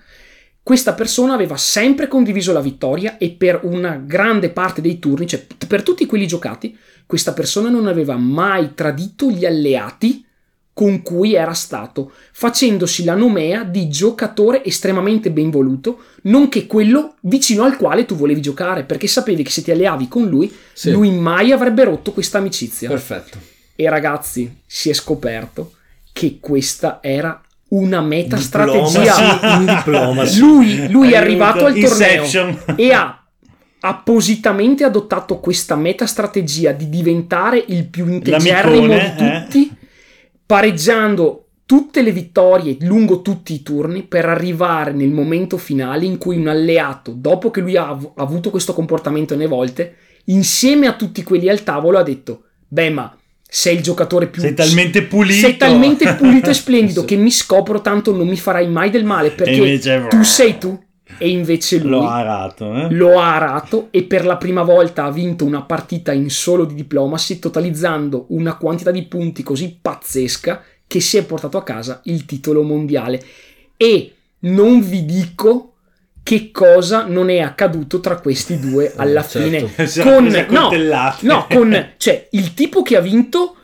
questa 0.63 0.95
persona 0.95 1.35
aveva 1.35 1.57
sempre 1.57 2.09
condiviso 2.09 2.53
la 2.53 2.61
vittoria 2.61 3.19
e 3.19 3.31
per 3.31 3.61
una 3.65 3.97
grande 3.97 4.51
parte 4.51 4.81
dei 4.81 4.99
turni, 4.99 5.27
cioè 5.27 5.47
per 5.67 5.83
tutti 5.83 6.07
quelli 6.07 6.27
giocati, 6.27 6.77
questa 7.07 7.33
persona 7.33 7.69
non 7.69 7.87
aveva 7.87 8.17
mai 8.17 8.75
tradito 8.75 9.31
gli 9.31 9.45
alleati 9.45 10.25
con 10.81 11.03
cui 11.03 11.35
era 11.35 11.53
stato, 11.53 12.11
facendosi 12.33 13.05
la 13.05 13.15
nomea 13.15 13.65
di 13.65 13.91
giocatore 13.91 14.65
estremamente 14.65 15.31
ben 15.31 15.51
voluto, 15.51 15.99
nonché 16.23 16.67
quello 16.67 17.17
vicino 17.21 17.65
al 17.65 17.77
quale 17.77 18.07
tu 18.07 18.17
volevi 18.17 18.41
giocare, 18.41 18.85
perché 18.85 19.07
sapevi 19.07 19.43
che 19.43 19.51
se 19.51 19.61
ti 19.61 19.71
alleavi 19.71 20.09
con 20.09 20.27
lui, 20.27 20.51
Sì. 20.73 20.91
lui 20.91 21.11
mai 21.11 21.53
avrebbe 21.53 21.85
rotto 21.85 22.13
questa 22.13 22.39
amicizia. 22.39 22.89
Perfetto. 22.89 23.37
E 23.77 23.91
ragazzi, 23.91 24.51
si 24.65 24.89
è 24.89 24.95
scoperto 24.95 25.73
che 26.15 26.39
questa 26.41 27.01
era 27.03 27.39
una 27.69 28.01
meta 28.01 28.39
strategia. 28.39 29.85
Lui, 30.39 30.91
lui 30.91 31.13
è 31.13 31.17
arrivato 31.17 31.67
al 31.67 31.75
torneo 31.79 32.23
Inception. 32.23 32.59
e 32.77 32.91
ha 32.95 33.23
appositamente 33.83 34.85
adottato 34.85 35.39
questa 35.41 35.75
meta 35.77 36.07
strategia 36.07 36.73
di 36.73 36.89
diventare 36.89 37.63
il 37.69 37.85
più 37.87 38.07
integerrimo 38.11 38.81
di 38.81 38.89
L'amicone, 38.89 39.17
eh. 39.17 39.43
tutti, 39.45 39.70
pareggiando 40.51 41.45
tutte 41.65 42.03
le 42.03 42.11
vittorie 42.11 42.77
lungo 42.81 43.23
tutti 43.23 43.53
i 43.55 43.63
turni 43.63 44.03
per 44.03 44.25
arrivare 44.25 44.91
nel 44.91 45.11
momento 45.13 45.57
finale 45.59 46.05
in 46.07 46.19
cui 46.19 46.37
un 46.39 46.49
alleato, 46.49 47.13
dopo 47.17 47.53
che 47.53 47.61
lui 47.61 47.77
ha 47.77 47.87
av- 47.87 48.11
avuto 48.17 48.51
questo 48.51 48.75
comportamento 48.75 49.37
ne 49.37 49.47
volte, 49.47 49.95
insieme 50.25 50.89
a 50.89 50.95
tutti 50.95 51.23
quelli 51.23 51.49
al 51.49 51.63
tavolo 51.63 51.99
ha 51.99 52.03
detto: 52.03 52.47
Beh, 52.67 52.91
ma 52.91 53.17
sei 53.49 53.77
il 53.77 53.83
giocatore 53.83 54.27
più 54.27 54.43
Sei 54.43 54.55
talmente 54.55 55.03
pulito. 55.03 55.39
sei 55.39 55.57
talmente 55.57 56.15
pulito 56.15 56.51
e 56.51 56.55
splendido 56.55 57.05
che 57.07 57.15
mi 57.15 57.31
scopro 57.31 57.81
tanto 57.81 58.13
non 58.13 58.27
mi 58.27 58.37
farai 58.37 58.69
mai 58.69 58.91
del 58.91 59.05
male 59.05 59.31
perché 59.31 59.53
invece- 59.55 60.07
tu 60.09 60.23
sei 60.25 60.59
tu 60.59 60.77
e 61.19 61.29
invece 61.29 61.79
lui 61.79 61.91
L'ho 61.91 62.09
arato, 62.09 62.75
eh? 62.75 62.91
lo 62.91 63.19
ha 63.19 63.35
arato 63.35 63.89
e 63.91 64.05
per 64.05 64.25
la 64.25 64.37
prima 64.37 64.63
volta 64.63 65.05
ha 65.05 65.11
vinto 65.11 65.45
una 65.45 65.63
partita 65.63 66.13
in 66.13 66.31
solo 66.31 66.65
di 66.65 66.75
diplomacy 66.75 67.39
totalizzando 67.39 68.27
una 68.29 68.57
quantità 68.57 68.91
di 68.91 69.03
punti 69.05 69.43
così 69.43 69.79
pazzesca 69.81 70.63
che 70.87 71.01
si 71.01 71.17
è 71.17 71.25
portato 71.25 71.59
a 71.59 71.63
casa 71.63 72.01
il 72.05 72.25
titolo 72.25 72.63
mondiale 72.63 73.23
e 73.77 74.15
non 74.41 74.81
vi 74.81 75.05
dico 75.05 75.75
che 76.23 76.51
cosa 76.51 77.07
non 77.07 77.31
è 77.31 77.41
accaduto 77.41 78.01
tra 78.01 78.21
questi 78.21 78.59
due 78.59 78.93
alla 78.97 79.27
certo. 79.27 79.67
fine 79.67 79.87
Si 79.89 80.01
è 80.01 80.03
con 80.03 80.27
no, 80.49 80.71
no 81.21 81.47
con 81.49 81.93
cioè 81.97 82.29
il 82.31 82.55
tipo 82.55 82.83
che 82.83 82.97
ha 82.97 83.01
vinto 83.01 83.57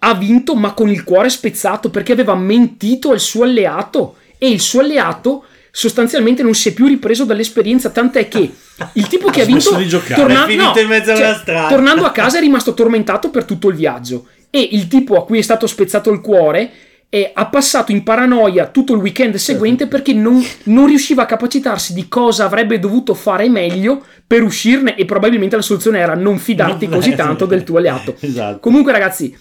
ha 0.00 0.14
vinto 0.14 0.54
ma 0.54 0.74
con 0.74 0.90
il 0.90 1.02
cuore 1.02 1.30
spezzato 1.30 1.90
perché 1.90 2.12
aveva 2.12 2.34
mentito 2.34 3.10
al 3.10 3.20
suo 3.20 3.44
alleato 3.44 4.16
e 4.38 4.48
il 4.50 4.60
suo 4.60 4.80
alleato 4.80 5.44
sostanzialmente 5.76 6.44
non 6.44 6.54
si 6.54 6.68
è 6.68 6.72
più 6.72 6.86
ripreso 6.86 7.24
dall'esperienza 7.24 7.90
tant'è 7.90 8.28
che 8.28 8.48
il 8.92 9.08
tipo 9.08 9.28
che 9.28 9.42
ha 9.42 9.44
vinto 9.44 9.74
di 9.74 9.88
giocare. 9.88 10.20
torna- 10.20 10.46
no, 10.46 10.72
in 10.78 10.86
mezzo 10.86 11.10
a 11.10 11.16
cioè, 11.16 11.42
tornando 11.68 12.04
a 12.04 12.12
casa 12.12 12.38
è 12.38 12.40
rimasto 12.40 12.74
tormentato 12.74 13.28
per 13.28 13.44
tutto 13.44 13.70
il 13.70 13.74
viaggio 13.74 14.28
e 14.50 14.68
il 14.70 14.86
tipo 14.86 15.16
a 15.16 15.24
cui 15.24 15.38
è 15.40 15.42
stato 15.42 15.66
spezzato 15.66 16.12
il 16.12 16.20
cuore 16.20 16.70
eh, 17.08 17.32
ha 17.34 17.46
passato 17.46 17.90
in 17.90 18.04
paranoia 18.04 18.68
tutto 18.68 18.94
il 18.94 19.00
weekend 19.00 19.34
seguente 19.34 19.88
perché 19.88 20.12
non, 20.12 20.40
non 20.64 20.86
riusciva 20.86 21.22
a 21.24 21.26
capacitarsi 21.26 21.92
di 21.92 22.06
cosa 22.06 22.44
avrebbe 22.44 22.78
dovuto 22.78 23.12
fare 23.14 23.48
meglio 23.48 24.00
per 24.24 24.44
uscirne 24.44 24.94
e 24.96 25.04
probabilmente 25.04 25.56
la 25.56 25.62
soluzione 25.62 25.98
era 25.98 26.14
non 26.14 26.38
fidarti 26.38 26.86
Non- 26.86 26.94
così 26.94 27.14
tanto 27.16 27.46
del 27.46 27.64
tuo 27.64 27.78
alleato. 27.78 28.14
Esatto. 28.20 28.60
Comunque 28.60 28.92
ragazzi, 28.92 29.36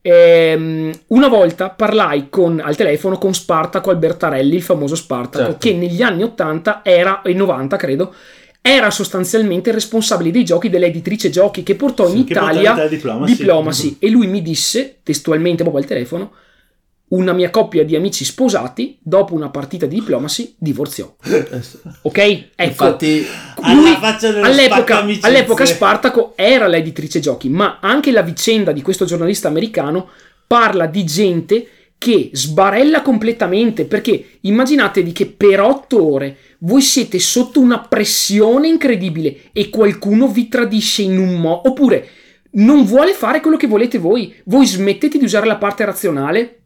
ehm, 0.00 0.92
una 1.08 1.28
volta 1.28 1.70
parlai 1.70 2.28
con, 2.28 2.60
al 2.62 2.76
telefono 2.76 3.18
con 3.18 3.34
Spartaco 3.34 3.90
Albertarelli, 3.90 4.54
il 4.54 4.62
famoso 4.62 4.94
Spartaco, 4.94 5.44
Certo. 5.44 5.58
che 5.58 5.72
negli 5.74 6.02
anni 6.02 6.22
80 6.22 6.80
era, 6.84 7.22
e 7.22 7.32
90 7.32 7.76
credo, 7.76 8.14
era 8.60 8.90
sostanzialmente 8.90 9.70
responsabile 9.70 10.30
dei 10.30 10.44
giochi 10.44 10.68
dell'editrice 10.68 11.30
giochi 11.30 11.62
che 11.62 11.74
portò 11.74 12.08
in 12.08 12.24
Che 12.24 12.32
Italia 12.32 12.86
Diplomacy. 12.88 13.36
Diplomacy 13.36 13.96
e 13.98 14.10
lui 14.10 14.26
mi 14.26 14.42
disse 14.42 14.98
testualmente 15.02 15.62
proprio 15.62 15.82
al 15.82 15.88
telefono 15.88 16.32
una 17.08 17.32
mia 17.32 17.50
coppia 17.50 17.84
di 17.84 17.96
amici 17.96 18.24
sposati 18.24 18.98
dopo 19.00 19.34
una 19.34 19.48
partita 19.48 19.86
di 19.86 19.96
Diplomacy 19.96 20.54
divorziò. 20.58 21.14
Ok? 22.02 22.18
Ecco 22.18 22.48
Infatti, 22.56 23.26
lui 23.62 23.96
all'epoca, 24.42 25.04
all'epoca 25.22 25.66
Spartaco 25.66 26.32
era 26.36 26.66
l'editrice 26.66 27.20
giochi, 27.20 27.48
ma 27.48 27.78
anche 27.80 28.10
la 28.12 28.22
vicenda 28.22 28.72
di 28.72 28.82
questo 28.82 29.04
giornalista 29.04 29.48
americano 29.48 30.08
parla 30.46 30.86
di 30.86 31.04
gente 31.04 31.68
che 31.98 32.30
sbarella 32.32 33.02
completamente 33.02 33.84
perché 33.84 34.38
immaginatevi 34.42 35.12
che 35.12 35.26
per 35.26 35.60
otto 35.60 36.12
ore 36.12 36.36
voi 36.58 36.80
siete 36.80 37.18
sotto 37.18 37.58
una 37.60 37.80
pressione 37.80 38.68
incredibile 38.68 39.50
e 39.52 39.68
qualcuno 39.68 40.28
vi 40.28 40.48
tradisce 40.48 41.02
in 41.02 41.18
un 41.18 41.34
modo 41.40 41.68
oppure 41.68 42.08
non 42.50 42.84
vuole 42.84 43.12
fare 43.12 43.40
quello 43.40 43.56
che 43.56 43.66
volete 43.66 43.98
voi 43.98 44.32
voi 44.44 44.64
smettete 44.64 45.18
di 45.18 45.24
usare 45.24 45.46
la 45.46 45.56
parte 45.56 45.84
razionale 45.84 46.57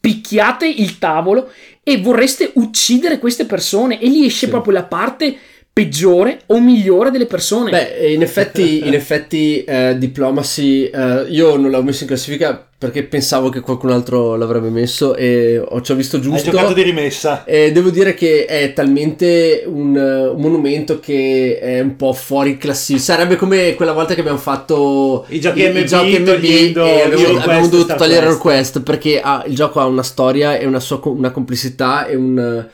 picchiate 0.00 0.66
il 0.66 0.98
tavolo 0.98 1.50
e 1.82 2.00
vorreste 2.00 2.50
uccidere 2.54 3.18
queste 3.18 3.46
persone 3.46 4.00
e 4.00 4.08
lì 4.08 4.26
esce 4.26 4.46
Sì. 4.46 4.50
proprio 4.50 4.72
la 4.74 4.84
parte 4.84 5.36
peggiore 5.78 6.40
o 6.46 6.60
migliore 6.60 7.12
delle 7.12 7.26
persone. 7.26 7.70
Beh, 7.70 8.12
in 8.12 8.22
effetti, 8.22 8.82
in 8.86 8.94
effetti 8.94 9.62
eh, 9.62 9.94
Diplomacy 9.96 10.86
eh, 10.86 11.26
io 11.28 11.54
non 11.54 11.70
l'avevo 11.70 11.84
messo 11.84 12.02
in 12.02 12.08
classifica 12.08 12.66
perché 12.76 13.04
pensavo 13.04 13.48
che 13.48 13.60
qualcun 13.60 13.90
altro 13.90 14.34
l'avrebbe 14.36 14.70
messo 14.70 15.14
e 15.16 15.58
ho, 15.58 15.80
ci 15.82 15.92
ho 15.92 15.94
visto 15.94 16.16
Hai 16.16 16.22
giusto. 16.22 16.50
giocato 16.50 16.72
di 16.72 16.82
rimessa. 16.82 17.44
E 17.44 17.70
devo 17.70 17.90
dire 17.90 18.14
che 18.14 18.44
è 18.44 18.72
talmente 18.72 19.62
un, 19.66 19.94
un 19.96 20.40
monumento 20.40 20.98
che 20.98 21.58
è 21.60 21.78
un 21.78 21.94
po' 21.94 22.12
fuori 22.12 22.56
classifica. 22.56 23.04
Sarebbe 23.04 23.36
come 23.36 23.74
quella 23.74 23.92
volta 23.92 24.14
che 24.14 24.20
abbiamo 24.20 24.38
fatto 24.38 25.26
I 25.28 25.40
giochi 25.40 25.62
MB, 25.62 25.84
togliendo 26.24 26.84
e 26.84 26.96
i 26.96 27.00
abbiamo, 27.02 27.24
request 27.24 27.46
abbiamo 27.46 27.68
dovuto 27.68 27.94
togliere 27.94 28.26
il 28.26 28.36
Quest. 28.36 28.74
request 28.74 28.82
perché 28.82 29.20
ha- 29.20 29.44
il 29.46 29.54
gioco 29.54 29.78
ha 29.78 29.86
una 29.86 30.02
storia 30.02 30.56
e 30.56 30.66
una 30.66 30.80
sua 30.80 31.00
una 31.04 31.30
complessità 31.30 32.06
e 32.06 32.16
un, 32.16 32.66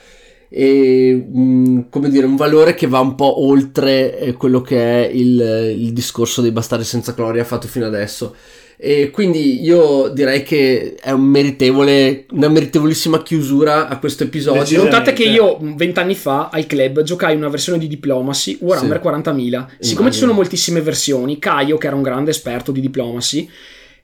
e 0.56 1.26
un- 1.32 1.86
come 1.90 2.08
dire, 2.10 2.26
un 2.26 2.36
valore 2.36 2.74
che 2.74 2.86
va 2.86 3.00
un 3.00 3.16
po' 3.16 3.44
oltre 3.44 4.16
eh, 4.18 4.32
quello 4.34 4.60
che 4.60 4.78
è 5.04 5.10
il, 5.12 5.74
il 5.76 5.92
discorso 5.92 6.40
dei 6.42 6.52
bastardi 6.52 6.84
senza 6.84 7.10
gloria 7.10 7.42
fatto 7.42 7.66
fino 7.66 7.86
adesso. 7.86 8.36
E 8.76 9.10
quindi 9.10 9.62
io 9.64 10.08
direi 10.14 10.42
che 10.44 10.94
è 11.00 11.10
un 11.10 11.22
meritevole, 11.22 12.26
una 12.32 12.48
meritevolissima 12.48 13.22
chiusura 13.22 13.88
a 13.88 13.98
questo 13.98 14.24
episodio. 14.24 14.82
Notate 14.84 15.12
che 15.12 15.24
io 15.24 15.58
vent'anni 15.60 16.14
fa 16.14 16.50
al 16.52 16.66
club 16.66 17.02
giocai 17.02 17.34
una 17.34 17.48
versione 17.48 17.78
di 17.78 17.88
Diplomacy 17.88 18.58
Warhammer 18.60 19.00
Sì. 19.02 19.08
40.000. 19.08 19.32
Siccome 19.32 19.66
Immagino. 19.80 20.10
ci 20.12 20.18
sono 20.18 20.32
moltissime 20.32 20.80
versioni, 20.82 21.38
Caio, 21.40 21.78
che 21.78 21.86
era 21.88 21.96
un 21.96 22.02
grande 22.02 22.30
esperto 22.30 22.72
di 22.72 22.80
Diplomacy, 22.80 23.48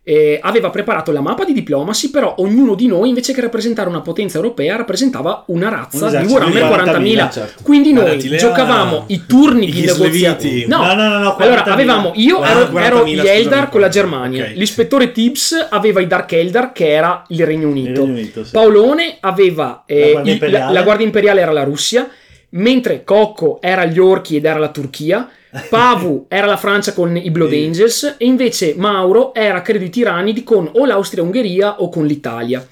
eh, 0.02 0.38
aveva 0.42 0.70
preparato 0.70 1.12
la 1.12 1.20
mappa 1.20 1.44
di 1.44 1.52
Diplomacy, 1.52 2.10
però 2.10 2.34
ognuno 2.38 2.74
di 2.74 2.86
noi, 2.86 3.08
invece 3.10 3.32
che 3.34 3.40
rappresentare 3.42 3.88
una 3.88 4.00
potenza 4.00 4.38
europea, 4.38 4.76
rappresentava 4.76 5.44
una 5.48 5.68
razza 5.68 6.06
Un 6.06 6.10
di 6.10 6.16
esercito 6.16 6.44
di 6.46 6.56
Warhammer 6.56 7.00
40.000. 7.00 7.00
40.000, 7.26 7.30
certo. 7.30 7.62
Quindi 7.62 7.92
noi 7.92 8.04
Guardati, 8.04 8.36
giocavamo 8.36 9.04
i 9.08 9.26
turni 9.26 9.68
i 9.68 9.70
di 9.70 9.80
Ghisleviti. 9.82 10.24
negoziazione. 10.24 10.66
No, 10.66 10.94
no, 10.94 11.08
no, 11.08 11.18
no, 11.18 11.36
Allora, 11.36 11.62
40.000. 11.64 11.70
avevamo, 11.72 12.12
io 12.14 12.42
ero, 12.42 12.60
40.000, 12.70 12.82
ero 12.82 13.06
gli 13.06 13.26
Eldar 13.26 13.68
con 13.68 13.80
la 13.80 13.86
40.000. 13.88 13.90
Germania, 13.90 14.44
Ok. 14.44 14.52
l'ispettore 14.56 15.12
Tibbs 15.12 15.66
aveva 15.70 16.00
i 16.00 16.06
Dark 16.06 16.32
Eldar 16.32 16.72
che 16.72 16.88
era 16.90 17.22
il 17.28 17.44
Regno 17.46 17.68
Unito, 17.68 17.90
Il 17.90 17.96
Regno 17.98 18.12
Unito, 18.12 18.44
sì. 18.44 18.50
Paolone 18.52 19.16
aveva 19.20 19.82
eh, 19.86 19.98
La 19.98 20.10
Guardia 20.12 20.20
il- 20.20 20.24
la, 20.24 20.32
Imperiale. 20.32 20.72
la 20.72 20.82
Guardia 20.82 21.06
Imperiale 21.06 21.40
era 21.42 21.52
la 21.52 21.62
Russia, 21.64 22.08
mentre 22.50 23.04
Cocco 23.04 23.58
era 23.60 23.84
gli 23.84 23.98
Orchi 23.98 24.36
ed 24.36 24.44
era 24.46 24.58
la 24.58 24.68
Turchia, 24.70 25.28
Pavu 25.68 26.26
era 26.28 26.46
la 26.46 26.56
Francia 26.56 26.92
con 26.92 27.16
i 27.16 27.30
Blood 27.30 27.50
Sì. 27.50 27.64
Angels 27.64 28.14
e 28.18 28.24
invece 28.24 28.74
Mauro 28.76 29.34
era 29.34 29.62
credo 29.62 29.84
i 29.84 29.90
tiranidi 29.90 30.44
con 30.44 30.70
o 30.72 30.86
l'Austria-Ungheria 30.86 31.80
o 31.82 31.88
con 31.88 32.06
l'Italia. 32.06 32.66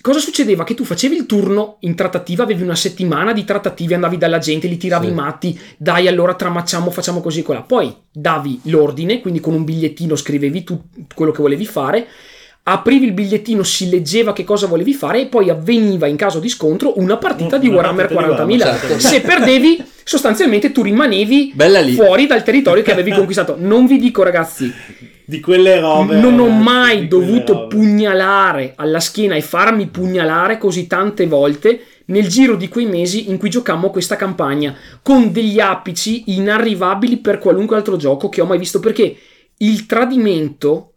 Cosa 0.00 0.18
succedeva? 0.18 0.64
Che 0.64 0.74
tu 0.74 0.84
facevi 0.84 1.14
il 1.14 1.26
turno 1.26 1.76
in 1.80 1.94
trattativa, 1.94 2.42
avevi 2.42 2.62
una 2.62 2.74
settimana 2.74 3.32
di 3.32 3.44
trattative, 3.44 3.94
andavi 3.94 4.18
dalla 4.18 4.38
gente, 4.38 4.66
li 4.66 4.76
tiravi 4.76 5.06
Sì. 5.06 5.12
i 5.12 5.14
matti, 5.14 5.60
dai 5.78 6.08
allora 6.08 6.34
tramacciamo, 6.34 6.90
facciamo 6.90 7.20
così 7.20 7.40
e 7.40 7.42
colà. 7.44 7.62
Poi 7.62 7.94
davi 8.10 8.60
l'ordine, 8.64 9.20
quindi 9.20 9.38
con 9.38 9.54
un 9.54 9.64
bigliettino 9.64 10.16
scrivevi 10.16 10.64
tu 10.64 10.82
quello 11.14 11.30
che 11.30 11.40
volevi 11.40 11.64
fare, 11.64 12.06
aprivi 12.64 13.06
il 13.06 13.12
bigliettino, 13.12 13.62
si 13.62 13.90
leggeva 13.90 14.32
che 14.32 14.44
cosa 14.44 14.66
volevi 14.66 14.94
fare 14.94 15.22
e 15.22 15.26
poi 15.26 15.50
avveniva 15.50 16.06
in 16.06 16.16
caso 16.16 16.38
di 16.38 16.48
scontro 16.48 16.98
una 16.98 17.16
partita 17.16 17.58
di 17.58 17.68
Warhammer 17.68 18.06
partita 18.06 18.44
di 18.44 18.56
40.000. 18.56 18.58
Warhammer, 18.58 18.80
certo. 18.80 18.98
Se 19.00 19.20
perdevi, 19.20 19.82
sostanzialmente 20.04 20.70
tu 20.70 20.82
rimanevi 20.82 21.54
fuori 21.94 22.26
dal 22.26 22.42
territorio 22.44 22.82
che 22.82 22.92
avevi 22.92 23.10
conquistato. 23.10 23.56
Non 23.58 23.86
vi 23.86 23.98
dico 23.98 24.22
ragazzi, 24.22 24.72
Di 25.24 25.40
quelle 25.40 25.80
robe. 25.80 26.20
non 26.20 26.38
ho 26.38 26.46
ragazzi, 26.46 26.62
mai 26.62 27.08
dovuto 27.08 27.66
pugnalare 27.66 28.74
alla 28.76 29.00
schiena 29.00 29.34
e 29.34 29.40
farmi 29.40 29.86
pugnalare 29.86 30.58
così 30.58 30.86
tante 30.86 31.26
volte 31.26 31.80
nel 32.06 32.28
giro 32.28 32.56
di 32.56 32.68
quei 32.68 32.86
mesi 32.86 33.30
in 33.30 33.38
cui 33.38 33.48
giocammo 33.48 33.90
questa 33.90 34.16
campagna 34.16 34.74
con 35.02 35.32
degli 35.32 35.60
apici 35.60 36.24
inarrivabili 36.26 37.18
per 37.18 37.38
qualunque 37.38 37.76
altro 37.76 37.96
gioco 37.96 38.28
che 38.28 38.40
ho 38.40 38.44
mai 38.44 38.58
visto 38.58 38.80
perché 38.80 39.16
il 39.58 39.86
tradimento 39.86 40.91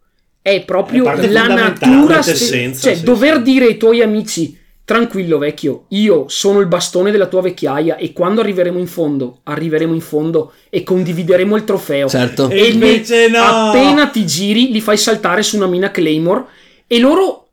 è 0.46 0.64
proprio 0.64 1.10
È 1.10 1.26
la 1.26 1.48
natura 1.48 2.14
parte 2.14 2.34
ste- 2.36 2.44
essenza, 2.44 2.80
cioè 2.82 2.94
sì, 2.94 3.02
dover 3.02 3.38
sì. 3.38 3.42
dire 3.42 3.64
ai 3.64 3.76
tuoi 3.76 4.00
amici 4.00 4.56
tranquillo 4.84 5.38
vecchio 5.38 5.86
io 5.88 6.26
sono 6.28 6.60
il 6.60 6.66
bastone 6.66 7.10
della 7.10 7.26
tua 7.26 7.42
vecchiaia 7.42 7.96
e 7.96 8.12
quando 8.12 8.42
arriveremo 8.42 8.78
in 8.78 8.86
fondo 8.86 9.40
arriveremo 9.42 9.92
in 9.92 10.00
fondo 10.00 10.52
e 10.70 10.84
condivideremo 10.84 11.56
il 11.56 11.64
trofeo 11.64 12.08
Certo. 12.08 12.48
E 12.48 12.66
invece 12.66 13.26
no! 13.26 13.40
appena 13.40 14.06
ti 14.06 14.24
giri 14.24 14.70
li 14.70 14.80
fai 14.80 14.96
saltare 14.96 15.42
su 15.42 15.56
una 15.56 15.66
mina 15.66 15.90
Claymore 15.90 16.44
e 16.86 17.00
loro 17.00 17.48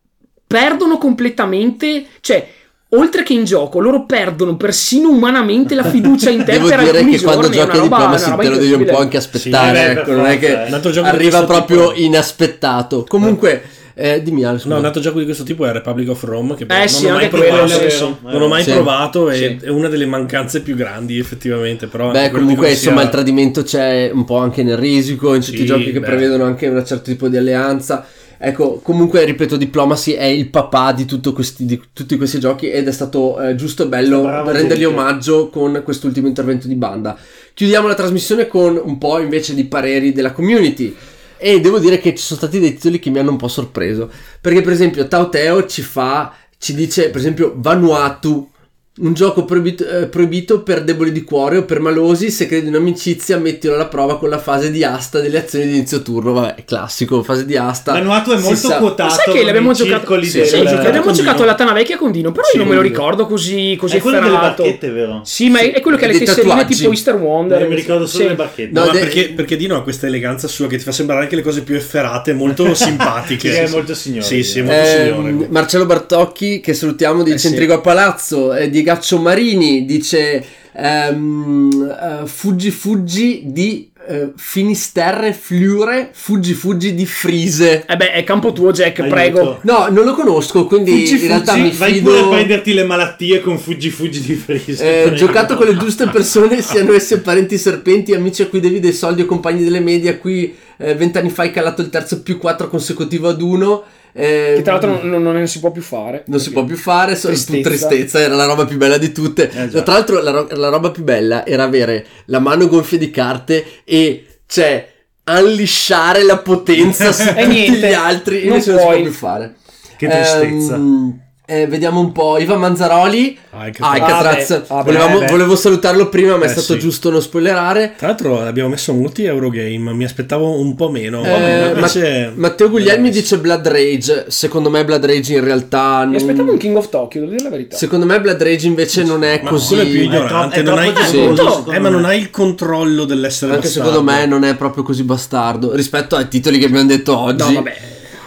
perdono 0.45 0.99
completamente, 0.99 2.05
cioè 2.21 2.47
oltre 2.95 3.23
che 3.23 3.33
in 3.33 3.43
gioco, 3.43 3.79
loro 3.79 4.05
perdono 4.05 4.55
persino 4.57 5.09
umanamente 5.09 5.75
la 5.75 5.83
fiducia 5.83 6.29
in 6.29 6.43
te 6.45 6.53
Devo 6.53 6.67
per 6.67 6.79
dire 6.79 7.05
che 7.05 7.21
quando 7.21 7.49
giorni, 7.49 7.57
è 7.57 7.65
giochi 7.65 7.77
a 7.77 7.81
Diplomacy 7.81 8.35
te 8.37 8.49
lo 8.49 8.57
devi 8.57 8.73
un 8.73 8.85
po' 8.85 8.97
anche 8.97 9.17
aspettare, 9.17 9.77
Sì, 9.93 9.99
ecco, 9.99 10.11
non 10.13 10.25
è 10.25 10.39
che 10.39 10.65
eh. 10.67 11.01
Arriva 11.03 11.43
proprio 11.45 11.89
tipo- 11.89 11.99
inaspettato. 12.01 13.05
Comunque, 13.07 13.61
eh, 13.95 14.21
dimmi 14.23 14.43
Ale, 14.43 14.57
scusa. 14.57 14.73
No, 14.73 14.79
un 14.79 14.85
altro 14.85 15.01
gioco 15.01 15.19
di 15.19 15.25
questo 15.25 15.43
tipo 15.43 15.65
è 15.65 15.71
Republic 15.71 16.09
of 16.09 16.23
Rome 16.23 16.55
che 16.55 16.63
Eh 16.67 16.77
non 16.77 16.87
sì, 16.87 17.05
ho 17.05 17.13
mai 17.13 17.29
quello, 17.29 17.45
provato. 17.45 17.89
sì. 17.89 18.15
Non 18.21 18.41
ho 18.41 18.47
mai 18.47 18.63
Sì. 18.63 18.71
provato 18.71 19.29
e 19.29 19.35
Sì. 19.59 19.65
è 19.65 19.69
una 19.69 19.87
delle 19.87 20.05
mancanze 20.05 20.61
più 20.61 20.75
grandi 20.75 21.19
effettivamente. 21.19 21.87
Però 21.87 22.07
Beh, 22.11 22.29
quello 22.29 22.39
comunque, 22.39 22.67
dico 22.69 22.79
sia- 22.79 22.89
insomma, 22.89 23.01
il 23.03 23.09
tradimento 23.09 23.63
c'è 23.63 24.09
un 24.13 24.25
po' 24.25 24.37
anche 24.37 24.63
nel 24.63 24.77
risico, 24.77 25.33
in 25.35 25.41
tutti 25.41 25.57
Sì, 25.57 25.63
i 25.63 25.65
giochi 25.67 25.91
che 25.91 25.99
beh. 25.99 26.05
prevedono 26.05 26.43
anche 26.45 26.67
un 26.67 26.83
certo 26.85 27.03
tipo 27.11 27.27
di 27.27 27.37
alleanza. 27.37 28.05
Ecco, 28.45 28.81
comunque, 28.83 29.23
ripeto, 29.23 29.55
Diplomacy 29.55 30.11
è 30.11 30.25
il 30.25 30.49
papà 30.49 30.91
di, 30.91 31.05
tutto 31.05 31.31
questi, 31.31 31.65
di 31.65 31.81
tutti 31.93 32.17
questi 32.17 32.39
giochi 32.39 32.69
ed 32.69 32.89
è 32.89 32.91
stato 32.91 33.39
eh, 33.39 33.55
giusto 33.55 33.83
e 33.83 33.87
bello 33.87 34.23
Bravo, 34.23 34.51
rendergli 34.51 34.81
gente. 34.81 34.99
omaggio 34.99 35.47
con 35.47 35.81
quest'ultimo 35.81 36.27
intervento 36.27 36.67
di 36.67 36.75
banda. 36.75 37.17
Chiudiamo 37.53 37.87
la 37.87 37.93
trasmissione 37.93 38.47
con 38.47 38.77
un 38.83 38.97
po' 38.97 39.19
invece 39.19 39.53
di 39.53 39.63
pareri 39.63 40.11
della 40.11 40.33
community. 40.33 40.93
E 41.37 41.61
devo 41.61 41.79
dire 41.79 41.99
che 41.99 42.13
ci 42.15 42.21
sono 42.21 42.39
stati 42.39 42.59
dei 42.59 42.73
titoli 42.73 42.99
che 42.99 43.09
mi 43.09 43.19
hanno 43.19 43.31
un 43.31 43.37
po' 43.37 43.47
sorpreso. 43.47 44.11
Perché, 44.41 44.59
per 44.59 44.73
esempio, 44.73 45.07
Tao 45.07 45.29
Teo 45.29 45.65
ci 45.65 45.81
fa, 45.81 46.33
ci 46.57 46.73
dice, 46.73 47.11
per 47.11 47.21
esempio, 47.21 47.53
Vanuatu. 47.55 48.49
Un 48.95 49.15
gioco 49.15 49.43
proibito, 49.43 49.87
eh, 49.89 50.05
proibito 50.05 50.61
per 50.61 50.83
deboli 50.83 51.11
di 51.11 51.23
cuore 51.23 51.57
o 51.57 51.63
per 51.63 51.79
malosi. 51.79 52.29
Se 52.29 52.45
credi 52.45 52.67
in 52.67 52.75
amicizia, 52.75 53.39
mettilo 53.39 53.73
alla 53.73 53.87
prova 53.87 54.19
con 54.19 54.29
la 54.29 54.37
fase 54.37 54.69
di 54.69 54.83
asta 54.83 55.19
delle 55.19 55.39
azioni 55.39 55.65
di 55.65 55.71
inizio 55.77 56.03
turno. 56.03 56.31
Vabbè, 56.33 56.63
classico, 56.63 57.23
fase 57.23 57.43
di 57.47 57.57
asta. 57.57 57.93
Vanuatu 57.93 58.29
è 58.33 58.37
molto 58.39 58.55
sa- 58.67 58.77
quotato. 58.77 59.09
Ma 59.09 59.15
sai 59.15 59.33
che 59.33 59.43
l'abbiamo 59.43 59.73
giocato, 59.73 60.21
sì, 60.21 60.37
del- 60.37 60.45
sì, 60.47 60.57
giocato 60.59 60.83
l'abbiamo 60.83 61.11
giocato 61.11 61.41
alla 61.41 61.55
Tana 61.55 61.73
Vecchia 61.73 61.97
con 61.97 62.11
Dino, 62.11 62.31
però 62.31 62.45
Sì, 62.45 62.57
io 62.57 62.61
non 62.61 62.69
me 62.69 62.75
lo 62.75 62.83
ricordo 62.83 63.25
così, 63.25 63.75
così 63.79 63.97
È 63.97 63.99
quello 63.99 64.19
delle 64.19 64.29
efferato. 64.31 64.61
barchette, 64.61 64.89
vero? 64.91 65.21
Sì, 65.23 65.49
ma 65.49 65.57
è, 65.61 65.73
è 65.73 65.81
quello 65.81 65.97
che 65.97 66.05
ha 66.05 66.07
le 66.09 66.19
tesserine 66.19 66.47
tatuaggi. 66.49 66.75
tipo 66.75 66.89
Easter 66.91 67.15
Wonder. 67.15 67.61
Io 67.61 67.67
mi 67.69 67.75
ricordo 67.75 68.05
solo 68.05 68.23
Sì. 68.25 68.29
le 68.29 68.35
barchette. 68.35 68.71
No, 68.73 68.79
No, 68.81 68.85
ma 68.85 68.91
de- 68.91 68.99
perché, 68.99 69.29
perché 69.29 69.55
Dino 69.57 69.75
ha 69.75 69.81
questa 69.81 70.05
eleganza 70.05 70.47
sua 70.47 70.67
che 70.67 70.77
ti 70.77 70.83
fa 70.83 70.91
sembrare 70.91 71.23
anche 71.23 71.35
le 71.35 71.41
cose 71.41 71.63
più 71.63 71.73
efferate, 71.73 72.33
molto 72.33 72.71
simpatiche. 72.75 73.49
Che 73.49 73.63
è 73.63 73.69
molto 73.69 73.95
signore. 73.95 74.21
Sì, 74.21 74.43
sì, 74.43 74.61
molto 74.61 74.79
Ehm, 74.81 75.25
signore. 75.31 75.47
Marcello 75.49 75.87
Bartocchi 75.87 76.59
che 76.59 76.75
salutiamo 76.75 77.23
dice 77.23 77.35
Eh 77.35 77.39
sì. 77.39 77.47
Intrigo 77.47 77.73
a 77.73 77.79
Palazzo 77.79 78.53
eh, 78.53 78.69
di 78.83 78.89
Gaccio 78.89 79.17
Marini 79.17 79.85
dice 79.85 80.45
ehm, 80.73 82.21
eh, 82.23 82.27
Fuggi 82.27 82.69
Fuggi 82.69 83.43
di 83.45 83.89
eh, 84.05 84.33
Finisterre 84.35 85.31
Fliure 85.31 86.09
Fuggi 86.11 86.53
Fuggi 86.53 86.93
di 86.93 87.05
Frise 87.05 87.85
Eh 87.87 87.95
beh, 87.95 88.11
è 88.11 88.23
campo 88.25 88.51
tuo, 88.51 88.73
Jack, 88.73 88.99
Aiuto. 88.99 89.15
prego. 89.15 89.59
no 89.61 89.87
non 89.89 90.03
lo 90.03 90.13
conosco 90.13 90.65
quindi 90.65 90.91
Fuggi, 91.07 91.21
in 91.21 91.27
realtà 91.27 91.53
fuggi, 91.53 91.63
mi 91.63 91.71
vai 91.71 91.93
fido 91.93 92.09
pure 92.11 92.23
a 92.23 92.27
prenderti 92.27 92.73
le 92.73 92.83
malattie 92.83 93.39
con 93.39 93.57
fuggi 93.57 93.89
fuggi 93.89 94.19
di 94.21 94.35
Freeze. 94.35 95.03
eh, 95.05 95.13
giocato 95.13 95.55
con 95.55 95.65
le 95.65 95.77
giuste 95.77 96.07
persone 96.09 96.61
siano 96.61 96.91
esse 96.91 97.21
parenti 97.21 97.57
serpenti 97.57 98.13
amici 98.13 98.41
a 98.41 98.47
cui 98.47 98.59
devi 98.59 98.81
dei 98.81 98.93
soldi 98.93 99.21
o 99.21 99.25
compagni 99.25 99.63
delle 99.63 99.79
medie 99.79 100.09
a 100.09 100.17
cui 100.17 100.53
eh, 100.77 100.93
vent'anni 100.95 101.29
fa 101.29 101.43
hai 101.43 101.51
calato 101.51 101.81
il 101.81 101.89
terzo 101.89 102.21
più 102.21 102.37
4 102.37 102.67
consecutivo 102.67 103.29
ad 103.29 103.41
uno 103.41 103.83
eh, 104.13 104.53
Che 104.57 104.61
tra 104.61 104.73
l'altro 104.73 105.01
non, 105.03 105.21
non- 105.23 105.33
non 105.33 105.47
si 105.47 105.59
può 105.59 105.71
più 105.71 105.81
fare. 105.81 106.23
non 106.27 106.39
si 106.39 106.51
può 106.51 106.63
più 106.63 106.77
fare, 106.77 107.15
Tristezza. 107.19 107.67
tristezza. 107.69 108.19
era 108.19 108.35
la 108.35 108.45
roba 108.45 108.65
più 108.65 108.77
bella 108.77 108.97
di 108.97 109.11
tutte. 109.11 109.49
Eh. 109.49 109.67
Tra 109.69 109.93
l'altro, 109.93 110.21
la, 110.21 110.31
ro- 110.31 110.47
la 110.51 110.69
roba 110.69 110.91
più 110.91 111.03
bella 111.03 111.45
era 111.45 111.63
avere 111.63 112.05
la 112.25 112.39
mano 112.39 112.67
gonfia 112.67 112.97
di 112.97 113.09
carte 113.09 113.65
e 113.83 114.25
cioè 114.45 114.87
unlisciare 115.25 116.23
la 116.23 116.37
potenza 116.37 117.11
su 117.13 117.21
E 117.23 117.33
tutti 117.33 117.47
niente, 117.47 117.89
gli 117.89 117.93
altri. 117.93 118.45
non 118.45 118.53
Invece 118.57 118.71
non 118.71 118.79
si 118.79 118.85
può 118.85 119.01
più 119.01 119.11
fare. 119.11 119.55
Che 119.97 120.07
tristezza. 120.07 120.75
Ehm, 120.75 121.21
eh, 121.61 121.67
vediamo 121.67 121.99
un 121.99 122.11
po'. 122.11 122.37
Ivan 122.39 122.59
Manzaroli, 122.59 123.37
Alcatraz. 123.51 124.01
Alcatraz. 124.01 124.51
Ah, 124.51 124.57
beh, 124.57 124.63
ah, 124.67 124.77
beh, 124.77 124.83
Volevamo- 124.83 125.19
beh. 125.19 125.25
volevo 125.27 125.55
salutarlo 125.55 126.09
prima, 126.09 126.37
ma 126.37 126.45
è 126.45 126.47
Eh, 126.47 126.51
stato 126.51 126.73
sì. 126.73 126.79
giusto 126.79 127.09
non 127.09 127.21
spoilerare. 127.21 127.93
Tra 127.97 128.07
l'altro 128.07 128.41
abbiamo 128.41 128.69
messo 128.69 128.93
molti 128.93 129.23
Eurogame, 129.25 129.93
mi 129.93 130.03
aspettavo 130.03 130.59
un 130.59 130.75
po' 130.75 130.89
meno. 130.89 131.23
Eh, 131.23 131.71
invece- 131.75 132.31
Ma- 132.35 132.47
Matteo 132.47 132.69
Guglielmi 132.69 133.09
dice 133.09 133.37
Blood 133.37 133.67
Rage. 133.67 134.25
Secondo 134.29 134.69
me, 134.69 134.83
Blood 134.85 135.05
Rage 135.05 135.33
in 135.33 135.43
realtà. 135.43 135.99
Mi 136.05 136.11
non- 136.13 136.15
aspettavo 136.15 136.51
un 136.51 136.57
King 136.57 136.75
of 136.77 136.89
Tokyo, 136.89 137.19
devo 137.21 137.31
dire 137.31 137.43
la 137.43 137.49
verità. 137.49 137.75
Secondo 137.77 138.05
me, 138.05 138.19
Blood 138.21 138.41
Rage 138.41 138.67
invece 138.67 139.03
non 139.03 139.23
è 139.23 139.39
Ma 139.43 139.49
così. 139.49 139.75
è 139.75 139.85
più 139.85 139.99
È 139.99 140.03
ignorante, 140.03 140.61
troppo- 140.63 140.69
non 140.75 140.83
è 140.83 140.87
hai, 140.87 140.93
troppo 140.93 141.11
giocoso, 141.11 141.31
eh, 141.31 141.51
secondo 141.57 141.79
ma 141.81 141.89
non 141.89 142.05
hai 142.05 142.19
il 142.19 142.29
controllo 142.29 143.05
dell'essere 143.05 143.53
Anche 143.53 143.65
bastardo. 143.67 143.89
secondo 143.89 144.11
me 144.11 144.25
non 144.25 144.43
è 144.43 144.55
proprio 144.55 144.83
così 144.83 145.03
bastardo 145.03 145.73
rispetto 145.75 146.15
ai 146.15 146.27
titoli 146.27 146.57
che 146.59 146.65
abbiamo 146.65 146.87
detto 146.87 147.17
oggi. 147.17 147.47
No, 147.47 147.53
vabbè. 147.61 147.75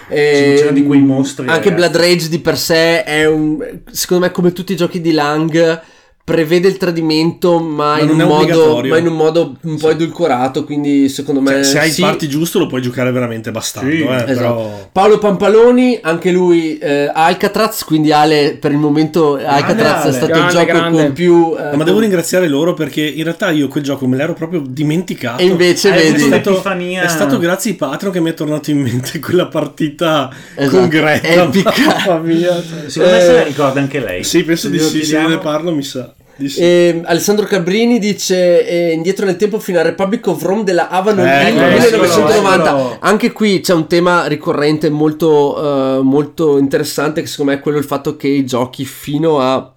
Ehm, 0.09 0.57
C'erano 0.57 0.73
di 0.73 0.85
quei 0.85 1.01
mostri, 1.01 1.47
Anche 1.49 1.71
ragazzi. 1.71 1.91
Blood 1.91 1.97
Rage 1.97 2.29
di 2.29 2.39
per 2.39 2.57
sé 2.59 3.03
è 3.05 3.27
un. 3.27 3.81
Secondo 3.91 4.27
me, 4.27 4.31
come 4.31 4.53
tutti 4.53 4.73
i 4.73 4.77
giochi 4.77 5.01
di 5.01 5.13
Lang. 5.13 5.83
Prevede 6.27 6.67
il 6.67 6.77
tradimento, 6.77 7.61
ma, 7.61 7.93
Ma 7.95 8.01
in, 8.01 8.09
un 8.09 8.19
è 8.19 8.25
modo, 8.25 8.83
ma 8.85 8.99
in 8.99 9.07
un 9.07 9.15
modo 9.15 9.55
un 9.61 9.79
po' 9.79 9.91
edulcorato. 9.91 10.65
Quindi, 10.65 11.09
secondo 11.09 11.41
me. 11.41 11.53
Cioè, 11.53 11.63
se 11.63 11.79
hai 11.79 11.91
sì. 11.93 12.01
il 12.01 12.07
party 12.09 12.27
giusto 12.27 12.59
lo 12.59 12.67
puoi 12.67 12.83
giocare 12.83 13.13
veramente 13.13 13.53
bastardo, 13.53 13.89
Sì, 13.91 13.99
eh, 14.03 14.07
Esatto. 14.07 14.25
però... 14.27 14.89
Paolo 14.91 15.19
Pampaloni, 15.19 16.01
anche 16.03 16.33
lui 16.33 16.79
eh, 16.79 17.09
Alcatraz, 17.15 17.85
quindi 17.85 18.11
Ale 18.11 18.57
per 18.61 18.73
il 18.73 18.77
momento 18.79 19.37
Alcatraz 19.37 20.01
è 20.03 20.09
Ale. 20.09 20.13
stato 20.15 20.27
Grande, 20.33 20.47
il 20.47 20.53
gioco 20.59 20.65
grande. 20.67 21.03
con 21.05 21.13
più... 21.13 21.55
eh, 21.57 21.63
Ma 21.77 21.85
devo 21.85 21.93
con- 21.93 22.01
ringraziare 22.01 22.49
loro 22.49 22.75
perché 22.75 23.03
in 23.03 23.23
realtà 23.23 23.51
io 23.51 23.69
quel 23.69 23.85
gioco 23.85 24.09
me 24.09 24.17
l'ero 24.17 24.35
proprio 24.35 24.65
dimenticato. 24.67 25.41
E 25.41 25.45
invece 25.47 25.91
È 25.91 25.95
vedi... 25.95 26.23
avuto 26.25 26.55
stato, 26.57 26.81
è 27.05 27.09
stato 27.09 27.39
grazie 27.39 27.71
ai 27.71 27.77
Patreon 27.77 28.13
che 28.13 28.19
mi 28.21 28.31
è 28.31 28.35
tornato 28.35 28.73
in 28.73 28.81
mente 28.81 29.21
quella 29.21 29.47
partita 29.47 30.29
Esatto, 30.57 30.77
con 30.77 30.89
Greta. 30.89 31.29
epica. 31.45 31.73
Mamma 32.09 32.19
mia. 32.19 32.61
Secondo 32.89 33.15
me 33.15 33.21
se 33.21 33.31
Eh, 33.31 33.33
la 33.35 33.43
ricorda 33.45 33.79
anche 33.79 34.01
lei. 34.01 34.25
Sì, 34.25 34.43
penso 34.43 34.67
di 34.69 34.79
Glielo 34.79 34.89
sì, 34.89 35.05
se 35.05 35.25
ne 35.25 35.39
parlo 35.39 35.73
mi 35.73 35.85
sa. 35.85 36.15
Sì. 36.39 36.61
E 36.61 37.01
Alessandro 37.05 37.47
Cabrini 37.47 37.99
dice 37.99 38.67
eh, 38.69 38.93
indietro 38.93 39.25
nel 39.25 39.37
tempo 39.37 39.59
fino 39.59 39.79
a 39.79 39.83
Republic 39.83 40.27
of 40.27 40.43
Rome 40.43 40.65
della 40.65 40.89
Avalon 40.91 41.27
Eh, 41.27 41.49
Hill 41.49 41.55
quello, 41.57 41.69
1990 41.79 42.71
quello. 42.73 42.97
anche 43.01 43.33
qui 43.33 43.61
c'è 43.61 43.73
un 43.73 43.87
tema 43.87 44.27
ricorrente 44.27 44.91
molto, 44.91 45.99
eh, 45.99 46.03
molto 46.03 46.59
interessante 46.59 47.23
che 47.23 47.27
secondo 47.27 47.53
me 47.53 47.59
è 47.59 47.61
quello 47.63 47.79
il 47.79 47.85
fatto 47.85 48.17
che 48.17 48.29
i 48.29 48.45
giochi 48.45 48.85
fino 48.85 49.41
a 49.41 49.73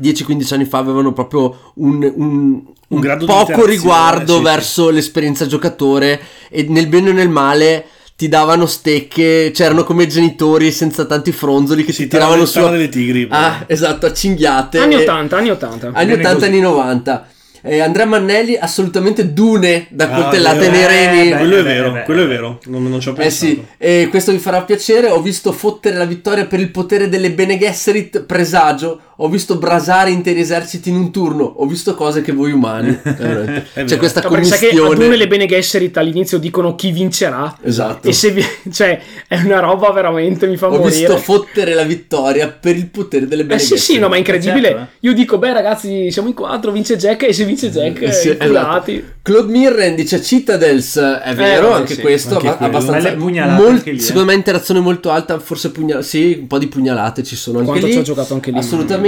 10-15 0.00 0.54
anni 0.54 0.64
fa 0.66 0.78
avevano 0.78 1.12
proprio 1.14 1.72
un, 1.76 2.12
un- 2.16 2.62
un 2.90 3.00
di 3.18 3.24
poco 3.26 3.64
riguardo 3.66 4.32
sì, 4.32 4.38
sì. 4.38 4.44
verso 4.44 4.90
l'esperienza 4.90 5.46
giocatore 5.46 6.20
e 6.50 6.64
nel 6.68 6.86
bene 6.86 7.10
o 7.10 7.12
nel 7.12 7.28
male 7.28 7.84
ti 8.18 8.26
davano 8.26 8.66
stecche, 8.66 9.52
c'erano 9.54 9.84
come 9.84 10.08
genitori 10.08 10.72
senza 10.72 11.04
tanti 11.04 11.30
fronzoli 11.30 11.84
che 11.84 11.92
Si 11.92 12.02
ti 12.02 12.08
tiravano 12.08 12.44
su 12.46 12.54
tiravano 12.54 12.74
delle 12.76 12.88
tigri. 12.88 13.28
Ah, 13.30 13.62
esatto, 13.68 14.06
a 14.06 14.12
cinghiate. 14.12 14.78
Anni 14.80 14.94
E- 14.94 15.02
80, 15.02 15.36
anni 15.36 15.50
80. 15.50 15.86
Anni 15.94 15.94
Bene 16.10 16.12
80 16.14 16.34
così. 16.34 16.44
anni 16.46 16.60
90. 16.60 17.28
Eh, 17.62 17.78
Andrea 17.80 18.06
Mannelli 18.06 18.56
assolutamente 18.56 19.32
Dune 19.32 19.86
da 19.90 20.10
Ah, 20.10 20.20
coltellate 20.22 20.68
nei 20.68 20.86
reni. 20.86 21.30
Eh, 21.30 21.36
quello 21.36 21.56
è 21.58 21.62
beh, 21.62 21.68
vero, 21.74 21.90
beh, 21.92 22.02
quello 22.02 22.22
è 22.24 22.26
vero. 22.26 22.58
Non, 22.64 22.88
non 22.88 23.00
ci 23.00 23.08
ho 23.08 23.12
Eh 23.12 23.14
pensato. 23.14 23.46
sì, 23.52 23.64
e 23.78 24.08
questo 24.10 24.32
vi 24.32 24.38
farà 24.38 24.62
piacere. 24.62 25.10
Ho 25.10 25.22
visto 25.22 25.52
fottere 25.52 25.96
la 25.96 26.04
vittoria 26.04 26.46
per 26.46 26.58
il 26.58 26.70
potere 26.72 27.08
delle 27.08 27.30
Bene 27.30 27.56
Gesserit 27.56 28.22
presagio. 28.22 29.00
Ho 29.20 29.28
visto 29.28 29.56
brasare 29.58 30.10
interi 30.10 30.38
eserciti 30.38 30.90
in 30.90 30.94
un 30.96 31.10
turno. 31.10 31.42
Ho 31.42 31.66
visto 31.66 31.94
cose 31.96 32.20
che 32.22 32.30
voi 32.30 32.52
umani. 32.52 32.96
È 33.02 33.82
C'è 33.84 33.96
questa 33.96 34.20
No, 34.20 34.28
perché 34.28 34.44
sai 34.46 34.58
che 34.60 34.66
a 34.66 34.68
commistione. 34.70 34.94
Dune 34.94 35.16
le 35.16 35.26
Bene 35.26 35.46
Gesserit 35.46 35.96
all'inizio 35.96 36.38
dicono 36.38 36.76
chi 36.76 36.92
vincerà. 36.92 37.58
Esatto. 37.62 38.06
E 38.06 38.12
se 38.12 38.30
vi- 38.30 38.44
cioè, 38.70 39.00
è 39.26 39.40
una 39.42 39.58
roba 39.58 39.90
veramente 39.90 40.46
mi 40.46 40.56
fa 40.56 40.68
Ho 40.68 40.76
morire. 40.78 40.90
visto 40.90 41.16
fottere 41.16 41.74
la 41.74 41.82
vittoria 41.82 42.46
per 42.48 42.76
il 42.76 42.86
potere 42.86 43.26
delle 43.26 43.44
Bene 43.44 43.60
Eh 43.60 43.64
sì, 43.64 43.66
sì, 43.70 43.74
Gesserit. 43.74 44.00
no, 44.02 44.08
ma 44.08 44.14
è 44.14 44.18
incredibile. 44.18 44.68
Certo, 44.68 44.82
eh. 44.82 44.86
Io 45.00 45.12
dico, 45.14 45.38
beh, 45.38 45.52
ragazzi, 45.52 46.10
siamo 46.12 46.28
in 46.28 46.34
quattro, 46.34 46.70
vince 46.70 46.96
Jack. 46.96 47.22
E 47.24 47.32
se 47.32 47.44
vince 47.44 47.70
Jack, 47.72 48.00
Eh 48.02 48.12
sì, 48.12 48.28
eh, 48.28 48.32
inculati. 48.40 49.04
Claude 49.22 49.50
Mirren 49.50 49.94
dice 49.96 50.22
Citadels, 50.22 50.96
è 50.96 51.34
vero, 51.34 51.68
vabbè, 51.70 51.80
anche 51.80 51.94
sì, 51.94 52.00
questo, 52.00 52.34
anche 52.36 52.46
quello. 52.56 52.64
abbastanza 52.66 53.08
anche 53.08 53.90
lì, 53.90 53.98
eh. 53.98 54.00
secondo 54.00 54.26
me 54.28 54.34
interazione 54.34 54.80
molto 54.80 55.10
alta, 55.10 55.38
forse 55.38 55.70
pugnalate, 55.70 56.06
sì, 56.06 56.36
un 56.40 56.46
po' 56.46 56.56
di 56.58 56.68
pugnalate 56.68 57.22
ci 57.24 57.36
sono 57.36 57.58
anche 57.58 57.70
Quanto 57.70 57.86
lì. 57.88 57.92
ci 57.92 57.98
ho 57.98 58.02
giocato 58.02 58.32
anche 58.34 58.50
lì. 58.52 58.58
Assolutamente. 58.58 59.06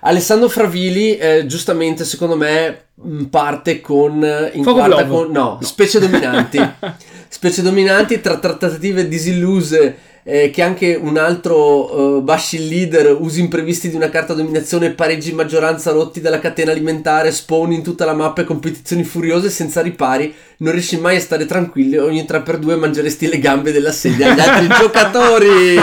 Alessandro 0.00 0.48
Fravili, 0.48 1.16
eh, 1.16 1.46
giustamente, 1.46 2.04
secondo 2.04 2.36
me, 2.36 2.84
mh, 2.94 3.24
parte 3.24 3.80
con 3.80 4.22
eh, 4.22 4.50
in 4.54 4.62
Fuoco 4.62 4.78
quarta 4.78 5.06
con 5.06 5.30
no, 5.30 5.58
specie 5.62 5.98
dominanti. 5.98 6.58
specie 7.28 7.62
dominanti 7.62 8.20
tra 8.20 8.38
trattative 8.38 9.06
disilluse 9.06 9.96
eh, 10.30 10.50
che 10.50 10.60
anche 10.60 10.94
un 11.00 11.16
altro 11.16 12.16
uh, 12.16 12.20
Bashin 12.22 12.68
leader, 12.68 13.16
usi 13.18 13.40
imprevisti 13.40 13.88
di 13.88 13.96
una 13.96 14.10
carta 14.10 14.34
dominazione, 14.34 14.90
pareggi 14.90 15.30
in 15.30 15.36
maggioranza 15.36 15.90
rotti 15.90 16.20
dalla 16.20 16.38
catena 16.38 16.70
alimentare, 16.72 17.32
spawn 17.32 17.72
in 17.72 17.82
tutta 17.82 18.04
la 18.04 18.12
mappa 18.12 18.42
e 18.42 18.44
competizioni 18.44 19.04
furiose 19.04 19.48
senza 19.48 19.80
ripari, 19.80 20.34
non 20.58 20.72
riesci 20.72 20.98
mai 20.98 21.16
a 21.16 21.20
stare 21.20 21.46
tranquilli, 21.46 21.96
ogni 21.96 22.24
3x2 22.28 22.78
mangeresti 22.78 23.26
le 23.28 23.38
gambe 23.38 23.72
della 23.72 23.90
sedia 23.92 24.30
agli 24.32 24.40
altri 24.40 24.68
giocatori. 24.78 25.76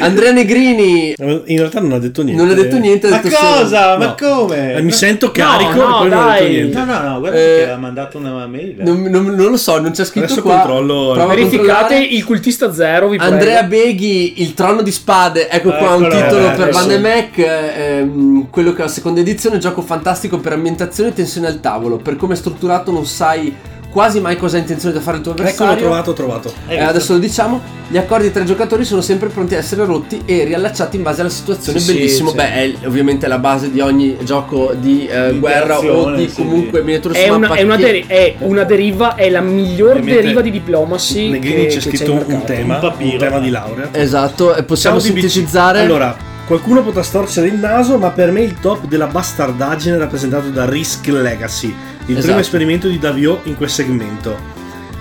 Andrea 0.00 0.32
Negrini 0.32 1.14
In 1.18 1.44
realtà 1.58 1.80
non 1.80 1.92
ha 1.92 1.98
detto 1.98 2.22
niente. 2.22 2.42
non 2.42 2.50
ha 2.50 2.54
detto 2.54 2.78
niente, 2.78 3.06
ha 3.08 3.10
Ma 3.10 3.16
detto 3.18 3.34
solo- 3.36 3.56
cosa? 3.60 3.96
Ma 3.98 4.04
No. 4.06 4.14
come? 4.18 4.74
Eh, 4.74 4.82
mi 4.82 4.92
sento 4.92 5.30
carico 5.30 5.72
no, 5.74 5.82
e 5.82 5.98
poi 6.00 6.08
non 6.08 6.18
ha 6.28 6.32
detto 6.32 6.44
dai. 6.44 6.52
niente. 6.52 6.78
No, 6.78 6.84
no, 6.84 7.00
no, 7.08 7.18
guarda 7.18 7.38
Eh, 7.38 7.56
che 7.64 7.70
ha 7.70 7.76
mandato 7.76 8.18
una 8.18 8.46
mail. 8.46 8.76
Non, 8.78 9.02
non- 9.02 9.24
non 9.26 9.50
lo 9.50 9.56
so, 9.56 9.78
non 9.80 9.90
c'è 9.92 10.04
scritto 10.04 10.24
Adesso 10.26 10.42
qua. 10.42 10.56
controllo. 10.58 11.26
Verificate. 11.26 11.94
Il 12.14 12.24
cultista 12.24 12.72
zero, 12.72 13.08
vi 13.08 13.16
prego. 13.16 13.32
Andrea 13.32 13.62
Beghi, 13.62 14.40
il 14.42 14.54
trono 14.54 14.82
di 14.82 14.92
spade, 14.92 15.48
ecco 15.48 15.70
qua 15.70 15.94
un 15.94 16.08
titolo 16.08 16.52
eh, 16.52 16.56
per. 16.56 16.70
Van 16.70 16.88
de 16.88 16.98
Mac, 16.98 17.38
ehm, 17.38 18.50
quello 18.50 18.72
che 18.72 18.78
è 18.78 18.84
la 18.84 18.90
seconda 18.90 19.20
edizione, 19.20 19.58
gioco 19.58 19.82
fantastico 19.82 20.38
per 20.38 20.52
ambientazione 20.52 21.10
e 21.10 21.12
tensione 21.12 21.46
al 21.46 21.60
tavolo, 21.60 21.96
per 21.96 22.16
come 22.16 22.34
è 22.34 22.36
strutturato 22.36 22.90
non 22.90 23.06
sai 23.06 23.54
quasi 23.96 24.20
mai 24.20 24.36
cosa 24.36 24.58
ha 24.58 24.60
intenzione 24.60 24.94
di 24.94 25.02
fare 25.02 25.16
il 25.16 25.22
tuo 25.22 25.32
Ecco, 25.32 25.40
l'ho 25.42 25.48
avversario. 25.48 25.82
trovato, 25.82 26.10
ho 26.10 26.12
trovato. 26.12 26.52
Eh, 26.68 26.78
adesso 26.82 27.14
lo 27.14 27.18
diciamo, 27.18 27.62
gli 27.88 27.96
accordi 27.96 28.30
tra 28.30 28.42
i 28.42 28.44
giocatori 28.44 28.84
sono 28.84 29.00
sempre 29.00 29.30
pronti 29.30 29.54
a 29.54 29.58
essere 29.58 29.86
rotti 29.86 30.20
e 30.26 30.44
riallacciati 30.44 30.96
in 30.96 31.02
base 31.02 31.22
alla 31.22 31.30
situazione. 31.30 31.78
Sì, 31.78 31.94
Bellissimo, 31.94 32.28
sì. 32.28 32.36
beh, 32.36 32.52
è 32.52 32.74
ovviamente 32.84 33.26
la 33.26 33.38
base 33.38 33.70
di 33.70 33.80
ogni 33.80 34.18
gioco 34.22 34.74
di 34.78 35.06
eh, 35.06 35.32
Di 35.32 35.38
guerra 35.38 35.78
o 35.78 36.14
di 36.14 36.28
sì, 36.28 36.34
comunque 36.42 36.82
miniature 36.82 37.14
È 37.18 37.22
su 37.22 37.28
una, 37.30 37.38
mappa 37.38 37.54
è, 37.54 37.62
una 37.62 37.76
deri- 37.76 38.04
è 38.06 38.34
una 38.40 38.64
deriva, 38.64 39.14
è 39.14 39.30
la 39.30 39.40
miglior 39.40 39.98
deriva 40.00 40.42
di 40.42 40.50
diplomacy. 40.50 41.30
Negrini 41.30 41.66
c'è 41.68 41.80
scritto 41.80 42.12
un 42.12 42.18
mercato. 42.18 42.44
tema, 42.44 42.74
Un 42.74 42.80
papiro. 42.82 43.12
un 43.12 43.18
tema 43.18 43.38
di 43.38 43.48
laurea. 43.48 43.88
Esatto, 43.92 44.54
e 44.54 44.62
possiamo 44.64 45.00
Ciao, 45.00 45.06
sintetizzare. 45.06 45.80
Allora, 45.80 46.14
qualcuno 46.46 46.82
potrà 46.82 47.02
storcere 47.02 47.46
il 47.46 47.54
naso, 47.54 47.96
ma 47.96 48.10
per 48.10 48.30
me 48.30 48.42
il 48.42 48.60
top 48.60 48.84
della 48.88 49.06
bastardaggine 49.06 49.96
è 49.96 49.98
rappresentato 49.98 50.50
da 50.50 50.68
Risk 50.68 51.06
Legacy, 51.06 51.74
il 52.06 52.12
Esatto. 52.12 52.22
primo 52.24 52.38
esperimento 52.40 52.88
di 52.88 52.98
Davio 52.98 53.40
in 53.44 53.56
quel 53.56 53.70
segmento. 53.70 54.54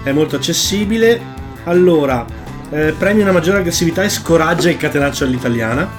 è 0.04 0.12
molto 0.12 0.36
accessibile. 0.36 1.20
Allora, 1.64 2.24
eh, 2.70 2.94
premia 2.96 3.24
una 3.24 3.32
maggiore 3.32 3.58
aggressività 3.60 4.04
e 4.04 4.10
scoraggia 4.10 4.70
il 4.70 4.78
catenaccio 4.78 5.24
all'italiana. 5.24 5.90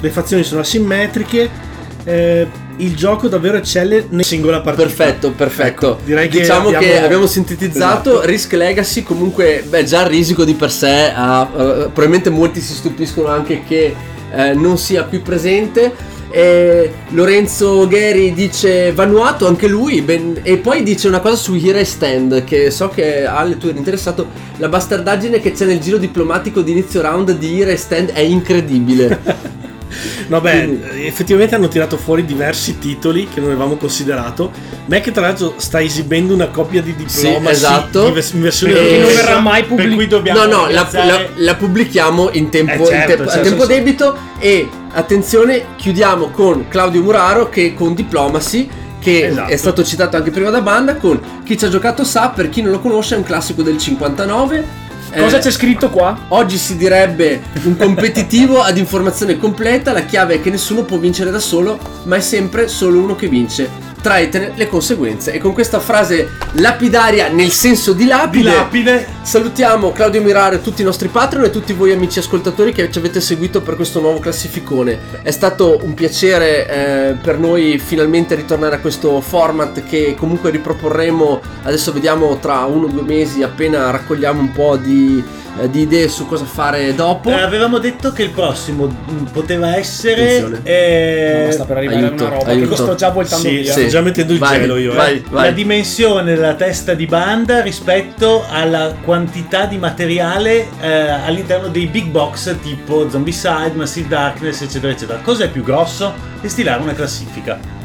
Le 0.00 0.10
fazioni 0.10 0.44
sono 0.44 0.60
asimmetriche. 0.60 1.66
eh, 2.04 2.46
il 2.76 2.94
gioco 2.94 3.26
davvero 3.28 3.56
eccelle 3.58 4.06
nella 4.10 4.22
singola 4.22 4.60
partita. 4.60 4.86
Perfetto, 4.86 5.32
perfetto. 5.32 5.66
Ecco, 5.66 5.98
direi 6.04 6.28
che 6.28 6.38
diciamo 6.40 6.70
che 6.70 6.76
abbiamo- 6.76 7.04
abbiamo 7.04 7.26
sintetizzato 7.26 8.10
Esatto. 8.12 8.26
Risk 8.26 8.52
Legacy 8.52 9.02
comunque 9.02 9.64
beh 9.68 9.84
già 9.84 10.02
il 10.02 10.06
risico 10.06 10.44
di 10.44 10.54
per 10.54 10.70
sé 10.70 11.12
ha, 11.14 11.42
eh, 11.52 11.56
probabilmente 11.92 12.30
molti 12.30 12.60
si 12.60 12.72
stupiscono 12.72 13.26
anche 13.28 13.62
che 13.66 13.94
eh, 14.32 14.54
non 14.54 14.78
sia 14.78 15.02
qui 15.04 15.18
presente 15.18 15.92
E 16.30 16.92
Lorenzo 17.10 17.86
Gheri 17.88 18.34
dice 18.34 18.92
Vanuatu 18.92 19.46
anche 19.46 19.66
lui 19.66 20.02
ben- 20.02 20.40
e 20.42 20.58
poi 20.58 20.82
dice 20.82 21.08
una 21.08 21.20
cosa 21.20 21.36
su 21.36 21.54
Here 21.54 21.80
I 21.80 21.84
Stand 21.86 22.44
che 22.44 22.70
so 22.70 22.88
che 22.90 23.24
Ale 23.24 23.56
tu 23.56 23.68
eri 23.68 23.78
interessato 23.78 24.26
la 24.58 24.68
bastardaggine 24.68 25.40
che 25.40 25.52
c'è 25.52 25.64
nel 25.64 25.78
giro 25.80 25.96
diplomatico 25.96 26.60
di 26.60 26.72
inizio 26.72 27.00
round 27.00 27.32
di 27.38 27.60
Here 27.60 27.72
I 27.72 27.76
Stand 27.78 28.10
è 28.10 28.20
incredibile 28.20 29.56
No, 30.28 30.40
beh, 30.42 30.50
Quindi- 30.64 31.06
effettivamente 31.06 31.54
hanno 31.54 31.68
tirato 31.68 31.96
fuori 31.96 32.26
diversi 32.26 32.78
titoli 32.78 33.26
che 33.32 33.40
non 33.40 33.48
avevamo 33.48 33.76
considerato. 33.76 34.50
Mac, 34.84 35.10
tra 35.10 35.22
l'altro, 35.22 35.54
sta 35.56 35.80
esibendo 35.80 36.34
una 36.34 36.48
coppia 36.48 36.82
di 36.82 36.94
diplomacy 36.94 37.50
esatto. 37.50 38.04
di 38.04 38.10
vers- 38.12 38.32
in 38.32 38.42
versione 38.42 38.74
E- 38.74 38.86
che 38.86 38.98
non 38.98 39.14
verrà 39.14 39.40
mai 39.40 39.64
dobbiamo 40.06 40.44
No, 40.44 40.64
no, 40.64 40.68
la, 40.68 40.86
la- 40.92 41.26
la 41.34 41.54
pubblichiamo 41.54 42.28
in 42.32 42.50
tempo, 42.50 42.72
Eh, 42.72 42.76
in 42.76 42.84
certo, 42.84 43.06
tempo- 43.08 43.22
a 43.22 43.32
certo, 43.32 43.48
tempo 43.48 43.62
sì. 43.62 43.68
debito 43.68 44.16
e 44.38 44.68
attenzione, 44.92 45.64
chiudiamo 45.76 46.28
con 46.30 46.66
Claudio 46.68 47.02
Muraro 47.02 47.48
che 47.48 47.74
con 47.74 47.94
Diplomacy 47.94 48.68
che 49.00 49.28
Esatto. 49.28 49.50
è 49.52 49.56
stato 49.56 49.84
citato 49.84 50.16
anche 50.16 50.30
prima 50.30 50.50
da 50.50 50.60
banda 50.60 50.96
con 50.96 51.20
chi 51.44 51.56
ci 51.56 51.64
ha 51.64 51.68
giocato 51.68 52.02
sa, 52.04 52.30
per 52.30 52.48
chi 52.48 52.62
non 52.62 52.72
lo 52.72 52.80
conosce 52.80 53.14
è 53.14 53.18
un 53.18 53.24
classico 53.24 53.62
del 53.62 53.78
59. 53.78 54.86
Cosa 55.16 55.38
Eh, 55.38 55.40
c'è 55.40 55.50
scritto 55.50 55.88
qua? 55.88 56.18
Oggi 56.28 56.58
si 56.58 56.76
direbbe 56.76 57.40
un 57.64 57.76
competitivo 57.76 58.60
ad 58.60 58.76
informazione 58.76 59.38
completa, 59.38 59.92
la 59.92 60.02
chiave 60.02 60.34
è 60.34 60.40
che 60.42 60.50
nessuno 60.50 60.82
può 60.82 60.98
vincere 60.98 61.30
da 61.30 61.38
solo, 61.38 61.78
ma 62.04 62.16
è 62.16 62.20
sempre 62.20 62.68
solo 62.68 62.98
uno 63.00 63.14
che 63.16 63.26
vince. 63.28 63.70
Traetene 64.00 64.52
le 64.54 64.68
conseguenze. 64.68 65.32
E 65.32 65.38
con 65.38 65.52
questa 65.52 65.80
frase 65.80 66.28
lapidaria 66.52 67.28
nel 67.28 67.50
senso 67.50 67.92
di 67.92 68.04
Di 68.04 68.08
lapide, 68.08 68.50
lapide 68.54 69.06
salutiamo 69.22 69.90
Claudio 69.92 70.22
Mirare 70.22 70.56
e 70.56 70.60
tutti 70.62 70.82
i 70.82 70.84
nostri 70.84 71.08
patron 71.08 71.44
e 71.44 71.50
tutti 71.50 71.72
voi 71.72 71.92
amici 71.92 72.18
ascoltatori 72.18 72.72
che 72.72 72.90
ci 72.90 72.98
avete 72.98 73.20
seguito 73.20 73.60
per 73.60 73.74
questo 73.76 74.00
nuovo 74.00 74.18
classificone. 74.18 74.98
È 75.22 75.30
stato 75.30 75.80
un 75.82 75.94
piacere 75.94 76.66
eh, 76.68 77.14
per 77.20 77.38
noi 77.38 77.78
finalmente 77.78 78.34
ritornare 78.34 78.76
a 78.76 78.78
questo 78.78 79.20
format 79.20 79.82
che 79.84 80.14
comunque 80.16 80.50
riproporremo, 80.50 81.40
adesso 81.64 81.92
vediamo 81.92 82.38
tra 82.38 82.64
uno 82.64 82.86
o 82.86 82.88
due 82.88 83.02
mesi 83.02 83.42
appena 83.42 83.90
raccogliamo 83.90 84.40
un 84.40 84.52
po' 84.52 84.76
di, 84.76 85.22
eh, 85.60 85.68
di 85.70 85.80
idee 85.82 86.08
su 86.08 86.26
cosa 86.26 86.44
fare 86.44 86.94
dopo. 86.94 87.30
Eh, 87.30 87.40
avevamo 87.40 87.78
detto 87.78 88.12
che 88.12 88.22
il 88.22 88.30
prossimo 88.30 88.86
mh, 88.86 89.24
poteva 89.32 89.76
essere 89.76 90.60
eh, 90.62 91.42
No, 91.46 91.52
sta 91.52 91.64
per 91.64 91.76
arrivare 91.78 92.06
aiuto, 92.06 92.24
una 92.24 92.34
roba 92.36 92.50
aiuto. 92.50 92.68
che 92.70 92.76
sto 92.76 92.94
già 92.94 93.10
voltando 93.10 93.48
Sì, 93.48 93.56
via. 93.58 93.72
sì. 93.72 93.87
Già 93.88 94.00
mettendo 94.00 94.32
il 94.32 94.38
vai, 94.38 94.60
gelo 94.60 94.76
io, 94.76 94.92
eh. 94.92 94.96
vai, 94.96 95.24
vai. 95.28 95.44
la 95.46 95.50
dimensione 95.50 96.34
della 96.34 96.54
testa 96.54 96.94
di 96.94 97.06
banda 97.06 97.60
rispetto 97.60 98.44
alla 98.48 98.94
quantità 99.02 99.66
di 99.66 99.78
materiale 99.78 100.68
eh, 100.80 101.08
all'interno 101.08 101.68
dei 101.68 101.86
big 101.86 102.06
box 102.06 102.56
tipo 102.60 103.08
Zombicide, 103.08 103.72
Massive 103.74 104.08
Darkness, 104.08 104.62
eccetera, 104.62 104.92
eccetera. 104.92 105.18
Cos'è 105.20 105.48
più 105.50 105.62
grosso? 105.62 106.14
E 106.40 106.48
stilare 106.48 106.82
una 106.82 106.94
classifica. 106.94 107.77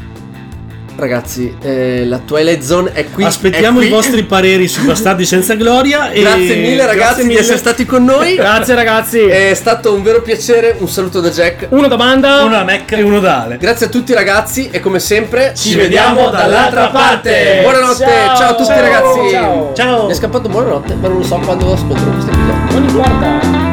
Ragazzi, 0.96 1.52
eh, 1.60 2.04
la 2.06 2.18
Twilight 2.18 2.62
Zone 2.62 2.92
è 2.92 3.10
qui. 3.10 3.24
Aspettiamo 3.24 3.78
è 3.78 3.82
qui. 3.82 3.86
i 3.90 3.90
vostri 3.90 4.22
pareri 4.24 4.68
sui 4.68 4.86
bastardi 4.86 5.24
senza 5.26 5.54
gloria. 5.54 6.10
e- 6.10 6.20
Grazie 6.20 6.54
mille 6.56 6.86
ragazzi 6.86 6.96
grazie 6.96 7.22
di 7.22 7.28
mille. 7.28 7.40
essere 7.40 7.58
stati 7.58 7.84
con 7.84 8.04
noi. 8.04 8.36
Grazie 8.36 8.74
ragazzi. 8.76 9.18
È 9.20 9.52
stato 9.54 9.92
un 9.92 10.02
vero 10.04 10.22
piacere, 10.22 10.76
un 10.78 10.88
saluto 10.88 11.20
da 11.20 11.30
Jack. 11.30 11.66
Uno 11.70 11.88
da 11.88 11.96
banda. 11.96 12.42
Una 12.44 12.62
Mac 12.62 12.92
E 12.92 13.02
uno 13.02 13.18
da 13.18 13.42
Ale. 13.42 13.56
Grazie 13.58 13.86
a 13.86 13.88
tutti 13.88 14.12
ragazzi 14.14 14.68
e 14.70 14.78
come 14.80 15.00
sempre 15.00 15.52
Ci 15.56 15.74
vediamo 15.74 16.30
dall'altra 16.30 16.88
parte. 16.88 17.58
Buonanotte, 17.62 18.04
ciao, 18.36 18.50
a 18.50 18.54
tutti 18.54 18.68
Ciao. 18.68 18.80
ragazzi. 18.80 19.30
Ciao. 19.30 19.72
Ciao! 19.74 20.06
Mi 20.06 20.12
è 20.12 20.14
scappato 20.14 20.48
buonanotte, 20.48 20.94
ma 20.94 21.08
non 21.08 21.18
lo 21.18 21.24
so 21.24 21.36
quando 21.38 21.72
ascolterò 21.72 22.10
questo 22.12 22.30
episodio. 22.30 22.54
Non 22.70 22.82
importa. 22.88 23.63